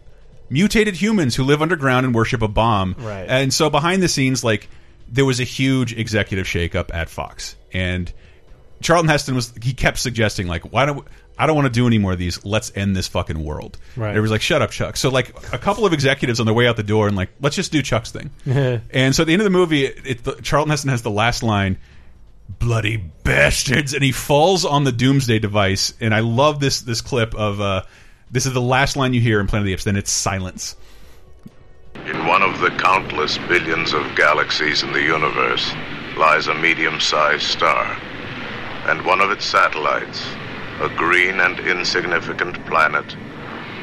mutated 0.50 0.94
humans 0.94 1.34
who 1.34 1.44
live 1.44 1.62
underground 1.62 2.06
and 2.06 2.14
worship 2.14 2.42
a 2.42 2.48
bomb. 2.48 2.94
Right. 2.98 3.26
And 3.28 3.52
so 3.52 3.70
behind 3.70 4.02
the 4.02 4.08
scenes, 4.08 4.42
like 4.42 4.68
there 5.08 5.24
was 5.24 5.40
a 5.40 5.44
huge 5.44 5.92
executive 5.92 6.46
shakeup 6.46 6.94
at 6.94 7.08
Fox, 7.08 7.56
and 7.72 8.12
Charlton 8.80 9.08
Heston 9.08 9.34
was 9.34 9.52
he 9.62 9.72
kept 9.72 9.98
suggesting 9.98 10.46
like, 10.46 10.72
why 10.72 10.86
don't 10.86 11.06
I 11.38 11.46
don't 11.46 11.54
want 11.54 11.66
to 11.66 11.72
do 11.72 11.86
any 11.86 11.98
more 11.98 12.12
of 12.12 12.18
these. 12.18 12.44
Let's 12.44 12.72
end 12.74 12.96
this 12.96 13.06
fucking 13.08 13.42
world. 13.42 13.78
Right. 13.96 14.08
And 14.08 14.18
it 14.18 14.20
was 14.20 14.30
like, 14.30 14.42
shut 14.42 14.60
up, 14.60 14.70
Chuck. 14.70 14.96
So 14.96 15.08
like 15.08 15.30
a 15.52 15.58
couple 15.58 15.86
of 15.86 15.92
executives 15.92 16.40
on 16.40 16.46
their 16.46 16.54
way 16.54 16.66
out 16.66 16.76
the 16.76 16.82
door 16.82 17.06
and 17.06 17.16
like, 17.16 17.30
let's 17.40 17.54
just 17.54 17.70
do 17.70 17.80
Chuck's 17.80 18.10
thing. 18.10 18.30
and 18.90 19.14
so 19.14 19.22
at 19.22 19.26
the 19.26 19.32
end 19.32 19.40
of 19.40 19.44
the 19.44 19.50
movie, 19.50 19.86
it, 19.86 20.06
it, 20.06 20.24
the, 20.24 20.32
Charlton 20.42 20.70
Heston 20.70 20.90
has 20.90 21.02
the 21.02 21.10
last 21.10 21.44
line, 21.44 21.78
"Bloody 22.58 22.96
bastards," 22.96 23.94
and 23.94 24.02
he 24.02 24.10
falls 24.10 24.64
on 24.64 24.82
the 24.84 24.92
Doomsday 24.92 25.38
device. 25.38 25.94
And 26.00 26.12
I 26.12 26.20
love 26.20 26.58
this 26.58 26.80
this 26.80 27.02
clip 27.02 27.34
of 27.36 27.60
uh, 27.60 27.82
this 28.30 28.46
is 28.46 28.52
the 28.52 28.60
last 28.62 28.96
line 28.96 29.14
you 29.14 29.20
hear 29.20 29.40
in 29.40 29.46
Planet 29.46 29.62
of 29.62 29.66
the 29.66 29.72
Apes. 29.72 29.84
Then 29.84 29.96
it's 29.96 30.10
silence. 30.10 30.76
In 32.06 32.26
one 32.26 32.42
of 32.42 32.60
the 32.60 32.70
countless 32.70 33.38
billions 33.38 33.92
of 33.92 34.14
galaxies 34.16 34.82
in 34.82 34.92
the 34.92 35.02
universe 35.02 35.72
lies 36.16 36.46
a 36.46 36.54
medium 36.54 37.00
sized 37.00 37.42
star. 37.44 37.96
And 38.86 39.04
one 39.04 39.20
of 39.20 39.30
its 39.30 39.44
satellites, 39.44 40.24
a 40.80 40.88
green 40.90 41.40
and 41.40 41.58
insignificant 41.60 42.64
planet, 42.66 43.16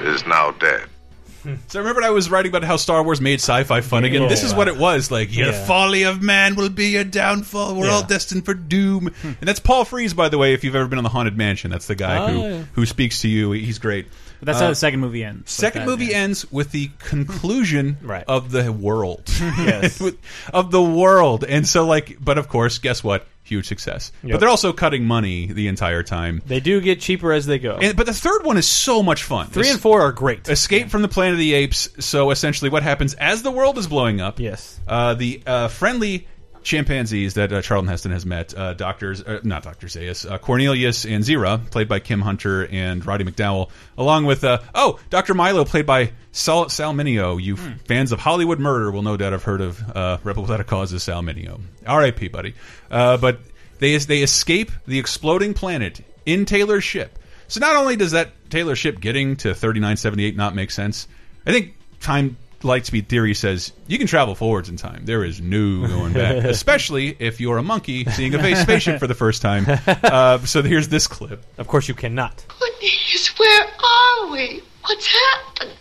is 0.01 0.25
now 0.25 0.51
dead. 0.51 0.87
So 1.67 1.77
remember 1.79 2.01
I 2.01 2.09
was 2.09 2.27
writing 2.31 2.49
about 2.51 2.63
how 2.63 2.75
Star 2.75 3.03
Wars 3.03 3.21
made 3.21 3.35
sci-fi 3.35 3.81
fun 3.81 4.03
again. 4.03 4.23
Yeah. 4.23 4.29
This 4.29 4.43
is 4.43 4.55
what 4.55 4.67
it 4.67 4.77
was 4.77 5.11
like. 5.11 5.35
Your 5.35 5.51
Yeah. 5.51 5.65
folly 5.67 6.01
of 6.01 6.19
man 6.23 6.55
will 6.55 6.69
be 6.69 6.87
your 6.87 7.03
downfall. 7.03 7.75
We're 7.75 7.91
all 7.91 8.01
destined 8.01 8.45
for 8.45 8.55
doom. 8.55 9.13
and 9.23 9.37
that's 9.41 9.59
Paul 9.59 9.85
Frees, 9.85 10.15
by 10.15 10.27
the 10.27 10.39
way. 10.39 10.55
If 10.55 10.63
you've 10.63 10.73
ever 10.73 10.87
been 10.87 10.97
on 10.97 11.03
the 11.03 11.11
Haunted 11.11 11.37
Mansion, 11.37 11.69
that's 11.69 11.85
the 11.85 11.93
guy 11.93 12.17
Oh, 12.17 12.27
who 12.29 12.39
yeah. 12.41 12.63
who 12.73 12.85
speaks 12.87 13.21
to 13.21 13.27
you. 13.27 13.51
He's 13.51 13.77
great. 13.77 14.07
But 14.45 14.51
that's 14.53 14.61
Uh, 14.61 14.65
how 14.65 14.69
the 14.69 14.75
second 14.75 14.99
movie 14.99 15.23
ends. 15.23 15.39
like 15.41 15.49
Second 15.49 15.81
that, 15.81 15.87
movie 15.87 16.05
yeah. 16.05 16.17
ends 16.17 16.51
with 16.51 16.71
the 16.71 16.91
conclusion 16.99 17.97
Right. 18.03 18.23
of 18.27 18.51
the 18.51 18.71
world. 18.71 19.23
Yes. 19.57 19.99
With- 20.05 20.17
of 20.53 20.71
the 20.71 20.81
world. 20.83 21.43
And 21.43 21.67
so 21.67 21.85
like 21.85 22.17
but 22.21 22.37
of 22.37 22.47
course, 22.47 22.77
guess 22.77 23.03
what? 23.03 23.25
Huge 23.43 23.67
success. 23.67 24.11
But 24.23 24.29
Yep. 24.31 24.39
they're 24.39 24.49
also 24.49 24.73
cutting 24.73 25.05
money 25.05 25.45
the 25.47 25.67
entire 25.67 26.01
time. 26.01 26.41
They 26.47 26.59
do 26.59 26.81
get 26.81 26.99
cheaper 26.99 27.31
as 27.31 27.45
they 27.45 27.59
go. 27.59 27.77
And, 27.79 27.95
but 27.95 28.07
the 28.07 28.13
third 28.13 28.43
one 28.43 28.57
is 28.57 28.67
so 28.67 29.03
much 29.03 29.21
fun. 29.23 29.47
Three 29.47 29.63
This- 29.63 29.73
and 29.73 29.81
four 29.81 30.01
are 30.01 30.11
great. 30.11 30.47
Escape 30.49 30.89
from 30.89 31.03
the 31.03 31.07
Planet 31.07 31.33
of 31.33 31.39
the 31.39 31.53
Apes. 31.53 31.89
So 31.99 32.31
essentially, 32.31 32.69
what 32.71 32.81
happens 32.81 33.13
as 33.15 33.43
the 33.43 33.51
world 33.51 33.77
is 33.77 33.85
blowing 33.87 34.19
up? 34.19 34.39
Yes. 34.39 34.79
Uh, 34.87 35.13
the 35.13 35.41
uh, 35.45 35.67
friendly 35.67 36.27
chimpanzees 36.65 37.35
that 37.35 37.53
uh, 37.53 37.61
Charlton 37.61 37.87
Heston 37.87 38.11
has 38.11 38.25
met, 38.25 38.57
uh, 38.57 38.73
doctors, 38.73 39.21
uh, 39.21 39.39
not 39.43 39.63
Doctor 39.63 39.87
Zaius, 39.87 40.29
uh, 40.29 40.39
Cornelius 40.39 41.05
and 41.05 41.23
Zira, 41.23 41.69
played 41.69 41.87
by 41.87 41.99
Kim 41.99 42.19
Hunter 42.19 42.67
and 42.67 43.05
Roddy 43.05 43.23
McDowall, 43.23 43.69
along 43.97 44.25
with 44.25 44.43
uh, 44.43 44.59
oh, 44.73 44.99
Doctor 45.11 45.35
Milo, 45.35 45.63
played 45.63 45.85
by 45.85 46.11
Sal, 46.31 46.67
Sal 46.67 46.93
Mineo. 46.93 47.41
You 47.41 47.55
fans 47.55 48.11
of 48.11 48.19
Hollywood 48.19 48.59
murder 48.59 48.91
will 48.91 49.03
no 49.03 49.15
doubt 49.15 49.31
have 49.31 49.43
heard 49.43 49.61
of 49.61 49.81
uh, 49.95 50.17
Rebel 50.23 50.41
Without 50.41 50.59
a 50.59 50.63
Cause 50.63 50.91
as 50.91 51.03
Sal 51.03 51.21
Mineo. 51.21 51.61
R.I.P. 51.85 52.29
Buddy. 52.29 52.55
Uh, 52.89 53.17
but 53.17 53.39
they 53.79 53.95
they 53.97 54.23
escape 54.23 54.71
the 54.87 54.99
exploding 54.99 55.53
planet 55.53 56.01
in 56.25 56.45
Taylor's 56.45 56.83
ship. 56.83 57.19
So 57.47 57.59
not 57.59 57.75
only 57.75 57.95
does 57.95 58.11
that 58.11 58.31
Taylor 58.49 58.75
ship 58.75 58.99
getting 58.99 59.35
to 59.37 59.53
3978 59.53 60.35
not 60.35 60.55
make 60.55 60.71
sense, 60.71 61.07
I 61.45 61.51
think 61.51 61.75
time 61.99 62.37
light 62.63 62.85
speed 62.85 63.09
theory 63.09 63.33
says 63.33 63.71
you 63.87 63.97
can 63.97 64.07
travel 64.07 64.35
forwards 64.35 64.69
in 64.69 64.77
time. 64.77 65.05
There 65.05 65.23
is 65.23 65.41
no 65.41 65.87
going 65.87 66.13
back, 66.13 66.35
especially 66.45 67.15
if 67.19 67.39
you're 67.39 67.57
a 67.57 67.63
monkey 67.63 68.05
seeing 68.05 68.33
a 68.35 68.39
space- 68.39 68.61
spaceship 68.61 68.99
for 68.99 69.07
the 69.07 69.15
first 69.15 69.41
time. 69.41 69.65
Uh, 70.05 70.37
so 70.39 70.61
here's 70.61 70.87
this 70.87 71.07
clip. 71.07 71.43
Of 71.57 71.67
course, 71.67 71.87
you 71.87 71.93
cannot. 71.93 72.45
Cornelius, 72.47 73.27
where 73.39 73.63
are 73.63 74.31
we? 74.31 74.61
What's 74.85 75.07
happened? 75.07 75.73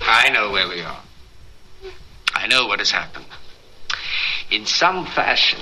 I 0.00 0.30
know 0.30 0.50
where 0.50 0.68
we 0.68 0.80
are. 0.82 1.00
I 2.34 2.46
know 2.46 2.66
what 2.66 2.78
has 2.78 2.90
happened. 2.90 3.26
In 4.50 4.66
some 4.66 5.06
fashion, 5.06 5.58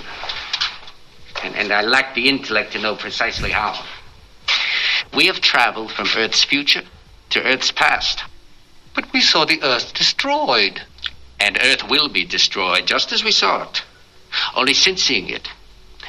and, 1.43 1.55
and 1.57 1.73
I 1.73 1.83
lack 1.83 2.15
the 2.15 2.29
intellect 2.29 2.73
to 2.73 2.81
know 2.81 2.95
precisely 2.97 3.51
how, 3.51 3.83
we 5.15 5.27
have 5.27 5.41
traveled 5.41 5.93
from 5.93 6.09
Earth's 6.17 6.45
future 6.45 6.83
to 7.31 7.43
Earth's 7.43 7.71
past. 7.71 8.23
But 8.95 9.13
we 9.13 9.21
saw 9.21 9.45
the 9.45 9.63
Earth 9.63 9.95
destroyed. 9.95 10.81
And 11.39 11.59
Earth 11.63 11.89
will 11.89 12.09
be 12.09 12.25
destroyed 12.27 12.87
just 12.87 13.13
as 13.13 13.25
we 13.25 13.33
saw 13.33 13.63
it. 13.63 13.83
Only 14.55 14.75
since 14.75 15.03
seeing 15.03 15.31
it, 15.31 15.49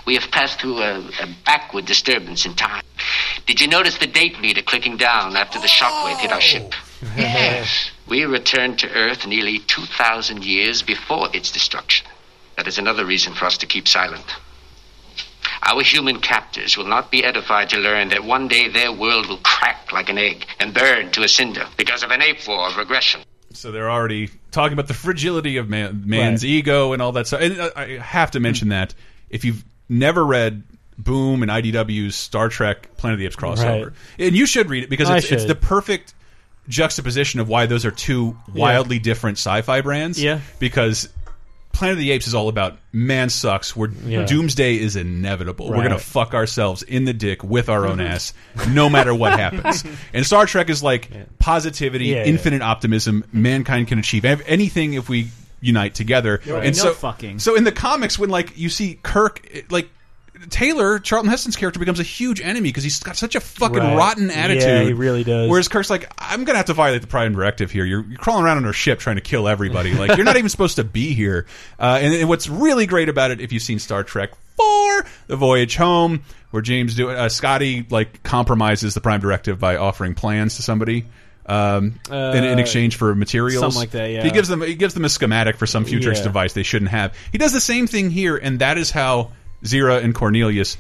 we 0.06 0.16
have 0.16 0.30
passed 0.32 0.60
through 0.60 0.80
a, 0.80 1.00
a 1.00 1.28
backward 1.46 1.86
disturbance 1.86 2.46
in 2.46 2.54
time. 2.56 2.84
Did 3.46 3.62
you 3.62 3.68
notice 3.68 3.98
the 3.98 4.08
date 4.08 4.40
meter 4.40 4.62
clicking 4.62 4.98
down 4.98 5.36
after 5.36 5.60
the 5.60 5.68
shockwave 5.68 6.20
hit 6.20 6.32
our 6.32 6.42
ship? 6.42 6.74
Oh, 7.04 7.14
yes. 7.18 7.92
We 8.08 8.26
returned 8.26 8.80
to 8.80 8.90
Earth 8.90 9.26
nearly 9.26 9.60
2,000 9.60 10.44
years 10.44 10.82
before 10.82 11.30
its 11.34 11.52
destruction. 11.52 12.08
That 12.58 12.68
is 12.68 12.78
another 12.78 13.06
reason 13.06 13.34
for 13.34 13.46
us 13.46 13.58
to 13.60 13.66
keep 13.66 13.88
silent. 13.88 14.26
Our 15.64 15.84
human 15.84 16.20
captors 16.20 16.76
will 16.76 16.88
not 16.88 17.12
be 17.12 17.24
edified 17.24 17.70
to 17.70 17.78
learn 17.78 18.10
that 18.10 18.24
one 18.24 18.48
day 18.48 18.68
their 18.70 18.92
world 18.92 19.28
will 19.28 19.38
crack 19.44 19.92
like 19.92 20.10
an 20.10 20.18
egg 20.18 20.46
and 20.60 20.74
burn 20.74 21.12
to 21.12 21.24
a 21.24 21.28
cinder 21.28 21.66
because 21.78 22.02
of 22.04 22.10
an 22.12 22.22
ape 22.22 22.48
war 22.48 22.68
of 22.68 22.78
regression. 22.78 23.22
So 23.54 23.72
they're 23.72 23.92
already 23.92 24.30
talking 24.52 24.74
about 24.74 24.88
the 24.88 24.94
fragility 24.94 25.58
of 25.58 25.70
man, 25.70 26.04
man's 26.06 26.44
Right. 26.44 26.50
ego 26.50 26.94
and 26.94 27.02
all 27.02 27.12
that 27.12 27.28
stuff. 27.28 27.42
And 27.42 27.60
uh, 27.60 27.70
I 27.76 27.86
have 27.98 28.32
to 28.32 28.40
mention 28.40 28.70
that 28.70 28.96
if 29.30 29.46
you've 29.46 29.64
never 29.90 30.26
read 30.26 30.64
Boom 30.98 31.42
and 31.44 31.52
IDW's 31.52 32.16
Star 32.16 32.48
Trek 32.50 32.96
Planet 32.98 33.16
of 33.16 33.20
the 33.20 33.26
Apes 33.26 33.36
crossover, 33.36 33.86
Right. 33.88 33.94
and 34.28 34.36
you 34.36 34.46
should 34.46 34.70
read 34.70 34.84
it 34.84 34.90
because 34.90 35.10
it's, 35.10 35.32
it's 35.32 35.46
the 35.46 35.56
perfect 35.56 36.14
juxtaposition 36.70 37.40
of 37.40 37.50
why 37.50 37.66
those 37.66 37.86
are 37.86 37.92
two 37.92 38.38
wildly 38.54 39.00
different 39.00 39.38
sci-fi 39.38 39.82
brands. 39.82 40.22
Yeah. 40.22 40.40
because 40.60 41.10
Planet 41.74 41.94
of 41.94 42.00
the 42.00 42.12
Apes 42.12 42.28
is 42.28 42.36
all 42.36 42.50
about 42.50 42.78
man 42.92 43.30
sucks. 43.30 43.76
Where 43.76 43.90
Yeah. 44.06 44.26
doomsday 44.26 44.78
is 44.78 44.96
inevitable. 44.96 45.70
We're 45.70 45.84
gonna 45.84 45.98
fuck 46.00 46.34
ourselves 46.34 46.84
in 46.84 47.06
the 47.06 47.14
dick 47.14 47.44
with 47.44 47.70
our 47.70 47.86
own 47.88 48.00
ass, 48.02 48.34
no 48.70 48.90
matter 48.90 49.14
what 49.16 49.40
happens. 49.40 49.84
And 50.14 50.26
Star 50.26 50.46
Trek 50.46 50.70
is 50.70 50.84
like 50.84 51.10
positivity, 51.40 52.06
Yeah, 52.08 52.18
yeah. 52.18 52.26
infinite 52.26 52.62
optimism. 52.62 53.24
Mankind 53.32 53.88
can 53.88 54.00
achieve 54.00 54.26
anything 54.26 54.94
if 54.94 55.10
we 55.10 55.30
unite 55.62 55.96
together. 55.96 56.42
Right. 56.46 56.66
And 56.66 56.76
No 56.78 56.84
so, 56.84 56.94
fucking. 56.94 57.40
so 57.40 57.56
in 57.56 57.64
the 57.64 57.72
comics, 57.72 58.18
when 58.20 58.30
like 58.30 58.58
you 58.58 58.70
see 58.70 59.00
Kirk, 59.04 59.46
it- 59.52 59.72
like. 59.72 59.90
Taylor, 60.50 61.00
Charlton 61.00 61.30
Heston's 61.30 61.56
character 61.56 61.80
becomes 61.80 62.00
a 62.00 62.04
huge 62.04 62.42
enemy 62.42 62.70
because 62.70 62.84
he's 62.84 63.00
got 63.00 63.16
such 63.18 63.36
a 63.36 63.40
fucking 63.40 63.78
Right. 63.78 63.96
rotten 63.98 64.28
Yeah, 64.30 64.34
attitude. 64.36 64.88
he 64.88 64.94
really 64.94 65.24
does. 65.24 65.50
Whereas 65.50 65.68
Kirk's 65.68 65.90
like, 65.90 66.12
I'm 66.18 66.44
gonna 66.44 66.58
have 66.58 66.66
to 66.68 66.74
violate 66.74 67.02
the 67.02 67.08
Prime 67.08 67.34
Directive 67.34 67.72
here. 67.72 67.86
You're, 67.86 68.04
you're 68.08 68.18
crawling 68.18 68.44
around 68.46 68.58
on 68.58 68.66
our 68.66 68.74
ship 68.74 69.00
trying 69.00 69.18
to 69.18 69.22
kill 69.22 69.48
everybody. 69.48 69.94
Like 70.02 70.16
you're 70.18 70.26
not 70.26 70.38
even 70.38 70.50
supposed 70.50 70.78
to 70.78 70.84
be 70.84 71.14
here. 71.14 71.46
Uh, 71.80 72.00
and, 72.02 72.14
and 72.14 72.30
what's 72.30 72.50
really 72.50 72.86
great 72.88 73.10
about 73.10 73.32
it, 73.32 73.40
if 73.42 73.52
you've 73.52 73.62
seen 73.64 73.78
Star 73.80 74.04
Trek 74.04 74.32
Four, 74.58 75.06
The 75.28 75.36
Voyage 75.36 75.76
Home, 75.76 76.24
where 76.52 76.62
James 76.62 76.96
do 76.96 77.10
uh, 77.10 77.30
Scotty 77.30 77.86
like 77.90 78.24
compromises 78.24 78.94
the 78.94 79.02
Prime 79.02 79.20
Directive 79.22 79.60
by 79.60 79.78
offering 79.78 80.16
plans 80.16 80.56
to 80.58 80.62
somebody. 80.64 81.06
Um, 81.46 82.00
in, 82.10 82.44
in 82.44 82.58
Uh, 82.58 82.62
exchange 82.62 82.96
for 82.96 83.14
materials, 83.16 83.62
something 83.62 83.80
like 83.80 83.92
that, 83.92 84.12
yeah. 84.12 84.24
He 84.24 84.30
gives 84.32 84.48
them 84.48 84.62
he 84.62 84.76
gives 84.76 84.94
them 84.94 85.04
a 85.06 85.10
schematic 85.10 85.58
for 85.58 85.66
some 85.66 85.86
futurist 85.86 86.22
Yeah. 86.22 86.28
device 86.28 86.54
they 86.54 86.64
shouldn't 86.64 86.92
have. 86.92 87.14
He 87.32 87.38
does 87.40 87.52
the 87.52 87.60
same 87.60 87.88
thing 87.88 88.10
here, 88.12 88.38
and 88.38 88.60
that 88.60 88.78
is 88.78 88.92
how 88.92 89.32
Zira 89.64 90.04
and 90.04 90.14
Cornelius 90.16 90.78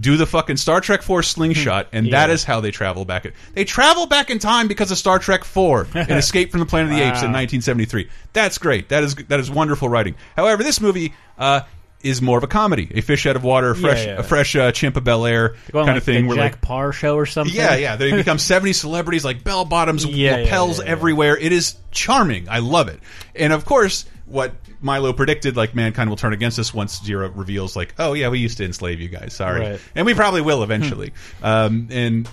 do 0.00 0.16
the 0.16 0.24
fucking 0.24 0.56
Star 0.56 0.80
Trek 0.80 1.02
4 1.02 1.22
slingshot, 1.22 1.88
and 1.92 2.06
that 2.12 2.28
Yeah. 2.28 2.34
is 2.34 2.44
how 2.44 2.60
they 2.60 2.70
travel 2.70 3.04
back. 3.04 3.26
In. 3.26 3.32
They 3.52 3.64
travel 3.64 4.06
back 4.06 4.30
in 4.30 4.38
time 4.38 4.66
because 4.68 4.90
of 4.90 4.96
Star 4.98 5.18
Trek 5.18 5.44
4 5.44 5.88
and 5.94 6.12
Escape 6.12 6.50
from 6.50 6.60
the 6.60 6.66
Planet 6.66 6.92
of 6.92 6.96
the 6.98 7.02
Apes 7.02 7.22
in 7.22 7.30
1973. 7.32 8.08
That's 8.32 8.56
great. 8.58 8.88
That 8.88 9.04
is 9.04 9.14
that 9.14 9.38
is 9.38 9.50
wonderful 9.50 9.88
writing. 9.90 10.14
However, 10.34 10.62
this 10.62 10.80
movie 10.80 11.12
uh, 11.36 11.60
is 12.02 12.22
more 12.22 12.38
of 12.38 12.42
a 12.42 12.46
comedy, 12.46 12.90
a 12.94 13.02
fish 13.02 13.26
out 13.26 13.36
of 13.36 13.44
water, 13.44 13.70
a 13.72 13.76
fresh, 13.76 14.06
Yeah, 14.06 14.14
yeah. 14.14 14.18
a 14.20 14.22
fresh 14.22 14.56
uh, 14.56 14.72
chimp 14.72 14.96
of 14.96 15.04
Bel 15.04 15.26
Air 15.26 15.56
kind 15.70 15.86
like 15.88 15.96
of 15.98 16.04
thing. 16.04 16.22
The 16.22 16.28
where 16.28 16.36
Jack 16.38 16.52
like 16.52 16.60
Paar 16.62 16.92
show 16.92 17.14
or 17.16 17.26
something. 17.26 17.54
yeah, 17.54 17.76
yeah. 17.76 17.96
They 17.96 18.12
become 18.12 18.38
70 18.38 18.72
celebrities 18.72 19.26
like 19.26 19.44
bell 19.44 19.66
bottoms, 19.66 20.06
lapels 20.06 20.80
everywhere. 20.80 21.36
It 21.36 21.52
is 21.52 21.76
charming. 21.90 22.48
I 22.48 22.60
love 22.60 22.88
it. 22.88 22.98
And 23.36 23.52
of 23.52 23.66
course, 23.66 24.06
what 24.24 24.52
Milo 24.82 25.12
predicted, 25.12 25.56
like 25.56 25.74
mankind 25.74 26.10
will 26.10 26.16
turn 26.16 26.32
against 26.32 26.58
us 26.58 26.74
once 26.74 27.00
Zira 27.00 27.30
reveals, 27.34 27.76
like, 27.76 27.94
oh 27.98 28.12
yeah, 28.12 28.28
we 28.28 28.38
used 28.38 28.58
to 28.58 28.64
enslave 28.64 29.00
you 29.00 29.08
guys. 29.08 29.32
Sorry, 29.34 29.60
Right. 29.60 29.80
and 29.94 30.04
we 30.06 30.14
probably 30.14 30.40
will 30.42 30.62
eventually. 30.62 31.12
um, 31.42 31.88
and 31.90 32.28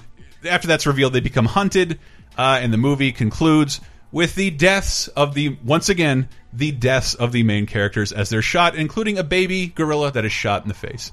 after 0.49 0.67
that's 0.67 0.85
revealed, 0.87 1.13
they 1.13 1.19
become 1.19 1.45
hunted, 1.45 1.99
uh, 2.37 2.59
and 2.61 2.73
the 2.73 2.77
movie 2.77 3.11
concludes 3.11 3.79
with 4.11 4.33
the 4.35 4.49
deaths 4.49 5.07
of 5.09 5.33
the 5.35 5.55
once 5.63 5.87
again 5.89 6.27
the 6.51 6.71
deaths 6.71 7.13
of 7.13 7.31
the 7.31 7.43
main 7.43 7.67
characters 7.67 8.11
as 8.11 8.29
they're 8.29 8.41
shot, 8.41 8.75
including 8.75 9.19
a 9.19 9.23
baby 9.23 9.67
gorilla 9.67 10.11
that 10.11 10.25
is 10.25 10.31
shot 10.31 10.63
in 10.63 10.67
the 10.67 10.73
face. 10.73 11.11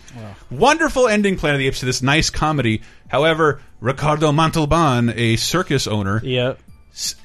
Wonderful 0.51 1.07
ending, 1.09 1.37
Planet 1.37 1.57
of 1.57 1.59
the 1.59 1.67
Apes, 1.67 1.81
to 1.81 1.85
this 1.87 2.01
nice 2.01 2.31
comedy. 2.31 2.81
However, 3.09 3.61
Ricardo 3.81 4.33
Montalban, 4.33 5.13
a 5.15 5.37
circus 5.37 5.87
owner, 5.87 6.23
Yep. 6.25 6.59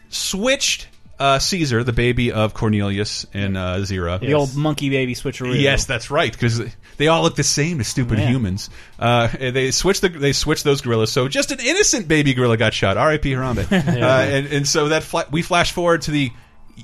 switched 0.10 0.88
uh, 1.22 1.40
Caesar, 1.40 1.84
the 1.84 1.94
baby 1.94 2.32
of 2.32 2.54
Cornelius 2.54 3.26
and 3.34 3.56
uh, 3.56 3.76
Zira. 3.78 4.20
The 4.20 4.34
old 4.34 4.56
monkey 4.56 4.90
baby 4.90 5.14
switcheroo. 5.14 5.60
Yes, 5.60 5.86
that's 5.86 6.10
right. 6.10 6.32
Because 6.32 6.62
they 6.98 7.08
all 7.08 7.22
look 7.22 7.36
the 7.36 7.44
same 7.44 7.80
as 7.80 7.88
stupid 7.88 8.18
Yeah. 8.18 8.28
humans. 8.28 8.70
Uh, 8.98 9.28
they 9.28 9.70
switched 9.72 10.02
the 10.02 10.10
they 10.10 10.34
switched 10.34 10.64
those 10.64 10.82
gorillas. 10.82 11.12
So 11.12 11.28
just 11.28 11.52
an 11.52 11.60
innocent 11.60 12.08
baby 12.08 12.34
gorilla 12.34 12.58
got 12.58 12.74
shot. 12.74 12.98
R.I.P. 12.98 13.32
Harambe. 13.32 13.72
uh, 13.72 13.76
and, 14.06 14.48
and 14.48 14.68
so 14.68 14.90
that 14.90 15.04
fla 15.04 15.26
we 15.32 15.44
flash 15.44 15.72
forward 15.72 16.02
to 16.04 16.12
the 16.12 16.32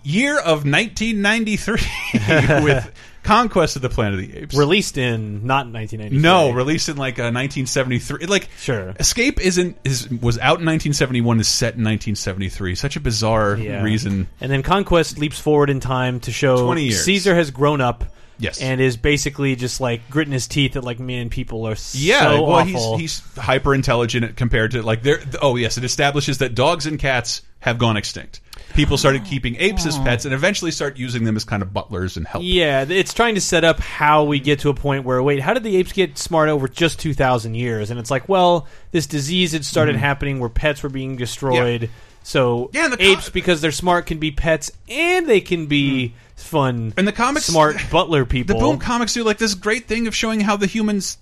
year 0.04 0.38
of 0.38 0.64
1993 0.66 1.82
with 2.64 2.94
Conquest 3.28 3.75
of 3.75 3.82
the 3.82 3.89
Planet 3.89 4.19
of 4.19 4.28
the 4.28 4.38
Apes. 4.39 4.55
Released 4.55 4.97
in 4.97 5.45
not 5.45 5.67
1993. 5.67 6.17
No, 6.21 6.51
released 6.51 6.89
in 6.89 6.97
like 6.97 7.19
uh, 7.19 7.30
1973. 7.32 8.25
Like 8.25 8.49
Sure. 8.57 8.93
Escape 8.99 9.39
isn't 9.39 9.78
is 9.84 10.09
was 10.09 10.38
out 10.38 10.59
in 10.59 10.65
1971 10.65 11.39
is 11.39 11.47
set 11.47 11.75
in 11.75 11.84
1973. 11.84 12.75
Such 12.75 12.95
a 12.95 12.99
bizarre 12.99 13.57
Yeah. 13.57 13.84
reason. 13.84 14.28
And 14.39 14.51
then 14.51 14.63
Conquest 14.63 15.17
leaps 15.17 15.39
forward 15.39 15.69
in 15.69 15.80
time 15.80 16.19
to 16.21 16.32
show 16.32 16.63
20 16.65 16.84
years. 16.84 17.03
Caesar 17.03 17.36
has 17.36 17.51
grown 17.51 17.82
up. 17.82 18.05
Yes. 18.39 18.61
And 18.61 18.80
is 18.80 18.97
basically 18.97 19.55
just 19.55 19.82
like 19.82 20.09
gritting 20.11 20.32
his 20.32 20.47
teeth 20.47 20.75
at 20.75 20.84
like 20.84 20.99
man, 20.99 21.30
people 21.30 21.67
are 21.67 21.75
Yeah, 21.93 22.34
well, 22.34 22.45
awful. 22.45 22.97
he's 22.97 23.19
he's 23.23 23.36
hyper 23.36 23.73
intelligent 23.73 24.38
compared 24.38 24.71
to 24.71 24.84
like 24.84 25.01
there. 25.01 25.19
Oh 25.41 25.55
yes, 25.55 25.78
it 25.80 25.84
establishes 25.84 26.38
that 26.38 26.53
dogs 26.53 26.86
and 26.86 26.99
cats 26.99 27.41
have 27.59 27.80
gone 27.80 27.97
extinct. 27.97 28.39
People 28.74 28.97
started 28.97 29.26
keeping 29.26 29.55
apes 29.58 29.86
as 29.86 29.97
pets, 29.99 30.26
and 30.26 30.34
eventually 30.34 30.72
start 30.72 30.97
using 30.97 31.24
them 31.24 31.36
as 31.36 31.43
kind 31.43 31.62
of 31.64 31.74
butlers 31.74 32.18
and 32.18 32.28
help. 32.28 32.43
Yeah, 32.45 32.86
it's 32.88 33.14
trying 33.14 33.36
to 33.36 33.41
set 33.41 33.64
up 33.64 33.80
how 33.80 34.24
we 34.24 34.39
get 34.39 34.60
to 34.60 34.70
a 34.70 34.74
point 34.74 35.03
where 35.05 35.22
wait, 35.24 35.39
how 35.41 35.53
did 35.53 35.64
the 35.64 35.76
apes 35.78 35.91
get 35.93 36.18
smart 36.18 36.49
over 36.49 36.68
just 36.68 36.99
two 36.99 37.14
thousand 37.14 37.55
years? 37.55 37.89
And 37.91 37.99
it's 37.99 38.12
like, 38.12 38.28
well, 38.30 38.68
this 38.91 39.08
disease 39.08 39.51
had 39.53 39.66
started 39.66 39.95
Mhm. 39.95 39.99
happening 39.99 40.39
where 40.39 40.49
pets 40.49 40.84
were 40.84 40.89
being 40.89 41.16
destroyed. 41.16 41.89
So 42.24 42.70
Yeah, 42.74 42.89
the 42.89 42.97
co- 42.97 43.03
apes, 43.03 43.30
because 43.30 43.62
they're 43.62 43.72
smart, 43.72 44.05
can 44.05 44.18
be 44.20 44.32
pets 44.32 44.72
and 44.89 45.28
they 45.30 45.39
can 45.39 45.68
be 45.68 46.14
fun 46.36 46.93
and 46.97 47.08
the 47.08 47.12
comics, 47.14 47.45
smart 47.45 47.78
butler 47.91 48.26
people. 48.26 48.55
The 48.55 48.60
Boom 48.66 48.80
comics 48.80 49.14
do 49.14 49.24
like 49.24 49.38
this 49.38 49.53
great 49.55 49.88
thing 49.88 50.08
of 50.08 50.16
showing 50.16 50.41
how 50.41 50.58
the 50.58 50.68
humans. 50.68 51.18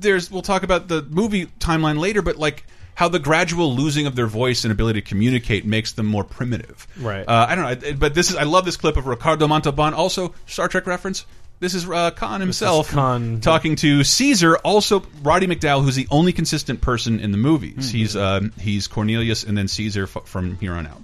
There's 0.00 0.30
we'll 0.30 0.42
talk 0.42 0.62
about 0.62 0.86
the 0.86 1.02
movie 1.02 1.46
timeline 1.58 1.98
later, 1.98 2.22
but 2.22 2.36
like 2.36 2.64
how 2.98 3.06
the 3.06 3.20
gradual 3.20 3.76
losing 3.76 4.08
of 4.08 4.16
their 4.16 4.26
voice 4.26 4.64
and 4.64 4.72
ability 4.72 5.00
to 5.00 5.06
communicate 5.06 5.64
makes 5.64 5.92
them 5.92 6.04
more 6.04 6.24
primitive. 6.24 6.88
Right. 6.98 7.22
Uh, 7.22 7.46
I 7.48 7.54
don't 7.54 7.80
know, 7.80 7.92
but 7.92 8.12
this 8.12 8.30
is 8.30 8.34
I 8.34 8.42
love 8.42 8.64
this 8.64 8.76
clip 8.76 8.96
of 8.96 9.06
Ricardo 9.06 9.46
Montalban. 9.46 9.94
Also, 9.94 10.34
Star 10.46 10.66
Trek 10.66 10.84
reference. 10.84 11.24
This 11.60 11.74
is 11.74 11.88
uh, 11.88 12.10
Khan 12.10 12.40
himself 12.40 12.90
Khan. 12.90 13.40
talking 13.40 13.76
to 13.76 14.02
Caesar. 14.02 14.56
Also, 14.56 15.04
Roddy 15.22 15.46
McDowall, 15.46 15.84
who's 15.84 15.94
the 15.94 16.08
only 16.10 16.32
consistent 16.32 16.80
person 16.80 17.20
in 17.20 17.30
the 17.30 17.38
movies. 17.38 17.86
Mm-hmm. 17.86 17.96
He's 17.98 18.16
um, 18.16 18.52
he's 18.58 18.88
Cornelius 18.88 19.44
and 19.44 19.56
then 19.56 19.68
Caesar 19.68 20.02
f 20.02 20.16
from 20.24 20.56
here 20.56 20.72
on 20.72 20.88
out. 20.88 21.02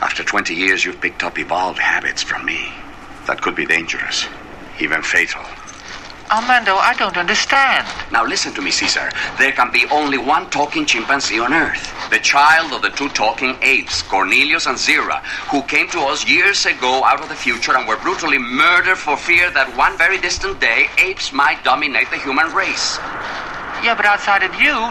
After 0.00 0.22
20 0.22 0.54
years, 0.54 0.84
you've 0.84 1.00
picked 1.00 1.24
up 1.24 1.36
evolved 1.36 1.80
habits 1.80 2.22
from 2.22 2.44
me. 2.44 2.72
That 3.26 3.42
could 3.42 3.56
be 3.56 3.66
dangerous, 3.66 4.24
even 4.78 5.02
fatal. 5.02 5.42
Armando, 6.32 6.76
I 6.76 6.94
don't 6.94 7.18
understand. 7.18 7.86
Now 8.10 8.24
listen 8.24 8.54
to 8.54 8.62
me, 8.62 8.70
Caesar. 8.70 9.10
There 9.36 9.52
can 9.52 9.70
be 9.70 9.84
only 9.92 10.16
one 10.16 10.48
talking 10.48 10.86
chimpanzee 10.86 11.38
on 11.38 11.52
Earth. 11.52 11.92
The 12.08 12.20
child 12.20 12.72
of 12.72 12.80
the 12.80 12.88
two 12.88 13.10
talking 13.10 13.58
apes, 13.60 14.00
Cornelius 14.00 14.64
and 14.64 14.78
Zira, 14.78 15.22
who 15.52 15.60
came 15.64 15.88
to 15.90 16.00
us 16.00 16.26
years 16.26 16.64
ago 16.64 17.04
out 17.04 17.20
of 17.20 17.28
the 17.28 17.34
future 17.34 17.76
and 17.76 17.86
were 17.86 17.98
brutally 17.98 18.38
murdered 18.38 18.96
for 18.96 19.18
fear 19.18 19.50
that 19.50 19.76
one 19.76 19.98
very 19.98 20.16
distant 20.16 20.58
day 20.58 20.86
apes 20.96 21.34
might 21.34 21.62
dominate 21.64 22.08
the 22.08 22.16
human 22.16 22.48
race. 22.54 22.96
Yeah, 23.84 23.92
but 23.94 24.06
outside 24.06 24.42
of 24.42 24.56
you, 24.56 24.88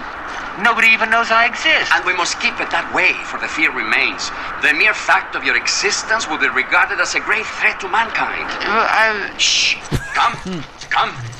nobody 0.61 0.93
even 0.93 1.09
knows 1.09 1.31
I 1.31 1.49
exist. 1.49 1.89
And 1.89 2.05
we 2.05 2.13
must 2.13 2.39
keep 2.39 2.61
it 2.61 2.69
that 2.69 2.85
way, 2.93 3.17
for 3.25 3.41
the 3.41 3.49
fear 3.49 3.73
remains. 3.73 4.29
The 4.61 4.77
mere 4.77 4.93
fact 4.93 5.33
of 5.33 5.43
your 5.43 5.57
existence 5.57 6.29
will 6.29 6.37
be 6.37 6.53
regarded 6.53 7.01
as 7.01 7.15
a 7.15 7.19
great 7.19 7.49
threat 7.57 7.81
to 7.81 7.89
mankind. 7.89 8.45
Uh, 8.61 9.25
Shh! 9.41 9.81
Come, 10.13 10.61
come. 10.93 11.30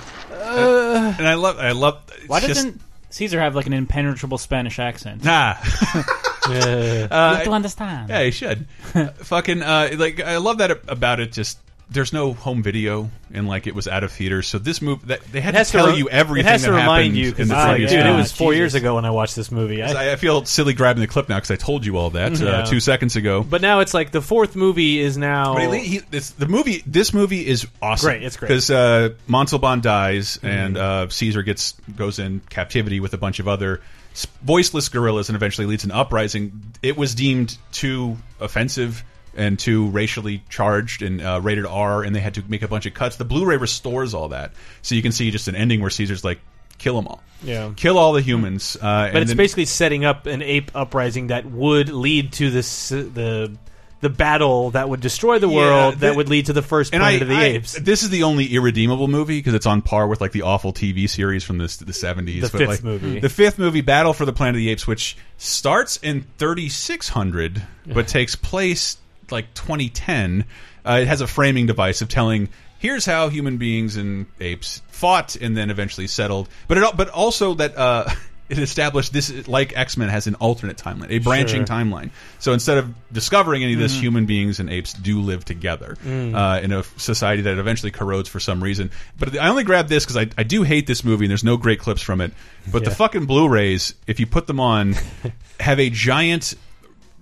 And 0.41 1.27
I 1.27 1.33
love 1.35 1.59
I 1.59 1.71
love. 1.71 2.01
Why 2.27 2.39
just- 2.39 2.53
doesn't 2.55 2.81
Caesar 3.11 3.39
have 3.39 3.55
like 3.55 3.65
an 3.67 3.73
impenetrable 3.73 4.37
Spanish 4.37 4.79
accent? 4.79 5.23
Nah. 5.23 5.55
you 6.49 6.55
Uh, 6.55 7.35
have 7.35 7.43
to 7.43 7.51
understand. 7.51 8.09
Yeah, 8.09 8.23
he 8.23 8.31
should. 8.31 8.65
Uh, 8.95 9.07
fucking 9.23 9.61
uh, 9.63 9.89
like 9.97 10.19
I 10.21 10.37
love 10.37 10.57
that 10.59 10.71
about 10.87 11.19
it. 11.19 11.31
Just 11.31 11.59
there's 11.91 12.13
no 12.13 12.31
home 12.31 12.63
video 12.63 13.09
and 13.33 13.49
like 13.49 13.67
it 13.67 13.75
was 13.75 13.85
out 13.85 14.03
of 14.05 14.13
theaters. 14.13 14.47
So 14.47 14.57
this 14.57 14.81
movie 14.81 15.07
that 15.07 15.21
they 15.25 15.41
had 15.41 15.55
It 15.55 15.65
to 15.65 15.71
tell 15.71 15.87
re- 15.87 15.97
you 15.97 16.07
everything. 16.09 16.47
It 16.47 16.49
has 16.49 16.63
to 16.63 16.71
that 16.71 16.79
remind 16.79 17.17
you 17.17 17.31
because 17.31 17.49
the 17.49 17.53
it's 17.53 17.63
like, 17.63 17.69
previous 17.71 17.91
dude, 17.91 18.05
it 18.05 18.15
was 18.15 18.31
four 18.31 18.53
Jesus. 18.53 18.57
years 18.59 18.75
ago 18.75 18.95
when 18.95 19.03
I 19.03 19.11
watched 19.11 19.35
this 19.35 19.51
movie. 19.51 19.83
I, 19.83 19.91
I, 19.91 20.11
I 20.13 20.15
feel 20.15 20.45
silly 20.45 20.73
grabbing 20.73 21.01
the 21.01 21.07
clip 21.07 21.27
now 21.27 21.35
because 21.35 21.51
I 21.51 21.57
told 21.57 21.85
you 21.85 21.97
all 21.97 22.11
that 22.11 22.39
Yeah. 22.39 22.47
uh, 22.49 22.65
two 22.65 22.79
seconds 22.79 23.17
ago. 23.17 23.43
but 23.43 23.61
now 23.61 23.81
it's 23.81 23.93
like 23.93 24.11
the 24.11 24.21
fourth 24.21 24.55
movie 24.55 24.99
is 25.01 25.17
now. 25.17 25.53
But 25.55 25.73
he, 25.73 25.79
he, 25.87 25.97
this, 25.99 26.29
the 26.29 26.47
movie, 26.47 26.81
this 26.87 27.13
movie 27.13 27.45
is 27.45 27.67
awesome. 27.81 28.07
Great, 28.07 28.23
it's 28.23 28.37
great. 28.37 28.47
because 28.47 28.69
uh, 28.71 29.09
Montalban 29.27 29.81
dies 29.81 30.39
and 30.41 30.77
uh, 30.77 31.09
Caesar 31.09 31.43
gets 31.43 31.73
goes 31.95 32.19
in 32.19 32.39
captivity 32.49 33.01
with 33.01 33.13
a 33.13 33.17
bunch 33.17 33.39
of 33.39 33.49
other 33.49 33.81
voiceless 34.43 34.89
gorillas 34.89 35.29
and 35.29 35.35
eventually 35.35 35.67
leads 35.67 35.83
an 35.83 35.91
uprising. 35.91 36.61
It 36.81 36.95
was 36.97 37.15
deemed 37.15 37.57
too 37.71 38.17
offensive 38.39 39.03
and 39.35 39.57
too 39.57 39.87
racially 39.87 40.43
charged 40.49 41.01
and 41.01 41.21
uh, 41.21 41.39
rated 41.41 41.65
R, 41.65 42.03
and 42.03 42.15
they 42.15 42.19
had 42.19 42.33
to 42.35 42.43
make 42.47 42.61
a 42.63 42.67
bunch 42.67 42.85
of 42.85 42.93
cuts. 42.93 43.15
The 43.15 43.25
Blu-ray 43.25 43.57
restores 43.57 44.13
all 44.13 44.29
that, 44.29 44.51
so 44.81 44.95
you 44.95 45.01
can 45.01 45.11
see 45.11 45.31
just 45.31 45.47
an 45.47 45.55
ending 45.55 45.81
where 45.81 45.89
Caesar's 45.89 46.23
like, 46.23 46.39
"Kill 46.77 46.95
them 46.95 47.07
all, 47.07 47.21
Yeah. 47.43 47.71
kill 47.75 47.97
all 47.97 48.13
the 48.13 48.21
humans." 48.21 48.75
Uh, 48.75 49.09
but 49.13 49.21
it's 49.21 49.33
basically 49.33 49.65
setting 49.65 50.03
up 50.05 50.25
an 50.25 50.41
ape 50.41 50.71
uprising 50.75 51.27
that 51.27 51.45
would 51.45 51.89
lead 51.89 52.33
to 52.33 52.49
this 52.51 52.89
the 52.89 53.55
the 54.01 54.09
battle 54.09 54.71
that 54.71 54.89
would 54.89 54.99
destroy 54.99 55.37
the 55.37 55.47
Yeah, 55.47 55.55
world 55.57 55.99
that 55.99 56.15
would 56.15 56.27
lead 56.27 56.47
to 56.47 56.53
the 56.53 56.63
first 56.63 56.91
and 56.91 57.01
Planet 57.01 57.21
I, 57.21 57.23
of 57.23 57.27
the 57.29 57.35
I- 57.35 57.43
Apes. 57.57 57.73
This 57.73 58.01
is 58.01 58.09
the 58.09 58.23
only 58.23 58.47
irredeemable 58.47 59.07
movie 59.07 59.37
because 59.37 59.53
it's 59.53 59.67
on 59.67 59.83
par 59.83 60.07
with 60.07 60.19
like 60.19 60.31
the 60.31 60.41
awful 60.41 60.73
TV 60.73 61.07
series 61.07 61.43
from 61.43 61.59
the 61.59 61.83
the 61.85 61.93
seventies. 61.93 62.49
The 62.49 62.57
fifth 62.57 62.83
movie. 62.83 63.19
the 63.19 63.29
fifth 63.29 63.59
movie, 63.59 63.81
Battle 63.81 64.13
for 64.13 64.25
the 64.25 64.33
Planet 64.33 64.55
of 64.55 64.59
the 64.59 64.69
Apes, 64.71 64.87
which 64.87 65.17
starts 65.37 65.97
in 65.97 66.25
thirty 66.39 66.67
six 66.67 67.09
hundred, 67.09 67.61
but 67.85 68.07
takes 68.07 68.35
place 68.35 68.97
like 69.31 69.53
twenty 69.53 69.89
ten. 69.89 70.45
Uh, 70.85 70.99
it 71.01 71.07
has 71.07 71.21
a 71.21 71.27
framing 71.27 71.65
device 71.67 72.01
of 72.01 72.09
telling. 72.09 72.49
Here's 72.79 73.05
how 73.05 73.29
human 73.29 73.57
beings 73.57 73.95
and 73.95 74.25
apes 74.39 74.81
fought 74.87 75.35
and 75.35 75.55
then 75.55 75.69
eventually 75.69 76.07
settled. 76.07 76.49
But 76.67 76.79
it, 76.79 76.97
but 76.97 77.09
also 77.09 77.53
that 77.53 77.77
uh, 77.77 78.09
it 78.49 78.57
established 78.57 79.13
this, 79.13 79.47
like 79.47 79.77
X 79.77 79.97
Men, 79.97 80.09
has 80.09 80.25
an 80.25 80.33
alternate 80.35 80.77
timeline, 80.77 81.11
a 81.11 81.19
branching 81.19 81.63
Sure. 81.67 81.75
timeline. 81.75 82.09
So 82.39 82.53
instead 82.53 82.79
of 82.79 82.91
discovering 83.13 83.63
any 83.63 83.73
of 83.73 83.79
this, 83.79 83.95
Mhm. 83.95 83.99
human 83.99 84.25
beings 84.25 84.59
and 84.59 84.67
apes 84.67 84.93
do 84.93 85.21
live 85.21 85.45
together 85.45 85.95
Mm. 86.03 86.33
uh, 86.35 86.59
in 86.61 86.71
a 86.71 86.83
society 86.97 87.43
that 87.43 87.59
eventually 87.59 87.91
corrodes 87.91 88.27
for 88.27 88.39
some 88.39 88.63
reason. 88.63 88.89
But 89.19 89.37
I 89.37 89.49
only 89.49 89.63
grabbed 89.63 89.89
this 89.89 90.03
because 90.03 90.17
I, 90.17 90.29
I 90.35 90.41
do 90.41 90.63
hate 90.63 90.87
this 90.87 91.03
movie, 91.03 91.25
and 91.25 91.29
there's 91.29 91.43
no 91.43 91.57
great 91.57 91.77
clips 91.77 92.01
from 92.01 92.19
it. 92.19 92.33
But 92.71 92.83
the 92.83 92.89
fucking 92.91 93.25
Blu-rays, 93.27 93.93
if 94.07 94.19
you 94.19 94.25
put 94.25 94.47
them 94.47 94.59
on, 94.59 94.95
have 95.59 95.79
a 95.79 95.91
giant. 95.91 96.55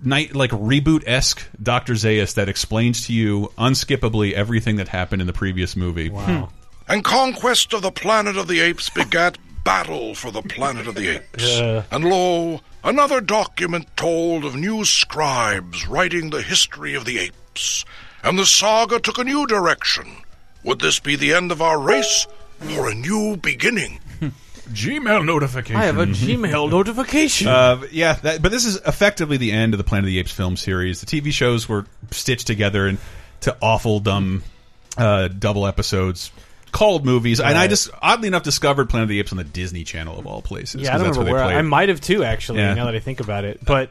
Night 0.02 0.34
like 0.34 0.50
reboot 0.50 1.04
esque 1.06 1.46
Doctor 1.62 1.94
Zaius 1.94 2.34
that 2.34 2.48
explains 2.48 3.06
to 3.06 3.12
you 3.12 3.52
unskippably 3.58 4.32
everything 4.32 4.76
that 4.76 4.88
happened 4.88 5.20
in 5.20 5.26
the 5.26 5.32
previous 5.32 5.76
movie. 5.76 6.08
Wow. 6.08 6.24
Hmm. 6.24 6.54
And 6.92 7.04
conquest 7.04 7.72
of 7.72 7.82
the 7.82 7.92
planet 7.92 8.36
of 8.36 8.48
the 8.48 8.60
apes 8.60 8.88
begat 8.88 9.38
battle 9.62 10.14
for 10.14 10.30
the 10.30 10.42
planet 10.42 10.86
of 10.86 10.94
the 10.94 11.16
apes. 11.16 11.44
Yeah. 11.58 11.84
And 11.90 12.04
lo, 12.04 12.60
another 12.82 13.20
document 13.20 13.86
told 13.96 14.44
of 14.44 14.56
new 14.56 14.84
scribes 14.84 15.86
writing 15.86 16.30
the 16.30 16.42
history 16.42 16.94
of 16.94 17.04
the 17.04 17.18
apes. 17.18 17.84
And 18.24 18.38
the 18.38 18.46
saga 18.46 18.98
took 18.98 19.18
a 19.18 19.24
new 19.24 19.46
direction. 19.46 20.06
Would 20.64 20.80
this 20.80 20.98
be 20.98 21.16
the 21.16 21.32
end 21.32 21.52
of 21.52 21.62
our 21.62 21.78
race, 21.78 22.26
or 22.76 22.90
a 22.90 22.94
new 22.94 23.36
beginning. 23.36 23.99
Gmail 24.72 25.24
notification. 25.24 25.76
I 25.76 25.84
have 25.84 25.98
a 25.98 26.06
Gmail 26.06 26.70
notification. 26.70 27.48
Uh, 27.48 27.82
yeah, 27.90 28.14
that, 28.14 28.42
but 28.42 28.50
this 28.50 28.64
is 28.64 28.76
effectively 28.76 29.36
the 29.36 29.52
end 29.52 29.74
of 29.74 29.78
the 29.78 29.84
Planet 29.84 30.04
of 30.04 30.08
the 30.08 30.18
Apes 30.18 30.32
film 30.32 30.56
series. 30.56 31.00
The 31.00 31.06
TV 31.06 31.32
shows 31.32 31.68
were 31.68 31.86
stitched 32.10 32.46
together 32.46 32.86
into 32.88 33.56
awful, 33.60 34.00
dumb 34.00 34.42
uh, 34.96 35.28
double 35.28 35.66
episodes 35.66 36.30
called 36.72 37.04
movies. 37.04 37.40
And 37.40 37.58
I 37.58 37.66
just 37.66 37.90
oddly 38.00 38.28
enough 38.28 38.42
discovered 38.44 38.88
Planet 38.88 39.04
of 39.04 39.08
the 39.08 39.18
Apes 39.20 39.32
on 39.32 39.38
the 39.38 39.44
Disney 39.44 39.84
Channel 39.84 40.18
of 40.18 40.26
all 40.26 40.42
places. 40.42 40.82
Yeah, 40.82 40.94
I 40.94 40.98
don't 40.98 41.06
that's 41.06 41.18
remember 41.18 41.36
where 41.38 41.46
where 41.46 41.56
I, 41.56 41.58
I 41.58 41.62
might 41.62 41.88
have 41.88 42.00
too. 42.00 42.22
Actually, 42.24 42.60
Yeah. 42.60 42.74
now 42.74 42.84
that 42.86 42.94
I 42.94 43.00
think 43.00 43.20
about 43.20 43.44
it, 43.44 43.64
but 43.64 43.90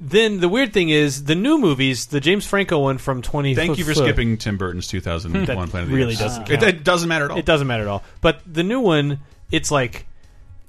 then 0.00 0.40
the 0.40 0.48
weird 0.48 0.72
thing 0.72 0.90
is 0.90 1.24
the 1.24 1.34
new 1.34 1.56
movies, 1.58 2.06
the 2.06 2.20
James 2.20 2.46
Franco 2.46 2.80
one 2.80 2.98
from 2.98 3.22
twenty. 3.22 3.54
Thank 3.54 3.78
you 3.78 3.84
for 3.84 3.94
skipping 3.94 4.36
Tim 4.36 4.58
Burton's 4.58 4.88
2001 4.88 5.46
Planet 5.46 5.74
of 5.74 5.90
the 5.90 5.96
really 5.96 6.12
Apes. 6.12 6.20
doesn't. 6.20 6.50
It, 6.50 6.62
it 6.62 6.84
doesn't 6.84 7.08
matter 7.08 7.26
at 7.26 7.30
all. 7.30 7.38
It 7.38 7.44
doesn't 7.46 7.66
matter 7.66 7.84
at 7.84 7.88
all. 7.88 8.02
But 8.20 8.40
the 8.46 8.62
new 8.62 8.80
one, 8.80 9.20
it's 9.50 9.70
like, 9.70 10.06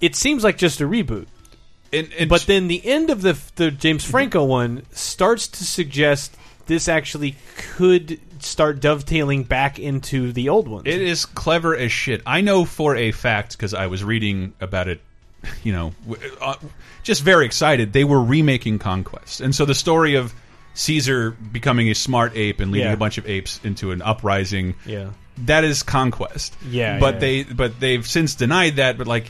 it 0.01 0.15
seems 0.15 0.43
like 0.43 0.57
just 0.57 0.81
a 0.81 0.85
reboot. 0.85 1.27
but 2.27 2.41
then 2.47 2.67
the 2.67 2.85
end 2.85 3.09
of 3.09 3.21
the 3.21 3.37
the 3.55 3.71
James 3.71 4.03
Franco 4.03 4.43
one 4.43 4.83
starts 4.91 5.47
to 5.47 5.63
suggest 5.63 6.35
this 6.67 6.87
actually 6.87 7.35
could 7.75 8.19
start 8.39 8.79
dovetailing 8.81 9.43
back 9.43 9.79
into 9.79 10.31
the 10.33 10.49
old 10.49 10.67
ones. 10.67 10.83
It 10.85 11.01
is 11.01 11.25
clever 11.25 11.75
as 11.75 11.91
shit. 11.91 12.21
I 12.25 12.41
know 12.41 12.65
for 12.65 12.95
a 12.95 13.11
fact 13.11 13.53
because 13.57 13.73
I 13.73 13.87
was 13.87 14.03
reading 14.03 14.53
about 14.59 14.87
it. 14.87 15.01
You 15.63 15.71
know, 15.71 15.93
uh, 16.41 16.55
just 17.03 17.21
very 17.23 17.45
excited. 17.45 17.93
They 17.93 18.03
were 18.03 18.21
remaking 18.21 18.79
Conquest, 18.79 19.39
and 19.39 19.55
so 19.55 19.63
the 19.65 19.75
story 19.75 20.15
of 20.15 20.33
Caesar 20.73 21.31
becoming 21.31 21.89
a 21.89 21.95
smart 21.95 22.33
ape 22.35 22.59
and 22.59 22.71
leading 22.71 22.87
Yeah. 22.87 22.93
a 22.93 22.97
bunch 22.97 23.17
of 23.17 23.27
apes 23.29 23.61
into 23.63 23.91
an 23.91 24.01
uprising. 24.01 24.75
Yeah. 24.85 25.11
that 25.45 25.63
is 25.63 25.83
Conquest. 25.83 26.55
Yeah, 26.67 26.99
but 26.99 27.13
yeah. 27.15 27.19
they 27.19 27.43
but 27.43 27.79
they've 27.79 28.05
since 28.05 28.35
denied 28.35 28.75
that. 28.77 28.97
But 28.97 29.07
like, 29.07 29.29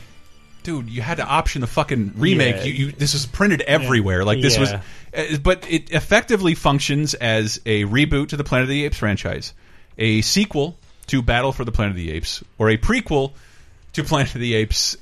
dude, 0.68 0.90
you 0.90 1.00
had 1.00 1.16
to 1.16 1.24
option 1.24 1.62
the 1.62 1.66
fucking 1.66 2.12
remake. 2.16 2.56
Yeah. 2.56 2.64
You, 2.64 2.72
you 2.72 2.92
this 2.92 3.14
was 3.14 3.24
printed 3.24 3.62
everywhere. 3.62 4.22
Like 4.22 4.42
this 4.42 4.58
was, 4.58 4.70
Yeah. 4.70 4.82
uh, 5.16 5.38
but 5.38 5.64
it 5.70 5.90
effectively 5.90 6.54
functions 6.54 7.14
as 7.14 7.58
a 7.64 7.84
reboot 7.84 8.28
to 8.28 8.36
the 8.36 8.44
Planet 8.44 8.64
of 8.64 8.68
the 8.68 8.84
Apes 8.84 8.98
franchise, 8.98 9.54
a 9.96 10.20
sequel 10.20 10.76
to 11.06 11.22
Battle 11.22 11.52
for 11.52 11.64
the 11.64 11.72
Planet 11.72 11.92
of 11.92 11.96
the 11.96 12.10
Apes, 12.10 12.44
or 12.58 12.68
a 12.68 12.76
prequel 12.76 13.32
to 13.94 14.04
Planet 14.04 14.34
of 14.34 14.42
the 14.42 14.54
Apes. 14.54 14.98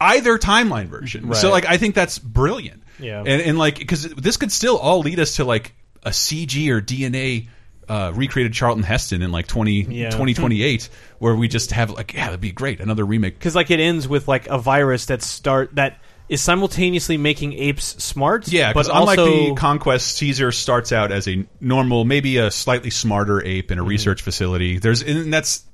Either 0.00 0.38
timeline 0.38 0.86
version. 0.86 1.34
So 1.34 1.50
like, 1.50 1.66
I 1.66 1.76
think 1.78 1.96
that's 1.96 2.20
brilliant. 2.20 2.80
Yeah. 3.00 3.18
and, 3.18 3.42
and 3.42 3.58
like 3.58 3.78
because 3.80 4.04
this 4.14 4.36
could 4.36 4.52
still 4.52 4.78
all 4.78 5.00
lead 5.00 5.18
us 5.18 5.36
to 5.36 5.44
like 5.44 5.74
a 6.04 6.10
CG 6.10 6.68
or 6.70 6.80
DNA. 6.80 7.48
Uh, 7.88 8.12
recreated 8.14 8.52
Charlton 8.52 8.82
Heston 8.84 9.22
in 9.22 9.32
like 9.32 9.46
20, 9.46 9.82
Yeah. 9.88 10.10
2028 10.10 10.88
where 11.20 11.34
we 11.34 11.48
just 11.48 11.70
have 11.72 11.90
like 11.90 12.12
yeah 12.12 12.26
that'd 12.26 12.40
be 12.40 12.52
great 12.52 12.80
another 12.80 13.04
remake 13.04 13.34
because 13.38 13.54
like 13.54 13.70
it 13.70 13.80
ends 13.80 14.06
with 14.06 14.28
like 14.28 14.46
a 14.48 14.58
virus 14.58 15.06
that 15.06 15.22
start 15.22 15.74
that 15.76 15.98
is 16.28 16.42
simultaneously 16.42 17.16
making 17.16 17.54
apes 17.54 17.84
smart. 18.04 18.46
Yeah, 18.48 18.74
but 18.74 18.86
unlike 18.88 19.18
also 19.18 19.48
the 19.48 19.54
conquest, 19.54 20.16
Caesar 20.18 20.52
starts 20.52 20.92
out 20.92 21.10
as 21.10 21.26
a 21.26 21.46
normal, 21.58 22.04
maybe 22.04 22.36
a 22.36 22.50
slightly 22.50 22.90
smarter 22.90 23.42
ape 23.42 23.70
in 23.70 23.78
a 23.78 23.80
Mm-hmm. 23.80 23.88
research 23.88 24.20
facility. 24.20 24.78
There's 24.78 25.00
and 25.00 25.32
that's 25.32 25.64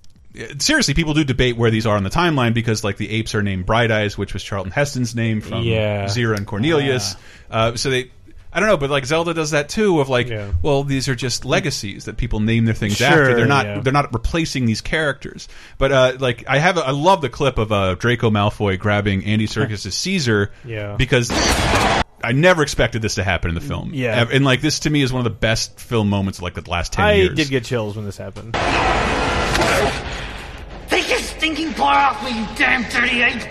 seriously 0.59 0.95
people 0.95 1.15
do 1.15 1.25
debate 1.25 1.57
where 1.57 1.71
these 1.73 1.87
are 1.87 1.97
on 1.97 2.03
the 2.05 2.11
timeline 2.11 2.55
because 2.55 2.85
like 2.85 2.97
the 2.97 3.11
apes 3.11 3.35
are 3.35 3.43
named 3.43 3.67
Bright 3.67 3.91
Eyes, 3.91 4.17
which 4.17 4.33
was 4.33 4.43
Charlton 4.45 4.71
Heston's 4.73 5.15
name 5.17 5.41
from 5.41 5.63
Yeah. 5.65 6.05
Zira 6.07 6.37
and 6.37 6.47
Cornelius. 6.47 7.17
Uh, 7.51 7.75
so 7.77 7.91
they. 7.91 8.11
I 8.55 8.61
don't 8.61 8.69
know, 8.69 8.77
but 8.77 8.89
like 8.89 9.05
Zelda 9.05 9.35
does 9.35 9.51
that 9.51 9.69
too. 9.69 10.01
Of 10.01 10.09
like, 10.09 10.31
well, 10.63 10.85
these 10.85 11.09
are 11.09 11.15
just 11.17 11.45
legacies 11.45 12.05
that 12.05 12.17
people 12.17 12.39
name 12.39 12.65
their 12.67 12.75
things 12.75 12.97
Sure, 12.99 13.09
after. 13.09 13.35
They're 13.35 13.47
not. 13.47 13.67
yeah. 13.67 13.81
They're 13.81 13.93
not 13.93 14.13
replacing 14.15 14.65
these 14.67 14.81
characters. 14.81 15.49
But 15.77 15.91
uh, 15.93 16.13
like, 16.21 16.45
I 16.49 16.59
have. 16.59 16.79
A, 16.79 16.83
I 16.83 16.91
love 16.93 17.21
the 17.21 17.29
clip 17.29 17.59
of 17.59 17.73
uh, 17.73 17.97
Draco 17.97 18.31
Malfoy 18.31 18.79
grabbing 18.79 19.25
Andy 19.25 19.47
Serkis's 19.49 19.95
Caesar. 19.99 20.53
Yeah. 20.65 20.95
Because 20.97 21.31
I 22.23 22.31
never 22.33 22.63
expected 22.63 23.03
this 23.03 23.17
to 23.17 23.25
happen 23.25 23.49
in 23.49 23.57
the 23.57 23.61
film. 23.61 23.91
Yeah. 23.93 24.25
And 24.33 24.45
like 24.45 24.61
this 24.61 24.79
to 24.81 24.91
me 24.91 25.03
is 25.03 25.13
one 25.13 25.19
of 25.21 25.25
the 25.25 25.37
best 25.39 25.81
film 25.81 26.09
moments 26.09 26.39
of 26.39 26.45
like 26.45 26.55
the 26.55 26.71
last 26.71 26.93
ten 26.93 27.05
I 27.05 27.13
years. 27.15 27.35
did 27.37 27.49
get 27.49 27.65
chills 27.65 27.97
when 27.97 28.05
this 28.05 28.17
happened. 28.17 28.55
Take 30.89 31.11
your 31.11 31.19
stinking 31.19 31.75
paw 31.75 32.13
off 32.13 32.25
me, 32.25 32.39
you 32.39 32.47
damn 32.57 32.89
dirty 32.89 33.21
ape! 33.23 33.43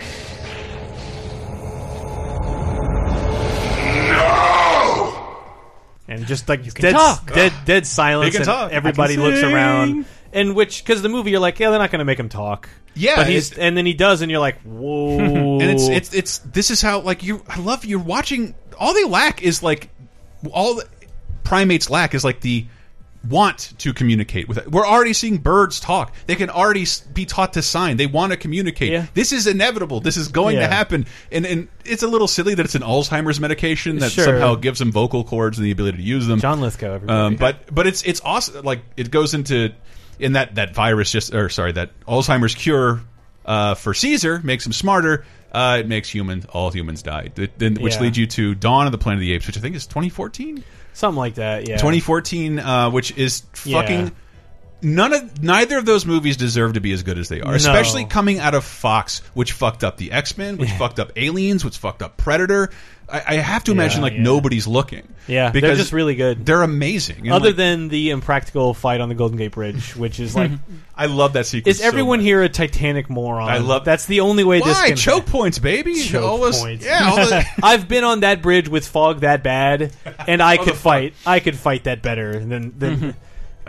And 6.14 6.26
just 6.28 6.48
like 6.50 6.64
can 6.74 6.82
dead, 6.82 6.92
talk. 6.94 7.34
dead, 7.34 7.54
dead 7.66 7.86
silence. 7.88 8.34
They 8.34 8.40
can 8.40 8.42
and 8.42 8.46
talk. 8.60 8.72
Everybody 8.72 9.14
I 9.14 9.16
can 9.16 9.24
looks 9.26 9.40
sing. 9.40 9.54
around, 9.54 10.06
and 10.32 10.56
which 10.56 10.84
because 10.84 11.02
the 11.02 11.10
movie 11.10 11.32
you're 11.32 11.40
like, 11.40 11.60
yeah, 11.60 11.70
they're 11.70 11.80
not 11.80 11.92
going 11.92 12.00
to 12.00 12.06
make 12.06 12.20
him 12.20 12.30
talk. 12.30 12.70
Yeah, 12.96 13.16
but 13.18 13.28
he's 13.28 13.52
it- 13.52 13.58
and 13.60 13.76
then 13.78 13.86
he 13.86 13.94
does, 13.94 14.22
and 14.22 14.30
you're 14.32 14.40
like, 14.40 14.62
whoa. 14.64 15.60
and 15.60 15.64
it's 15.64 15.88
it's 15.88 16.14
it's 16.14 16.38
this 16.40 16.72
is 16.72 16.82
how 16.82 17.00
like 17.02 17.24
you 17.24 17.44
I 17.48 17.60
love 17.60 17.86
you're 17.86 18.00
watching 18.00 18.56
all 18.80 18.94
they 18.94 19.06
lack 19.06 19.42
is 19.42 19.62
like 19.64 19.90
all 20.52 20.76
the 20.76 20.88
primates 21.44 21.90
lack 21.90 22.14
is 22.14 22.24
like 22.24 22.42
the 22.42 22.66
want 23.30 23.74
to 23.80 23.94
communicate 23.94 24.48
with 24.50 24.58
it. 24.58 24.70
We're 24.72 24.86
already 24.86 25.14
seeing 25.14 25.38
birds 25.38 25.80
talk. 25.80 26.14
They 26.28 26.36
can 26.36 26.50
already 26.50 26.86
be 27.14 27.26
taught 27.26 27.54
to 27.54 27.62
sign. 27.62 27.96
They 27.98 28.06
want 28.08 28.32
to 28.34 28.38
communicate. 28.38 28.92
Yeah. 28.92 29.06
This 29.14 29.32
is 29.32 29.48
inevitable. 29.48 30.02
This 30.02 30.18
is 30.18 30.28
going 30.28 30.56
Yeah. 30.58 30.68
to 30.68 30.74
happen. 30.74 31.06
And 31.32 31.46
and 31.46 31.68
it's 31.86 32.04
a 32.04 32.08
little 32.08 32.28
silly 32.28 32.54
that 32.56 32.66
it's 32.66 32.76
an 32.76 32.82
Alzheimer's 32.82 33.40
medication 33.40 34.00
that 34.00 34.12
Sure. 34.12 34.26
somehow 34.26 34.56
gives 34.56 34.80
them 34.80 34.92
vocal 34.92 35.24
cords 35.24 35.58
and 35.58 35.66
the 35.66 35.72
ability 35.72 35.98
to 36.00 36.04
use 36.04 36.28
them. 36.28 36.40
John 36.42 36.60
Lithgow, 36.60 36.96
everybody. 36.96 37.18
Um, 37.20 37.36
but 37.38 37.74
but 37.74 37.88
it's 37.88 38.04
it's 38.04 38.20
awesome. 38.26 38.66
Like 38.66 38.82
it 38.98 39.10
goes 39.10 39.34
into 39.34 39.72
in 40.20 40.34
that 40.34 40.56
that 40.56 40.76
virus 40.76 41.12
just 41.12 41.34
or 41.34 41.48
sorry 41.50 41.72
that 41.74 41.92
Alzheimer's 42.06 42.56
cure 42.56 43.02
uh, 43.46 43.76
for 43.76 43.94
Caesar 43.94 44.42
makes 44.44 44.66
him 44.66 44.74
smarter. 44.74 45.26
Uh, 45.52 45.78
it 45.82 45.88
makes 45.88 46.10
human 46.10 46.44
all 46.52 46.72
humans 46.72 47.04
die, 47.04 47.30
Th- 47.36 47.52
then 47.58 47.76
which 47.76 47.94
Yeah. 47.96 48.02
leads 48.02 48.18
you 48.18 48.26
to 48.28 48.56
Dawn 48.56 48.86
of 48.88 48.92
the 48.92 48.98
Planet 48.98 49.18
of 49.20 49.22
the 49.22 49.34
Apes, 49.34 49.46
which 49.48 49.56
I 49.58 49.62
think 49.62 49.76
is 49.76 49.86
2014. 49.86 50.64
Something 50.94 51.18
like 51.18 51.36
that. 51.36 51.68
Yeah, 51.68 51.78
2014, 51.78 52.60
uh, 52.60 52.90
which 52.92 53.12
is 53.18 53.44
Yeah. 53.66 53.82
fucking. 53.82 54.12
None 54.86 55.14
of 55.14 55.42
neither 55.42 55.78
of 55.78 55.86
those 55.86 56.06
movies 56.06 56.36
deserve 56.36 56.74
to 56.74 56.82
be 56.82 56.92
as 56.92 57.04
good 57.04 57.18
as 57.18 57.30
they 57.30 57.40
are, 57.40 57.52
No. 57.52 57.56
especially 57.56 58.04
coming 58.04 58.40
out 58.40 58.54
of 58.54 58.66
Fox, 58.66 59.22
which 59.34 59.54
fucked 59.54 59.82
up 59.84 59.96
the 59.96 60.12
X 60.12 60.38
Men, 60.38 60.58
which 60.58 60.72
fucked 60.72 61.00
up 61.00 61.14
Aliens, 61.16 61.64
which 61.64 61.78
fucked 61.78 62.02
up 62.02 62.18
Predator. 62.18 62.70
I, 63.14 63.24
I 63.28 63.34
have 63.36 63.64
to 63.66 63.72
imagine 63.72 64.02
like 64.02 64.14
nobody's 64.16 64.66
looking. 64.66 65.08
Yeah, 65.28 65.52
because 65.52 65.68
they're 65.70 65.76
just 65.78 65.94
really 65.94 66.16
good. 66.16 66.46
They're 66.46 66.64
amazing. 66.64 67.20
And, 67.20 67.32
Other 67.32 67.50
like, 67.50 67.56
than 67.56 67.88
the 67.88 68.10
impractical 68.10 68.74
fight 68.74 69.00
on 69.02 69.08
the 69.08 69.16
Golden 69.16 69.38
Gate 69.38 69.52
Bridge, 69.52 69.96
which 69.96 70.20
is 70.20 70.36
like, 70.36 70.50
I 70.98 71.06
love 71.06 71.34
that 71.34 71.46
sequence. 71.46 71.78
is 71.78 71.82
so 71.82 71.88
everyone 71.88 72.20
much. 72.20 72.26
here 72.26 72.42
a 72.42 72.50
Titanic 72.50 73.10
moron? 73.12 73.48
I 73.50 73.60
love- 73.60 73.86
That's 73.86 74.08
the 74.08 74.22
only 74.22 74.44
way 74.44 74.60
this 74.60 74.76
Why 74.76 74.88
can 74.90 74.98
choke 74.98 75.28
points, 75.28 75.60
baby? 75.60 75.94
Choke 75.94 76.54
points. 76.56 76.86
Yeah, 76.86 77.10
all 77.10 77.16
the- 77.18 77.46
I've 77.64 77.88
been 77.88 78.04
on 78.04 78.22
that 78.22 78.42
bridge 78.42 78.68
with 78.68 78.88
fog 78.88 79.20
that 79.20 79.44
bad, 79.44 79.96
and 80.28 80.42
I 80.42 80.58
could 80.58 80.76
fight. 80.76 81.14
I 81.26 81.40
could 81.40 81.56
fight 81.56 81.84
that 81.84 82.02
better 82.02 82.40
than 82.40 82.78
than. 82.80 82.96
Mm-hmm. 82.98 83.10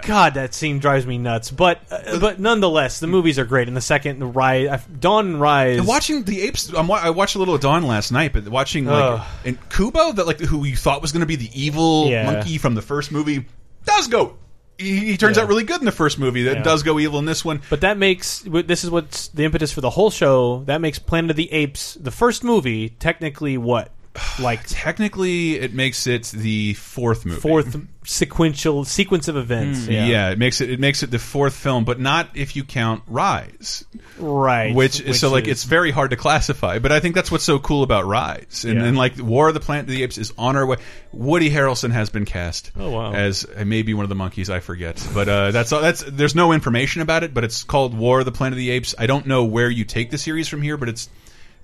God, 0.04 0.34
that 0.34 0.54
scene 0.54 0.78
drives 0.78 1.06
me 1.06 1.18
nuts. 1.18 1.50
But 1.50 1.80
uh, 1.90 2.18
but 2.18 2.38
nonetheless, 2.38 3.00
the 3.00 3.06
movies 3.06 3.38
are 3.38 3.44
great. 3.44 3.68
And 3.68 3.76
the 3.76 3.80
second, 3.80 4.18
the 4.18 4.26
Rise, 4.26 4.68
uh, 4.68 4.80
Dawn 5.00 5.26
and 5.26 5.40
Rise. 5.40 5.78
And 5.78 5.86
watching 5.88 6.22
the 6.24 6.42
apes, 6.42 6.68
I'm, 6.72 6.90
I 6.90 7.10
watched 7.10 7.36
a 7.36 7.38
little 7.38 7.54
of 7.54 7.60
Dawn 7.60 7.84
last 7.86 8.12
night, 8.12 8.32
but 8.32 8.46
watching 8.48 8.84
like 8.86 9.20
Ugh. 9.20 9.26
and 9.44 9.68
Koba, 9.70 10.12
that 10.14 10.26
like 10.26 10.40
who 10.40 10.64
you 10.64 10.76
thought 10.76 11.02
was 11.02 11.12
going 11.12 11.20
to 11.20 11.26
be 11.26 11.36
the 11.36 11.50
evil 11.54 12.06
Yeah. 12.08 12.30
monkey 12.30 12.58
from 12.58 12.74
the 12.74 12.82
first 12.82 13.10
movie, 13.12 13.46
does 13.84 14.08
go. 14.08 14.36
He, 14.76 14.96
he 14.98 15.16
turns 15.16 15.36
Yeah. 15.36 15.44
out 15.44 15.48
really 15.48 15.62
good 15.62 15.78
in 15.80 15.84
the 15.84 15.92
first 15.92 16.18
movie. 16.18 16.42
That 16.44 16.56
Yeah. 16.58 16.62
does 16.64 16.82
go 16.82 16.98
evil 16.98 17.18
in 17.20 17.24
this 17.26 17.44
one. 17.44 17.62
But 17.70 17.82
that 17.82 17.96
makes 17.96 18.40
this 18.40 18.82
is 18.84 18.90
what's 18.90 19.28
the 19.28 19.44
impetus 19.44 19.72
for 19.72 19.80
the 19.80 19.90
whole 19.90 20.10
show. 20.10 20.64
That 20.66 20.80
makes 20.80 20.98
Planet 20.98 21.30
of 21.30 21.36
the 21.36 21.52
Apes, 21.52 21.94
the 21.94 22.10
first 22.10 22.42
movie, 22.42 22.88
technically 22.88 23.56
what, 23.56 23.90
like 24.40 24.60
Technically, 24.66 25.54
it 25.58 25.74
makes 25.74 26.06
it 26.06 26.24
the 26.26 26.74
fourth 26.74 27.24
movie. 27.26 27.40
fourth 27.40 27.76
sequential 28.06 28.84
sequence 28.84 29.28
of 29.28 29.36
events. 29.36 29.86
Yeah. 29.86 30.30
it 30.30 30.38
makes 30.38 30.60
it 30.60 30.68
it 30.70 30.78
makes 30.78 31.02
it 31.02 31.10
the 31.10 31.18
fourth 31.18 31.54
film, 31.54 31.84
but 31.84 31.98
not 31.98 32.28
if 32.34 32.54
you 32.54 32.62
count 32.62 33.02
Rise. 33.06 33.84
Right. 34.18 34.74
Which, 34.74 35.00
Which 35.00 35.16
so 35.18 35.30
like 35.30 35.44
is- 35.44 35.50
it's 35.52 35.64
very 35.64 35.90
hard 35.90 36.10
to 36.10 36.16
classify, 36.16 36.78
but 36.78 36.92
I 36.92 37.00
think 37.00 37.14
that's 37.14 37.30
what's 37.30 37.44
so 37.44 37.58
cool 37.58 37.82
about 37.82 38.04
Rise. 38.06 38.64
And, 38.64 38.78
Yeah. 38.78 38.84
and 38.84 38.96
like 38.96 39.18
War 39.18 39.48
of 39.48 39.54
the 39.54 39.60
Planet 39.60 39.84
of 39.84 39.88
the 39.88 40.02
Apes 40.02 40.18
is 40.18 40.32
on 40.38 40.54
our 40.56 40.66
way. 40.66 40.76
Woody 41.12 41.50
Harrelson 41.50 41.92
has 41.92 42.10
been 42.10 42.24
cast. 42.24 42.72
Oh, 42.78 42.90
wow. 42.90 43.12
As 43.12 43.46
maybe 43.64 43.94
one 43.94 44.04
of 44.04 44.08
the 44.10 44.14
monkeys, 44.14 44.50
I 44.50 44.60
forget. 44.60 45.04
But 45.14 45.28
uh, 45.28 45.50
that's 45.50 45.72
all. 45.72 45.80
That's 45.80 46.02
there's 46.06 46.34
no 46.34 46.52
information 46.52 47.02
about 47.02 47.24
it, 47.24 47.32
but 47.34 47.42
it's 47.44 47.62
called 47.64 47.96
War 47.96 48.18
of 48.20 48.26
the 48.26 48.32
Planet 48.32 48.52
of 48.54 48.58
the 48.58 48.70
Apes. 48.70 48.94
I 48.98 49.06
don't 49.06 49.26
know 49.26 49.44
where 49.44 49.70
you 49.70 49.84
take 49.84 50.10
the 50.10 50.18
series 50.18 50.46
from 50.48 50.60
here, 50.62 50.76
but 50.76 50.88
it's 50.88 51.08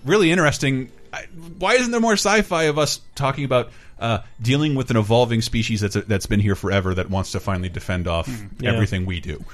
really 0.05 0.31
interesting. 0.31 0.91
I, 1.13 1.23
why 1.59 1.75
isn't 1.75 1.91
there 1.91 2.01
more 2.01 2.13
sci-fi 2.15 2.65
of 2.65 2.79
us 2.79 3.01
talking 3.15 3.45
about 3.45 3.71
uh, 3.99 4.21
dealing 4.41 4.75
with 4.75 4.91
an 4.91 4.97
evolving 4.97 5.43
species 5.43 5.81
that's 5.81 5.95
that's 6.07 6.27
been 6.27 6.41
here 6.41 6.55
forever 6.55 6.95
that 6.95 7.11
wants 7.11 7.33
to 7.33 7.41
finally 7.41 7.69
defend 7.69 8.07
off 8.09 8.27
Hmm. 8.27 8.47
Yeah. 8.61 8.73
everything 8.73 9.07
we 9.07 9.21
do? 9.21 9.45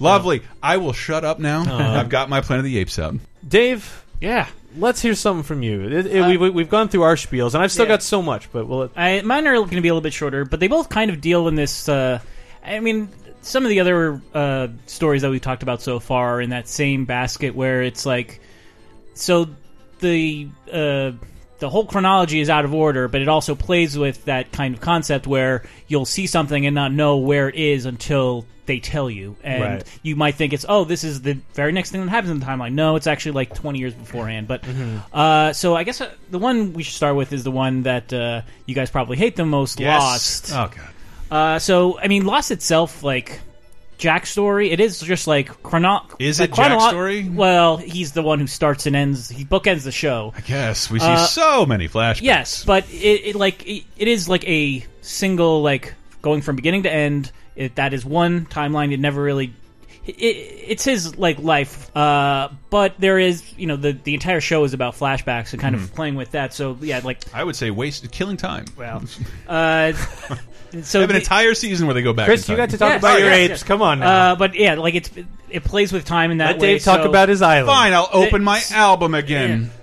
Lovely. 0.00 0.42
I 0.62 0.78
will 0.78 0.92
shut 0.92 1.24
up 1.24 1.38
now. 1.38 1.62
Uh, 1.62 2.00
I've 2.00 2.08
got 2.08 2.28
my 2.28 2.40
Planet 2.40 2.64
of 2.64 2.70
the 2.70 2.78
Apes 2.78 2.98
out. 2.98 3.14
Dave. 3.46 4.04
Yeah. 4.20 4.48
Let's 4.76 5.00
hear 5.00 5.14
something 5.14 5.44
from 5.44 5.62
you. 5.62 5.82
It- 5.82 6.06
it- 6.06 6.26
we've, 6.40 6.52
we've 6.54 6.68
gone 6.68 6.88
through 6.88 7.02
our 7.02 7.14
spiels, 7.14 7.54
and 7.54 7.62
I've 7.62 7.70
still 7.70 7.84
Yeah. 7.84 7.90
got 7.90 8.02
so 8.02 8.20
much, 8.20 8.50
but 8.50 8.66
we'll. 8.66 8.90
I, 8.96 9.20
mine 9.22 9.46
are 9.46 9.54
going 9.54 9.68
to 9.68 9.80
be 9.80 9.88
a 9.88 9.92
little 9.94 10.00
bit 10.00 10.12
shorter, 10.12 10.44
but 10.44 10.58
they 10.58 10.66
both 10.66 10.88
kind 10.88 11.10
of 11.12 11.20
deal 11.20 11.46
in 11.46 11.54
this. 11.54 11.88
Uh, 11.88 12.18
I 12.66 12.80
mean, 12.80 13.08
some 13.42 13.62
of 13.64 13.68
the 13.68 13.78
other 13.78 14.20
uh, 14.34 14.68
stories 14.86 15.22
that 15.22 15.30
we've 15.30 15.40
talked 15.40 15.62
about 15.62 15.80
so 15.82 16.00
far 16.00 16.36
are 16.38 16.40
in 16.40 16.50
that 16.50 16.66
same 16.66 17.04
basket 17.04 17.54
where 17.54 17.82
it's 17.84 18.04
like, 18.04 18.40
so 19.14 19.48
the 20.04 20.48
uh, 20.72 21.12
the 21.58 21.70
whole 21.70 21.86
chronology 21.86 22.40
is 22.40 22.50
out 22.50 22.64
of 22.64 22.74
order, 22.74 23.08
but 23.08 23.22
it 23.22 23.28
also 23.28 23.54
plays 23.54 23.96
with 23.96 24.24
that 24.26 24.52
kind 24.52 24.74
of 24.74 24.80
concept 24.80 25.26
where 25.26 25.62
you'll 25.88 26.04
see 26.04 26.26
something 26.26 26.66
and 26.66 26.74
not 26.74 26.92
know 26.92 27.16
where 27.18 27.48
it 27.48 27.54
is 27.54 27.86
until 27.86 28.44
they 28.66 28.80
tell 28.80 29.10
you, 29.10 29.36
and 29.44 29.62
Right. 29.62 29.98
you 30.02 30.16
might 30.16 30.34
think 30.36 30.52
it's 30.52 30.64
oh, 30.68 30.84
this 30.84 31.04
is 31.04 31.20
the 31.22 31.34
very 31.54 31.70
next 31.72 31.90
thing 31.90 32.00
that 32.04 32.10
happens 32.10 32.30
in 32.30 32.38
the 32.40 32.46
timeline. 32.46 32.72
No, 32.72 32.96
it's 32.96 33.06
actually 33.06 33.32
like 33.32 33.54
twenty 33.54 33.78
years 33.78 33.94
beforehand. 33.94 34.48
But 34.48 34.62
Mhm. 34.62 35.00
uh, 35.12 35.52
so 35.52 35.74
I 35.76 35.84
guess 35.84 36.00
uh, 36.00 36.10
the 36.30 36.38
one 36.38 36.72
we 36.72 36.82
should 36.82 36.94
start 36.94 37.14
with 37.16 37.32
is 37.32 37.44
the 37.44 37.50
one 37.50 37.82
that 37.84 38.12
uh, 38.12 38.42
you 38.66 38.74
guys 38.74 38.90
probably 38.90 39.16
hate 39.16 39.36
the 39.36 39.44
most, 39.44 39.80
Yes. 39.80 40.00
Lost. 40.00 40.52
Oh 40.52 40.70
god. 40.74 40.90
Uh, 41.30 41.58
so 41.58 41.98
I 42.00 42.08
mean, 42.08 42.24
Lost 42.26 42.50
itself, 42.50 43.02
like 43.02 43.40
Jack's 44.04 44.30
story, 44.30 44.70
it 44.70 44.80
is 44.80 45.00
just 45.00 45.26
like 45.26 45.62
chrono. 45.62 46.02
Is 46.18 46.38
it 46.38 46.52
Jack's 46.52 46.74
chronolo- 46.74 46.88
story? 46.90 47.26
Well, 47.26 47.78
he's 47.78 48.12
the 48.12 48.20
one 48.22 48.38
who 48.38 48.46
starts 48.46 48.84
and 48.84 48.94
ends. 48.94 49.30
He 49.30 49.46
bookends 49.46 49.84
the 49.84 49.92
show. 49.92 50.34
I 50.36 50.42
guess 50.42 50.90
we 50.90 50.98
see 50.98 51.06
Uh, 51.06 51.16
so 51.24 51.64
many 51.64 51.88
flashbacks. 51.88 52.20
Yes, 52.20 52.64
but 52.66 52.84
it, 52.92 53.28
it 53.28 53.34
like 53.34 53.66
it, 53.66 53.84
it 53.96 54.06
is 54.08 54.28
like 54.28 54.46
a 54.46 54.84
single 55.00 55.62
like 55.62 55.94
going 56.20 56.42
from 56.42 56.56
beginning 56.56 56.82
to 56.82 56.92
end. 56.92 57.32
It, 57.56 57.76
that 57.76 57.94
is 57.94 58.04
one 58.04 58.44
timeline. 58.44 58.92
It 58.92 59.00
never 59.00 59.22
really. 59.22 59.54
It, 60.06 60.12
it's 60.12 60.84
his 60.84 61.16
like 61.16 61.38
life, 61.38 61.94
uh, 61.96 62.50
but 62.68 62.94
there 62.98 63.18
is 63.18 63.42
you 63.56 63.66
know 63.66 63.76
the 63.76 63.92
the 63.92 64.12
entire 64.12 64.40
show 64.40 64.64
is 64.64 64.74
about 64.74 64.94
flashbacks 64.94 65.52
and 65.52 65.62
kind 65.62 65.74
of 65.74 65.94
playing 65.94 66.14
with 66.14 66.32
that. 66.32 66.52
So 66.52 66.76
yeah, 66.82 67.00
like 67.02 67.20
I 67.32 67.42
would 67.42 67.56
say 67.56 67.70
waste 67.70 68.10
killing 68.12 68.36
time. 68.36 68.66
Well, 68.76 69.02
uh, 69.48 69.92
so 70.82 71.00
have 71.00 71.08
an 71.08 71.14
the- 71.14 71.20
entire 71.20 71.54
season 71.54 71.86
where 71.86 71.94
they 71.94 72.02
go 72.02 72.12
back. 72.12 72.26
Chris, 72.26 72.46
in 72.46 72.52
you 72.52 72.56
time. 72.58 72.66
got 72.66 72.70
to 72.72 72.78
talk 72.78 72.98
about 72.98 73.18
your 73.20 73.30
apes. 73.30 73.62
Come 73.62 73.80
on 73.80 74.00
now. 74.00 74.32
Uh, 74.32 74.36
but 74.36 74.54
yeah, 74.54 74.74
like 74.74 74.94
it's 74.94 75.10
it 75.48 75.64
plays 75.64 75.90
with 75.90 76.04
time 76.04 76.30
in 76.30 76.38
that 76.38 76.52
Let 76.52 76.60
way. 76.60 76.72
Dave 76.74 76.82
talk 76.82 77.02
so- 77.02 77.08
about 77.08 77.30
his 77.30 77.40
island. 77.40 77.68
Fine, 77.68 77.94
I'll 77.94 78.10
open 78.12 78.44
my 78.44 78.60
album 78.72 79.14
again. 79.14 79.70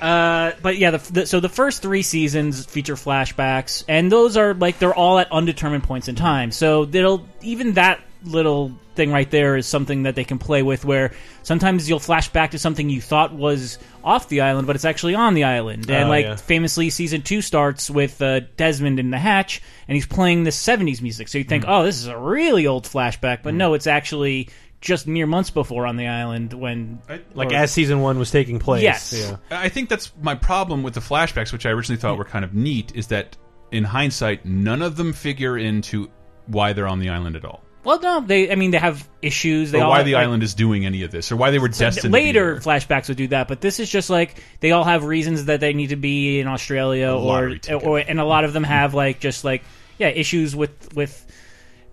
Uh, 0.00 0.52
but 0.60 0.76
yeah, 0.76 0.90
the, 0.90 1.12
the, 1.12 1.26
so 1.26 1.40
the 1.40 1.48
first 1.48 1.80
three 1.80 2.02
seasons 2.02 2.66
feature 2.66 2.94
flashbacks, 2.94 3.84
and 3.88 4.12
those 4.12 4.36
are 4.36 4.52
like 4.52 4.78
they're 4.78 4.94
all 4.94 5.18
at 5.18 5.32
undetermined 5.32 5.82
points 5.82 6.08
in 6.08 6.14
time. 6.14 6.50
So 6.50 6.84
they'll 6.84 7.26
even 7.40 7.72
that 7.74 8.00
little 8.24 8.72
thing 8.94 9.10
right 9.12 9.30
there 9.30 9.56
is 9.56 9.66
something 9.66 10.04
that 10.04 10.14
they 10.14 10.24
can 10.24 10.38
play 10.38 10.62
with. 10.62 10.84
Where 10.84 11.12
sometimes 11.42 11.88
you'll 11.88 11.98
flash 11.98 12.28
back 12.28 12.52
to 12.52 12.58
something 12.58 12.88
you 12.90 13.00
thought 13.00 13.32
was 13.34 13.78
off 14.02 14.28
the 14.28 14.40
island, 14.42 14.66
but 14.66 14.76
it's 14.76 14.84
actually 14.84 15.14
on 15.14 15.34
the 15.34 15.44
island. 15.44 15.90
And 15.90 16.04
Oh, 16.06 16.08
like 16.08 16.24
yeah. 16.24 16.36
famously, 16.36 16.90
season 16.90 17.22
two 17.22 17.42
starts 17.42 17.90
with 17.90 18.20
uh, 18.22 18.40
Desmond 18.56 18.98
in 19.00 19.10
the 19.10 19.18
hatch, 19.18 19.60
and 19.88 19.94
he's 19.94 20.06
playing 20.06 20.44
the 20.44 20.50
'70s 20.50 21.00
music. 21.02 21.28
So 21.28 21.38
you 21.38 21.44
think, 21.44 21.64
oh, 21.66 21.82
this 21.84 21.96
is 21.98 22.06
a 22.06 22.16
really 22.18 22.66
old 22.66 22.84
flashback, 22.84 23.42
but 23.42 23.54
no, 23.54 23.74
it's 23.74 23.86
actually 23.86 24.48
just 24.80 25.06
mere 25.06 25.26
months 25.26 25.48
before 25.48 25.86
on 25.86 25.96
the 25.96 26.06
island 26.06 26.52
when 26.52 27.00
like 27.32 27.50
or- 27.52 27.54
as 27.54 27.72
season 27.72 28.00
one 28.00 28.18
was 28.18 28.30
taking 28.30 28.58
place. 28.58 28.82
Yes. 28.82 29.14
Yeah. 29.18 29.36
I 29.58 29.70
think 29.70 29.88
that's 29.88 30.12
my 30.20 30.34
problem 30.34 30.82
with 30.82 30.92
the 30.92 31.00
flashbacks, 31.00 31.52
which 31.54 31.64
I 31.64 31.70
originally 31.70 31.98
thought 31.98 32.18
were 32.18 32.24
kind 32.26 32.44
of 32.44 32.52
neat, 32.54 32.94
is 32.94 33.06
that 33.06 33.34
in 33.72 33.82
hindsight, 33.82 34.44
none 34.44 34.82
of 34.82 34.96
them 34.96 35.14
figure 35.14 35.56
into 35.56 36.10
why 36.48 36.74
they're 36.74 36.86
on 36.86 36.98
the 36.98 37.08
island 37.08 37.34
at 37.34 37.46
all, 37.46 37.63
Well, 37.84 38.00
no, 38.00 38.20
they. 38.20 38.50
I 38.50 38.54
mean, 38.54 38.70
they 38.70 38.78
have 38.78 39.06
issues. 39.20 39.70
They 39.70 39.80
or 39.80 39.88
why 39.88 39.98
have, 39.98 40.06
the 40.06 40.14
like, 40.14 40.24
island 40.24 40.42
is 40.42 40.54
doing 40.54 40.86
any 40.86 41.02
of 41.02 41.10
this, 41.10 41.30
or 41.30 41.36
why 41.36 41.50
they 41.50 41.58
were 41.58 41.68
destined. 41.68 42.12
later 42.12 42.56
flashbacks 42.56 43.08
would 43.08 43.18
do 43.18 43.28
that, 43.28 43.46
but 43.46 43.60
this 43.60 43.78
is 43.78 43.90
just 43.90 44.08
like 44.10 44.42
they 44.60 44.72
all 44.72 44.84
have 44.84 45.04
reasons 45.04 45.44
that 45.46 45.60
they 45.60 45.74
need 45.74 45.88
to 45.88 45.96
be 45.96 46.40
in 46.40 46.46
Australia, 46.46 47.12
or, 47.12 47.56
or 47.82 47.98
and 47.98 48.18
a 48.18 48.24
lot 48.24 48.44
of 48.44 48.52
them 48.52 48.64
have 48.64 48.94
like 48.94 49.20
just 49.20 49.44
like 49.44 49.62
yeah 49.98 50.08
issues 50.08 50.56
with 50.56 50.94
with 50.94 51.24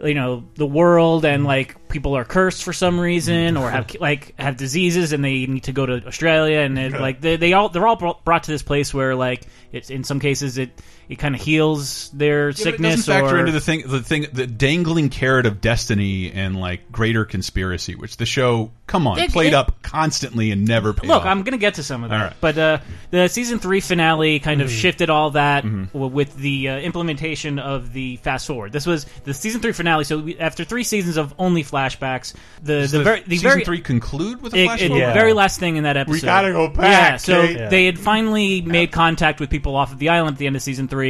you 0.04 0.14
know 0.14 0.44
the 0.56 0.66
world 0.66 1.26
and 1.26 1.42
mm-hmm. 1.42 1.48
like 1.48 1.88
people 1.90 2.16
are 2.16 2.26
cursed 2.26 2.64
for 2.64 2.74
some 2.74 3.00
reason 3.00 3.56
mm-hmm. 3.56 3.64
or 3.64 3.70
have 3.70 3.96
like 4.00 4.34
have 4.40 4.58
diseases 4.58 5.14
and 5.14 5.24
they 5.24 5.46
need 5.46 5.64
to 5.64 5.72
go 5.72 5.86
to 5.86 6.06
Australia 6.08 6.60
and 6.60 6.94
like 6.94 7.22
they, 7.22 7.36
they 7.36 7.54
all 7.54 7.70
they're 7.70 7.88
all 7.88 7.96
brought 7.96 8.24
brought 8.24 8.44
to 8.44 8.52
this 8.52 8.64
place 8.64 8.94
where 8.94 9.16
like 9.16 9.46
it's 9.72 9.90
in 9.90 10.04
some 10.04 10.20
cases 10.20 10.58
it 10.58 10.82
it 11.12 11.20
kind 11.20 11.36
of 11.36 11.42
heals 11.42 12.10
their 12.12 12.48
Yeah, 12.50 12.52
but 12.54 12.60
it 12.60 12.64
sickness 12.64 12.96
doesn't 13.06 13.14
factor 13.14 13.36
or 13.36 13.40
into 13.42 13.52
the 13.52 13.60
thing, 13.60 13.84
the 13.86 14.00
thing, 14.02 14.28
the 14.32 14.48
dangling 14.48 15.10
carrot 15.10 15.46
of 15.46 15.60
destiny 15.60 16.32
and 16.32 16.56
like 16.58 16.90
greater 16.90 17.26
conspiracy, 17.26 17.96
which 17.96 18.16
the 18.16 18.26
show, 18.26 18.72
come 18.88 19.08
on, 19.08 19.20
It- 19.20 19.32
played 19.34 19.48
it- 19.48 19.54
up 19.54 19.82
constantly 19.82 20.52
and 20.52 20.66
never 20.66 20.94
paid 20.94 21.08
Look, 21.10 21.22
off. 21.22 21.26
I'm 21.26 21.44
going 21.44 21.52
to 21.52 21.58
get 21.58 21.74
to 21.76 21.84
some 21.84 22.06
of 22.06 22.12
that, 22.12 22.16
All 22.18 22.28
right. 22.28 22.36
but 22.40 22.58
uh, 22.58 22.78
the 23.10 23.28
season 23.28 23.60
three 23.60 23.82
finale 23.82 24.40
kind 24.40 24.62
of 24.62 24.70
Mhm. 24.70 24.80
shifted 24.80 25.10
all 25.10 25.32
that 25.32 25.66
Mhm. 25.66 25.92
with 25.94 26.34
the 26.38 26.70
uh, 26.70 26.78
implementation 26.80 27.60
of 27.60 27.92
the 27.92 28.16
fast 28.18 28.48
forward. 28.48 28.72
This 28.72 28.86
was 28.86 29.06
the 29.26 29.34
season 29.34 29.60
three 29.60 29.74
finale. 29.74 30.06
So 30.06 30.20
we, 30.20 30.38
after 30.38 30.64
three 30.64 30.84
seasons 30.86 31.18
of 31.18 31.34
only 31.38 31.64
flashbacks, 31.66 32.34
the 32.64 32.80
Does 32.82 32.92
the, 32.92 33.00
the 33.00 33.04
very 33.04 33.22
the 33.28 33.36
season 33.36 33.50
very 33.52 33.66
three 33.66 33.82
conclude 33.82 34.42
with 34.42 34.54
a 34.54 34.60
it- 34.60 34.66
flash 34.66 34.82
it- 34.82 34.88
forward? 34.88 35.10
the 35.10 35.14
very 35.14 35.34
last 35.34 35.60
thing 35.60 35.76
in 35.76 35.84
that 35.84 35.98
episode. 35.98 36.14
We 36.14 36.22
gotta 36.22 36.52
go 36.54 36.70
back, 36.70 37.12
Yeah, 37.12 37.18
so 37.18 37.42
Kate. 37.46 37.58
Yeah. 37.58 37.68
they 37.70 37.86
had 37.86 38.00
finally 38.00 38.62
made 38.62 38.92
contact 38.94 39.42
with 39.42 39.50
people 39.50 39.76
off 39.76 39.92
of 39.92 40.00
the 40.00 40.08
island 40.08 40.36
at 40.36 40.40
the 40.40 40.48
end 40.48 40.56
of 40.56 40.62
season 40.62 40.88
three, 40.88 41.01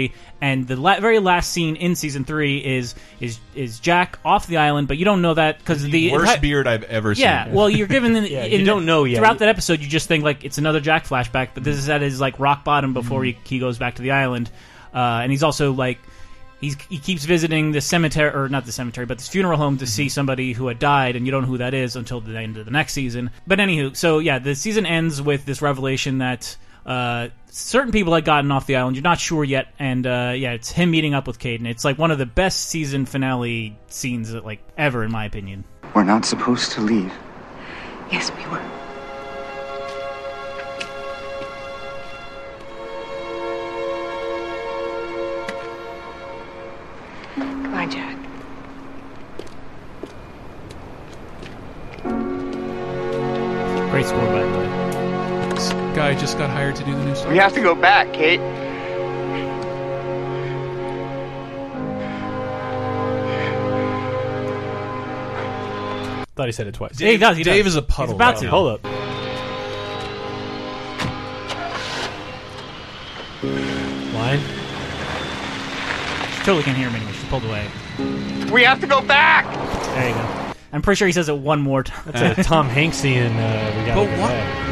and 0.42 0.68
the 0.68 0.76
la- 0.76 1.00
very 1.00 1.20
last 1.20 1.52
scene 1.52 1.76
in 1.76 1.96
season 1.96 2.24
three 2.26 2.58
is 2.58 2.96
is 3.20 3.40
is 3.56 3.80
Jack 3.80 4.20
off 4.26 4.48
the 4.48 4.58
island, 4.58 4.88
but 4.88 4.98
you 4.98 5.06
don't 5.06 5.22
know 5.22 5.34
that 5.34 5.60
because 5.60 5.84
the 5.84 6.12
worst 6.12 6.38
enti- 6.38 6.42
beard 6.42 6.68
I've 6.68 6.84
ever 6.84 7.14
seen. 7.16 7.24
yeah, 7.24 7.48
well, 7.54 7.70
you're 7.70 7.88
given 7.88 8.16
in, 8.18 8.26
Yeah, 8.26 8.46
you 8.46 8.60
in- 8.60 8.66
don't 8.66 8.86
know 8.86 9.04
yet. 9.04 9.18
Throughout 9.18 9.40
that 9.40 9.50
episode, 9.50 9.80
you 9.82 9.88
just 9.88 10.08
think 10.08 10.24
like 10.24 10.44
it's 10.44 10.58
another 10.58 10.80
Jack 10.80 11.06
flashback, 11.06 11.50
but 11.54 11.64
this 11.64 11.78
is 11.78 11.90
at 11.90 12.02
his 12.02 12.20
like 12.22 12.40
rock 12.40 12.64
bottom 12.64 12.94
before 12.94 13.24
he, 13.24 13.38
he 13.46 13.60
goes 13.60 13.78
back 13.78 13.96
to 13.96 14.02
the 14.02 14.12
island, 14.12 14.50
uh, 14.94 14.98
and 15.24 15.32
he's 15.32 15.44
also 15.44 15.72
like 15.74 16.00
he's 16.60 16.76
he 16.90 16.98
keeps 17.00 17.26
visiting 17.26 17.72
the 17.72 17.82
cemetery 17.82 18.34
or 18.34 18.48
not 18.50 18.66
the 18.66 18.72
cemetery, 18.72 19.06
but 19.06 19.18
this 19.18 19.28
funeral 19.28 19.58
home 19.58 19.78
to 19.80 19.88
see 19.88 20.10
somebody 20.10 20.54
who 20.54 20.68
had 20.68 20.80
died, 20.80 21.16
and 21.16 21.26
you 21.26 21.32
don't 21.32 21.42
know 21.44 21.48
who 21.50 21.58
that 21.58 21.74
is 21.74 21.96
until 21.96 22.22
the 22.22 22.38
end 22.38 22.58
of 22.58 22.66
the 22.66 22.72
next 22.72 22.94
season. 22.94 23.30
But 23.48 23.60
anywho, 23.60 23.96
so 23.96 24.20
yeah, 24.20 24.40
the 24.40 24.56
season 24.56 24.86
ends 24.86 25.22
with 25.22 25.46
this 25.46 25.62
revelation 25.62 26.20
that. 26.20 26.56
Uh, 26.86 27.30
certain 27.48 27.92
people 27.92 28.14
had 28.14 28.26
gotten 28.26 28.52
off 28.52 28.66
the 28.66 28.76
island. 28.76 28.96
You're 28.96 29.04
not 29.04 29.20
sure 29.20 29.44
yet, 29.44 29.68
and 29.78 30.06
uh, 30.08 30.34
yeah, 30.36 30.54
it's 30.54 30.72
him 30.72 30.92
meeting 30.92 31.14
up 31.14 31.28
with 31.28 31.38
Caden. 31.38 31.68
It's 31.68 31.86
like 31.86 31.98
one 31.98 32.12
of 32.12 32.18
the 32.18 32.26
best 32.26 32.70
season 32.70 33.06
finale 33.06 33.78
scenes 33.88 34.32
that, 34.32 34.46
like 34.46 34.62
ever, 34.78 35.04
in 35.04 35.12
my 35.12 35.26
opinion. 35.26 35.64
We're 35.94 36.04
not 36.04 36.26
supposed 36.26 36.72
to 36.74 36.82
leave. 36.82 37.14
Yes, 38.12 38.32
we 38.36 38.46
were. 38.48 38.62
Goodbye, 47.38 47.86
Jack. 47.86 48.18
Great 53.92 54.06
score, 54.06 54.26
by 54.26 54.42
the 54.42 54.46
way. 54.46 54.51
This 54.51 54.51
guy 56.02 56.16
just 56.20 56.36
got 56.40 56.50
hired 56.50 56.76
to 56.76 56.84
do 56.84 56.92
the 56.96 57.06
new 57.06 57.14
Star 57.14 57.30
We 57.32 57.38
have 57.38 57.54
to 57.54 57.62
go 57.62 57.76
back, 57.76 58.12
Kate. 58.12 58.40
Thought 66.36 66.48
he 66.48 66.52
said 66.54 66.68
it 66.68 66.74
twice. 66.74 67.00
Yeah, 67.00 67.12
he 67.12 67.18
does. 67.18 67.38
He 67.38 67.44
Dave 67.44 67.66
does. 67.66 67.74
is 67.74 67.76
a 67.78 67.82
puddle 67.82 68.14
He's 68.14 68.16
about 68.16 68.34
right 68.36 68.42
to. 68.42 68.50
Hold 68.50 68.68
up. 68.72 68.84
Line. 73.44 74.40
She 76.34 76.44
totally 76.46 76.64
can't 76.64 76.78
hear 76.78 76.88
him 76.88 76.96
anymore. 76.96 77.14
She's 77.14 77.26
pulled 77.30 77.44
away. 77.44 77.68
We 78.52 78.64
have 78.64 78.80
to 78.82 78.88
go 78.88 79.02
back. 79.02 79.46
There 79.96 80.08
you 80.10 80.16
go. 80.16 80.54
I'm 80.74 80.82
pretty 80.82 80.98
sure 80.98 81.08
he 81.08 81.12
says 81.12 81.28
it 81.30 81.38
one 81.38 81.62
more 81.62 81.84
time. 81.84 82.12
That's 82.14 82.40
a 82.40 82.44
Tom 82.44 82.70
Hanksian. 82.70 83.32
Uh, 83.36 83.80
we 83.80 83.86
gotta 83.86 83.96
But 84.02 84.06
go 84.16 84.22
what- 84.22 84.30
back. 84.30 84.71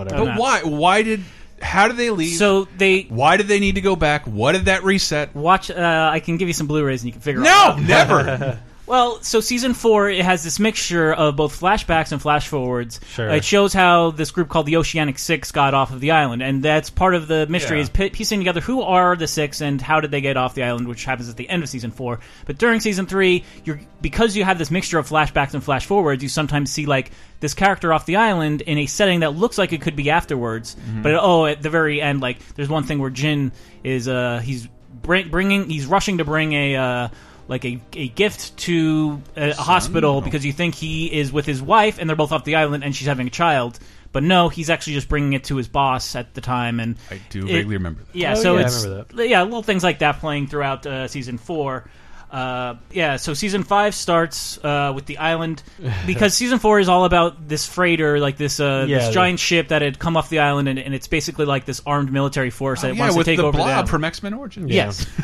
Whatever. 0.00 0.24
But 0.24 0.38
why? 0.38 0.62
Why 0.62 1.02
did? 1.02 1.20
How 1.62 1.88
did 1.88 1.96
they 1.98 2.08
leave? 2.10 2.36
So 2.36 2.66
they 2.78 3.02
why 3.10 3.36
did 3.36 3.46
they 3.48 3.60
need 3.60 3.74
to 3.74 3.80
go 3.82 3.94
back? 3.96 4.26
What 4.26 4.52
did 4.52 4.64
that 4.64 4.82
reset? 4.82 5.34
watch. 5.34 5.70
Uh, 5.70 6.10
I 6.12 6.20
can 6.20 6.36
give 6.38 6.48
you 6.48 6.54
some 6.54 6.66
Blu-rays 6.66 7.02
and 7.02 7.08
you 7.08 7.12
can 7.12 7.20
figure 7.20 7.42
No, 7.42 7.50
out. 7.50 7.78
No 7.80 7.86
never. 7.86 8.58
Well, 8.90 9.22
so 9.22 9.40
season 9.40 9.72
four 9.74 10.10
it 10.10 10.24
has 10.24 10.42
this 10.42 10.58
mixture 10.58 11.12
of 11.12 11.36
both 11.36 11.60
flashbacks 11.60 12.10
and 12.10 12.20
flash 12.20 12.48
forwards. 12.48 12.98
Sure. 13.12 13.28
It 13.28 13.44
shows 13.44 13.72
how 13.72 14.10
this 14.10 14.32
group 14.32 14.48
called 14.48 14.66
the 14.66 14.76
Oceanic 14.78 15.16
Six 15.18 15.52
got 15.52 15.74
off 15.74 15.92
of 15.92 16.00
the 16.00 16.10
island, 16.10 16.42
and 16.42 16.60
that's 16.60 16.90
part 16.90 17.14
of 17.14 17.28
the 17.28 17.46
mystery 17.46 17.76
Yeah. 17.76 17.84
is 17.84 17.88
pi- 17.88 18.08
piecing 18.08 18.40
together 18.40 18.60
who 18.60 18.82
are 18.82 19.14
the 19.14 19.28
six 19.28 19.60
and 19.60 19.80
how 19.80 20.00
did 20.00 20.10
they 20.10 20.20
get 20.20 20.36
off 20.36 20.54
the 20.54 20.64
island, 20.64 20.88
which 20.88 21.04
happens 21.04 21.28
at 21.28 21.36
the 21.36 21.48
end 21.48 21.62
of 21.62 21.68
season 21.68 21.92
four. 21.92 22.18
But 22.46 22.58
during 22.58 22.80
season 22.80 23.06
three, 23.06 23.44
you're 23.64 23.80
because 24.00 24.34
you 24.36 24.42
have 24.42 24.58
this 24.58 24.72
mixture 24.72 24.98
of 24.98 25.08
flashbacks 25.08 25.54
and 25.54 25.62
flash 25.62 25.86
forwards, 25.86 26.20
you 26.22 26.28
sometimes 26.28 26.72
see 26.72 26.86
like 26.86 27.12
this 27.38 27.54
character 27.54 27.92
off 27.92 28.06
the 28.06 28.16
island 28.16 28.60
in 28.62 28.76
a 28.76 28.86
setting 28.86 29.20
that 29.20 29.36
looks 29.36 29.56
like 29.56 29.72
it 29.72 29.82
could 29.82 29.94
be 29.94 30.10
afterwards, 30.10 30.74
Mm-hmm. 30.74 31.02
but 31.02 31.14
oh, 31.14 31.46
at 31.46 31.62
the 31.62 31.70
very 31.70 32.02
end, 32.02 32.20
like 32.20 32.38
there's 32.56 32.68
one 32.68 32.82
thing 32.82 32.98
where 32.98 33.10
Jin 33.10 33.52
is 33.84 34.08
uh 34.08 34.40
he's 34.42 34.66
bring, 35.00 35.28
bringing 35.30 35.70
he's 35.70 35.86
rushing 35.86 36.18
to 36.18 36.24
bring 36.24 36.52
a. 36.54 36.74
Uh, 36.76 37.08
like 37.50 37.64
a, 37.66 37.78
a 37.94 38.08
gift 38.08 38.56
to 38.58 39.20
a, 39.36 39.50
a 39.50 39.54
hospital 39.54 40.20
because 40.22 40.46
you 40.46 40.52
think 40.54 40.74
he 40.74 41.12
is 41.12 41.30
with 41.32 41.44
his 41.44 41.60
wife 41.60 41.98
and 41.98 42.08
they're 42.08 42.16
both 42.16 42.32
off 42.32 42.44
the 42.44 42.54
island 42.54 42.84
and 42.84 42.94
she's 42.96 43.08
having 43.08 43.26
a 43.26 43.30
child 43.30 43.78
But 44.12 44.22
no, 44.22 44.48
he's 44.48 44.70
actually 44.70 44.94
just 44.94 45.08
bringing 45.08 45.34
it 45.34 45.44
to 45.44 45.56
his 45.56 45.68
boss 45.68 46.16
at 46.16 46.34
the 46.34 46.40
time, 46.40 46.80
and 46.80 46.96
I 47.12 47.20
do 47.30 47.40
it- 47.46 47.52
vaguely 47.52 47.76
remember 47.76 48.02
that. 48.04 48.16
Yeah, 48.16 48.32
Oh, 48.36 48.42
so 48.42 48.54
yeah, 48.54 48.60
I 48.60 48.66
it's 48.66 48.84
remember 48.84 49.24
yeah, 49.24 49.42
little 49.44 49.62
things 49.62 49.84
like 49.84 49.98
that 50.00 50.18
playing 50.20 50.46
throughout 50.48 50.84
uh, 50.86 51.06
season 51.06 51.38
four. 51.38 51.88
Uh, 52.30 52.74
yeah, 52.92 53.16
so 53.16 53.34
season 53.34 53.62
five 53.64 53.92
starts 53.94 54.58
uh, 54.64 54.92
with 54.94 55.06
the 55.06 55.18
island 55.18 55.62
because 56.06 56.34
season 56.34 56.58
four 56.60 56.78
is 56.80 56.88
all 56.88 57.04
about 57.04 57.48
this 57.48 57.66
freighter, 57.66 58.18
like 58.20 58.36
this 58.36 58.58
uh, 58.60 58.84
Yeah, 58.88 58.98
this 58.98 59.06
the- 59.08 59.12
giant 59.14 59.38
ship 59.40 59.68
that 59.68 59.82
had 59.82 59.98
come 59.98 60.16
off 60.16 60.28
the 60.28 60.38
island, 60.40 60.68
and, 60.68 60.78
and 60.78 60.94
it's 60.94 61.08
basically 61.08 61.46
like 61.46 61.64
this 61.64 61.80
armed 61.86 62.12
military 62.12 62.50
force 62.50 62.82
that 62.82 62.90
Oh, 62.92 62.94
yeah, 62.94 63.00
wants 63.00 63.16
with 63.16 63.24
to 63.26 63.30
take 63.32 63.38
the 63.38 63.44
over 63.44 63.56
blob 63.58 63.66
the 63.68 63.72
island. 63.74 63.88
from 63.90 64.04
X 64.04 64.22
Men 64.22 64.34
Origins. 64.34 64.70
Yes. 64.70 65.06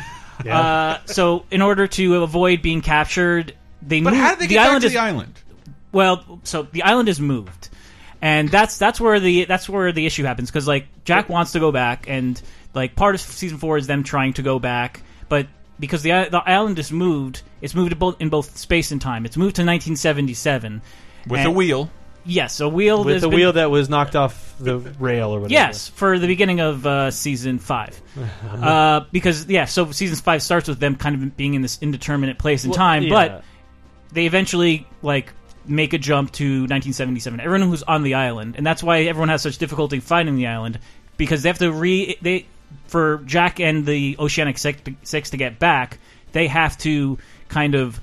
Yeah. 0.45 0.59
Uh, 0.59 0.97
so 1.05 1.45
in 1.51 1.61
order 1.61 1.87
to 1.87 2.23
avoid 2.23 2.61
being 2.61 2.81
captured, 2.81 3.53
they 3.81 4.01
But 4.01 4.11
moved, 4.13 4.21
how 4.21 4.29
did 4.31 4.39
they 4.39 4.47
the 4.47 4.53
get 4.53 4.57
back 4.59 4.67
island 4.67 4.81
to 4.81 4.87
is, 4.87 4.93
the 4.93 4.99
island? 4.99 5.33
Well, 5.91 6.39
so 6.43 6.63
the 6.63 6.83
island 6.83 7.09
is 7.09 7.19
moved, 7.19 7.69
and 8.21 8.49
that's 8.49 8.77
that's 8.77 8.99
where 8.99 9.19
the 9.19 9.45
that's 9.45 9.67
where 9.69 9.91
the 9.91 10.05
issue 10.05 10.23
happens 10.25 10.49
because 10.51 10.67
like 10.67 10.85
Jack 11.05 11.29
wants 11.29 11.53
to 11.53 11.59
go 11.59 11.71
back, 11.71 12.05
and 12.07 12.39
like 12.73 12.95
part 12.95 13.15
of 13.15 13.21
season 13.21 13.57
four 13.57 13.77
is 13.77 13.87
them 13.87 14.03
trying 14.03 14.33
to 14.33 14.41
go 14.41 14.59
back, 14.59 15.01
but 15.29 15.47
because 15.79 16.01
the 16.03 16.09
the 16.29 16.41
island 16.45 16.77
is 16.79 16.91
moved, 16.91 17.41
it's 17.61 17.73
moved 17.73 17.93
in 17.93 17.97
both, 17.97 18.15
in 18.19 18.29
both 18.29 18.57
space 18.57 18.91
and 18.91 19.01
time. 19.01 19.25
It's 19.25 19.37
moved 19.37 19.55
to 19.57 19.61
1977 19.61 20.81
With 21.27 21.39
And- 21.39 21.47
a 21.47 21.51
wheel. 21.51 21.89
Yes, 22.27 22.59
a 22.59 22.67
wheel 22.67 23.03
with 23.03 23.21
the 23.21 23.29
been- 23.29 23.37
wheel 23.37 23.53
that 23.53 23.71
was 23.71 23.89
knocked 23.89 24.15
off 24.15 24.55
the 24.59 24.77
rail 24.77 25.29
or 25.29 25.39
whatever. 25.39 25.53
Yes, 25.53 25.87
for 25.87 26.19
the 26.19 26.27
beginning 26.27 26.59
of 26.59 26.85
uh, 26.85 27.11
season 27.11 27.59
five. 27.59 27.99
uh, 28.51 29.01
because 29.11 29.47
yeah, 29.47 29.65
so 29.65 29.91
season 29.91 30.17
five 30.17 30.43
starts 30.43 30.67
with 30.67 30.79
them 30.79 30.95
kind 30.95 31.15
of 31.15 31.37
being 31.37 31.53
in 31.53 31.61
this 31.61 31.79
indeterminate 31.81 32.37
place 32.37 32.63
and 32.63 32.71
Well, 32.71 32.77
time, 32.77 33.03
yeah. 33.03 33.09
but 33.09 33.43
they 34.11 34.25
eventually 34.25 34.85
like 35.01 35.31
make 35.65 35.93
a 35.93 35.97
jump 35.97 36.31
to 36.33 36.43
1977. 36.61 37.39
Everyone 37.39 37.69
who's 37.69 37.83
on 37.83 38.03
the 38.03 38.15
island, 38.15 38.55
and 38.57 38.65
that's 38.65 38.83
why 38.83 39.01
everyone 39.01 39.29
has 39.29 39.41
such 39.41 39.57
difficulty 39.57 39.99
finding 39.99 40.35
the 40.35 40.47
island 40.47 40.79
because 41.17 41.43
they 41.43 41.49
have 41.49 41.59
to 41.59 41.71
re 41.71 42.17
they 42.21 42.45
for 42.87 43.21
Jack 43.25 43.59
and 43.59 43.85
the 43.85 44.15
Oceanic 44.19 44.57
Six 44.57 44.81
to, 44.81 44.93
Six 45.03 45.29
to 45.31 45.37
get 45.37 45.59
back, 45.59 45.99
they 46.31 46.47
have 46.47 46.77
to 46.79 47.17
kind 47.47 47.75
of 47.75 47.99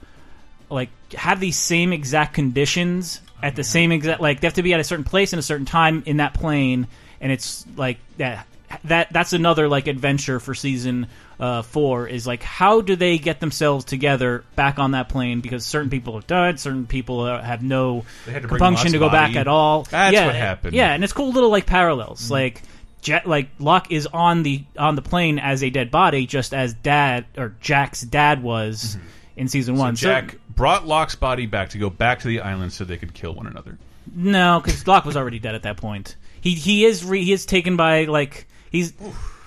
like 0.70 0.90
have 1.12 1.40
these 1.40 1.58
same 1.58 1.92
exact 1.92 2.34
conditions 2.34 3.20
at 3.44 3.54
the 3.54 3.62
same 3.62 3.92
exact 3.92 4.22
like 4.22 4.40
they 4.40 4.46
have 4.46 4.54
to 4.54 4.62
be 4.62 4.72
at 4.72 4.80
a 4.80 4.84
certain 4.84 5.04
place 5.04 5.34
in 5.34 5.38
a 5.38 5.42
certain 5.42 5.66
time 5.66 6.02
in 6.06 6.16
that 6.16 6.32
plane 6.32 6.88
and 7.20 7.30
it's 7.30 7.66
like 7.76 7.98
that 8.16 8.46
that 8.84 9.12
that's 9.12 9.34
another 9.34 9.68
like 9.68 9.86
adventure 9.86 10.40
for 10.40 10.54
season 10.54 11.06
uh, 11.38 11.60
four 11.60 12.08
is 12.08 12.26
like 12.26 12.42
how 12.42 12.80
do 12.80 12.96
they 12.96 13.18
get 13.18 13.40
themselves 13.40 13.84
together 13.84 14.44
back 14.56 14.78
on 14.78 14.92
that 14.92 15.10
plane? 15.10 15.40
Because 15.40 15.66
certain 15.66 15.90
people 15.90 16.14
have 16.14 16.26
died 16.26 16.58
certain 16.58 16.86
people 16.86 17.20
uh, 17.20 17.42
have 17.42 17.62
no 17.62 18.06
They 18.24 18.32
to 18.32 18.40
bring 18.40 18.48
compunction 18.48 18.92
to 18.92 18.98
Locke's 18.98 19.12
go 19.12 19.12
back 19.12 19.36
at 19.36 19.46
all. 19.46 19.82
That's 19.82 20.14
yeah, 20.14 20.26
what 20.26 20.34
happened. 20.34 20.74
yeah 20.74 20.92
and 20.92 21.04
it's 21.04 21.12
cool 21.12 21.32
little 21.32 21.50
like 21.50 21.66
parallels. 21.66 22.30
Like 22.30 22.62
Ja 23.04 23.20
like 23.26 23.50
Locke 23.58 23.92
is 23.92 24.06
on 24.06 24.42
the 24.42 24.64
on 24.78 24.94
the 24.96 25.02
plane 25.02 25.38
as 25.38 25.62
a 25.62 25.68
dead 25.68 25.90
body 25.90 26.26
just 26.26 26.54
as 26.54 26.72
dad 26.72 27.26
or 27.36 27.54
Jack's 27.60 28.00
dad 28.00 28.42
was 28.42 28.96
in 29.36 29.48
season 29.48 29.76
one 29.76 29.96
So 29.96 30.06
Jack 30.08 30.36
brought 30.48 30.86
Locke's 30.86 31.14
body 31.16 31.46
back 31.46 31.70
to 31.70 31.78
go 31.78 31.90
back 31.90 32.20
to 32.20 32.28
the 32.28 32.40
island 32.40 32.72
so 32.72 32.84
they 32.84 32.96
could 32.96 33.14
kill 33.14 33.34
one 33.34 33.46
another. 33.46 33.78
No, 34.14 34.60
because 34.62 34.86
Locke 34.86 35.04
was 35.04 35.16
already 35.16 35.38
dead 35.38 35.54
at 35.54 35.62
that 35.62 35.76
point. 35.76 36.16
He 36.40 36.54
he 36.54 36.84
is 36.84 37.04
re, 37.04 37.24
he 37.24 37.32
is 37.32 37.46
taken 37.46 37.76
by 37.76 38.04
like 38.04 38.46
he's 38.70 38.92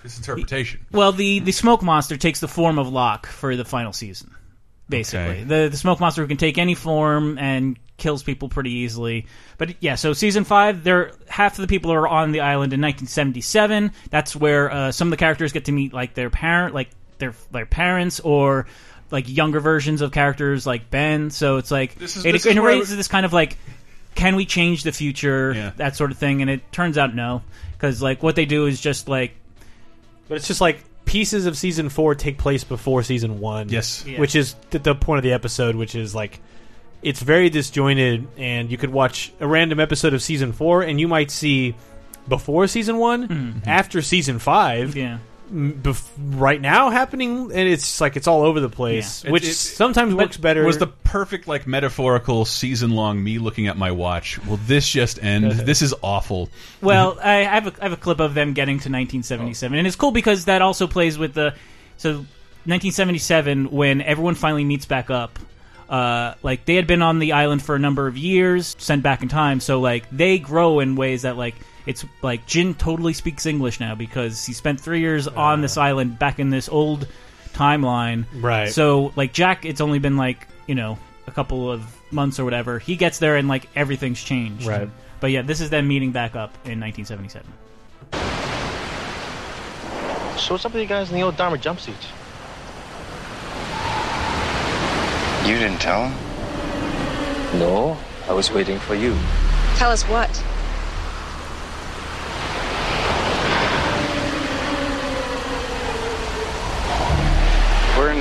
This 0.04 0.18
interpretation. 0.18 0.86
well 0.92 1.12
the 1.12 1.40
the 1.40 1.52
smoke 1.52 1.82
monster 1.84 2.18
takes 2.18 2.40
the 2.40 2.48
form 2.48 2.80
of 2.80 2.90
Locke 2.90 3.28
for 3.28 3.56
the 3.56 3.66
final 3.66 3.94
season. 3.94 4.32
Basically, 4.90 5.20
Okay. 5.42 5.44
the 5.44 5.68
the 5.70 5.78
smoke 5.78 6.00
monster 6.00 6.22
who 6.22 6.28
can 6.28 6.38
take 6.38 6.58
any 6.58 6.74
form 6.74 7.38
and 7.38 7.78
kills 7.98 8.24
people 8.24 8.48
pretty 8.48 8.72
easily. 8.72 9.26
But 9.58 9.76
yeah, 9.82 9.96
so 9.96 10.14
season 10.14 10.44
five, 10.46 10.84
there 10.84 11.12
half 11.28 11.54
of 11.54 11.62
the 11.62 11.68
people 11.68 11.92
are 11.92 12.08
on 12.08 12.32
the 12.32 12.40
island 12.40 12.72
in 12.74 12.80
1977. 12.82 13.92
That's 14.10 14.36
where 14.36 14.72
uh, 14.72 14.92
some 14.92 15.10
of 15.10 15.12
the 15.12 15.18
characters 15.18 15.52
get 15.52 15.66
to 15.66 15.72
meet 15.74 15.92
like 15.94 16.14
their 16.14 16.30
parent, 16.30 16.74
like 16.74 16.90
their 17.18 17.34
their 17.52 17.66
parents 17.66 18.20
or 18.22 18.66
like 19.12 19.26
younger 19.28 19.60
versions 19.60 20.02
of 20.02 20.12
characters 20.12 20.66
like 20.68 20.90
Ben. 20.90 21.30
So 21.30 21.58
it's 21.58 21.72
like 21.72 21.96
This 21.96 22.18
is- 22.18 22.26
it, 22.26 22.32
this 22.34 22.46
it 22.46 22.50
is 22.52 22.56
where 22.60 22.72
I 22.72 22.76
raises 22.76 22.96
this 22.98 23.08
kind 23.08 23.26
of 23.26 23.34
like 23.34 23.58
can 24.16 24.36
we 24.36 24.46
change 24.46 24.84
the 24.84 24.92
future 24.92 25.54
that 25.78 25.96
sort 25.96 26.12
of 26.12 26.18
thing 26.18 26.42
and 26.42 26.50
it 26.50 26.72
turns 26.72 26.98
out 26.98 27.14
no 27.14 27.44
because 27.74 28.02
like 28.02 28.24
what 28.24 28.36
they 28.36 28.46
do 28.46 28.66
is 28.66 28.82
just 28.82 29.08
like 29.08 29.32
But 30.28 30.36
it's 30.36 30.48
just 30.48 30.60
like 30.62 30.84
pieces 31.06 31.46
of 31.46 31.58
season 31.58 31.88
four 31.90 32.16
take 32.16 32.38
place 32.38 32.64
before 32.66 33.02
season 33.04 33.40
one. 33.40 33.70
Yes. 33.70 34.04
Yeah. 34.06 34.20
Which 34.20 34.36
is 34.36 34.56
the, 34.72 34.80
the 34.80 34.96
point 34.96 35.20
of 35.20 35.24
the 35.24 35.34
episode, 35.34 35.76
which 35.76 35.96
is 35.96 36.14
like 36.16 36.40
it's 37.04 37.22
very 37.22 37.50
disjointed, 37.52 38.28
and 38.38 38.70
you 38.72 38.78
could 38.78 38.90
watch 38.90 39.32
a 39.40 39.48
random 39.48 39.80
episode 39.80 40.14
of 40.16 40.22
season 40.24 40.52
four, 40.52 40.82
and 40.82 41.00
you 41.00 41.08
might 41.08 41.30
see 41.30 41.76
before 42.28 42.68
season 42.68 42.98
one, 42.98 43.62
after 43.68 44.02
season 44.02 44.40
five, 44.40 44.90
Mm-hmm. 44.90 44.98
yeah. 45.00 45.18
M- 45.52 45.80
bef- 45.82 46.08
right 46.18 46.60
now 46.60 46.90
happening, 46.90 47.44
and 47.52 47.68
it's 47.70 48.00
like 48.02 48.16
it's 48.18 48.28
all 48.28 48.44
over 48.44 48.60
the 48.60 48.70
place, 48.70 49.24
Yeah. 49.24 49.32
which 49.32 49.44
It- 49.44 49.50
it- 49.50 49.54
sometimes 49.56 50.14
but 50.14 50.26
works 50.26 50.38
better. 50.38 50.64
Was 50.66 50.78
the 50.78 50.88
perfect 50.88 51.48
like 51.48 51.66
metaphorical 51.68 52.46
season 52.46 52.92
long 52.92 53.24
me 53.24 53.40
looking 53.40 53.68
at 53.68 53.78
my 53.78 53.92
watch? 53.92 54.38
Will 54.46 54.60
this 54.66 54.88
just 54.90 55.22
end? 55.24 55.52
this 55.66 55.82
is 55.82 55.94
awful. 56.02 56.50
well 56.82 57.18
I 57.24 57.36
have 57.44 57.68
a, 57.68 57.74
I 57.80 57.84
have 57.84 57.94
a 57.94 57.98
clip 57.98 58.20
of 58.20 58.34
them 58.34 58.54
getting 58.54 58.76
to 58.80 58.90
1977 58.90 59.78
and 59.78 59.88
it's 59.88 59.96
cool 59.96 60.12
because 60.12 60.46
that 60.46 60.62
also 60.62 60.88
plays 60.88 61.18
with 61.18 61.34
the 61.34 61.54
so 61.98 62.26
1977 62.66 63.72
when 63.72 64.02
everyone 64.02 64.36
finally 64.36 64.64
meets 64.64 64.86
back 64.86 65.10
up 65.10 65.40
uh, 65.90 66.34
like 66.44 66.66
they 66.66 66.76
had 66.76 66.86
been 66.86 67.02
on 67.02 67.20
the 67.20 67.32
island 67.32 67.62
for 67.62 67.76
a 67.76 67.80
number 67.80 68.08
of 68.08 68.18
years 68.18 68.76
sent 68.78 69.02
back 69.04 69.22
in 69.22 69.30
time 69.30 69.60
so 69.60 69.80
like 69.80 70.04
they 70.12 70.38
grow 70.38 70.80
in 70.82 70.96
ways 70.96 71.22
that 71.24 71.38
like 71.38 71.56
it's 71.88 72.06
like 72.22 72.46
Jin 72.46 72.76
totally 72.76 73.14
speaks 73.14 73.46
English 73.48 73.80
now 73.80 73.96
because 73.96 74.46
he 74.46 74.54
spent 74.54 74.80
three 74.80 75.00
years 75.00 75.28
on 75.28 75.62
this 75.62 75.78
island 75.78 76.20
back 76.20 76.38
in 76.40 76.50
this 76.52 76.70
old 76.70 77.08
timeline 77.54 78.26
Right. 78.36 78.70
so 78.70 79.12
like 79.16 79.34
Jack 79.34 79.66
it's 79.66 79.82
only 79.82 79.98
been 80.00 80.18
like 80.18 80.48
you 80.68 80.76
know 80.76 81.00
a 81.26 81.32
couple 81.32 81.72
of 81.72 81.82
months 82.12 82.40
or 82.40 82.46
whatever 82.46 82.78
he 82.78 82.96
gets 82.96 83.18
there 83.20 83.36
and 83.38 83.48
like 83.48 83.68
everything's 83.76 84.24
changed 84.24 84.68
Right. 84.68 84.90
but 85.20 85.32
yeah 85.32 85.42
this 85.42 85.60
is 85.62 85.70
them 85.72 85.88
meeting 85.88 86.12
back 86.12 86.36
up 86.36 86.54
in 86.66 86.80
1977 86.80 87.46
So 90.38 90.54
what's 90.54 90.66
up 90.66 90.74
with 90.74 90.82
you 90.84 90.88
guys 90.88 91.10
in 91.10 91.16
the 91.16 91.24
old 91.24 91.36
Dharma 91.36 91.58
jumpsuits? 91.58 92.06
You 95.48 95.56
didn't 95.58 95.80
tell 95.80 96.10
him? 96.10 97.60
No, 97.60 97.98
I 98.30 98.34
was 98.34 98.52
waiting 98.52 98.78
for 98.80 98.96
you. 98.96 99.16
Tell 99.78 99.90
us 99.92 100.04
what? 100.04 100.30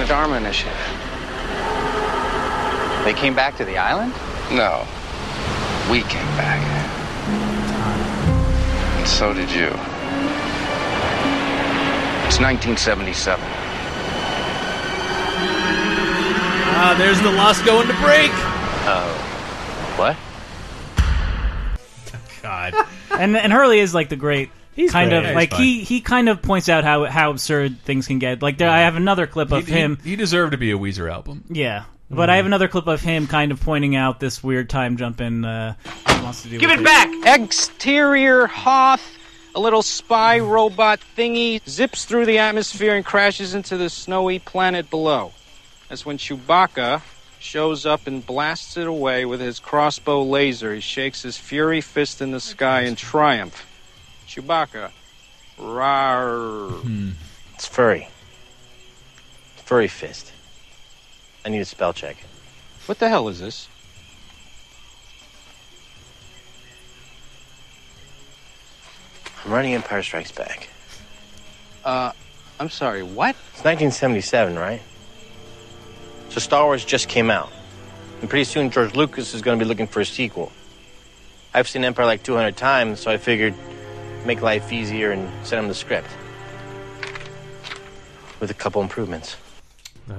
We're 0.06 0.12
Dharma 0.12 0.36
Initiative. 0.36 0.72
They 3.04 3.12
came 3.12 3.34
back 3.34 3.56
to 3.56 3.64
the 3.64 3.76
island? 3.76 4.12
No. 4.52 4.86
We 5.90 6.02
came 6.02 6.26
back. 6.36 6.62
And 8.98 9.08
so 9.08 9.34
did 9.34 9.50
you. 9.50 9.66
It's 12.26 12.38
1977. 12.38 13.44
ah, 16.78 16.94
there's 16.96 17.20
the 17.22 17.32
loss 17.32 17.60
going 17.62 17.88
to 17.88 17.94
break. 17.94 18.30
Oh. 18.86 19.10
What? 19.96 20.16
God. 22.42 22.74
and 23.10 23.36
and 23.36 23.52
Hurley 23.52 23.80
is 23.80 23.92
like 23.92 24.08
the 24.08 24.14
great 24.14 24.50
He's 24.76 24.92
kind 24.92 25.10
great. 25.10 25.18
of 25.18 25.22
Yeah, 25.24 25.28
he's 25.30 25.36
like 25.36 25.50
fine. 25.50 25.60
he 25.62 25.82
he 25.84 26.00
kind 26.00 26.28
of 26.28 26.42
points 26.42 26.68
out 26.68 26.84
how 26.84 27.04
how 27.06 27.30
absurd 27.30 27.80
things 27.80 28.06
can 28.06 28.18
get. 28.20 28.42
Like 28.42 28.58
there, 28.58 28.70
I 28.70 28.80
have 28.80 28.94
another 28.94 29.26
clip 29.26 29.48
He, 29.48 29.56
of 29.56 29.66
him. 29.66 29.98
he, 30.04 30.10
he 30.10 30.16
deserved 30.16 30.52
to 30.52 30.58
be 30.58 30.70
a 30.70 30.78
Weezer 30.78 31.10
album. 31.10 31.44
yeah, 31.48 31.84
but 32.10 32.30
I 32.30 32.36
have 32.36 32.46
another 32.46 32.68
clip 32.68 32.86
of 32.86 33.00
him 33.00 33.26
kind 33.26 33.50
of 33.50 33.60
pointing 33.60 33.96
out 33.96 34.20
this 34.20 34.44
weird 34.44 34.70
time 34.70 34.96
jump 34.96 35.20
in. 35.20 35.44
Uh, 35.44 35.74
he 36.06 36.22
wants 36.22 36.42
to 36.42 36.48
do 36.48 36.58
Give 36.58 36.70
with 36.70 36.80
it 36.80 36.84
back! 36.84 37.40
Exterior 37.40 38.46
Hoth, 38.46 39.02
a 39.54 39.60
little 39.60 39.82
spy 39.82 40.38
robot 40.38 41.00
thingy, 41.16 41.66
zips 41.68 42.04
through 42.04 42.26
the 42.26 42.38
atmosphere 42.38 42.94
and 42.94 43.04
crashes 43.04 43.54
into 43.54 43.76
the 43.76 43.90
snowy 43.90 44.38
planet 44.38 44.88
below. 44.90 45.32
That's 45.88 46.06
when 46.06 46.18
Chewbacca 46.18 47.02
shows 47.40 47.86
up 47.86 48.06
and 48.06 48.24
blasts 48.24 48.76
it 48.76 48.86
away 48.86 49.24
with 49.24 49.40
his 49.40 49.58
crossbow 49.58 50.22
laser. 50.22 50.74
He 50.74 50.80
shakes 50.80 51.22
his 51.22 51.36
fury 51.36 51.80
fist 51.80 52.20
in 52.22 52.30
the 52.30 52.40
sky 52.40 52.82
in 52.82 52.94
triumph. 52.96 53.65
Chewbacca. 54.36 54.90
Rawr. 55.58 57.14
It's 57.54 57.66
furry. 57.66 58.08
Furry 59.64 59.88
fist. 59.88 60.32
I 61.44 61.48
need 61.48 61.60
a 61.60 61.64
spell 61.64 61.92
check. 61.92 62.16
What 62.84 62.98
the 62.98 63.08
hell 63.08 63.28
is 63.28 63.40
this? 63.40 63.68
I'm 69.44 69.52
running 69.52 69.74
Empire 69.74 70.02
Strikes 70.02 70.32
Back. 70.32 70.68
Uh, 71.84 72.12
I'm 72.60 72.68
sorry, 72.68 73.02
what? 73.02 73.30
It's 73.54 73.64
1977, 73.64 74.58
right? 74.58 74.82
So 76.30 76.40
Star 76.40 76.64
Wars 76.64 76.84
just 76.84 77.08
came 77.08 77.30
out. 77.30 77.50
And 78.20 78.28
pretty 78.28 78.44
soon 78.44 78.70
George 78.70 78.94
Lucas 78.94 79.34
is 79.34 79.42
going 79.42 79.58
to 79.58 79.64
be 79.64 79.68
looking 79.68 79.86
for 79.86 80.00
a 80.00 80.06
sequel. 80.06 80.52
I've 81.54 81.68
seen 81.68 81.84
Empire 81.84 82.06
like 82.06 82.22
200 82.22 82.56
times, 82.56 83.00
so 83.00 83.10
I 83.10 83.16
figured 83.16 83.54
make 84.26 84.42
life 84.42 84.72
easier 84.72 85.12
and 85.12 85.30
send 85.46 85.60
him 85.60 85.68
the 85.68 85.74
script 85.74 86.08
with 88.40 88.50
a 88.50 88.54
couple 88.54 88.82
improvements. 88.82 89.36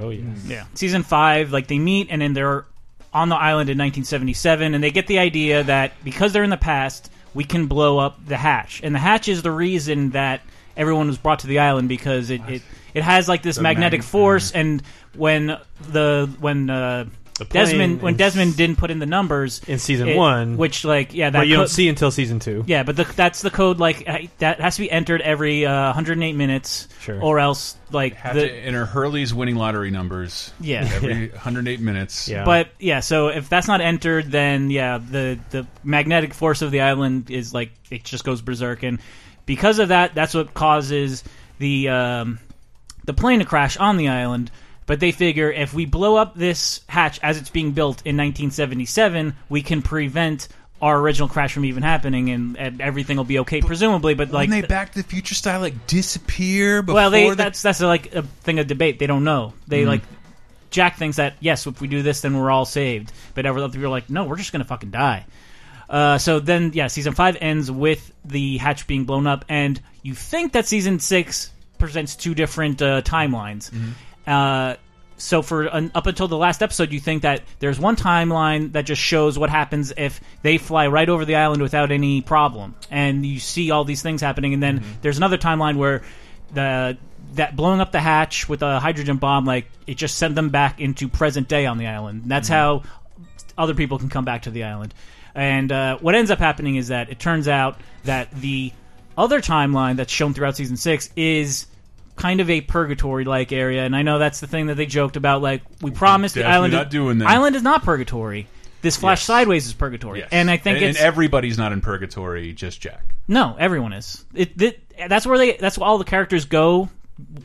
Oh 0.02 0.10
yeah. 0.10 0.24
Yeah. 0.46 0.66
Season 0.74 1.04
five, 1.04 1.52
like 1.52 1.68
they 1.68 1.80
meet 1.80 2.08
and 2.10 2.22
then 2.22 2.34
they're 2.34 2.66
on 3.14 3.30
the 3.30 3.36
island 3.36 3.70
in 3.70 3.78
1977, 3.78 4.76
and 4.76 4.84
they 4.84 4.92
get 4.92 5.08
the 5.08 5.20
idea 5.20 5.64
that 5.64 5.94
because 6.04 6.34
they're 6.34 6.44
in 6.44 6.50
the 6.50 6.58
past, 6.58 7.10
we 7.34 7.44
can 7.44 7.68
blow 7.68 7.98
up 7.98 8.24
the 8.26 8.38
hatch, 8.38 8.82
and 8.84 8.94
the 8.94 9.00
hatch 9.00 9.28
is 9.28 9.42
the 9.42 9.52
reason 9.52 10.12
that 10.12 10.42
everyone 10.76 11.08
was 11.08 11.18
brought 11.18 11.40
to 11.40 11.48
the 11.48 11.60
island 11.60 11.90
because 11.90 12.30
it 12.30 12.42
it, 12.48 12.62
it 12.94 13.04
has 13.04 13.28
like 13.28 13.42
this 13.42 13.56
The 13.56 13.62
magnetic 13.64 14.02
mag- 14.02 14.08
force, 14.08 14.52
and 14.52 14.84
when 15.16 15.58
the 15.90 16.30
when 16.40 16.70
uh, 16.70 17.06
plane 17.06 17.16
Desmond 17.46 18.02
when 18.02 18.16
Desmond 18.16 18.58
didn't 18.58 18.78
put 18.78 18.90
in 18.92 19.00
the 19.00 19.06
numbers 19.06 19.62
In 19.68 19.78
season 19.80 20.10
it- 20.10 20.16
one, 20.18 20.58
which 20.58 20.84
like 20.84 21.14
yeah, 21.14 21.30
that 21.30 21.40
but 21.40 21.48
you 21.48 21.56
co- 21.56 21.62
don't 21.62 21.68
see 21.70 21.88
until 21.88 22.10
season 22.12 22.40
two. 22.40 22.64
yeah, 22.68 22.84
but 22.84 22.96
the, 22.96 23.04
that's 23.04 23.42
the 23.42 23.50
code. 23.52 23.80
Like 23.80 24.06
that 24.40 24.60
has 24.60 24.76
to 24.78 24.82
be 24.82 24.90
entered 24.92 25.22
every 25.22 25.66
uh, 25.66 25.86
108 25.88 26.34
minutes, 26.34 26.88
Sure. 27.02 27.22
or 27.22 27.40
else 27.40 27.76
like 27.92 28.16
Have 28.16 28.36
the, 28.36 28.42
to 28.48 28.52
enter 28.52 28.86
Hurley's 28.86 29.34
winning 29.34 29.56
lottery 29.56 29.92
numbers. 29.92 30.52
Yeah. 30.60 30.90
every 30.94 31.30
108 31.30 31.80
minutes. 31.80 32.28
Yeah. 32.28 32.44
But 32.44 32.70
yeah, 32.80 33.00
so 33.02 33.28
if 33.28 33.50
that's 33.50 33.68
not 33.68 33.82
entered, 33.82 34.32
then 34.32 34.72
yeah, 34.72 34.98
the 34.98 35.40
the 35.52 35.68
magnetic 35.84 36.34
force 36.34 36.62
of 36.62 36.72
the 36.72 36.82
island 36.82 37.30
is 37.30 37.54
like 37.54 37.72
it 37.92 38.04
just 38.04 38.24
goes 38.24 38.42
berserk, 38.42 38.84
and 38.84 39.00
because 39.46 39.80
of 39.80 39.90
that, 39.90 40.16
that's 40.16 40.34
what 40.34 40.54
causes 40.54 41.24
the 41.60 41.90
um, 41.90 42.40
the 43.06 43.14
plane 43.14 43.40
to 43.40 43.46
crash 43.46 43.78
on 43.78 43.98
the 43.98 44.10
island. 44.10 44.52
But 44.88 45.00
they 45.00 45.12
figure 45.12 45.52
if 45.52 45.74
we 45.74 45.86
blow 45.86 46.16
up 46.16 46.34
this 46.34 46.82
hatch 46.90 47.20
as 47.22 47.38
it's 47.38 47.50
being 47.52 47.74
built 47.74 47.98
in 48.06 48.18
1977, 48.18 49.36
we 49.50 49.62
can 49.62 49.82
prevent 49.84 50.48
our 50.82 51.00
original 51.00 51.28
crash 51.28 51.54
from 51.54 51.66
even 51.66 51.84
happening, 51.84 52.30
and, 52.30 52.56
and 52.58 52.82
everything 52.82 53.18
will 53.18 53.24
be 53.24 53.40
okay, 53.40 53.62
presumably. 53.62 54.14
But 54.14 54.32
like, 54.32 54.48
Wouldn't 54.48 54.64
they 54.64 54.68
Back 54.68 54.94
to 54.94 55.02
the 55.02 55.08
Future 55.08 55.36
style 55.36 55.60
like 55.60 55.88
disappear 55.88 56.82
before 56.82 56.96
well, 56.96 57.10
they 57.12 57.30
the- 57.30 57.36
that's 57.36 57.62
that's 57.62 57.82
like 57.82 58.16
a 58.16 58.22
thing 58.24 58.60
of 58.60 58.68
debate. 58.68 58.98
They 58.98 59.08
don't 59.08 59.24
know. 59.24 59.54
They 59.68 59.84
Mhm. 59.84 59.88
like 59.88 60.02
Jack 60.70 60.98
thinks 60.98 61.18
that 61.18 61.36
yes, 61.40 61.66
if 61.68 61.82
we 61.82 61.88
do 61.88 62.02
this, 62.02 62.22
then 62.22 62.38
we're 62.38 62.52
all 62.52 62.66
saved. 62.66 63.12
But 63.36 63.46
other 63.46 63.68
people 63.70 63.86
are 63.86 63.90
like, 63.90 64.10
no, 64.10 64.26
we're 64.26 64.36
just 64.38 64.52
gonna 64.52 64.66
fucking 64.66 64.92
die. 64.92 65.26
Uh, 65.90 66.18
so 66.18 66.40
then, 66.40 66.72
yeah, 66.74 66.88
season 66.88 67.14
five 67.14 67.38
ends 67.40 67.72
with 67.72 68.12
the 68.26 68.58
hatch 68.58 68.88
being 68.88 69.06
blown 69.06 69.26
up, 69.26 69.46
and 69.50 69.80
you 70.04 70.14
think 70.14 70.52
that 70.54 70.68
season 70.68 71.00
six 71.00 71.50
presents 71.78 72.16
two 72.16 72.36
different 72.36 72.82
uh, 72.82 73.02
timelines. 73.02 73.72
Uh, 74.28 74.76
so 75.18 75.41
for 75.41 75.64
an, 75.64 75.91
up 75.95 76.06
until 76.06 76.28
the 76.28 76.38
last 76.38 76.62
episode, 76.62 76.91
you 76.91 76.99
think 76.99 77.24
that 77.24 77.41
there's 77.60 77.80
one 77.80 77.95
timeline 77.95 78.74
that 78.74 78.86
just 78.86 79.02
shows 79.02 79.40
what 79.40 79.49
happens 79.49 79.91
if 79.98 80.22
they 80.44 80.58
fly 80.60 80.88
right 80.88 81.10
over 81.10 81.26
the 81.26 81.36
island 81.36 81.62
without 81.62 81.91
any 81.91 82.22
problem, 82.22 82.76
and 82.91 83.26
you 83.26 83.40
see 83.40 83.72
all 83.72 83.84
these 83.84 84.04
things 84.04 84.22
happening. 84.22 84.54
And 84.54 84.62
then 84.62 84.84
there's 85.02 85.18
another 85.18 85.38
timeline 85.38 85.78
where 85.78 86.04
the 86.54 86.98
that 87.34 87.56
blowing 87.56 87.82
up 87.82 87.91
the 87.91 87.99
hatch 87.99 88.48
with 88.48 88.62
a 88.62 88.80
hydrogen 88.80 89.18
bomb, 89.18 89.45
like 89.45 89.68
it 89.86 89.95
just 89.95 90.18
sent 90.18 90.36
them 90.36 90.49
back 90.49 90.80
into 90.80 91.08
present 91.08 91.48
day 91.48 91.66
on 91.66 91.78
the 91.78 91.88
island. 91.88 92.24
And 92.24 92.32
that's 92.32 92.48
how 92.48 92.84
other 93.58 93.74
people 93.74 93.98
can 93.99 94.10
come 94.10 94.24
back 94.24 94.44
to 94.44 94.52
the 94.52 94.64
island. 94.64 94.94
And 95.36 95.72
uh, 95.72 95.98
what 95.98 96.16
ends 96.16 96.32
up 96.32 96.40
happening 96.40 96.78
is 96.78 96.88
that 96.88 97.10
it 97.10 97.20
turns 97.20 97.48
out 97.48 97.80
that 98.06 98.32
the 98.32 98.72
other 99.18 99.41
timeline 99.41 99.98
that's 99.98 100.12
shown 100.12 100.34
throughout 100.34 100.56
season 100.56 100.78
six 100.78 101.10
is 101.16 101.68
kind 102.18 102.41
of 102.41 102.49
a 102.49 102.61
purgatory-like 102.61 103.52
area. 103.52 103.84
And 103.85 103.95
I 103.95 104.02
know 104.02 104.19
that's 104.19 104.39
the 104.39 104.48
thing 104.48 104.68
that 104.68 104.76
they 104.76 104.85
joked 104.85 105.15
about. 105.15 105.41
Like 105.41 105.61
we 105.81 105.91
promised 105.91 106.35
the 106.35 106.44
island, 106.45 106.73
not 106.73 106.89
doing 106.89 107.19
that. 107.19 107.27
island 107.30 107.56
is 107.56 107.64
not 107.64 107.84
purgatory. 107.84 108.48
This 108.81 108.95
flash 108.95 109.19
Yes. 109.22 109.26
sideways 109.26 109.65
is 109.65 109.73
purgatory, 109.73 110.23
and 110.31 110.52
I 110.52 110.57
think 110.57 110.77
and, 110.77 110.85
it's 110.85 110.99
and 110.99 111.06
everybody's 111.07 111.57
not 111.57 111.72
in 111.72 111.81
purgatory, 111.81 112.53
just 112.53 112.80
Jack. 112.80 113.15
no, 113.27 113.56
everyone 113.57 113.91
is. 113.91 114.23
It, 114.35 114.61
it 114.61 114.84
that's 115.10 115.26
where 115.26 115.38
they 115.38 115.57
that's 115.57 115.77
where 115.80 115.88
all 115.89 115.98
the 115.98 116.03
characters 116.03 116.45
go 116.45 116.89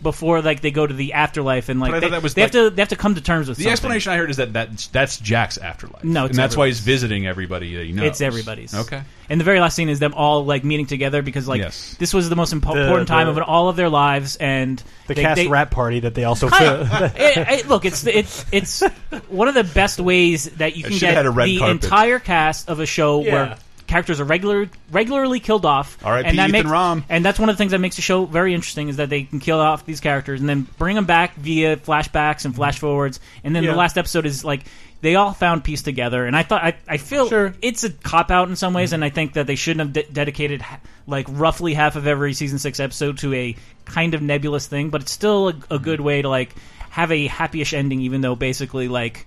before 0.03 0.43
like 0.43 0.61
they 0.61 0.71
go 0.71 0.87
to 0.87 0.93
the 0.93 1.15
afterlife 1.15 1.69
and 1.71 1.81
like 1.81 2.01
they, 2.01 2.11
that 2.11 2.23
was 2.23 2.35
they 2.35 2.43
like- 2.43 2.53
have 2.53 2.65
to 2.65 2.71
they 2.71 2.83
have 2.83 2.89
to 2.91 2.97
come 2.97 3.15
to 3.15 3.21
terms 3.23 3.49
with 3.49 3.57
The 3.57 3.65
something. 3.65 3.73
explanation 3.73 4.13
I 4.13 4.17
heard 4.19 4.31
is 4.31 4.37
that 4.37 4.53
that's, 4.53 4.89
that's 4.89 5.17
Jack's 5.19 5.57
afterlife. 5.57 6.05
No, 6.05 6.25
it's 6.27 6.31
and 6.31 6.39
that's 6.39 6.57
why 6.57 6.67
he's 6.67 6.81
visiting 6.81 7.27
everybody 7.27 7.75
that 7.77 7.87
he 7.87 7.93
knows. 7.93 8.05
It's 8.07 8.21
everybody's. 8.21 8.75
Okay. 8.75 9.03
And 9.31 9.41
the 9.41 9.45
very 9.45 9.61
last 9.61 9.77
scene 9.77 9.89
is 9.89 9.99
them 9.99 10.13
all 10.15 10.45
like 10.45 10.63
meeting 10.63 10.85
together 10.87 11.23
because 11.23 11.49
like 11.49 11.61
Yes. 11.63 11.97
this 11.99 12.13
was 12.13 12.29
the 12.29 12.37
most 12.37 12.53
impo- 12.53 12.75
The- 12.75 12.83
important 12.83 13.09
time 13.09 13.33
the- 13.35 13.41
of 13.41 13.49
all 13.49 13.69
of 13.71 13.77
their 13.77 13.89
lives 13.89 14.37
and 14.37 14.83
The 15.07 15.15
they- 15.15 15.23
cast 15.23 15.37
they- 15.37 15.47
rap 15.49 15.71
party 15.71 16.01
that 16.01 16.15
they 16.15 16.25
also 16.25 16.51
Kinda. 16.51 17.13
it, 17.17 17.61
it- 17.61 17.69
look, 17.69 17.85
it's 17.87 18.07
it's 18.07 18.45
it's 18.53 18.81
one 19.29 19.49
of 19.49 19.55
the 19.55 19.65
best 19.65 20.01
ways 20.01 20.45
that 20.57 20.77
you 20.77 20.85
can 20.85 20.99
get 20.99 21.15
had 21.15 21.25
a 21.27 21.31
red 21.31 21.47
the 21.49 21.59
carpet. 21.59 21.85
entire 21.85 22.19
cast 22.19 22.69
of 22.69 22.79
a 22.81 22.87
show 22.87 23.23
Yeah. 23.23 23.33
where 23.33 23.57
characters 23.87 24.21
are 24.21 24.25
regular 24.25 24.69
regularly 24.91 25.41
killed 25.41 25.67
off. 25.67 25.99
R.I.P. 26.05 26.29
and 26.29 26.39
that 26.39 26.49
Ethan 26.49 26.53
makes, 26.53 26.71
Rom. 26.71 27.05
And 27.09 27.25
that's 27.25 27.39
one 27.39 27.49
of 27.49 27.57
the 27.57 27.59
things 27.59 27.73
that 27.73 27.79
makes 27.79 27.97
the 27.97 28.03
show 28.03 28.25
very 28.25 28.55
interesting 28.55 28.89
is 28.89 28.97
that 28.97 29.11
they 29.11 29.25
can 29.25 29.41
kill 29.41 29.61
off 29.61 29.85
these 29.85 30.01
characters 30.01 30.41
and 30.41 30.49
then 30.49 30.67
bring 30.79 30.97
them 30.97 31.05
back 31.05 31.35
via 31.37 31.77
flashbacks 31.77 32.45
and 32.45 32.55
flash 32.55 32.79
forwards. 32.79 33.21
And 33.45 33.55
then 33.55 33.65
Yeah. 33.65 33.73
the 33.73 33.77
last 33.77 33.99
episode 33.99 34.27
is 34.27 34.45
like 34.45 34.65
they 35.03 35.17
all 35.17 35.33
found 35.33 35.65
peace 35.65 35.83
together. 35.83 36.25
And 36.25 36.37
I 36.37 36.45
thought 36.45 36.63
I, 36.63 36.77
I 36.89 36.97
feel 36.97 37.53
it's 37.61 37.85
a 37.85 37.91
cop 37.91 38.31
out 38.31 38.49
in 38.49 38.57
some 38.57 38.73
ways, 38.73 38.91
mm-hmm. 38.91 38.95
and 38.95 39.05
I 39.05 39.11
think 39.11 39.35
that 39.35 39.47
they 39.47 39.57
shouldn't 39.57 39.81
have 39.81 39.93
de- 39.93 40.13
dedicated 40.13 40.65
like 41.07 41.27
roughly 41.29 41.75
half 41.75 41.97
of 41.97 42.07
every 42.07 42.33
season 42.35 42.59
six 42.59 42.81
episode 42.81 43.19
to 43.19 43.35
a 43.35 43.57
kind 43.85 44.15
of 44.15 44.23
nebulous 44.23 44.67
thing. 44.67 44.91
But 44.91 45.03
it's 45.03 45.13
still 45.13 45.49
a, 45.49 45.51
a 45.51 45.53
mm-hmm. 45.53 45.85
good 45.85 46.01
way 46.01 46.23
to 46.23 46.29
like 46.29 46.55
have 46.91 47.11
a 47.11 47.29
happyish 47.29 47.75
ending, 47.75 48.01
even 48.03 48.21
though 48.21 48.37
basically 48.37 48.89
like 48.89 49.27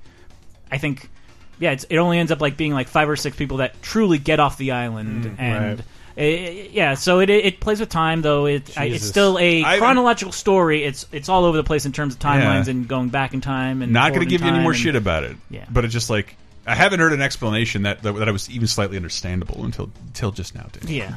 I 0.71 0.77
think 0.77 1.09
yeah, 1.59 1.71
it's, 1.71 1.85
it 1.89 1.97
only 1.97 2.19
ends 2.19 2.31
up 2.31 2.41
like 2.41 2.57
being 2.57 2.73
like 2.73 2.87
five 2.87 3.09
or 3.09 3.15
six 3.15 3.35
people 3.37 3.57
that 3.57 3.81
truly 3.81 4.17
get 4.17 4.39
off 4.39 4.57
the 4.57 4.71
island, 4.71 5.25
Mm, 5.25 5.35
and 5.39 5.79
right. 5.79 5.85
it- 6.17 6.71
yeah, 6.71 6.93
so 6.95 7.19
it 7.19 7.29
it 7.29 7.59
plays 7.59 7.79
with 7.79 7.89
time 7.89 8.21
though. 8.21 8.45
It 8.45 8.77
I, 8.77 8.85
it's 8.85 9.05
still 9.05 9.37
a 9.39 9.63
I- 9.63 9.77
chronological 9.77 10.31
story. 10.31 10.83
It's 10.83 11.05
it's 11.11 11.29
all 11.29 11.45
over 11.45 11.57
the 11.57 11.63
place 11.63 11.85
in 11.85 11.91
terms 11.91 12.13
of 12.13 12.19
timelines 12.19 12.65
Yeah. 12.65 12.71
and 12.71 12.87
going 12.87 13.09
back 13.09 13.33
in 13.33 13.41
time 13.41 13.81
and 13.81 13.91
Not 13.91 14.09
going 14.09 14.19
going 14.19 14.27
to 14.27 14.29
give 14.31 14.41
you 14.41 14.47
any 14.53 14.61
more 14.63 14.73
shit 14.73 14.95
about 14.95 15.23
it. 15.23 15.35
Yeah. 15.49 15.65
But 15.71 15.85
it's 15.85 15.93
just 15.93 16.09
like 16.09 16.35
I 16.67 16.73
haven't 16.75 16.99
heard 16.99 17.13
an 17.13 17.21
explanation 17.21 17.83
that 17.83 18.01
that, 18.03 18.13
that 18.13 18.27
I 18.27 18.31
was 18.31 18.49
even 18.49 18.67
slightly 18.67 18.97
understandable 18.97 19.63
until 19.65 19.89
until 20.07 20.31
just 20.31 20.55
now. 20.55 20.67
Dave. 20.71 20.89
Yeah. 20.89 21.13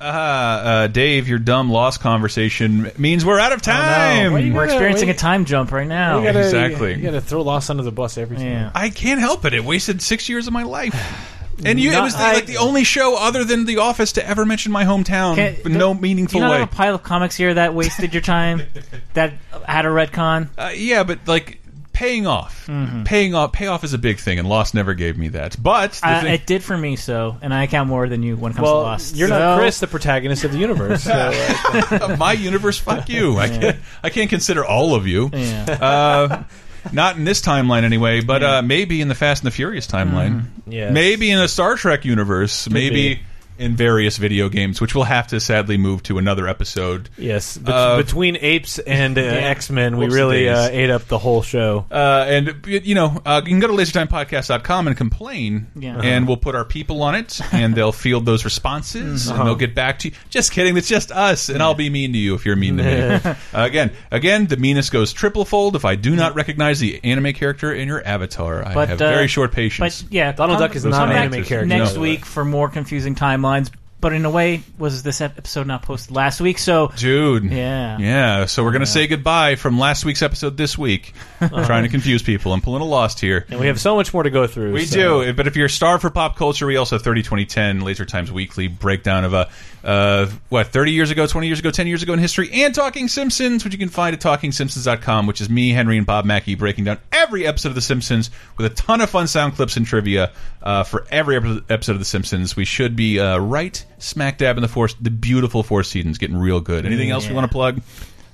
Uh, 0.00 0.04
uh, 0.04 0.86
Dave, 0.86 1.28
your 1.28 1.38
dumb 1.38 1.70
lost 1.70 2.00
conversation 2.00 2.90
means 2.96 3.24
we're 3.24 3.38
out 3.38 3.52
of 3.52 3.60
time. 3.62 4.32
Why 4.32 4.38
you 4.40 4.52
We're 4.54 4.60
gotta- 4.66 4.72
experiencing 4.74 5.08
why 5.08 5.14
a 5.14 5.16
time 5.16 5.44
jump 5.44 5.72
right 5.72 5.86
now. 5.86 6.18
You 6.20 6.24
gotta, 6.26 6.40
Exactly. 6.40 6.94
You, 6.94 7.02
got 7.02 7.10
to 7.12 7.20
throw 7.20 7.42
Lost 7.42 7.68
under 7.70 7.82
the 7.82 7.92
bus 7.92 8.16
every 8.16 8.36
time. 8.38 8.46
Yeah. 8.46 8.70
I 8.74 8.88
can't 8.90 9.20
help 9.20 9.44
it. 9.44 9.52
It 9.52 9.62
wasted 9.64 10.00
six 10.00 10.28
years 10.28 10.46
of 10.46 10.52
my 10.52 10.62
life. 10.62 10.94
And 11.62 11.78
you, 11.78 11.90
it 11.92 12.00
was 12.00 12.14
the, 12.14 12.22
I- 12.22 12.32
like 12.32 12.46
the 12.46 12.56
only 12.56 12.84
show 12.84 13.18
other 13.18 13.44
than 13.44 13.66
The 13.66 13.76
Office 13.78 14.12
to 14.12 14.26
ever 14.26 14.46
mention 14.46 14.72
my 14.72 14.84
hometown 14.84 15.34
Can- 15.34 15.56
in 15.66 15.76
no 15.76 15.92
Do 15.92 16.00
meaningful 16.00 16.38
you 16.40 16.46
not 16.46 16.52
way. 16.52 16.58
have 16.60 16.72
a 16.72 16.74
pile 16.74 16.94
of 16.94 17.02
comics 17.02 17.36
here 17.36 17.52
that 17.52 17.74
wasted 17.74 18.14
your 18.14 18.22
time? 18.22 18.62
that 19.12 19.34
had 19.66 19.84
a 19.84 19.88
retcon? 19.90 20.48
Uh, 20.56 20.70
yeah, 20.74 21.02
but 21.02 21.18
like 21.28 21.59
paying 22.00 22.26
off, 22.26 22.66
Mhm. 22.66 23.04
paying 23.04 23.34
off, 23.34 23.52
payoff 23.52 23.84
is 23.84 23.92
a 23.92 23.98
big 23.98 24.18
thing, 24.18 24.38
and 24.38 24.48
Lost 24.48 24.72
never 24.74 24.94
gave 24.94 25.18
me 25.18 25.28
that. 25.28 25.54
But 25.62 25.92
the 25.92 26.08
Uh, 26.08 26.20
thing- 26.22 26.32
it 26.32 26.46
did 26.46 26.64
for 26.64 26.74
me, 26.74 26.96
so, 26.96 27.36
and 27.42 27.52
I 27.52 27.66
count 27.66 27.90
more 27.90 28.08
than 28.08 28.22
you 28.22 28.36
when 28.36 28.52
it 28.52 28.54
comes 28.54 28.64
Well, 28.64 28.76
to 28.80 28.86
Lost. 28.86 29.16
you're 29.16 29.28
So- 29.28 29.38
not 29.38 29.58
Chris, 29.58 29.80
the 29.80 29.86
protagonist 29.86 30.42
of 30.44 30.52
the 30.52 30.58
universe. 30.58 31.02
So, 31.02 31.12
uh, 32.00 32.16
my 32.18 32.32
universe, 32.32 32.78
fuck 32.78 33.10
you. 33.10 33.38
I 33.38 33.48
can't. 33.50 33.76
I 34.02 34.08
can't 34.08 34.30
consider 34.30 34.64
all 34.64 34.94
of 34.94 35.06
you. 35.06 35.30
Yeah. 35.34 35.64
Uh, 35.78 36.42
not 36.90 37.16
in 37.18 37.26
this 37.26 37.42
timeline 37.42 37.82
anyway, 37.82 38.22
but 38.22 38.42
uh, 38.42 38.62
maybe 38.62 39.02
in 39.02 39.08
the 39.08 39.14
Fast 39.14 39.42
and 39.42 39.52
the 39.52 39.54
Furious 39.54 39.86
timeline. 39.86 40.44
Yes. 40.66 40.94
Maybe 40.94 41.30
in 41.30 41.38
a 41.38 41.48
Star 41.48 41.76
Trek 41.76 42.06
universe. 42.06 42.66
maybe 42.70 43.16
be. 43.16 43.20
In 43.60 43.76
various 43.76 44.16
video 44.16 44.48
games, 44.48 44.80
which 44.80 44.94
we'll 44.94 45.04
have 45.04 45.26
to 45.28 45.38
sadly 45.40 45.76
move 45.76 46.02
to 46.04 46.18
another 46.18 46.48
episode. 46.48 47.08
yes, 47.18 47.56
bet- 47.58 47.74
Uh, 47.74 47.96
between 47.98 48.36
apes 48.40 48.78
and 48.78 49.16
uh, 49.18 49.20
X 49.20 49.70
Men, 49.70 49.96
we 49.98 50.06
Whoopsie 50.06 50.12
really 50.14 50.44
days. 50.44 50.56
uh, 50.56 50.68
ate 50.72 50.90
up 50.90 51.06
the 51.08 51.18
whole 51.18 51.42
show. 51.42 51.84
Uh, 51.90 52.24
and 52.28 52.64
you 52.66 52.94
know, 52.94 53.20
uh, 53.24 53.42
you 53.44 53.50
can 53.50 53.60
go 53.60 53.66
to 53.68 53.72
lasertimepodcast.com 53.74 54.86
and 54.88 54.96
complain, 54.96 55.66
Yeah. 55.76 56.00
and 56.02 56.26
we'll 56.26 56.36
put 56.36 56.54
our 56.54 56.64
people 56.64 57.02
on 57.02 57.14
it, 57.14 57.40
and 57.52 57.74
they'll 57.74 57.92
field 57.92 58.24
those 58.26 58.44
responses, 58.44 59.28
and 59.28 59.38
they'll 59.46 59.54
get 59.54 59.74
back 59.74 59.98
to 60.00 60.08
you. 60.08 60.14
Just 60.30 60.52
kidding, 60.52 60.76
it's 60.76 60.88
just 60.88 61.12
us, 61.12 61.48
and 61.48 61.62
I'll 61.62 61.74
be 61.74 61.90
mean 61.90 62.12
to 62.12 62.18
you 62.18 62.34
if 62.34 62.46
you're 62.46 62.56
mean 62.56 62.78
to 62.78 62.82
me. 62.82 63.30
uh, 63.54 63.64
again, 63.64 63.90
again, 64.10 64.46
the 64.46 64.56
meanness 64.56 64.90
goes 64.90 65.12
triple 65.12 65.44
fold 65.44 65.76
if 65.76 65.84
I 65.84 65.94
do 65.96 66.16
not 66.16 66.34
recognize 66.34 66.80
the 66.80 67.00
anime 67.04 67.32
character 67.34 67.72
in 67.72 67.88
your 67.88 68.06
avatar. 68.06 68.66
I 68.66 68.74
But, 68.74 68.88
have 68.88 69.02
uh, 69.02 69.10
very 69.10 69.28
short 69.28 69.52
patience. 69.52 70.02
But 70.02 70.12
yeah, 70.12 70.32
Donald 70.32 70.58
Duck 70.58 70.74
is 70.74 70.84
not 70.84 71.10
an 71.10 71.16
anime 71.16 71.44
character, 71.44 71.66
next 71.66 71.90
by 71.90 71.94
the 71.94 72.00
week 72.00 72.24
for 72.24 72.44
more 72.44 72.68
confusing 72.68 73.14
timelines 73.14 73.49
lines 73.50 73.70
but 74.00 74.12
in 74.12 74.24
a 74.24 74.30
way, 74.30 74.62
was 74.78 75.02
this 75.02 75.20
episode 75.20 75.66
not 75.66 75.82
posted 75.82 76.14
last 76.14 76.40
week? 76.40 76.58
So, 76.58 76.92
Dude. 76.96 77.44
Yeah. 77.44 77.98
Yeah. 77.98 78.46
So 78.46 78.64
we're 78.64 78.72
going 78.72 78.80
to 78.80 78.86
say 78.86 79.06
goodbye 79.06 79.56
from 79.56 79.78
last 79.78 80.04
week's 80.04 80.22
episode 80.22 80.56
this 80.56 80.78
week. 80.78 81.12
I'm 81.40 81.48
trying 81.64 81.82
to 81.82 81.88
confuse 81.88 82.22
people. 82.22 82.52
I'm 82.52 82.60
pulling 82.60 82.82
a 82.82 82.86
lost 82.86 83.20
here. 83.20 83.46
And 83.50 83.60
we 83.60 83.66
have 83.66 83.80
so 83.80 83.96
much 83.96 84.12
more 84.14 84.22
to 84.22 84.30
go 84.30 84.46
through. 84.46 84.72
We 84.72 84.86
so- 84.86 85.24
do, 85.24 85.32
but 85.32 85.46
if 85.46 85.56
you're 85.56 85.68
starved 85.68 86.02
for 86.02 86.10
pop 86.10 86.36
culture, 86.36 86.66
we 86.66 86.76
also 86.76 86.96
have 86.96 87.02
30 87.02 87.22
2010 87.22 87.80
Laser 87.80 88.04
Times 88.04 88.32
Weekly 88.32 88.68
breakdown 88.68 89.24
of 89.24 89.34
a 89.34 89.48
uh, 89.82 90.26
what 90.48 90.68
30 90.68 90.92
years 90.92 91.10
ago, 91.10 91.26
20 91.26 91.46
years 91.46 91.58
ago, 91.58 91.70
10 91.70 91.86
years 91.86 92.02
ago 92.02 92.12
in 92.12 92.18
history, 92.18 92.50
and 92.52 92.74
Talking 92.74 93.08
Simpsons, 93.08 93.64
which 93.64 93.72
you 93.72 93.78
can 93.78 93.88
find 93.88 94.14
at 94.14 94.20
TalkingSimpsons.com, 94.20 95.26
which 95.26 95.40
is 95.40 95.48
me, 95.48 95.70
Henry, 95.70 95.96
and 95.96 96.06
Bob 96.06 96.24
Mackey 96.24 96.54
breaking 96.54 96.84
down 96.84 96.98
every 97.12 97.46
episode 97.46 97.70
of 97.70 97.74
The 97.74 97.80
Simpsons 97.80 98.30
with 98.56 98.66
a 98.66 98.74
ton 98.74 99.00
of 99.00 99.10
fun 99.10 99.26
sound 99.26 99.54
clips 99.54 99.76
and 99.76 99.86
trivia 99.86 100.32
uh, 100.62 100.84
for 100.84 101.06
every 101.10 101.36
episode 101.36 101.92
of 101.92 101.98
The 101.98 102.04
Simpsons. 102.04 102.56
We 102.56 102.64
should 102.64 102.94
be 102.94 103.20
uh, 103.20 103.38
right 103.38 103.84
smack 104.00 104.38
dab 104.38 104.56
in 104.56 104.62
the 104.62 104.68
four, 104.68 104.88
the 105.00 105.10
beautiful 105.10 105.62
four 105.62 105.82
seasons, 105.82 106.18
getting 106.18 106.36
real 106.36 106.60
good. 106.60 106.84
Anything 106.86 107.10
else 107.10 107.28
we 107.28 107.34
want 107.34 107.50
to 107.50 107.52
plug? 107.52 107.80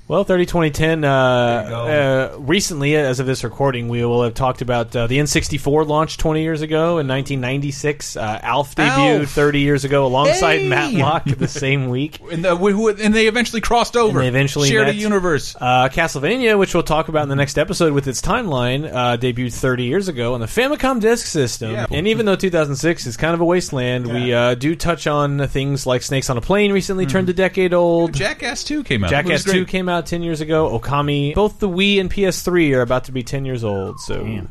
Well, 0.08 0.22
30 0.22 0.46
2010, 0.46 1.02
uh, 1.04 1.08
uh, 1.10 2.36
recently, 2.38 2.94
as 2.94 3.18
of 3.18 3.26
this 3.26 3.42
recording, 3.42 3.88
we 3.88 4.04
will 4.04 4.22
have 4.22 4.34
talked 4.34 4.62
about 4.62 4.94
uh, 4.94 5.08
the 5.08 5.18
N64 5.18 5.84
launched 5.84 6.20
20 6.20 6.42
years 6.42 6.60
ago 6.62 6.98
in 6.98 7.08
1996. 7.08 8.16
Uh, 8.16 8.38
Alf 8.40 8.76
debuted 8.76 9.20
Alf. 9.22 9.30
30 9.30 9.60
years 9.60 9.84
ago 9.84 10.06
alongside 10.06 10.60
Hey! 10.60 10.68
Matlock 10.68 11.24
the 11.24 11.48
same 11.48 11.88
week. 11.88 12.20
And, 12.36 12.44
the, 12.44 12.54
who- 12.56 12.88
and 12.90 13.14
they 13.14 13.26
eventually 13.28 13.60
crossed 13.60 13.96
over. 13.96 14.18
And 14.18 14.24
they 14.24 14.28
eventually 14.28 14.68
shared 14.68 14.86
met. 14.88 14.94
a 14.94 14.98
universe. 14.98 15.56
Uh, 15.58 15.88
Castlevania, 15.90 16.56
which 16.58 16.72
we'll 16.74 16.82
talk 16.84 17.08
about 17.08 17.22
in 17.22 17.28
the 17.28 17.36
next 17.36 17.56
episode 17.58 17.92
with 17.92 18.06
its 18.06 18.20
timeline, 18.20 18.84
uh, 18.92 19.16
debuted 19.16 19.54
30 19.54 19.84
years 19.84 20.06
ago 20.08 20.34
on 20.34 20.40
the 20.40 20.46
Famicom 20.46 21.00
Disk 21.00 21.26
System. 21.26 21.72
Yeah. 21.72 21.86
And 21.90 22.06
even 22.08 22.26
though 22.26 22.36
2006 22.36 23.06
is 23.06 23.16
kind 23.16 23.32
of 23.34 23.40
a 23.40 23.44
wasteland, 23.44 24.06
we 24.06 24.32
uh, 24.34 24.54
do 24.54 24.76
touch 24.76 25.06
on 25.06 25.48
things 25.48 25.86
like 25.86 26.02
Snakes 26.02 26.28
on 26.30 26.36
a 26.36 26.40
Plane 26.40 26.72
recently 26.72 27.06
turned 27.06 27.28
a 27.28 27.32
decade 27.32 27.72
old. 27.72 28.12
Jackass 28.12 28.62
2 28.64 28.84
came 28.84 29.02
out. 29.02 29.10
Jackass 29.10 29.44
2 29.44 29.64
came 29.66 29.88
out 29.88 29.95
10 30.04 30.22
years 30.22 30.42
ago. 30.42 30.78
Okami. 30.78 31.34
Both 31.34 31.58
the 31.60 31.68
Wii 31.68 32.00
and 32.00 32.10
PS3 32.10 32.76
are 32.76 32.82
about 32.82 33.04
to 33.04 33.12
be 33.12 33.22
10 33.22 33.46
years 33.46 33.64
old. 33.64 33.98
So 34.00 34.46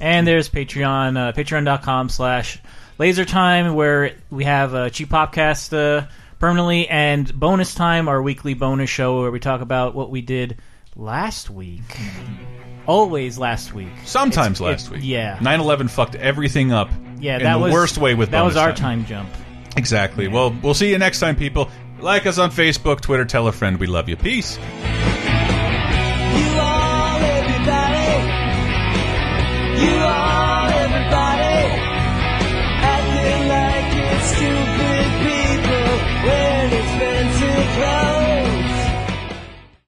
And 0.00 0.26
there's 0.26 0.48
Patreon, 0.48 1.16
uh, 1.18 1.32
patreon.com 1.32 2.08
slash 2.08 2.60
lasertime, 3.00 3.74
where 3.74 4.12
we 4.30 4.44
have 4.44 4.74
a 4.74 4.90
cheap 4.90 5.08
podcast 5.08 5.72
uh, 5.76 6.06
permanently, 6.38 6.88
and 6.88 7.32
bonus 7.34 7.74
time, 7.74 8.06
our 8.08 8.22
weekly 8.22 8.54
bonus 8.54 8.90
show 8.90 9.22
where 9.22 9.30
we 9.32 9.40
talk 9.40 9.60
about 9.60 9.94
what 9.96 10.10
we 10.10 10.20
did 10.20 10.58
last 10.94 11.50
week. 11.50 11.82
Always 12.86 13.38
last 13.38 13.74
week. 13.74 13.88
Sometimes 14.04 14.60
It's- 14.60 14.82
last 14.84 14.86
it- 14.86 14.92
week. 14.94 15.00
Yeah. 15.04 15.38
9/11 15.40 15.88
fucked 15.90 16.14
everything 16.14 16.72
up. 16.72 16.88
Yeah, 17.20 17.36
in 17.38 17.42
that 17.42 17.54
the 17.54 17.58
was 17.58 17.72
worst 17.72 17.98
way 17.98 18.14
with 18.14 18.30
that 18.30 18.42
was 18.44 18.54
bonus 18.54 18.68
our 18.68 18.72
time 18.72 19.04
jump. 19.04 19.28
Exactly. 19.76 20.28
Well, 20.28 20.54
we'll 20.62 20.74
see 20.74 20.90
you 20.90 20.98
next 20.98 21.20
time, 21.20 21.36
people. 21.36 21.68
Like 22.00 22.26
us 22.26 22.38
on 22.38 22.50
Facebook, 22.50 23.00
Twitter, 23.00 23.24
tell 23.24 23.48
a 23.48 23.52
friend. 23.52 23.78
We 23.78 23.86
love 23.86 24.08
you. 24.08 24.16
Peace. 24.16 24.58